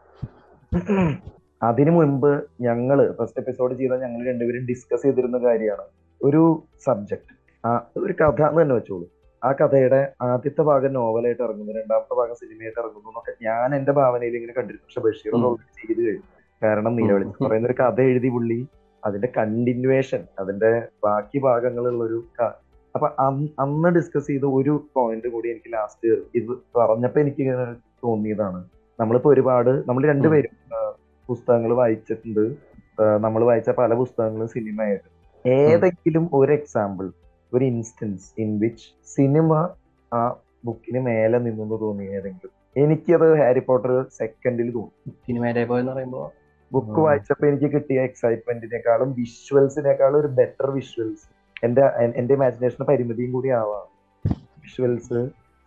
അതിനു 1.62 1.90
മുൻപ് 1.90 2.32
ഞങ്ങൾ 2.60 2.98
ഫസ്റ്റ് 3.18 3.40
എപ്പിസോഡ് 3.40 3.74
ചെയ്ത 3.74 3.94
ഞങ്ങൾ 4.02 4.20
രണ്ടുപേരും 4.28 4.66
ഡിസ്കസ് 4.66 5.02
ചെയ്തിരുന്ന 5.02 5.38
കാര്യമാണ്. 5.38 5.86
ഒരു 6.20 6.42
സബ്ജക്ട് 6.86 7.32
ആ 7.64 7.70
ഒരു 7.96 8.12
കഥ 8.12 8.40
എന്ന് 8.48 8.62
തന്നെ 8.62 8.74
വെച്ചോളൂ. 8.74 9.06
ആ 9.44 9.52
കഥയുടെ 9.52 10.12
ആദ്യത്തെ 10.22 10.62
ഭാഗം 10.62 10.92
നോവലായിട്ട് 10.92 11.42
ഇറങ്ങുന്നു. 11.42 11.72
രണ്ടാമത്തെ 11.72 12.14
ഭാഗം 12.14 12.34
സിനിമയായിട്ട് 12.34 12.80
ഇറങ്ങുന്നു 12.80 13.08
എന്നൊക്കെ 13.08 13.44
ഞാൻ 13.44 13.74
എന്റെ 13.74 13.92
ഭാവനയിൽ 13.92 14.34
ഇങ്ങനെ 14.34 14.52
കണ്ടിരുന്നു. 14.52 14.86
പക്ഷെ 14.86 15.00
ബഷീർ. 15.00 15.44
ഓൾറെഡി 15.44 15.86
ചെയ്ത് 15.86 16.02
കഴിഞ്ഞു. 16.06 16.26
കാരണം 16.62 16.96
നിലവിളി 16.96 17.44
പറയുന്ന 17.44 17.68
ഒരു 17.68 17.76
കഥ 17.82 18.00
എഴുതി 18.00 18.28
പുള്ളി 18.28 18.66
അതിന്റെ 19.04 19.28
കണ്ടിന്യൂവേഷൻ 19.36 20.22
അതിന്റെ 20.38 20.70
ബാക്കി 21.04 21.38
ഭാഗങ്ങളുള്ള 21.38 22.04
ഒരു 22.04 22.24
അപ്പൊ 22.94 23.08
അന്ന് 23.18 23.48
അന്ന് 23.60 23.88
ഡിസ്കസ് 23.88 24.26
ചെയ്ത 24.26 24.44
ഒരു 24.44 24.84
പോയിന്റ് 24.94 25.28
കൂടി 25.28 25.48
എനിക്ക് 25.48 25.72
ലാസ്റ്റ് 25.72 26.08
ഇത് 26.34 26.52
പറഞ്ഞപ്പോ 26.76 27.20
എനിക്ക് 27.20 27.40
ഇങ്ങനെ 27.40 27.74
തോന്നിയതാണ്. 28.04 28.64
നമ്മളിപ്പോ 29.00 29.30
ഒരുപാട് 29.30 29.70
നമ്മൾ 29.88 30.06
രണ്ടുപേരും 30.06 30.54
പുസ്തകങ്ങൾ 31.28 31.74
വായിച്ചിട്ടുണ്ട്. 31.74 32.44
നമ്മൾ 33.20 33.44
വായിച്ച 33.44 33.70
പല 33.70 33.94
പുസ്തകങ്ങളും 33.94 34.48
സിനിമയായിട്ട്. 34.48 35.08
ഏതെങ്കിലും 35.48 36.30
ഒരു 36.32 36.52
എക്സാമ്പിൾ 36.52 37.06
ഒരു 37.52 37.64
ഇൻസ്റ്റൻസ് 37.72 38.28
ഇൻ 38.42 38.50
വിച്ച് 38.62 38.86
സിനിമ 39.14 39.52
ആ 40.12 40.20
ബുക്കിന് 40.66 41.00
മേലെ 41.08 41.38
നിന്നു 41.46 41.76
തോന്നി 41.82 42.04
ഏതെങ്കിലും? 42.16 42.52
എനിക്കത് 42.82 43.26
ഹാരി 43.40 43.62
പോട്ടർ 43.68 43.92
സെക്കൻഡിൽ 44.18 44.68
തോന്നി. 44.76 45.64
പോയെന്ന് 45.70 45.92
പറയുമ്പോൾ 45.92 46.26
ബുക്ക്. 46.70 46.98
വായിച്ചപ്പോ 47.06 47.44
എനിക്ക് 47.50 47.68
കിട്ടിയ 47.74 47.98
എക്സൈറ്റ്മെന്റിനേക്കാളും 48.08 49.10
വിഷ്വൽസിനേക്കാളും 49.18 50.18
ഒരു 50.22 50.30
ബെറ്റർ 50.38 50.68
വിഷ്വൽസ് 50.78 51.26
എന്റെ 51.66 51.84
എന്റെ 52.20 52.34
ഇമാജിനേഷന് 52.38 52.86
പരിമിതിയും 52.90 53.30
കൂടി 53.36 53.50
ആവാം. 53.60 53.86
Visuals 54.64 55.20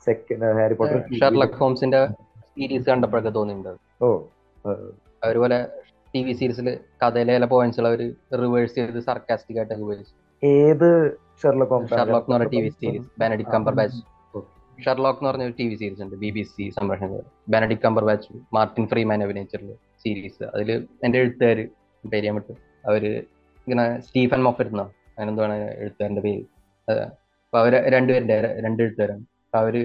second 0.08 0.52
Harry 0.60 0.76
Potter 0.80 1.00
Sherlock 1.22 1.58
ഹോംസിന്റെ 1.62 2.02
series 2.56 2.88
കണ്ടപ്പോഴൊക്കെ 2.92 3.32
തോന്നിയിട്ടുണ്ട്. 3.40 3.74
ഓ 4.04 4.08
അതുപോലെ 5.24 5.58
ടി 6.14 6.22
വി 6.26 6.34
സീരീസിൽ 6.40 6.68
കഥയിലെ 7.04 7.34
ചില 7.38 7.46
പോയിന്റ്സുകൾ 7.54 7.88
അവർ 7.92 8.02
റിവേഴ്സ് 8.44 8.76
ചെയ്ത് 8.76 9.00
സർക്കാസ്റ്റിക് 9.10 9.60
ആയിട്ട് 9.60 10.06
ഏത് 10.44 10.90
ഷെർലക് 11.42 11.72
ഹോംസ് 11.74 11.92
ഷെർലോക്ക് 11.98 12.28
എന്ന് 12.28 12.38
പറഞ്ഞ 12.38 12.50
T 12.56 12.62
V 12.64 12.70
series. 12.80 13.08
Benedict 13.22 13.52
Cumberbatch 13.80 14.00
Sherlock 14.86 15.20
എന്ന് 15.20 15.30
പറഞ്ഞ 15.30 15.44
ഒരു 15.50 15.56
ടി 15.60 15.66
വി 15.70 15.76
സീരീസ് 15.82 16.02
ഉണ്ട്. 16.06 16.16
ബി 16.24 16.30
ബി 16.36 16.44
സി 16.52 16.64
ചെയ്തത് 16.78 17.24
ബെനഡിക് 17.54 17.84
കമ്പർ 17.86 18.04
ബാച്ച് 18.10 18.40
മാർട്ടിൻ 18.58 18.86
ഫ്രീമാൻ 18.92 19.20
അഭിനയിച്ചിട്ടുള്ള 19.26 19.76
സീരീസ്. 20.04 20.44
അതിൽ 20.56 20.70
എന്റെ 21.06 21.18
എഴുത്തുകാര് 21.24 21.64
പേര് 22.04 22.26
ഞാൻ 22.28 22.36
വിട്ടു. 22.40 22.54
അവർ 22.90 23.04
ഇങ്ങനെ 23.66 23.86
സ്റ്റീഫൻ 24.06 24.42
മൊഫരുന്ന 24.48 24.84
അങ്ങനെന്താണ് 25.16 25.58
എഴുത്തുകാരന്റെ 25.82 25.82
എഴുത്തുകാരന്റെ 25.82 26.24
പേര് 26.28 26.44
അപ്പൊ 26.88 27.58
അവർ 27.62 27.74
രണ്ടുപേരുടെ 27.96 28.38
രണ്ട് 28.66 28.82
എഴുത്തുകാരാണ്. 28.86 29.24
അപ്പൊ 29.46 29.60
അവർ 29.64 29.76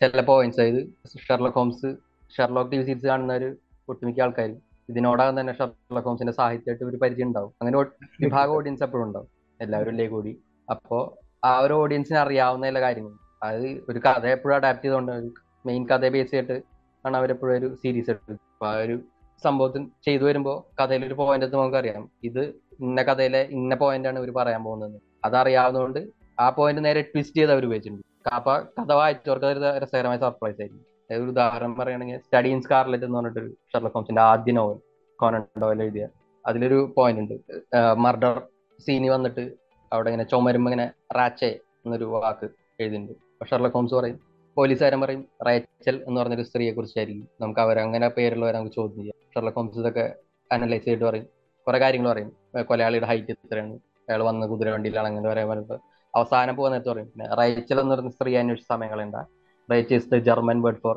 ചില 0.00 0.22
പോയിന്റ്സ് 0.30 0.60
അതായത് 0.62 0.80
Sherlock 1.28 1.58
Holmes 1.60 1.90
Sherlock 2.36 2.70
T 2.72 2.78
V 2.78 2.84
series 2.88 3.06
കാണുന്ന 3.12 3.34
ഒരു 3.40 3.48
ഒട്ടുമിക്ക 3.88 4.20
ആൾക്കാർ 4.24 4.50
ഇതിനോടകം 4.88 5.34
തന്നെ 5.40 5.52
ഷെർലോക്ക് 5.58 6.08
ഹോംസിന്റെ 6.08 6.34
സാഹിത്യമായിട്ട് 6.40 6.84
ഒരു 6.90 6.98
പരിചയം 7.02 7.28
ഉണ്ടാവും. 7.30 7.52
അങ്ങനെ 7.60 7.76
വിഭാഗ 8.24 8.48
ഓഡിയൻസ് 8.58 8.84
എപ്പോഴും 8.86 9.04
ഉണ്ടാവും. 9.08 9.30
എല്ലാവരും 9.60 10.10
കൂടി? 10.14 10.32
അപ്പോ 10.70 10.98
ആ 11.44 11.52
ഒരു 11.58 11.74
ഓഡിയൻസിന് 11.74 12.18
അറിയാവുന്ന 12.18 12.66
ചില 12.70 12.80
കാര്യങ്ങൾ. 12.80 13.14
അത് 13.48 13.66
ഒരു 13.90 13.98
കഥ 14.06 14.24
എപ്പോഴും 14.36 14.56
അഡാപ്റ്റ് 14.56 14.84
ചെയ്തുകൊണ്ട് 14.84 15.12
മെയിൻ 15.66 15.82
കഥയെ 15.90 16.10
ബേസ് 16.14 16.30
ചെയ്തിട്ട് 16.30 16.56
ആണ് 17.06 17.16
അവരെപ്പോഴും 17.16 17.54
ഒരു 17.58 17.68
സീരീസ് 17.82 18.10
എടുത്തത് 18.10 18.38
അപ്പൊ 18.52 18.66
ആ 18.66 18.74
ഒരു 18.84 18.96
സംഭവത്തിൽ 19.44 19.82
ചെയ്തു 20.06 20.24
വരുമ്പോൾ 20.24 20.56
കഥയിൽ 20.80 21.02
ഒരു 21.06 21.16
പോയിന്റ് 21.20 21.46
എത്തുമ്പോൾ 21.46 21.64
നമുക്കറിയാം. 21.64 22.04
ഇത് 22.28 22.42
ഇന്ന 22.86 23.02
കഥയിലെ 23.02 23.42
ഇന്ന 23.58 23.74
പോയിന്റ് 23.82 24.08
ആണ് 24.08 24.18
ഇവർ 24.18 24.30
പറയാൻ 24.38 24.62
പോകുന്നത്. 24.64 24.96
അതറിയാവുന്നതുകൊണ്ട് 25.24 26.00
ആ 26.40 26.46
പോയിന്റ് 26.50 26.82
നേരെ 26.84 27.02
ട്വിസ്റ്റ് 27.02 27.36
ചെയ്ത് 27.36 27.52
അവർ 27.52 27.64
ഉപയോഗിച്ചിട്ടുണ്ട്. 27.68 28.06
അപ്പൊ 28.36 28.54
കഥ 28.78 28.92
വായിച്ചവർക്ക് 28.92 29.46
അതൊരു 29.46 29.62
രസകരമായ 29.82 30.18
സർപ്രൈസ് 30.24 30.60
ആയിരിക്കും. 30.62 30.84
ഒരു 31.10 31.30
ഉദാഹരണം 31.32 31.74
പറയുകയാണെങ്കിൽ 31.78 32.18
സ്റ്റഡി 32.18 32.48
ഇൻ 32.48 32.60
സ്കാർലെറ്റ് 32.62 33.04
എന്ന് 33.04 33.18
പറഞ്ഞിട്ടൊരു 33.18 33.50
ഷെർലക് 33.72 33.94
ഹോംസിന്റെ 33.96 34.22
ആദ്യ 34.22 34.52
നോവൽ 34.52 34.78
കോനൻ 35.18 35.44
ഡോയിൽ 35.62 35.82
എഴുതിയ. 35.82 36.06
അതിലൊരു 36.44 36.78
പോയിന്റ് 36.96 37.20
ഉണ്ട്. 37.22 37.36
മർഡർ 38.04 38.36
സീനി 38.86 39.08
വന്നിട്ട് 39.08 39.44
അവിടെ 39.92 40.08
ഇങ്ങനെ 40.10 40.26
ചുമരുമ്പോ 40.28 40.70
ഇങ്ങനെ 40.70 40.86
റാച്ചെ 41.16 41.50
എന്നൊരു 41.84 42.04
വാക്ക് 42.04 42.46
എഴുതിയിട്ടുണ്ട്. 42.80 43.12
പക്ഷെ 43.40 43.56
ഹോംസ് 43.56 43.94
പറയും 43.94 44.18
പോലീസുകാരൻ 44.56 45.00
പറയും 45.00 45.22
റേച്ചൽ 45.46 46.04
എന്ന് 46.08 46.20
പറഞ്ഞൊരു 46.20 46.42
സ്ത്രീയെ 46.42 46.72
കുറിച്ചായിരിക്കും 46.72 47.28
നമുക്ക് 47.40 47.60
അവർ 47.60 47.78
അങ്ങനെ 47.78 48.08
പേരുള്ളവരെ 48.08 48.56
നമുക്ക് 48.56 48.74
ചോദ്യം 48.74 48.96
ചെയ്യാം. 48.96 49.16
ഷെർലക് 49.34 49.54
ഹോംസ് 49.54 49.78
ഇതൊക്കെ 49.78 50.14
അനലൈസ് 50.52 50.84
ചെയ്തിട്ട് 50.84 51.04
പറയും. 51.04 51.26
കുറെ 51.66 51.78
കാര്യങ്ങൾ 51.78 52.10
പറയും. 52.12 52.30
കൊലയാളിയുടെ 52.64 53.06
ഹൈറ്റ് 53.06 53.30
എത്രയാണ്? 53.30 53.78
അയാൾ 54.08 54.22
വന്ന 54.22 54.46
കുതിര 54.46 54.68
വണ്ടിയിലാണ് 54.70 55.06
അങ്ങനെ 55.06 55.28
പറയാൻ 55.28 55.48
പറഞ്ഞിട്ട് 55.48 55.76
അവസാനം 56.14 56.56
പോകുന്ന 56.56 56.76
നേരത്തെ 56.76 56.90
പറയും 56.90 57.08
പിന്നെ 57.08 57.26
റൈച്ചൽ 57.34 57.80
എന്ന് 57.80 57.92
പറയുന്ന 57.94 58.10
സ്ത്രീ 58.10 58.34
അന്വേഷിച്ച 58.36 58.68
സമയങ്ങളുണ്ട് 58.68 59.20
Rache 59.72 59.94
is 59.94 60.10
the 60.10 60.18
German 60.18 60.62
word 60.62 60.76
for 60.76 60.96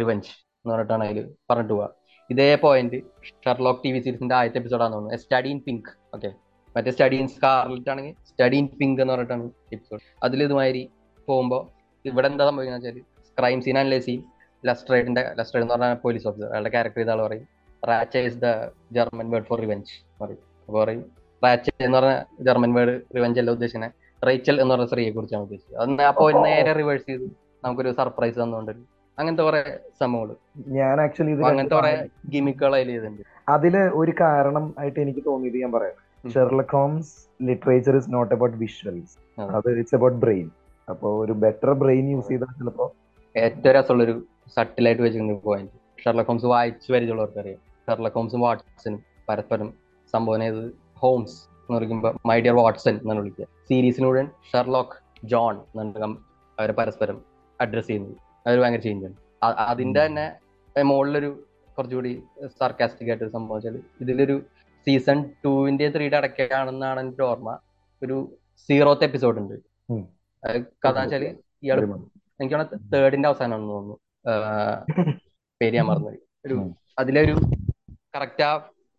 revenge 0.00 0.30
എന്ന് 0.64 0.74
പറഞ്ഞിട്ടാണ് 0.74 1.04
അതിൽ 1.04 1.34
പറഞ്ഞിട്ട് 1.50 1.72
പോവുക 1.72 1.88
ഇതേ 2.30 2.54
പോയിന്റ് 2.54 2.98
ഷെർലോക്ക് 3.44 3.82
ടി 3.84 3.92
വി 3.92 4.00
സീരീസിന്റെ 4.00 4.34
ആദ്യത്തെ 4.34 4.58
എപ്പിസോഡാണെന്ന് 4.58 4.96
തോന്നുന്നു. 4.96 5.18
സ്റ്റഡി 5.18 5.48
ഇൻ 5.48 5.60
പിങ്ക് 5.66 5.90
ഓക്കെ 6.14 6.30
മറ്റേ 6.76 6.90
സ്റ്റഡി 6.94 7.16
ഇൻ 7.22 7.28
സ്കാർലറ്റ് 7.34 7.90
ആണെങ്കിൽ 7.92 8.14
സ്റ്റഡി 8.30 8.56
ഇൻ 8.62 8.66
പിങ്ക് 8.80 9.00
എന്ന് 9.02 9.12
പറഞ്ഞിട്ടാണ് 9.14 9.46
എപ്പിസോഡ് 9.76 10.02
അതിൽ 10.26 10.42
ഇതുമാതിരി 10.46 10.82
പോകുമ്പോൾ 11.28 11.62
ഇവിടെ 12.04 12.28
എന്താ 12.32 12.44
സംഭവിക്കുന്നത് 12.50 12.86
വെച്ചാൽ 12.88 13.04
ക്രൈം 13.38 13.58
സീൻ 13.64 13.76
അനലൈസ് 13.82 14.06
ചെയ്യും. 14.06 14.22
ലസ്ട്രേഡിന്റെ 14.64 15.22
ലസ്ട്രേഡ് 15.38 15.64
എന്ന് 15.64 15.74
പറഞ്ഞാൽ 15.74 15.98
പോലീസ് 16.04 16.26
ഓഫീസർ 16.28 16.48
അയാളുടെ 16.52 16.70
ക്യാരക്ടർ 16.74 17.00
ചെയ്ത 17.00 17.12
ആൾ 17.14 17.20
പറയും. 17.26 17.44
Rache 17.82 18.16
is 18.28 18.38
the 18.44 18.48
German 18.96 19.28
word 19.32 19.46
for 19.50 19.58
revenge 19.64 19.92
പറയും. 20.20 20.42
അപ്പോൾ 20.68 20.80
പറയും 20.84 21.02
റാച്ച 21.42 21.68
എന്ന് 21.86 21.98
പറഞ്ഞ 21.98 22.14
ജർമ്മൻ 22.48 22.72
വേർഡ് 22.76 22.94
റിവെഞ്ച് 23.16 23.40
അല്ല 23.42 23.50
ഉദ്ദേശിക്കുന്നത് 23.56 24.26
റേച്ചൽ 24.28 24.56
എന്ന് 24.62 24.74
പറഞ്ഞ 24.74 24.86
സ്ത്രീയെ 24.90 25.12
കുറിച്ചാണ് 25.16 25.42
ഉദ്ദേശിച്ചത്. 25.46 25.78
അന്ന് 25.84 26.04
അപ്പോൾ 26.10 26.30
നേരെ 26.46 26.72
റിവേഴ്സ് 26.80 27.06
ചെയ്ത് 27.06 27.26
നമുക്കൊരു 27.64 27.92
സർപ്രൈസ് 28.00 28.38
തന്നുകൊണ്ട് 28.42 28.72
അങ്ങനത്തെ 29.18 29.44
കുറെ 29.48 29.62
സംഭവങ്ങൾ 30.00 30.36
ഞാൻ 30.78 30.96
ആക്ച്വലി 31.04 31.32
അങ്ങനത്തെ 31.48 31.76
കുറെ 31.78 31.92
ഗിമിക്കുകൾ 32.34 32.74
അതിൽ 32.76 32.90
ചെയ്തിട്ടുണ്ട്. 32.92 33.22
അതിൽ 33.54 33.74
ഒരു 34.00 34.12
കാരണം 34.20 34.64
ആയിട്ട് 34.78 35.00
എനിക്ക് 35.00 35.22
തോന്നിയത് 35.26 35.58
ഞാൻ 35.64 35.72
പറയാം. 35.72 35.98
Sherlock 36.24 36.72
Holmes 36.72 37.12
literature 37.40 37.94
is 37.96 38.10
not 38.14 38.32
about 38.34 38.56
visuals 38.56 39.14
അതെ. 39.38 39.70
ഇറ്റ്സ് 39.72 39.94
അബൌട്ട് 39.94 40.18
ബ്രെയിൻ 40.18 40.46
അപ്പോ 40.88 41.08
ഒരു 41.18 41.32
ബെറ്റർ 41.44 41.70
ബ്രെയിൻ 41.74 42.06
യൂസ് 42.10 42.28
ചെയ്താൽ 42.28 42.52
ചിലപ്പോ 42.58 42.86
ഏറ്റവും 43.34 43.72
രസമുള്ളൊരു 43.76 44.14
സട്ടിലായിട്ട് 44.56 45.02
വെച്ചിട്ടുണ്ട് 45.02 45.36
പോയിന്റ് 45.44 45.72
ഷെർലക് 45.98 46.26
ഹോംസ് 46.26 46.46
വായിച്ചു 46.46 46.88
പരിചയമുള്ളവർക്ക് 46.92 47.40
അറിയാം 47.40 47.60
ഷെർലക് 47.88 48.12
ഹോംസും 48.12 48.40
വാട്സനും 48.40 49.00
പരസ്പരം 49.28 49.68
സംബോധന 50.14 50.42
ചെയ്ത് 50.46 50.64
ഹോംസ് 51.02 51.36
എന്ന് 51.62 51.76
വിളിക്കുമ്പോൾ 51.78 52.14
മൈ 52.26 52.36
ഡിയർ 52.40 52.54
വാട്സൺ 52.54 52.94
എന്നാണ് 53.02 53.20
വിളിക്കുക. 53.20 53.46
സീരീസിനുടൻ 53.68 54.26
ഷെർലോക്ക് 54.50 54.96
ജോൺ 55.24 55.54
എന്നാണ് 55.74 56.16
അവരെ 56.58 56.74
പരസ്പരം 56.80 57.18
അഡ്രസ് 57.60 57.86
ചെയ്യുന്നത്. 57.86 58.14
അതൊരു 58.46 58.60
ഭയങ്കര 58.62 58.82
ചേഞ്ച് 58.86 59.06
ആണ്. 59.06 59.16
അതിന്റെ 59.72 60.00
തന്നെ 60.06 60.26
മുകളിലൊരു 60.76 61.30
കുറച്ചുകൂടി 61.76 62.10
സർക്കാസ്റ്റിക് 62.60 63.08
ആയിട്ട് 63.10 63.24
ഒരു 63.24 63.32
സംഭവം 63.36 63.56
വെച്ചാൽ 63.56 63.76
ഇതിലൊരു 64.00 64.36
സീസൺ 64.86 65.18
ടൂവിന്റെ 65.44 65.86
ത്രീയുടെ 65.94 66.16
അടക്കാണെന്നാണ് 66.20 67.00
എന്റെ 67.04 67.24
ഓർമ്മ. 67.30 67.50
ഒരു 68.02 68.16
സീറോത്തെ 68.68 69.04
എപ്പിസോഡ് 69.08 69.38
ഉണ്ട് 69.42 69.56
കഥ 70.84 70.96
വെച്ചാൽ 70.98 71.24
ഇയാൾ 71.64 71.78
എനിക്ക് 72.40 72.56
തേർഡിന്റെ 72.94 73.28
അവസാനമാണെന്ന് 73.30 73.72
തോന്നുന്നു. 73.74 73.96
പേര് 75.60 75.74
ഞാൻ 75.78 75.86
പറഞ്ഞത് 75.90 76.18
ഒരു 76.46 76.56
അതിലൊരു 77.00 77.34
കറക്റ്റ് 78.14 78.44
ആ 78.48 78.52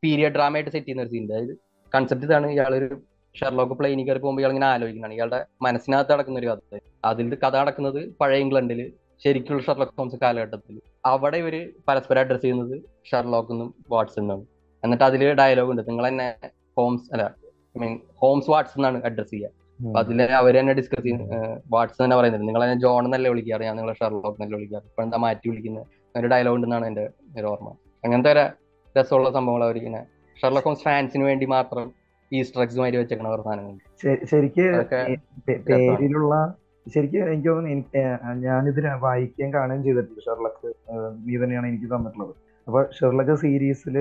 പീരിയഡ് 0.03 0.35
ഡ്രാമ 0.35 0.55
ആയിട്ട് 0.57 0.71
സെറ്റ് 0.75 0.85
ചെയ്യുന്ന 0.87 1.05
ഒരു 1.05 1.11
സീൻ 1.13 1.25
അതായത് 1.29 1.53
കൺസെപ്റ്റ് 1.91 2.27
ഇതാണ് 2.27 2.47
ഇയാളൊരു 2.55 2.87
ഷെർലോക്ക് 3.35 3.75
പ്ലെയിനിൽ 3.79 4.05
കയറി 4.07 4.19
പോകുമ്പോൾ 4.23 4.41
ഇയാൾ 4.41 4.51
ഇങ്ങനെ 4.53 4.67
ആലോചിക്കുന്നതാണ്. 4.73 5.15
ഇയാളുടെ 5.17 5.39
മനസ്സിനകത്ത് 5.65 6.11
നടക്കുന്ന 6.13 6.39
ഒരു 6.41 6.49
കഥ. 6.51 6.79
അതിൽ 7.09 7.35
കഥ 7.43 7.53
നടക്കുന്നത് 7.61 7.99
പഴയ 8.21 8.43
ഇംഗ്ലണ്ടിൽ 8.45 8.81
ശരിക്കുള്ള 9.23 9.61
ഷെർലോക്ക് 9.67 9.95
ഹോംസ് 9.99 10.17
കാലഘട്ടത്തിൽ. 10.23 10.75
അവിടെ 11.11 11.37
ഇവർ 11.43 11.55
പരസ്പരം 11.87 12.21
അഡ്രസ് 12.23 12.43
ചെയ്യുന്നത് 12.45 12.75
ഷെർലോക്ക് 13.11 13.51
എന്നും 13.55 13.69
വാട്സൺ 13.93 14.21
എന്നാണ് 14.23 14.43
എന്നിട്ട് 14.83 15.05
അതിൽ 15.09 15.21
ഡയലോഗ് 15.41 15.71
ഉണ്ട്. 15.73 15.83
നിങ്ങൾ 15.89 16.05
തന്നെ 16.09 16.27
ഹോംസ് 16.79 17.05
അല്ല 17.13 17.23
ഐ 17.75 17.79
മീൻ 17.83 17.93
ഹോംസ് 18.21 18.49
വാട്സ് 18.53 18.75
എന്നാണ് 18.77 18.97
അഡ്രസ് 19.09 19.31
ചെയ്യുക 19.33 19.51
അപ്പൊ 19.79 19.99
അതിൽ 20.03 20.19
അവർ 20.39 20.53
തന്നെ 20.59 20.73
ഡിസ്കസ് 20.79 21.03
ചെയ്യും 21.05 21.21
വാട്സൺ 21.73 22.01
തന്നെ 22.03 22.17
പറയുന്നത്. 22.19 22.43
നിങ്ങൾ 22.47 22.61
തന്നെ 22.65 22.77
ജോൺ 22.83 23.01
എന്നല്ലേ 23.07 23.29
വിളിക്കാറ്? 23.33 23.63
ഞാൻ 23.67 23.75
നിങ്ങളെ 23.79 23.95
ഷെർലോക്ക് 24.01 24.37
എന്നല്ലേ 24.37 24.57
വിളിക്കാറ്? 24.59 24.85
ഇപ്പൊ 24.91 25.01
എന്താ 25.05 25.17
മാറ്റി 25.25 25.47
വിളിക്കുന്നത് 25.51 25.85
ഒരു 26.19 26.27
ഡയലോഗ് 26.33 26.55
ഉണ്ടെന്നാണ് 26.57 26.85
എന്റെ 26.89 27.05
ഒരു 27.39 27.47
ഓർമ്മ. 27.51 27.69
അങ്ങനത്തെ 28.03 28.31
ഒരു 28.35 28.43
രസമുള്ള 28.95 29.29
സംഭവങ്ങൾ 29.37 29.63
അവർ 29.67 29.77
ഇങ്ങനെ 29.81 30.01
ഷെർലോക്ക് 30.37 30.67
ഹോംസ് 30.69 30.85
ഫാൻസിന് 30.87 31.23
വേണ്ടി 31.29 31.45
മാത്രം 31.55 31.85
ഈ 32.31 32.39
എക്സ് 32.41 32.79
മാതിരി 32.81 32.97
വെച്ചേക്കണ 33.01 33.29
ഒരു 33.37 33.43
സാധനങ്ങൾ 33.47 33.75
ശരിക്ക് 34.31 34.65
പേരിലുള്ള 35.69 36.35
ശരിക്കും 36.87 37.21
എനിക്ക് 37.31 37.49
തോന്നുന്നു 37.49 37.73
എനിക്ക് 37.75 37.97
ഏഹ് 38.03 38.35
ഞാനിത് 38.45 38.79
വായിക്കുകയും 39.03 39.51
കാണുകയും 39.55 39.83
ചെയ്തിട്ടുണ്ട്. 39.87 40.21
ഷെർലക്ക് 40.27 40.69
നീ 41.27 41.35
തന്നെയാണ് 41.43 41.67
എനിക്ക് 41.71 41.89
തന്നിട്ടുള്ളത്. 41.93 42.33
അപ്പൊ 42.67 42.79
ഷെർലക്ക് 42.97 43.35
സീരീസിൽ 43.43 43.97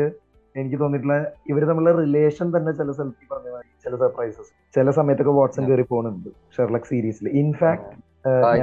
എനിക്ക് 0.54 0.78
തോന്നിയിട്ടുള്ള 0.80 1.16
ഇവർ 1.46 1.62
തമ്മിലുള്ള 1.64 1.92
റിലേഷൻ 2.00 2.46
തന്നെ 2.56 2.72
ചില 2.72 2.90
സ്ഥലത്ത് 2.90 3.28
പറഞ്ഞ 3.30 3.60
ചില 3.84 3.96
സർപ്രൈസസ് 3.96 4.50
ചില 4.74 4.90
സമയത്തൊക്കെ 4.90 5.32
വാട്സൺ 5.32 5.64
കയറി 5.68 5.82
പോകുന്നുണ്ട് 5.82 6.28
ഷെർലക് 6.56 6.84
സീരീസിൽ 6.84 7.28
ഇൻഫാക്ട് 7.28 7.88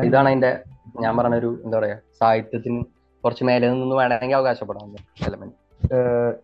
ഇതാണ് 0.04 0.30
അതിന്റെ 0.30 0.52
ഞാൻ 1.02 1.18
പറഞ്ഞ 1.18 1.36
ഒരു 1.36 1.50
എന്താ 1.66 1.78
പറയാ 1.80 1.98
സാഹിത്യത്തിന് 2.20 2.80
കുറച്ച് 3.24 3.44
മേലെ 3.44 3.66
നിന്ന് 3.72 3.96
വേണമെങ്കിൽ 3.96 4.36
അവകാശപ്പെടാം 4.36 4.94
എലമെന്റ് 5.28 5.56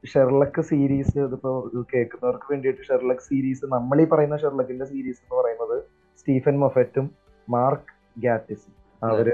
ഷെർലക്ക് 0.07 0.61
സീരീസ് 0.61 1.17
ഇതിപ്പോ 1.19 1.51
കേൾക്കുന്നവർക്ക് 1.93 2.47
വേണ്ടിയിട്ട് 2.49 2.83
ഷെർലക്ക് 2.83 3.21
സീരീസ് 3.21 3.65
നമ്മൾ 3.65 4.01
ഈ 4.01 4.05
പറയുന്ന 4.05 4.37
ഷെർലക്കിന്റെ 4.37 4.85
സീരീസ് 4.85 5.21
എന്ന് 5.23 5.35
പറയുന്നത് 5.41 5.77
സ്റ്റീഫൻ 6.19 6.59
മൊഫറ്റും 6.59 7.05
മാർക്ക് 7.47 7.93
ഗാറ്റിസും. 8.19 8.73
അവർ. 9.01 9.27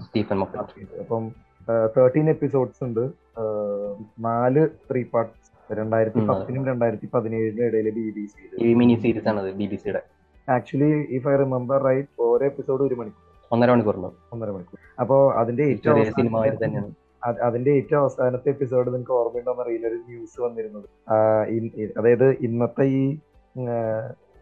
Stephen 0.00 0.36
Moffat. 0.36 0.86
അപ്പം 1.00 1.24
തേർട്ടീൻ 1.96 2.30
എപ്പിസോഡ്സ് 2.30 2.84
ഉണ്ട്. 2.84 3.04
നാല് 4.26 4.62
ത്രീ 4.90 5.02
പാർട്സ് 5.12 5.38
രണ്ടായിരത്തി. 5.80 6.20
പത്തിനും 6.30 6.62
രണ്ടായിരത്തി 6.66 7.06
പതിനേഴിനും 7.14 7.64
ഇടയിൽ 7.66 7.88
B 7.98 8.06
B 8.16 8.24
C 8.32 8.72
mini 8.80 8.94
series 9.02 9.28
ആണ് 9.28 9.52
ബി 9.60 9.66
ബി 9.72 9.76
സിയുടെ 9.82 10.02
actually 10.48 10.90
if 11.16 11.28
I 11.28 11.36
remember 11.42 11.78
right 11.88 12.08
ഓരോ 12.26 12.44
എപ്പിസോഡ് 12.50 12.82
ഒരു 12.86 12.96
മണിക്കൂർ. 13.00 13.28
ഒന്നര 13.50 13.70
മണിക്കൂർ 13.74 13.96
ഒന്നര 14.34 14.50
മണിക്കൂർ. 14.56 14.78
അപ്പോ 15.02 15.16
അതിന്റെ 15.40 15.64
ഏറ്റവും 15.72 16.04
സിനിമ 16.18 16.42
തന്നെയാണ്. 16.64 16.90
അതിന്റെ 17.48 17.70
ഏറ്റവും 17.70 18.00
അവസാനത്തെ 18.00 18.48
എപ്പിസോഡ് 18.50 18.88
നിങ്ങൾക്ക് 18.92 19.14
ഓർമ്മയുണ്ടോന്ന് 19.18 19.62
അറിയില്ല 19.64 19.86
ഒരു 19.86 19.98
ന്യൂസ് 20.08 20.40
വന്നിരുന്നത്. 20.40 20.88
അതായത് 21.98 22.28
ഇന്നത്തെ 22.48 22.84
ഈ 23.00 23.02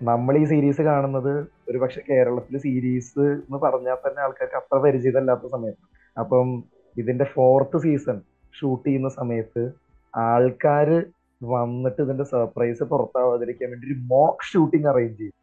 നമ്മൾ 0.02 0.34
ഈ 0.38 0.44
സീരീസ് 0.44 0.82
കാണുന്നത് 0.82 1.32
ഒരു 1.70 1.78
പക്ഷെ 1.78 2.00
കേരളത്തിൽ 2.10 2.58
സീരീസ് 2.58 3.24
എന്ന് 3.44 3.58
പറഞ്ഞാൽ 3.64 3.96
തന്നെ 4.06 4.22
ആൾക്കാർക്ക് 4.22 4.56
അത്ര 4.56 4.76
പരിചിതമല്ലാത്ത 4.84 5.46
സമയത്ത്. 5.54 5.82
അപ്പം 6.20 6.48
ഇതിന്റെ 6.96 7.24
ഫോർത്ത് 7.34 7.78
സീസൺ 7.78 8.16
ഷൂട്ട് 8.58 8.84
ചെയ്യുന്ന 8.88 9.08
സമയത്ത് 9.08 9.62
ആൾക്കാര് 10.14 10.98
വന്നിട്ട് 11.40 12.00
ഇതിന്റെ 12.02 12.24
സർപ്രൈസ് 12.24 12.84
പുറത്താവാതിരിക്കാൻ 12.84 13.70
വേണ്ടി 13.70 13.86
ഒരു 13.90 13.98
മോക്ക് 14.12 14.46
ഷൂട്ടിംഗ് 14.52 14.88
അറേഞ്ച് 14.88 15.18
ചെയ്തു. 15.18 15.36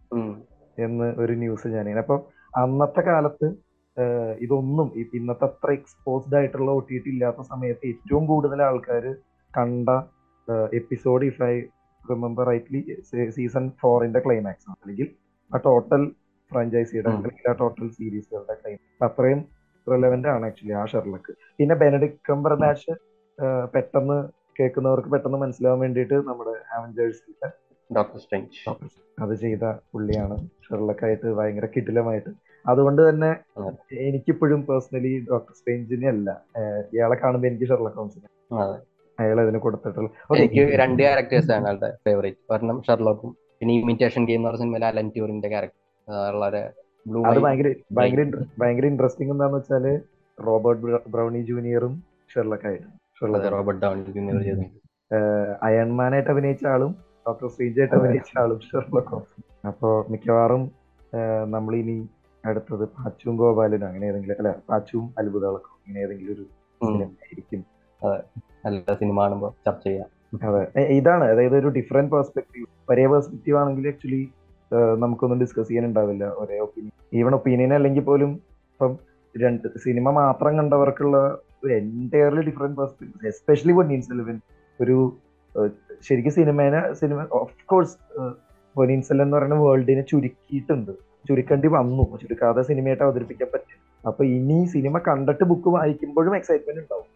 എന്ന് 0.78 1.08
ഒരു 1.22 1.34
ന്യൂസ് 1.34 1.68
ഞാൻ 1.68 1.88
അപ്പം 2.00 2.20
അന്നത്തെ 2.64 3.02
കാലത്ത് 3.02 3.48
ഇതൊന്നും 4.40 4.88
ഇന്നത്തെ 5.18 5.46
അത്ര 5.46 5.70
എക്സ്പോസ്ഡ് 5.72 6.36
ആയിട്ടുള്ള 6.36 6.70
ഒ 6.72 6.80
ടി 6.90 6.98
ടി 6.98 7.10
ഇല്ലാത്ത 7.10 7.42
സമയത്ത് 7.52 7.86
ഏറ്റവും 7.92 8.24
കൂടുതൽ 8.32 8.60
ആൾക്കാർ 8.62 9.06
കണ്ട 9.52 9.90
episode 10.80 11.26
if 11.26 11.42
I 11.44 11.56
remember 12.02 12.46
rightly 12.48 12.82
season 13.38 13.66
ഫോറിന്റെ 13.82 14.20
ക്ലൈമാക്സ് 14.26 14.68
ആണ്. 14.70 14.78
അല്ലെങ്കിൽ 14.82 15.08
ആ 15.52 15.60
ടോട്ടൽ 15.66 16.04
ഫ്രാഞ്ചൈസിയുടെ. 16.52 17.10
അല്ലെങ്കിൽ 17.10 17.48
ആ 17.52 17.56
ടോട്ടൽ 17.62 17.88
സീരീസുകളുടെ 17.90 18.56
ക്ലൈമാക്സ് 18.62 19.04
അത്രയും 19.04 19.42
റിലവന്റ് 19.94 20.30
ആണ് 20.36 20.46
ആക്ച്വലി 20.50 20.76
ആ 20.82 20.84
ഷെർലക്ക്. 20.94 21.34
പിന്നെ 21.60 21.76
ബെനഡിക് 21.84 22.18
കംബർ 22.30 22.54
ബാച്ച് 22.64 22.94
പെട്ടെന്ന് 23.74 24.18
കേൾക്കുന്നവർക്ക് 24.60 25.10
പെട്ടെന്ന് 25.14 25.40
മനസ്സിലാവാൻ 25.44 25.80
വേണ്ടിയിട്ട് 25.86 26.18
നമ്മുടെ 26.30 26.54
ആവഞ്ചേഴ്സിന്റെ 26.78 27.50
ഡോക്ടർ 27.90 28.20
സ്ട്രേഞ്ച് 28.24 28.62
അത് 29.24 29.34
ചെയ്ത 29.44 29.66
പുള്ളിയാണ്. 29.94 30.36
ഷെർലക്കായിട്ട് 30.66 31.28
ഭയങ്കര 31.38 31.68
കിടിലമായിട്ട്. 31.76 32.32
അതുകൊണ്ട് 32.66 33.02
തന്നെ. 33.10 33.30
എനിക്കിപ്പോഴും 34.08 34.62
പേഴ്സണലി 34.70 35.14
ഡോക്ടർ 35.30 35.54
സ്ട്രേഞ്ചിനെ 35.60 36.08
അല്ല. 36.16 36.30
ഇയാളെ 36.96 37.18
കാണുമ്പോൾ 37.24 37.50
എനിക്ക് 37.52 37.68
ഷെർലക് 37.72 37.98
ഹോംസിനെ. 38.00 38.28
അയാൾ 39.18 39.38
അതിന് 39.44 39.60
കൊടുത്തിട്ടുള്ള. 39.66 40.10
എനിക്ക് 40.42 40.64
രണ്ട് 40.82 41.00
ക്യാരക്ടേഴ്സ് 41.04 41.52
ആണ് 41.58 41.68
ആളുടെ 41.72 41.90
ഫേവറേറ്റ് 42.08 42.42
ഒരെണ്ണം 42.54 42.80
ഷെർലോക്കും 42.88 43.32
പിന്നെ 43.60 43.74
ഇമിറ്റേഷൻ 43.84 44.24
ഗെയിം 44.30 44.40
എന്ന് 44.40 44.50
പറഞ്ഞ 44.50 44.62
സിനിമയിൽ 44.64 44.86
അലൻ 44.90 45.08
ട്യൂറിന്റെ 45.14 45.50
ക്യാരക്ടർ 45.54 45.80
വളരെ 46.42 46.62
അത് 47.28 47.40
ഭയങ്കര 47.40 47.68
ഭയങ്കര 47.94 48.22
ഭയങ്കര 48.60 48.86
ഇൻട്രസ്റ്റിംഗ് 48.86 49.32
എന്താന്ന് 49.32 49.58
വെച്ചാൽ 49.58 49.86
റോബർട്ട് 50.38 50.82
ബ്ര- 50.82 51.04
ബ്രൗണി 51.08 51.42
ജൂനിയറും 51.42 51.94
ഷെർലക്ക് 52.34 52.72
റോബർട്ട് 53.54 53.82
ഡൗണി 53.82 54.12
ജൂനിയർ 54.12 54.40
ചെയ്തത്. 54.42 54.66
അയൺമാനായിട്ട് 55.64 56.30
അഭിനയിച്ച 56.30 56.66
ആളും 56.68 56.92
ഡോക്ടർ 57.26 57.48
ശ്രീജയായിട്ട് 57.48 57.96
അഭിനയിച്ച 57.96 58.32
ആളും 58.40 58.60
ഷെർലക്കോ. 58.68 59.20
അപ്പോ 59.68 59.90
മിക്കവാറും 60.10 60.64
നമ്മൾ 61.48 61.76
ഇനി 61.76 61.98
അടുത്തത് 62.44 62.86
പാച്ചും 62.96 63.36
ഗോപാലനും 63.38 63.88
അങ്ങനെ 63.88 64.06
ഏതെങ്കിലും 64.08 64.36
അല്ല 64.38 64.52
പാച്ചും 64.70 65.06
അത്ഭുതങ്ങളൊക്കെ 65.18 65.72
ഇങ്ങനെ 65.80 66.04
ഏതെങ്കിലും 66.06 66.34
ഒരു 66.36 66.46
സിനിമ 66.82 67.04
ആയിരിക്കും 67.24 67.62
നല്ല 68.66 68.94
സിനിമ 68.94 69.18
കാണുമ്പോൾ 69.22 69.52
ചർച്ച 69.66 69.84
ചെയ്യാം. 69.84 70.08
അതെ. 70.48 70.62
ഇതാണ്. 70.94 71.24
അതായത് 71.26 71.56
ഒരു 71.56 71.70
ഡിഫറെന്റ് 71.70 72.12
പെർസ്പെക്ടീവ് 72.12 72.66
ഒരേ 72.90 73.06
പെർസ്പെക്ടീവ് 73.08 73.58
ആണെങ്കിൽ 73.58 73.88
ആക്ച്വലി 73.88 74.22
നമുക്കൊന്നും 74.72 75.40
ഡിസ്കസ് 75.40 75.68
ചെയ്യാനുണ്ടാവില്ല. 75.68 76.26
ഒരേ 76.26 76.60
ഒപ്പീനിയൻ 76.60 77.20
ഈവൺ 77.20 77.34
ഒപ്പീനിയൻ 77.36 77.74
അല്ലെങ്കിൽ 77.74 78.04
പോലും 78.04 78.32
ഇപ്പം 78.74 78.98
രണ്ട് 79.36 79.68
സിനിമ 79.84 80.10
മാത്രം 80.12 80.58
കണ്ടവർക്കുള്ള 80.58 81.18
ഒരു 81.64 81.74
entirely 81.74 82.42
different 82.42 82.78
perspective 82.78 83.28
especially 83.28 83.74
Ponniyin 83.74 84.02
Selvan 84.02 84.40
ഒരു 84.82 85.18
ശരിക്കും 86.10 86.32
സിനിമേനെ 86.32 86.94
cinema 86.94 87.28
of 87.32 87.66
course 87.66 87.98
Ponniyin 88.76 89.02
Selvan 89.02 89.26
എന്ന് 89.26 89.38
പറയുന്ന 89.38 89.56
വേൾഡിനെ 89.56 90.02
ചുരുക്കിയിട്ടുണ്ട്. 90.02 90.92
ചുരുക്കേണ്ടി 91.28 91.68
വന്നു. 91.68 92.18
ചുരുക്കാതെ 92.22 92.62
സിനിമയായിട്ട് 92.62 93.04
അവതരിപ്പിക്കാൻ 93.04 93.50
പറ്റും 93.54 93.78
അപ്പൊ 94.08 94.24
ഇനി 94.24 94.66
സിനിമ 94.66 94.98
കണ്ടിട്ട് 94.98 95.44
ബുക്ക് 95.44 95.70
വായിക്കുമ്പോഴും 95.70 96.36
എക്സൈറ്റ്മെന്റ് 96.36 96.82
ഉണ്ടാവും. 96.82 97.08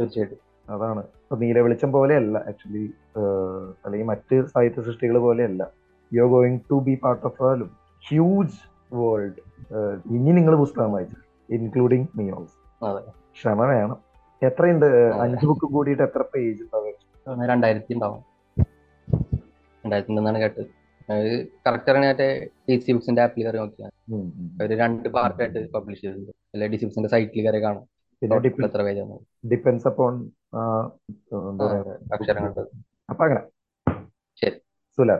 തീർച്ചയായിട്ടും. 0.00 0.40
അതാണ്. 0.74 1.00
ഇപ്പൊ 1.00 1.36
നീലവെളിച്ചം 1.36 1.92
പോലെയല്ല. 1.92 2.38
ആക്ച്വലി 2.50 2.84
അല്ലെങ്കിൽ 3.84 4.06
മറ്റ് 4.06 4.36
സാഹിത്യ 4.46 4.82
സൃഷ്ടികൾ 4.82 5.18
പോലെയല്ല. 5.18 5.62
You 6.14 6.22
are 6.22 6.28
going 6.28 6.60
to 6.70 6.74
be 6.74 6.94
part 7.04 7.26
of 7.26 7.42
a 7.42 7.66
huge 8.08 8.58
world 8.94 9.40
ഇനി 10.14 10.30
നിങ്ങൾ 10.32 10.56
പുസ്തകം 10.56 10.92
വായിച്ചു 10.92 11.16
ഇൻക്ലൂഡിങ് 11.50 12.06
മീ 12.16 12.30
ഓൾ 12.30 12.46
അതെ. 12.84 13.02
ക്ഷമ 13.34 13.64
വേണം. 13.64 13.98
എത്രയുണ്ട്? 14.42 14.86
അഞ്ച് 15.22 15.46
ബുക്ക് 15.46 15.66
കൂടിയിട്ട് 15.72 16.02
എത്ര 16.02 16.22
പേജ് 16.34 16.62
ഉണ്ടാവും? 16.62 17.48
രണ്ടായിരത്തി 17.48 17.94
ഉണ്ടാവും. 17.94 18.20
രണ്ടായിരത്തി 19.84 20.10
ഉണ്ടെന്നാണ് 20.10 20.38
കേട്ടത്. 20.38 20.64
അത് 21.12 21.28
കറക്റ്റ് 21.66 21.90
അറിയാൻ 21.90 22.08
മറ്റേ 22.08 22.26
ഡി 22.68 22.78
സി 22.78 22.92
ബുക്സിന്റെ 22.92 23.22
ആപ്പിൽ 23.22 23.44
കയറി 23.44 23.58
ഉം. 23.58 24.26
ഒരു 24.62 24.74
രണ്ട് 24.74 25.08
പാർട്ടായിട്ട് 25.08 25.72
പബ്ലിഷ് 25.72 26.00
ചെയ്തിട്ടുണ്ട്. 26.00 26.30
അല്ലെ? 26.54 26.68
ഡി 26.68 26.76
സി 26.76 26.84
ബുക്സിന്റെ 26.84 27.08
സൈറ്റിൽ 27.08 27.42
കയറി 27.42 27.62
കാണാം. 27.62 27.84
എത്ര 28.66 28.82
പേജാണ് 28.82 29.14
ഡിപ്പെൻസ് 29.50 29.86
അപ്പോൺ 29.88 30.14
അപ്പൊ 33.10 33.24
അങ്ങനെ. 33.24 33.42
ശരി. 34.40 34.56
സുല 34.96 35.12